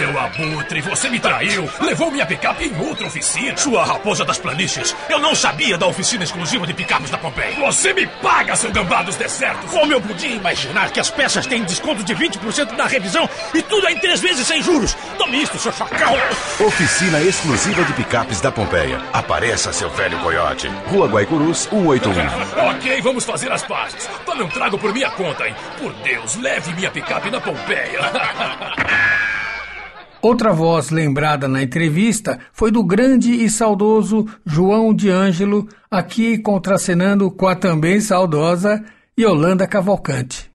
Seu 0.00 0.18
abutre, 0.18 0.80
você 0.80 1.10
me 1.10 1.20
traiu! 1.20 1.68
Levou 1.78 2.10
minha 2.10 2.24
picape 2.24 2.64
em 2.64 2.88
outra 2.88 3.06
oficina! 3.06 3.54
Sua 3.54 3.84
raposa 3.84 4.24
das 4.24 4.38
planícies! 4.38 4.96
Eu 5.10 5.18
não 5.18 5.34
sabia 5.34 5.76
da 5.76 5.86
oficina 5.86 6.24
exclusiva 6.24 6.66
de 6.66 6.72
picapes 6.72 7.10
da 7.10 7.18
Pompeia! 7.18 7.54
Você 7.66 7.92
me 7.92 8.06
paga, 8.06 8.56
seu 8.56 8.72
gambá 8.72 9.02
dos 9.02 9.16
desertos! 9.16 9.70
Como 9.70 9.92
eu 9.92 10.00
podia 10.00 10.30
imaginar 10.34 10.90
que 10.90 11.00
as 11.00 11.10
peças 11.10 11.46
têm 11.46 11.64
desconto 11.64 12.02
de 12.02 12.14
20% 12.14 12.78
na 12.78 12.86
revisão 12.86 13.28
e 13.52 13.60
tudo 13.60 13.86
em 13.90 13.98
três 13.98 14.22
vezes 14.22 14.46
sem 14.46 14.62
juros? 14.62 14.96
Tome 15.18 15.42
isto, 15.42 15.58
seu 15.58 15.70
chacal! 15.70 16.14
Oficina 16.58 17.20
exclusiva 17.20 17.84
de 17.84 17.92
picapes 17.92 18.40
da 18.40 18.50
Pompeia. 18.50 19.02
Apareça, 19.12 19.70
seu 19.70 19.90
velho 19.90 20.18
coiote. 20.20 20.66
Rua 20.86 21.08
Guaicurus, 21.08 21.68
181. 21.70 22.70
ok, 22.70 23.02
vamos 23.02 23.24
fazer 23.26 23.52
as 23.52 23.62
pazes. 23.64 24.08
Tome 24.24 24.44
um 24.44 24.48
trago 24.48 24.78
por 24.78 24.94
minha 24.94 25.10
conta, 25.10 25.46
hein? 25.46 25.54
Por 25.78 25.92
Deus, 25.92 26.36
leve 26.36 26.72
minha 26.72 26.90
picape 26.90 27.30
na 27.30 27.38
Pompeia! 27.38 28.00
Outra 30.22 30.52
voz 30.52 30.90
lembrada 30.90 31.48
na 31.48 31.62
entrevista 31.62 32.38
foi 32.52 32.70
do 32.70 32.84
grande 32.84 33.32
e 33.32 33.48
saudoso 33.48 34.26
João 34.44 34.92
de 34.92 35.08
Ângelo, 35.08 35.66
aqui 35.90 36.36
contracenando 36.36 37.30
com 37.30 37.46
a 37.46 37.54
também 37.54 38.00
saudosa 38.00 38.84
Yolanda 39.18 39.66
Cavalcante. 39.66 40.50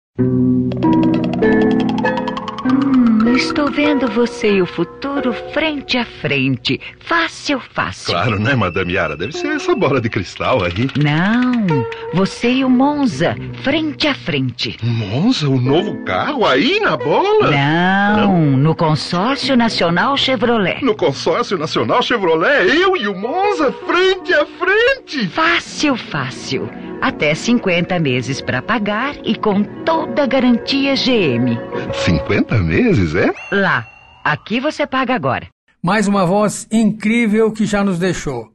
Estou 3.36 3.69
vendo 3.69 4.07
você 4.07 4.49
e 4.53 4.61
o 4.61 4.65
futuro 4.65 5.33
frente 5.51 5.97
a 5.97 6.05
frente. 6.05 6.79
Fácil, 6.99 7.59
fácil. 7.59 8.13
Claro, 8.13 8.39
né, 8.39 8.55
Madame 8.55 8.93
Yara? 8.93 9.17
Deve 9.17 9.33
ser 9.33 9.47
essa 9.47 9.75
bola 9.75 9.99
de 9.99 10.09
cristal 10.09 10.63
aí. 10.63 10.89
Não, 10.95 11.86
você 12.13 12.49
e 12.49 12.63
o 12.63 12.69
Monza, 12.69 13.36
frente 13.61 14.07
a 14.07 14.15
frente. 14.15 14.77
Monza, 14.81 15.49
o 15.49 15.59
novo 15.59 16.01
carro 16.05 16.45
aí 16.45 16.79
na 16.79 16.95
bola? 16.95 17.51
Não, 17.51 18.38
no 18.55 18.73
Consórcio 18.73 19.57
Nacional 19.57 20.15
Chevrolet. 20.15 20.83
No 20.83 20.95
consórcio 20.95 21.57
nacional 21.57 22.01
Chevrolet, 22.01 22.73
eu 22.73 22.95
e 22.95 23.07
o 23.07 23.15
Monza 23.15 23.71
frente 23.86 24.33
a 24.33 24.45
frente. 24.45 25.27
Fácil, 25.27 25.97
fácil. 25.97 26.69
Até 27.01 27.35
50 27.35 27.99
meses 27.99 28.41
para 28.41 28.61
pagar 28.61 29.15
e 29.23 29.35
com 29.35 29.63
toda 29.83 30.23
a 30.23 30.27
garantia 30.27 30.95
GM. 30.95 31.57
50 31.93 32.57
meses, 32.59 33.15
é? 33.15 33.33
Lá. 33.51 33.87
Aqui 34.23 34.59
você 34.59 34.87
paga 34.87 35.13
agora. 35.13 35.47
Mais 35.83 36.07
uma 36.07 36.25
voz 36.25 36.67
incrível 36.71 37.51
que 37.51 37.65
já 37.65 37.83
nos 37.83 37.99
deixou. 37.99 38.49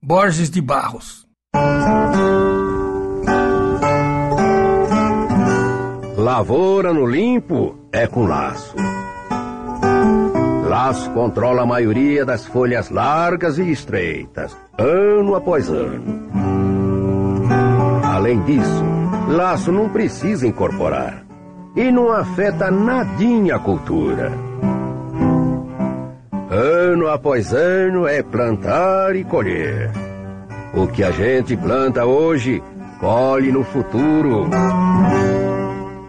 Borges 0.00 0.48
de 0.48 0.60
Barros. 0.60 1.26
Lavoura 6.16 6.92
no 6.92 7.06
limpo 7.06 7.76
é 7.92 8.06
com 8.06 8.24
laço. 8.24 8.74
Laço 10.68 11.10
controla 11.10 11.62
a 11.62 11.66
maioria 11.66 12.24
das 12.24 12.44
folhas 12.46 12.90
largas 12.90 13.58
e 13.58 13.70
estreitas, 13.70 14.56
ano 14.78 15.34
após 15.34 15.68
ano. 15.68 16.55
Além 18.26 18.40
disso, 18.40 18.84
laço 19.28 19.70
não 19.70 19.88
precisa 19.88 20.48
incorporar 20.48 21.24
e 21.76 21.92
não 21.92 22.10
afeta 22.10 22.72
nadinha 22.72 23.54
a 23.54 23.58
cultura. 23.60 24.32
Ano 26.50 27.06
após 27.06 27.52
ano 27.52 28.04
é 28.04 28.24
plantar 28.24 29.14
e 29.14 29.22
colher. 29.22 29.92
O 30.74 30.88
que 30.88 31.04
a 31.04 31.12
gente 31.12 31.56
planta 31.56 32.04
hoje, 32.04 32.60
colhe 32.98 33.52
no 33.52 33.62
futuro. 33.62 34.50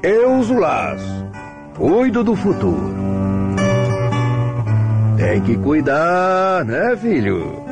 Eu 0.01 0.37
uso 0.37 0.57
laço, 0.57 1.23
cuido 1.75 2.23
do 2.23 2.35
futuro. 2.35 2.95
Tem 5.17 5.39
que 5.41 5.55
cuidar, 5.55 6.65
né, 6.65 6.97
filho? 6.97 7.67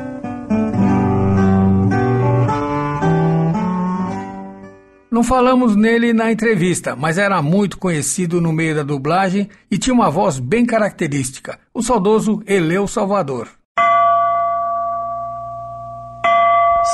Não 5.16 5.22
falamos 5.22 5.74
nele 5.74 6.12
na 6.12 6.30
entrevista, 6.30 6.94
mas 6.94 7.16
era 7.16 7.40
muito 7.40 7.78
conhecido 7.78 8.38
no 8.38 8.52
meio 8.52 8.74
da 8.74 8.82
dublagem 8.82 9.48
e 9.70 9.78
tinha 9.78 9.94
uma 9.94 10.10
voz 10.10 10.38
bem 10.38 10.66
característica, 10.66 11.58
o 11.72 11.82
saudoso 11.82 12.42
Eleu 12.46 12.86
Salvador. 12.86 13.48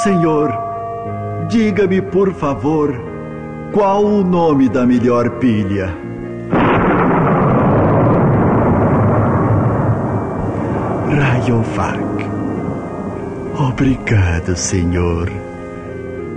Senhor, 0.04 0.52
Diga-me, 1.48 2.00
por 2.00 2.32
favor, 2.32 2.94
qual 3.72 4.04
o 4.04 4.22
nome 4.22 4.68
da 4.68 4.86
melhor 4.86 5.28
pilha? 5.40 5.92
Rayovac. 11.10 11.98
Obrigado, 13.58 14.56
Senhor. 14.56 15.51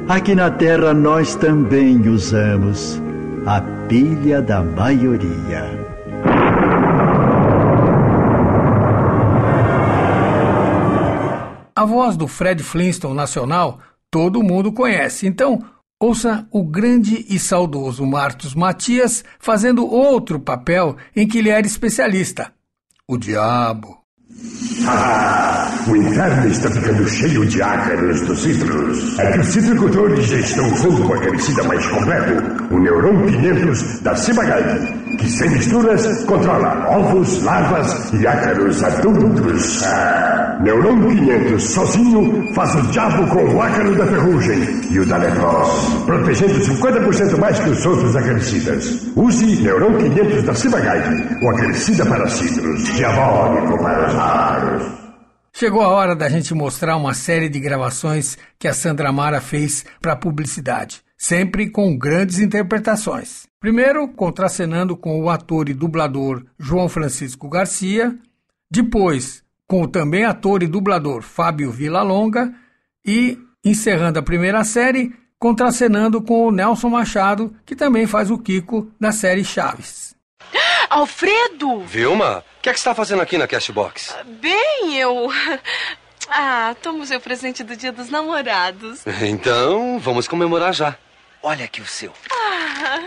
Aqui 0.08 0.36
na 0.36 0.52
Terra 0.52 0.94
nós 0.94 1.34
também 1.34 2.08
usamos 2.08 3.02
a 3.48 3.60
pilha 3.88 4.40
da 4.40 4.62
maioria. 4.62 5.64
A 11.76 11.86
voz 11.86 12.16
do 12.16 12.28
Fred 12.28 12.62
Flintstone 12.62 13.16
nacional 13.16 13.80
todo 14.12 14.44
mundo 14.44 14.72
conhece. 14.72 15.26
Então, 15.26 15.66
ouça 16.00 16.48
o 16.52 16.64
grande 16.64 17.26
e 17.28 17.40
saudoso 17.40 18.06
Marcos 18.06 18.54
Matias 18.54 19.24
fazendo 19.40 19.92
outro 19.92 20.40
papel 20.40 20.98
em 21.16 21.28
que 21.28 21.40
ele 21.40 21.50
era 21.50 21.66
especialista: 21.66 22.54
o 23.10 23.18
Diabo. 23.18 24.05
Ah, 24.88 25.72
o 25.88 25.96
inverno 25.96 26.48
está 26.48 26.70
ficando 26.70 27.08
cheio 27.08 27.46
de 27.46 27.62
ácaros 27.62 28.22
dos 28.22 28.42
citros. 28.42 29.20
É 29.20 29.32
que 29.32 29.40
os 29.40 29.48
citricultores 29.48 30.26
já 30.26 30.38
estão 30.38 30.74
usando 30.74 31.08
o 31.08 31.16
herbicida 31.16 31.64
mais 31.64 31.86
completo, 31.88 32.74
o 32.74 32.80
Neuron 32.80 33.26
500 33.26 34.00
da 34.02 34.16
Cibagai, 34.16 34.96
que 35.18 35.30
sem 35.30 35.50
misturas 35.50 36.24
controla 36.26 36.88
ovos, 36.90 37.44
larvas 37.44 38.12
e 38.14 38.28
ácaros 38.28 38.84
adultos. 38.84 39.82
Neuron 40.62 41.02
500 41.08 41.64
sozinho 41.64 42.54
faz 42.54 42.74
o 42.76 42.82
diabo 42.92 43.28
com 43.28 43.44
o 43.44 43.62
ácaro 43.62 43.96
da 43.96 44.08
ferrugem 44.08 44.60
e 44.90 45.00
o 45.00 45.06
da 45.06 45.18
leprose, 45.18 46.04
protegendo 46.06 46.60
50% 46.60 47.38
mais 47.38 47.60
que 47.60 47.70
os 47.70 47.86
outros 47.86 48.16
acaricidas. 48.16 49.06
Use 49.16 49.62
Neuron 49.62 49.98
500 49.98 50.44
da 50.44 50.54
Cibagai, 50.54 51.02
o 51.42 51.50
acaricida 51.50 52.06
para 52.06 52.28
citros, 52.28 52.84
diabólico 52.96 53.78
para 53.78 54.08
os 54.08 54.16
ácaros. 54.16 55.06
Chegou 55.58 55.82
a 55.82 55.88
hora 55.88 56.16
da 56.16 56.28
gente 56.28 56.54
mostrar 56.54 56.98
uma 56.98 57.14
série 57.14 57.48
de 57.48 57.62
gravações 57.62 58.38
que 58.60 58.68
a 58.68 58.74
Sandra 58.74 59.12
Mara 59.14 59.40
fez 59.40 59.86
para 60.02 60.14
publicidade, 60.14 61.02
sempre 61.18 61.70
com 61.70 61.98
grandes 61.98 62.40
interpretações. 62.40 63.48
Primeiro, 63.60 64.08
contracenando 64.08 64.96
com 64.96 65.22
o 65.22 65.30
ator 65.30 65.70
e 65.70 65.74
dublador 65.74 66.46
João 66.60 66.88
Francisco 66.88 67.50
Garcia, 67.50 68.16
depois 68.70 69.44
com 69.68 69.82
o 69.82 69.88
também 69.88 70.24
ator 70.26 70.62
e 70.62 70.68
dublador 70.68 71.24
Fábio 71.24 71.72
Villalonga 71.72 72.54
e, 73.06 73.38
encerrando 73.64 74.20
a 74.20 74.24
primeira 74.24 74.64
série, 74.64 75.14
contracenando 75.40 76.22
com 76.22 76.48
o 76.48 76.52
Nelson 76.52 76.90
Machado, 76.90 77.56
que 77.66 77.76
também 77.76 78.06
faz 78.06 78.30
o 78.30 78.38
Kiko 78.38 78.92
da 79.00 79.12
série 79.12 79.44
Chaves. 79.44 80.16
Alfredo! 80.90 81.82
Vilma, 81.82 82.44
o 82.58 82.62
que 82.62 82.70
é 82.70 82.74
que 82.74 82.80
você 82.80 82.82
está 82.82 82.96
fazendo 82.96 83.22
aqui 83.22 83.38
na 83.38 83.48
Castbox? 83.48 84.16
Bem, 84.42 84.98
eu. 84.98 85.30
Ah, 86.28 86.76
toma 86.82 87.04
o 87.04 87.06
seu 87.06 87.22
presente 87.22 87.64
do 87.64 87.76
Dia 87.76 87.92
dos 87.92 88.10
Namorados. 88.10 89.04
Então, 89.22 90.00
vamos 90.00 90.28
comemorar 90.28 90.74
já. 90.74 90.98
Olha 91.48 91.66
aqui 91.66 91.80
o 91.80 91.86
seu. 91.86 92.12
Ah. 92.32 93.02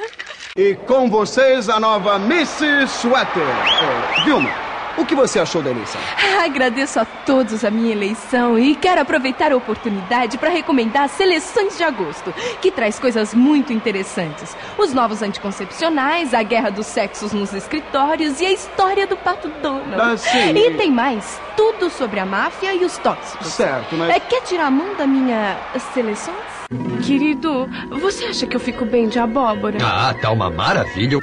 E 0.56 0.76
com 0.86 1.10
vocês 1.10 1.68
a 1.68 1.80
nova 1.80 2.20
Mrs. 2.20 2.84
Sweater. 3.00 3.42
É, 3.42 4.24
Vilma, 4.24 4.48
o 4.96 5.04
que 5.04 5.12
você 5.12 5.40
achou 5.40 5.60
da 5.60 5.70
eleição? 5.70 6.00
Agradeço 6.44 7.00
a 7.00 7.04
todos 7.04 7.64
a 7.64 7.70
minha 7.72 7.90
eleição 7.90 8.56
e 8.56 8.76
quero 8.76 9.00
aproveitar 9.00 9.50
a 9.50 9.56
oportunidade 9.56 10.38
para 10.38 10.50
recomendar 10.50 11.02
as 11.02 11.10
seleções 11.10 11.76
de 11.76 11.82
agosto, 11.82 12.32
que 12.62 12.70
traz 12.70 12.96
coisas 12.96 13.34
muito 13.34 13.72
interessantes. 13.72 14.56
Os 14.78 14.94
novos 14.94 15.20
anticoncepcionais, 15.20 16.32
a 16.32 16.42
guerra 16.44 16.70
dos 16.70 16.86
sexos 16.86 17.32
nos 17.32 17.52
escritórios 17.52 18.40
e 18.40 18.46
a 18.46 18.52
história 18.52 19.04
do 19.04 19.16
Pato 19.16 19.48
Donald. 19.60 20.00
Ah, 20.00 20.16
sim. 20.16 20.56
E 20.56 20.76
tem 20.76 20.92
mais, 20.92 21.40
tudo 21.56 21.90
sobre 21.90 22.20
a 22.20 22.24
máfia 22.24 22.72
e 22.72 22.84
os 22.84 22.98
tóxicos. 22.98 23.48
Certo, 23.48 23.96
mas... 23.96 24.10
É, 24.10 24.20
quer 24.20 24.42
tirar 24.42 24.66
a 24.66 24.70
mão 24.70 24.94
da 24.94 25.08
minha 25.08 25.56
seleções? 25.92 26.57
Querido, 27.02 27.66
você 27.98 28.26
acha 28.26 28.46
que 28.46 28.54
eu 28.54 28.60
fico 28.60 28.84
bem 28.84 29.08
de 29.08 29.18
abóbora? 29.18 29.78
Ah, 29.82 30.12
tá 30.12 30.30
uma 30.30 30.50
maravilha. 30.50 31.18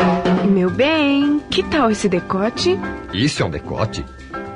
Meu 0.49 0.71
bem, 0.71 1.39
que 1.51 1.61
tal 1.61 1.91
esse 1.91 2.09
decote? 2.09 2.79
Isso 3.13 3.43
é 3.43 3.45
um 3.45 3.49
decote? 3.51 4.03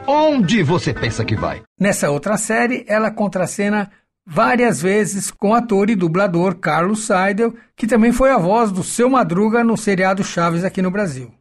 Onde 0.07 0.63
você 0.63 0.91
pensa 0.91 1.23
que 1.23 1.35
vai? 1.35 1.61
Nessa 1.79 2.09
outra 2.09 2.37
série, 2.37 2.83
ela 2.87 3.11
contracena 3.11 3.91
várias 4.25 4.81
vezes 4.81 5.29
com 5.29 5.51
o 5.51 5.53
ator 5.53 5.91
e 5.91 5.95
dublador 5.95 6.55
Carlos 6.55 7.05
Seidel, 7.05 7.53
que 7.75 7.85
também 7.85 8.11
foi 8.11 8.31
a 8.31 8.37
voz 8.39 8.71
do 8.71 8.83
Seu 8.83 9.07
Madruga 9.11 9.63
no 9.63 9.77
seriado 9.77 10.23
Chaves 10.23 10.63
aqui 10.63 10.81
no 10.81 10.89
Brasil. 10.89 11.31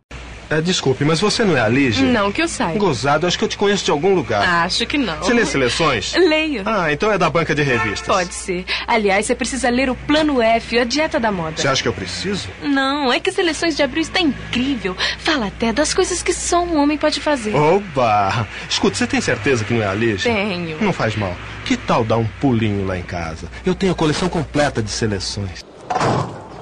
É, 0.51 0.61
desculpe, 0.61 1.05
mas 1.05 1.20
você 1.20 1.44
não 1.44 1.57
é 1.57 1.61
a 1.61 1.68
Lígia? 1.68 2.07
Não 2.07 2.32
que 2.32 2.40
eu 2.40 2.49
saiba. 2.49 2.78
Gozado, 2.78 3.26
acho 3.26 3.38
que 3.38 3.44
eu 3.44 3.49
te 3.49 3.57
conheço 3.59 3.84
de 3.84 3.90
algum 3.90 4.14
lugar. 4.14 4.64
Acho 4.64 4.86
que 4.86 4.96
não. 4.96 5.18
Você 5.18 5.34
lê 5.34 5.44
seleções? 5.44 6.14
Leio. 6.16 6.62
Ah, 6.64 6.90
então 6.92 7.12
é 7.12 7.18
da 7.18 7.28
banca 7.28 7.55
de 7.55 7.62
revistas. 7.62 8.07
Pode 8.07 8.32
ser. 8.32 8.64
Aliás, 8.86 9.26
você 9.26 9.34
precisa 9.34 9.68
ler 9.68 9.90
o 9.90 9.94
Plano 9.94 10.40
F, 10.40 10.78
a 10.78 10.84
dieta 10.84 11.20
da 11.20 11.30
moda. 11.30 11.57
Você 11.57 11.68
acha 11.68 11.82
que 11.82 11.88
eu 11.88 11.92
preciso? 11.92 12.49
Não, 12.62 13.12
é 13.12 13.20
que 13.20 13.30
Seleções 13.30 13.76
de 13.76 13.82
Abril 13.82 14.03
está 14.03 14.20
incrível. 14.20 14.96
Fala 15.18 15.46
até 15.49 15.72
das 15.72 15.92
coisas 15.92 16.22
que 16.22 16.32
só 16.32 16.62
um 16.64 16.78
homem 16.78 16.96
pode 16.96 17.20
fazer. 17.20 17.55
Oba! 17.55 18.49
Escuta, 18.68 18.96
você 18.96 19.07
tem 19.07 19.20
certeza 19.20 19.64
que 19.64 19.74
não 19.74 19.82
é 19.82 19.86
a 19.86 19.94
Lígia? 19.94 20.32
Tenho. 20.32 20.78
Não 20.80 20.92
faz 20.92 21.14
mal. 21.14 21.36
Que 21.64 21.76
tal 21.76 22.03
dar 22.05 22.16
um 22.16 22.26
pulinho 22.40 22.86
lá 22.86 22.99
em 22.99 23.03
casa? 23.03 23.49
Eu 23.66 23.74
tenho 23.74 23.92
a 23.92 23.94
coleção 23.94 24.28
completa 24.28 24.82
de 24.82 24.90
seleções. 24.90 25.64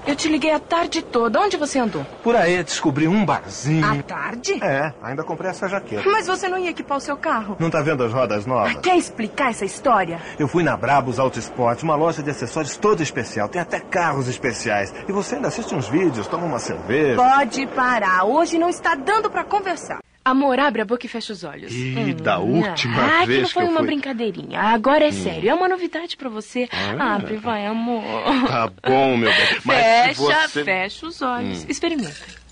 Eu 0.07 0.15
te 0.15 0.29
liguei 0.29 0.53
a 0.53 0.59
tarde 0.61 1.03
toda. 1.03 1.41
Onde 1.41 1.57
você 1.57 1.79
andou? 1.81 2.07
Por 2.23 2.37
aí, 2.37 2.63
descobri 2.63 3.09
um 3.09 3.25
barzinho. 3.25 3.85
À 3.85 4.03
tarde? 4.03 4.63
É, 4.63 4.93
ainda 5.03 5.25
comprei 5.25 5.51
essa 5.51 5.69
jaqueta. 5.69 6.09
Mas 6.09 6.27
você 6.27 6.49
não 6.49 6.59
ia 6.59 6.71
equipar 6.71 6.99
o 6.99 7.01
seu 7.01 7.17
carro? 7.17 7.57
Não 7.59 7.69
tá 7.69 7.83
vendo 7.83 8.05
as 8.05 8.13
rodas 8.13 8.47
novas? 8.47 8.77
Quer 8.77 8.97
explicar 8.97 9.51
essa 9.51 9.65
história? 9.65 10.21
Eu 10.39 10.47
fui 10.47 10.63
na 10.63 10.77
Brabus 10.77 11.19
Auto 11.19 11.39
Sport, 11.39 11.83
uma 11.83 11.97
loja 11.97 12.23
de 12.23 12.31
acessórios 12.31 12.77
toda 12.77 13.03
especial. 13.03 13.49
Tem 13.49 13.61
até 13.61 13.81
carros 13.81 14.29
especiais. 14.29 14.95
E 15.09 15.13
você 15.13 15.35
ainda 15.35 15.49
assiste 15.49 15.75
uns 15.75 15.89
vídeos, 15.89 16.27
toma 16.29 16.47
uma 16.47 16.59
cerveja. 16.61 17.17
Pode 17.17 17.67
parar. 17.69 18.25
Hoje 18.25 18.59
não 18.59 18.69
está 18.69 18.95
dando 18.95 19.29
para 19.29 19.43
conversar. 19.43 19.99
Amor, 20.27 20.59
abre 20.59 20.83
a 20.83 20.85
boca 20.85 21.07
e 21.07 21.09
fecha 21.09 21.33
os 21.33 21.45
olhos. 21.45 21.73
E 21.73 22.13
da 22.15 22.41
última 22.41 23.01
ah, 23.01 23.25
vez 23.25 23.45
aquilo 23.45 23.49
foi 23.49 23.63
que 23.63 23.69
eu 23.69 23.71
uma 23.71 23.79
fui... 23.79 23.87
brincadeirinha. 23.87 24.61
Agora 24.61 25.05
é 25.05 25.13
sério. 25.13 25.49
É 25.49 25.55
uma 25.55 25.69
novidade 25.69 26.17
pra 26.17 26.29
você. 26.29 26.69
Ah. 26.73 27.15
Abre, 27.15 27.37
vai, 27.37 27.65
amor. 27.65 28.03
Tá 28.45 28.69
bom, 28.83 29.17
meu 29.17 29.31
bem. 29.31 29.61
Mas 29.65 30.19
fecha, 30.19 30.49
você... 30.49 30.65
fecha 30.65 31.07
os 31.07 31.23
olhos. 31.23 31.63
Hum. 31.63 31.67
Experimenta. 31.69 32.46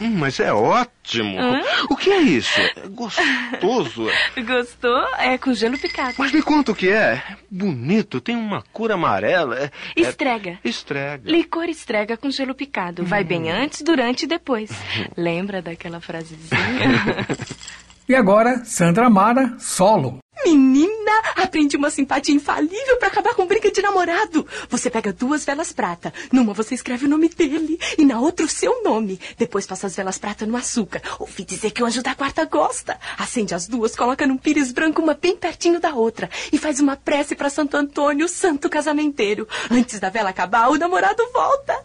Hum, 0.00 0.16
mas 0.16 0.40
é 0.40 0.52
ótimo. 0.52 1.38
Hã? 1.38 1.60
O 1.90 1.96
que 1.96 2.10
é 2.10 2.20
isso? 2.22 2.58
É 2.60 2.88
gostoso. 2.88 4.06
Gostou? 4.46 5.06
É 5.18 5.36
com 5.36 5.52
gelo 5.52 5.78
picado. 5.78 6.14
Mas 6.18 6.32
me 6.32 6.42
conta 6.42 6.72
o 6.72 6.74
que 6.74 6.88
é. 6.88 7.22
É 7.28 7.36
Bonito, 7.50 8.20
tem 8.20 8.34
uma 8.36 8.62
cor 8.72 8.90
amarela. 8.92 9.58
É, 9.58 9.64
é- 9.64 10.00
Estrega. 10.00 10.58
Estrega. 10.64 11.30
Licor 11.30 11.68
estrega 11.68 12.16
com 12.16 12.30
gelo 12.30 12.54
picado. 12.54 13.04
Vai 13.04 13.22
bem 13.24 13.50
antes, 13.50 13.82
durante 13.82 14.22
e 14.22 14.26
depois. 14.26 14.70
Lembra 15.16 15.60
daquela 15.60 16.00
frasezinha? 16.00 16.48
E 18.08 18.14
agora, 18.16 18.64
Sandra 18.64 19.08
Mara, 19.08 19.54
solo. 19.60 20.18
Menina, 20.44 21.12
aprendi 21.36 21.76
uma 21.76 21.90
simpatia 21.90 22.34
infalível 22.34 22.96
pra 22.98 23.08
acabar 23.08 23.34
com 23.34 23.46
briga 23.46 23.70
de 23.70 23.82
namorado. 23.82 24.46
Você 24.68 24.88
pega 24.88 25.12
duas 25.12 25.44
velas 25.44 25.72
prata. 25.72 26.12
Numa 26.32 26.54
você 26.54 26.74
escreve 26.74 27.06
o 27.06 27.08
nome 27.08 27.28
dele 27.28 27.78
e 27.98 28.04
na 28.04 28.20
outra 28.20 28.46
o 28.46 28.48
seu 28.48 28.82
nome. 28.82 29.20
Depois 29.36 29.66
passa 29.66 29.86
as 29.86 29.96
velas 29.96 30.18
prata 30.18 30.46
no 30.46 30.56
açúcar. 30.56 31.02
Ouvi 31.18 31.44
dizer 31.44 31.70
que 31.70 31.82
o 31.82 31.86
anjo 31.86 32.02
da 32.02 32.14
guarda 32.14 32.44
gosta. 32.44 32.98
Acende 33.18 33.54
as 33.54 33.66
duas, 33.66 33.94
coloca 33.94 34.26
num 34.26 34.38
pires 34.38 34.72
branco 34.72 35.02
uma 35.02 35.14
bem 35.14 35.36
pertinho 35.36 35.78
da 35.78 35.94
outra 35.94 36.30
e 36.52 36.58
faz 36.58 36.80
uma 36.80 36.96
prece 36.96 37.34
pra 37.34 37.50
Santo 37.50 37.76
Antônio, 37.76 38.26
o 38.26 38.28
santo 38.28 38.68
casamenteiro. 38.68 39.46
Antes 39.70 40.00
da 40.00 40.08
vela 40.08 40.30
acabar, 40.30 40.70
o 40.70 40.78
namorado 40.78 41.22
volta. 41.32 41.84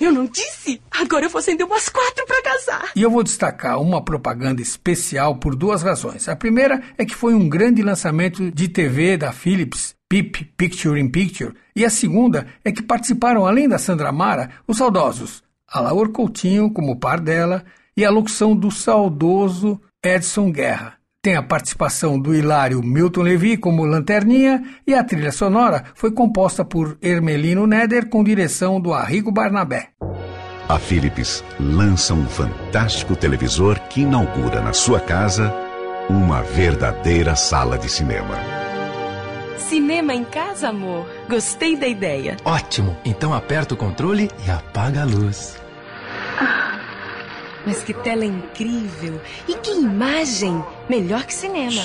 Eu 0.00 0.12
não 0.12 0.26
disse? 0.26 0.80
Agora 0.90 1.26
eu 1.26 1.30
vou 1.30 1.38
acender 1.38 1.66
umas 1.66 1.88
quatro 1.88 2.26
pra 2.26 2.42
casar. 2.42 2.92
E 2.94 3.02
eu 3.02 3.10
vou 3.10 3.22
destacar 3.22 3.80
uma 3.80 4.02
propaganda 4.02 4.60
especial 4.60 5.36
por 5.36 5.54
duas 5.54 5.82
razões. 5.82 6.28
A 6.28 6.36
primeira 6.36 6.82
é 6.96 7.04
que 7.04 7.14
foi 7.14 7.34
um 7.34 7.48
grande 7.48 7.82
lançamento 7.82 8.50
de 8.50 8.68
TV 8.68 9.16
da 9.16 9.32
Philips, 9.32 9.94
PIP, 10.08 10.44
Picture 10.56 11.00
in 11.00 11.08
Picture. 11.08 11.54
E 11.74 11.84
a 11.84 11.90
segunda 11.90 12.46
é 12.64 12.72
que 12.72 12.82
participaram, 12.82 13.46
além 13.46 13.68
da 13.68 13.78
Sandra 13.78 14.12
Mara, 14.12 14.50
os 14.66 14.76
saudosos 14.76 15.42
Alaor 15.66 16.10
Coutinho 16.10 16.70
como 16.70 17.00
par 17.00 17.20
dela 17.20 17.64
e 17.96 18.04
a 18.04 18.10
locução 18.10 18.54
do 18.54 18.70
saudoso 18.70 19.80
Edson 20.02 20.52
Guerra. 20.52 20.94
Tem 21.24 21.36
a 21.36 21.42
participação 21.42 22.20
do 22.20 22.34
hilário 22.34 22.82
Milton 22.82 23.22
Levi 23.22 23.56
como 23.56 23.86
lanterninha 23.86 24.62
e 24.86 24.92
a 24.92 25.02
trilha 25.02 25.32
sonora 25.32 25.84
foi 25.94 26.12
composta 26.12 26.66
por 26.66 26.98
Hermelino 27.00 27.66
Neder 27.66 28.10
com 28.10 28.22
direção 28.22 28.78
do 28.78 28.92
Arrigo 28.92 29.32
Barnabé. 29.32 29.88
A 30.68 30.78
Philips 30.78 31.42
lança 31.58 32.12
um 32.12 32.26
fantástico 32.26 33.16
televisor 33.16 33.80
que 33.88 34.02
inaugura 34.02 34.60
na 34.60 34.74
sua 34.74 35.00
casa 35.00 35.50
uma 36.10 36.42
verdadeira 36.42 37.34
sala 37.34 37.78
de 37.78 37.88
cinema. 37.88 38.36
Cinema 39.56 40.12
em 40.12 40.24
casa, 40.24 40.68
amor. 40.68 41.06
Gostei 41.26 41.74
da 41.74 41.88
ideia. 41.88 42.36
Ótimo. 42.44 42.94
Então 43.02 43.32
aperta 43.32 43.72
o 43.72 43.78
controle 43.78 44.30
e 44.46 44.50
apaga 44.50 45.00
a 45.00 45.04
luz. 45.06 45.56
Mas 47.66 47.82
que 47.82 47.94
tela 47.94 48.24
incrível! 48.24 49.20
E 49.48 49.54
que 49.54 49.70
imagem! 49.70 50.62
Melhor 50.88 51.24
que 51.24 51.32
cinema. 51.32 51.82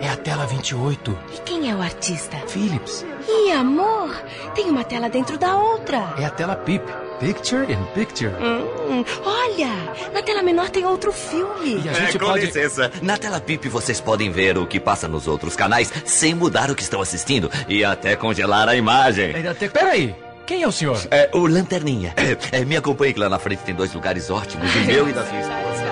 É 0.00 0.08
a 0.08 0.16
tela 0.16 0.44
28. 0.46 1.18
E 1.34 1.40
quem 1.42 1.70
é 1.70 1.74
o 1.74 1.80
artista? 1.80 2.36
Philips. 2.48 3.06
Ih, 3.28 3.52
amor! 3.52 4.14
Tem 4.54 4.68
uma 4.68 4.82
tela 4.82 5.08
dentro 5.08 5.38
da 5.38 5.56
outra. 5.56 6.14
É 6.18 6.24
a 6.24 6.30
tela 6.30 6.56
PIP. 6.56 6.84
Picture 7.20 7.70
in 7.70 7.84
Picture. 7.94 8.32
Hum, 8.32 9.04
olha! 9.24 9.68
Na 10.12 10.22
tela 10.22 10.42
menor 10.42 10.70
tem 10.70 10.84
outro 10.86 11.12
filme. 11.12 11.82
E 11.84 11.88
a 11.88 11.92
gente 11.92 12.16
é, 12.16 12.18
com 12.18 12.26
pode... 12.26 12.46
licença. 12.46 12.90
Na 13.02 13.16
tela 13.18 13.40
PIP 13.40 13.68
vocês 13.68 14.00
podem 14.00 14.30
ver 14.30 14.56
o 14.56 14.66
que 14.66 14.80
passa 14.80 15.06
nos 15.06 15.28
outros 15.28 15.54
canais 15.54 15.92
sem 16.06 16.34
mudar 16.34 16.70
o 16.70 16.74
que 16.74 16.82
estão 16.82 17.00
assistindo 17.00 17.50
e 17.68 17.84
até 17.84 18.16
congelar 18.16 18.68
a 18.68 18.74
imagem. 18.74 19.32
É, 19.32 19.48
até... 19.48 19.68
Peraí. 19.68 20.14
Quem 20.50 20.64
é 20.64 20.66
o 20.66 20.72
senhor? 20.72 21.00
É 21.12 21.30
o 21.32 21.46
Lanterninha. 21.46 22.12
É, 22.50 22.64
me 22.64 22.76
acompanhe 22.76 23.14
que 23.14 23.20
lá 23.20 23.28
na 23.28 23.38
frente 23.38 23.60
tem 23.60 23.72
dois 23.72 23.94
lugares 23.94 24.30
ótimos, 24.30 24.68
o 24.74 24.80
meu 24.80 25.08
e 25.08 25.12
da 25.12 25.24
sua 25.24 25.38
esposa. 25.38 25.84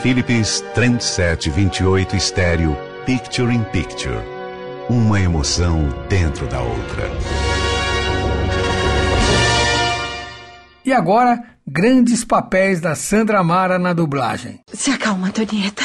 Philips 0.00 0.64
Trendset 0.72 1.50
28 1.50 2.16
Estéreo 2.16 2.74
Picture 3.04 3.54
in 3.54 3.62
Picture. 3.64 4.16
Uma 4.88 5.20
emoção 5.20 5.86
dentro 6.08 6.46
da 6.46 6.62
outra. 6.62 7.10
E 10.82 10.90
agora, 10.90 11.38
grandes 11.66 12.24
papéis 12.24 12.80
da 12.80 12.94
Sandra 12.94 13.44
Mara 13.44 13.78
na 13.78 13.92
dublagem. 13.92 14.60
Se 14.72 14.90
acalma, 14.90 15.26
Antonieta. 15.26 15.84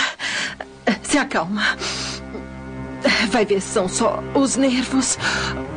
Se 1.03 1.17
acalma. 1.17 1.75
Vai 3.29 3.45
ver, 3.45 3.61
são 3.61 3.87
só 3.87 4.23
os 4.33 4.55
nervos. 4.55 5.17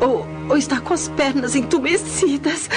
Ou, 0.00 0.26
ou 0.48 0.56
está 0.56 0.80
com 0.80 0.94
as 0.94 1.08
pernas 1.08 1.54
entumecidas. 1.54 2.68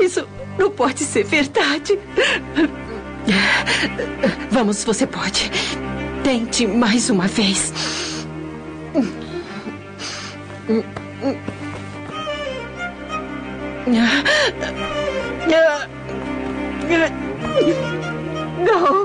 Isso 0.00 0.26
não 0.58 0.70
pode 0.70 1.04
ser 1.04 1.24
verdade. 1.24 1.98
Vamos, 4.50 4.84
você 4.84 5.06
pode. 5.06 5.50
Tente 6.22 6.66
mais 6.66 7.10
uma 7.10 7.26
vez. 7.26 7.72
Não. 18.58 19.04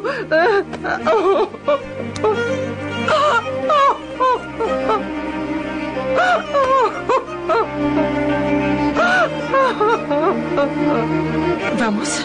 Vamos. 11.89 12.23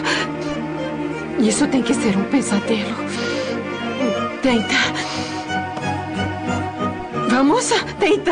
Isso 1.39 1.67
tem 1.69 1.81
que 1.81 1.91
ser 1.95 2.15
um 2.15 2.23
pesadelo. 2.25 2.95
Tenta. 4.43 4.75
Vamos, 7.31 7.71
tenta. 7.99 8.31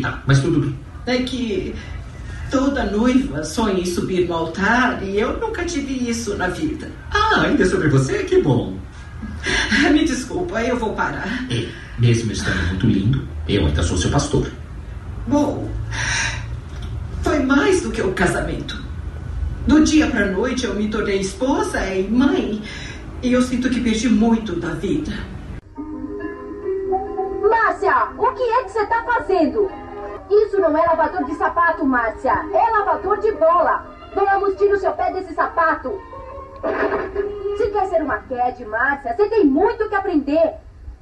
Tá, 0.00 0.22
mas 0.26 0.40
tudo 0.40 0.60
bem. 0.60 0.78
É 1.04 1.22
que 1.24 1.74
toda 2.50 2.86
noiva 2.86 3.44
sonha 3.44 3.80
em 3.80 3.84
subir 3.84 4.26
no 4.26 4.34
altar 4.34 5.02
e 5.02 5.20
eu 5.20 5.38
nunca 5.38 5.62
tive 5.62 6.08
isso 6.08 6.34
na 6.34 6.48
vida. 6.48 6.90
Ah, 7.10 7.42
ainda 7.42 7.64
é 7.64 7.66
sobre 7.66 7.90
você? 7.90 8.24
Que 8.24 8.40
bom. 8.40 8.78
Me 9.92 10.06
desculpa, 10.06 10.62
eu 10.62 10.78
vou 10.78 10.94
parar. 10.94 11.44
E, 11.50 11.68
mesmo 11.98 12.32
estando 12.32 12.66
muito 12.68 12.86
lindo, 12.86 13.28
eu 13.46 13.66
ainda 13.66 13.82
sou 13.82 13.98
seu 13.98 14.10
pastor. 14.10 14.50
Bom, 15.26 15.70
foi 17.22 17.40
mais 17.40 17.82
do 17.82 17.90
que 17.90 18.00
o 18.00 18.14
casamento. 18.14 18.87
Do 19.68 19.84
dia 19.84 20.10
para 20.10 20.24
noite 20.24 20.64
eu 20.64 20.74
me 20.74 20.88
tornei 20.88 21.20
esposa 21.20 21.78
e 21.94 22.08
mãe. 22.08 22.62
E 23.22 23.30
eu 23.30 23.42
sinto 23.42 23.68
que 23.68 23.82
perdi 23.82 24.08
muito 24.08 24.58
da 24.58 24.70
vida. 24.70 25.12
Márcia, 27.42 28.08
o 28.16 28.32
que 28.32 28.42
é 28.42 28.64
que 28.64 28.70
você 28.70 28.80
está 28.80 29.02
fazendo? 29.02 29.70
Isso 30.30 30.58
não 30.58 30.74
é 30.74 30.86
lavador 30.86 31.22
de 31.24 31.34
sapato, 31.34 31.84
Márcia. 31.84 32.32
É 32.50 32.70
lavador 32.70 33.20
de 33.20 33.30
bola. 33.32 33.94
Vamos, 34.14 34.56
tira 34.56 34.74
o 34.74 34.78
seu 34.78 34.92
pé 34.92 35.12
desse 35.12 35.34
sapato. 35.34 36.00
Se 37.58 37.66
quer 37.70 37.88
ser 37.88 38.02
uma 38.02 38.20
Cad, 38.20 38.64
Márcia, 38.64 39.14
você 39.14 39.28
tem 39.28 39.44
muito 39.44 39.86
que 39.86 39.94
aprender. 39.94 40.54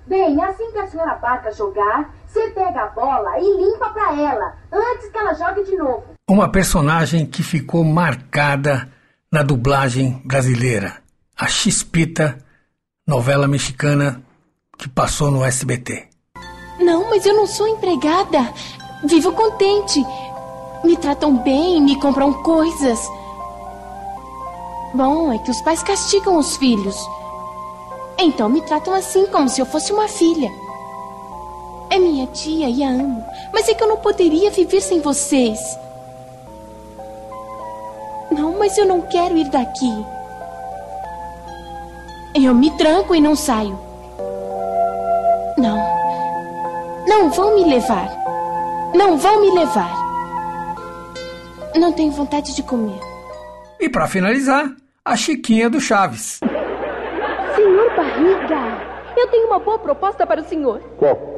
Bem, 0.08 0.42
assim 0.42 0.72
que 0.72 0.78
a 0.78 0.88
senhora 0.88 1.14
Barca 1.14 1.52
jogar, 1.52 2.12
você 2.26 2.50
pega 2.50 2.82
a 2.82 2.88
bola 2.88 3.38
e 3.38 3.44
limpa 3.44 3.90
pra 3.90 4.12
ela, 4.20 4.56
antes 4.72 5.08
que 5.08 5.18
ela 5.18 5.34
jogue 5.34 5.62
de 5.62 5.76
novo. 5.76 6.15
Uma 6.28 6.48
personagem 6.48 7.24
que 7.24 7.40
ficou 7.40 7.84
marcada 7.84 8.90
na 9.30 9.44
dublagem 9.44 10.20
brasileira. 10.24 10.96
A 11.38 11.46
Chispita, 11.46 12.36
novela 13.06 13.46
mexicana 13.46 14.20
que 14.76 14.88
passou 14.88 15.30
no 15.30 15.44
SBT. 15.44 16.08
Não, 16.80 17.08
mas 17.08 17.24
eu 17.24 17.32
não 17.32 17.46
sou 17.46 17.68
empregada. 17.68 18.52
Vivo 19.04 19.30
contente. 19.34 20.04
Me 20.82 20.96
tratam 20.96 21.36
bem, 21.44 21.80
me 21.80 21.94
compram 22.00 22.32
coisas. 22.42 22.98
Bom, 24.94 25.32
é 25.32 25.38
que 25.38 25.52
os 25.52 25.60
pais 25.60 25.84
castigam 25.84 26.38
os 26.38 26.56
filhos. 26.56 26.96
Então 28.18 28.48
me 28.48 28.62
tratam 28.62 28.94
assim, 28.94 29.26
como 29.26 29.48
se 29.48 29.60
eu 29.60 29.66
fosse 29.66 29.92
uma 29.92 30.08
filha. 30.08 30.50
É 31.88 32.00
minha 32.00 32.26
tia 32.26 32.68
e 32.68 32.82
a 32.82 32.88
amo. 32.88 33.24
Mas 33.52 33.68
é 33.68 33.74
que 33.74 33.84
eu 33.84 33.88
não 33.88 33.98
poderia 33.98 34.50
viver 34.50 34.80
sem 34.80 35.00
vocês. 35.00 35.60
Não, 38.30 38.58
mas 38.58 38.76
eu 38.76 38.86
não 38.86 39.00
quero 39.02 39.36
ir 39.36 39.48
daqui. 39.48 40.06
Eu 42.34 42.54
me 42.54 42.70
tranco 42.76 43.14
e 43.14 43.20
não 43.20 43.34
saio. 43.34 43.78
Não. 45.56 45.78
Não 47.08 47.30
vão 47.30 47.54
me 47.54 47.64
levar. 47.64 48.08
Não 48.94 49.16
vão 49.16 49.40
me 49.40 49.50
levar. 49.52 49.94
Não 51.74 51.92
tenho 51.92 52.12
vontade 52.12 52.54
de 52.54 52.62
comer. 52.62 52.98
E 53.78 53.88
para 53.88 54.08
finalizar, 54.08 54.70
a 55.04 55.16
Chiquinha 55.16 55.70
do 55.70 55.80
Chaves. 55.80 56.40
Senhor 57.54 57.96
Barriga, 57.96 58.82
eu 59.16 59.28
tenho 59.28 59.46
uma 59.46 59.58
boa 59.58 59.78
proposta 59.78 60.26
para 60.26 60.40
o 60.40 60.44
senhor. 60.44 60.80
Qual? 60.98 61.35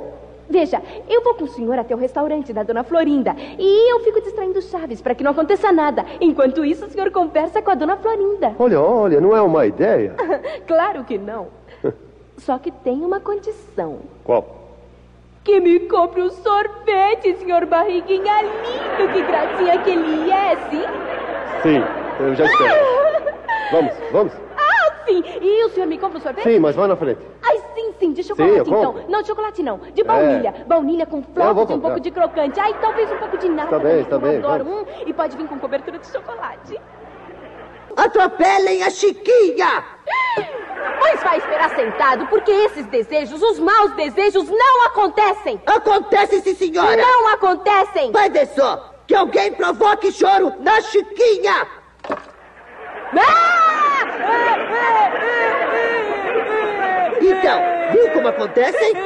Veja, 0.48 0.80
eu 1.08 1.22
vou 1.22 1.34
com 1.34 1.44
o 1.44 1.48
senhor 1.48 1.78
até 1.78 1.94
o 1.94 1.98
restaurante 1.98 2.52
da 2.52 2.62
dona 2.62 2.82
Florinda 2.82 3.36
e 3.58 3.92
eu 3.92 4.00
fico 4.00 4.20
distraindo 4.22 4.62
Chaves 4.62 5.02
para 5.02 5.14
que 5.14 5.22
não 5.22 5.32
aconteça 5.32 5.70
nada. 5.70 6.06
Enquanto 6.20 6.64
isso, 6.64 6.86
o 6.86 6.90
senhor 6.90 7.10
conversa 7.10 7.60
com 7.60 7.70
a 7.70 7.74
dona 7.74 7.96
Florinda. 7.98 8.54
Olha, 8.58 8.80
olha, 8.80 9.20
não 9.20 9.36
é 9.36 9.42
uma 9.42 9.66
ideia. 9.66 10.14
claro 10.66 11.04
que 11.04 11.18
não. 11.18 11.48
Só 12.38 12.58
que 12.58 12.70
tem 12.70 13.04
uma 13.04 13.20
condição. 13.20 13.98
Qual? 14.24 14.56
Que 15.44 15.60
me 15.60 15.80
compre 15.80 16.22
um 16.22 16.30
sorvete, 16.30 17.36
senhor 17.36 17.66
Barriguinha 17.66 18.42
lindo. 18.42 19.12
Que 19.12 19.22
gracinha 19.22 19.78
que 19.82 19.90
ele 19.90 20.30
é, 20.30 20.56
sim? 20.70 20.82
Sim, 21.62 21.84
eu 22.20 22.34
já 22.34 22.44
espero. 22.44 22.84
vamos, 23.72 23.92
vamos. 24.12 24.32
Ah, 24.56 25.04
sim. 25.06 25.22
E 25.42 25.64
o 25.64 25.70
senhor 25.70 25.86
me 25.86 25.98
compra 25.98 26.18
um 26.18 26.22
sorvete? 26.22 26.44
Sim, 26.44 26.58
mas 26.58 26.74
vai 26.74 26.88
na 26.88 26.96
frente. 26.96 27.20
Ai, 27.42 27.57
sim, 27.98 28.06
sim. 28.06 28.12
De 28.12 28.22
chocolate, 28.22 28.56
eu 28.56 28.62
então. 28.62 28.94
Não, 29.08 29.22
de 29.22 29.28
chocolate 29.28 29.62
não. 29.62 29.78
De 29.78 30.02
baunilha. 30.04 30.64
Baunilha 30.66 31.06
com 31.06 31.22
flocos 31.22 31.70
e 31.70 31.72
um 31.74 31.80
pouco 31.80 32.00
de 32.00 32.10
crocante. 32.10 32.58
Ai, 32.60 32.74
talvez 32.80 33.10
um 33.10 33.18
pouco 33.18 33.38
de 33.38 33.48
nata. 33.48 33.70
Tá 33.70 33.78
bem, 33.78 34.04
também, 34.04 34.04
tá 34.04 34.18
bem, 34.18 34.34
Eu 34.40 34.48
adoro. 34.48 34.64
Hum, 34.68 34.84
e 35.06 35.12
pode 35.12 35.36
vir 35.36 35.46
com 35.46 35.58
cobertura 35.58 35.98
de 35.98 36.06
chocolate. 36.06 36.80
Atropelem 37.96 38.84
a 38.84 38.90
Chiquinha! 38.90 39.84
Pois 41.00 41.22
vai 41.22 41.38
esperar 41.38 41.74
sentado, 41.74 42.26
porque 42.28 42.50
esses 42.52 42.86
desejos, 42.86 43.42
os 43.42 43.58
maus 43.58 43.90
desejos, 43.96 44.48
não 44.48 44.86
acontecem! 44.86 45.60
Acontece 45.66 46.40
sim, 46.42 46.54
senhora! 46.54 46.96
Não 46.96 47.28
acontecem! 47.28 48.12
Vai 48.12 48.30
ver 48.30 48.46
só! 48.46 48.94
Que 49.04 49.16
alguém 49.16 49.52
provoque 49.52 50.12
choro 50.12 50.52
na 50.60 50.80
Chiquinha! 50.80 51.66
Então, 57.20 57.77
viu 57.98 58.10
como 58.12 58.28
acontecem? 58.28 58.92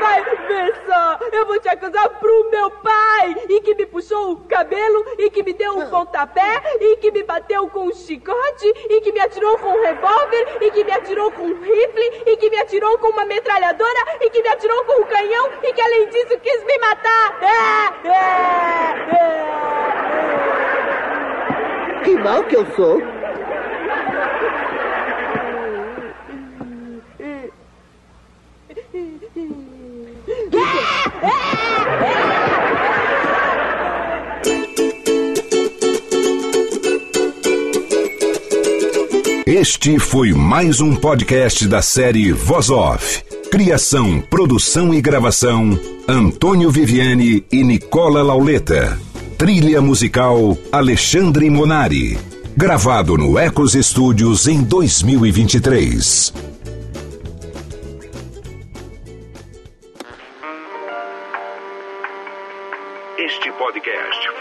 Vai 0.00 0.22
ver 0.22 0.74
só! 0.86 1.18
Eu 1.32 1.46
vou 1.46 1.58
te 1.60 1.68
acusar 1.68 2.08
pro 2.20 2.50
meu 2.50 2.70
pai! 2.70 3.36
E 3.48 3.60
que 3.60 3.74
me 3.74 3.84
puxou 3.86 4.32
o 4.32 4.36
cabelo, 4.46 5.04
e 5.18 5.28
que 5.30 5.42
me 5.42 5.52
deu 5.52 5.76
um 5.76 5.90
pontapé, 5.90 6.62
e 6.80 6.96
que 6.96 7.10
me 7.10 7.22
bateu 7.24 7.68
com 7.68 7.88
um 7.88 7.92
chicote, 7.92 8.66
e 8.88 9.00
que 9.00 9.12
me 9.12 9.20
atirou 9.20 9.58
com 9.58 9.68
um 9.68 9.82
revólver, 9.82 10.46
e 10.60 10.70
que 10.70 10.84
me 10.84 10.92
atirou 10.92 11.30
com 11.32 11.42
um 11.42 11.60
rifle, 11.60 12.22
e 12.26 12.36
que 12.36 12.48
me 12.50 12.58
atirou 12.58 12.96
com 12.98 13.08
uma 13.08 13.24
metralhadora, 13.24 14.18
e 14.20 14.30
que 14.30 14.42
me 14.42 14.48
atirou 14.48 14.84
com 14.84 15.02
um 15.02 15.04
canhão, 15.04 15.50
e 15.62 15.72
que 15.72 15.80
além 15.80 16.08
disso 16.08 16.38
quis 16.38 16.64
me 16.64 16.78
matar! 16.78 17.38
É, 17.42 18.08
é, 18.08 18.12
é. 22.00 22.04
Que 22.04 22.14
mal 22.16 22.44
que 22.44 22.56
eu 22.56 22.64
sou! 22.76 23.15
Este 39.46 39.96
foi 40.00 40.32
mais 40.32 40.80
um 40.80 40.96
podcast 40.96 41.68
da 41.68 41.80
série 41.80 42.32
Voz 42.32 42.68
Off. 42.68 43.22
Criação, 43.48 44.20
produção 44.20 44.92
e 44.92 45.00
gravação: 45.00 45.78
Antônio 46.08 46.68
Viviane 46.68 47.44
e 47.52 47.62
Nicola 47.62 48.24
Lauleta. 48.24 48.98
Trilha 49.38 49.80
musical: 49.80 50.58
Alexandre 50.72 51.48
Monari. 51.48 52.18
Gravado 52.56 53.16
no 53.16 53.38
Ecos 53.38 53.74
Studios 53.74 54.48
em 54.48 54.64
2023. 54.64 56.55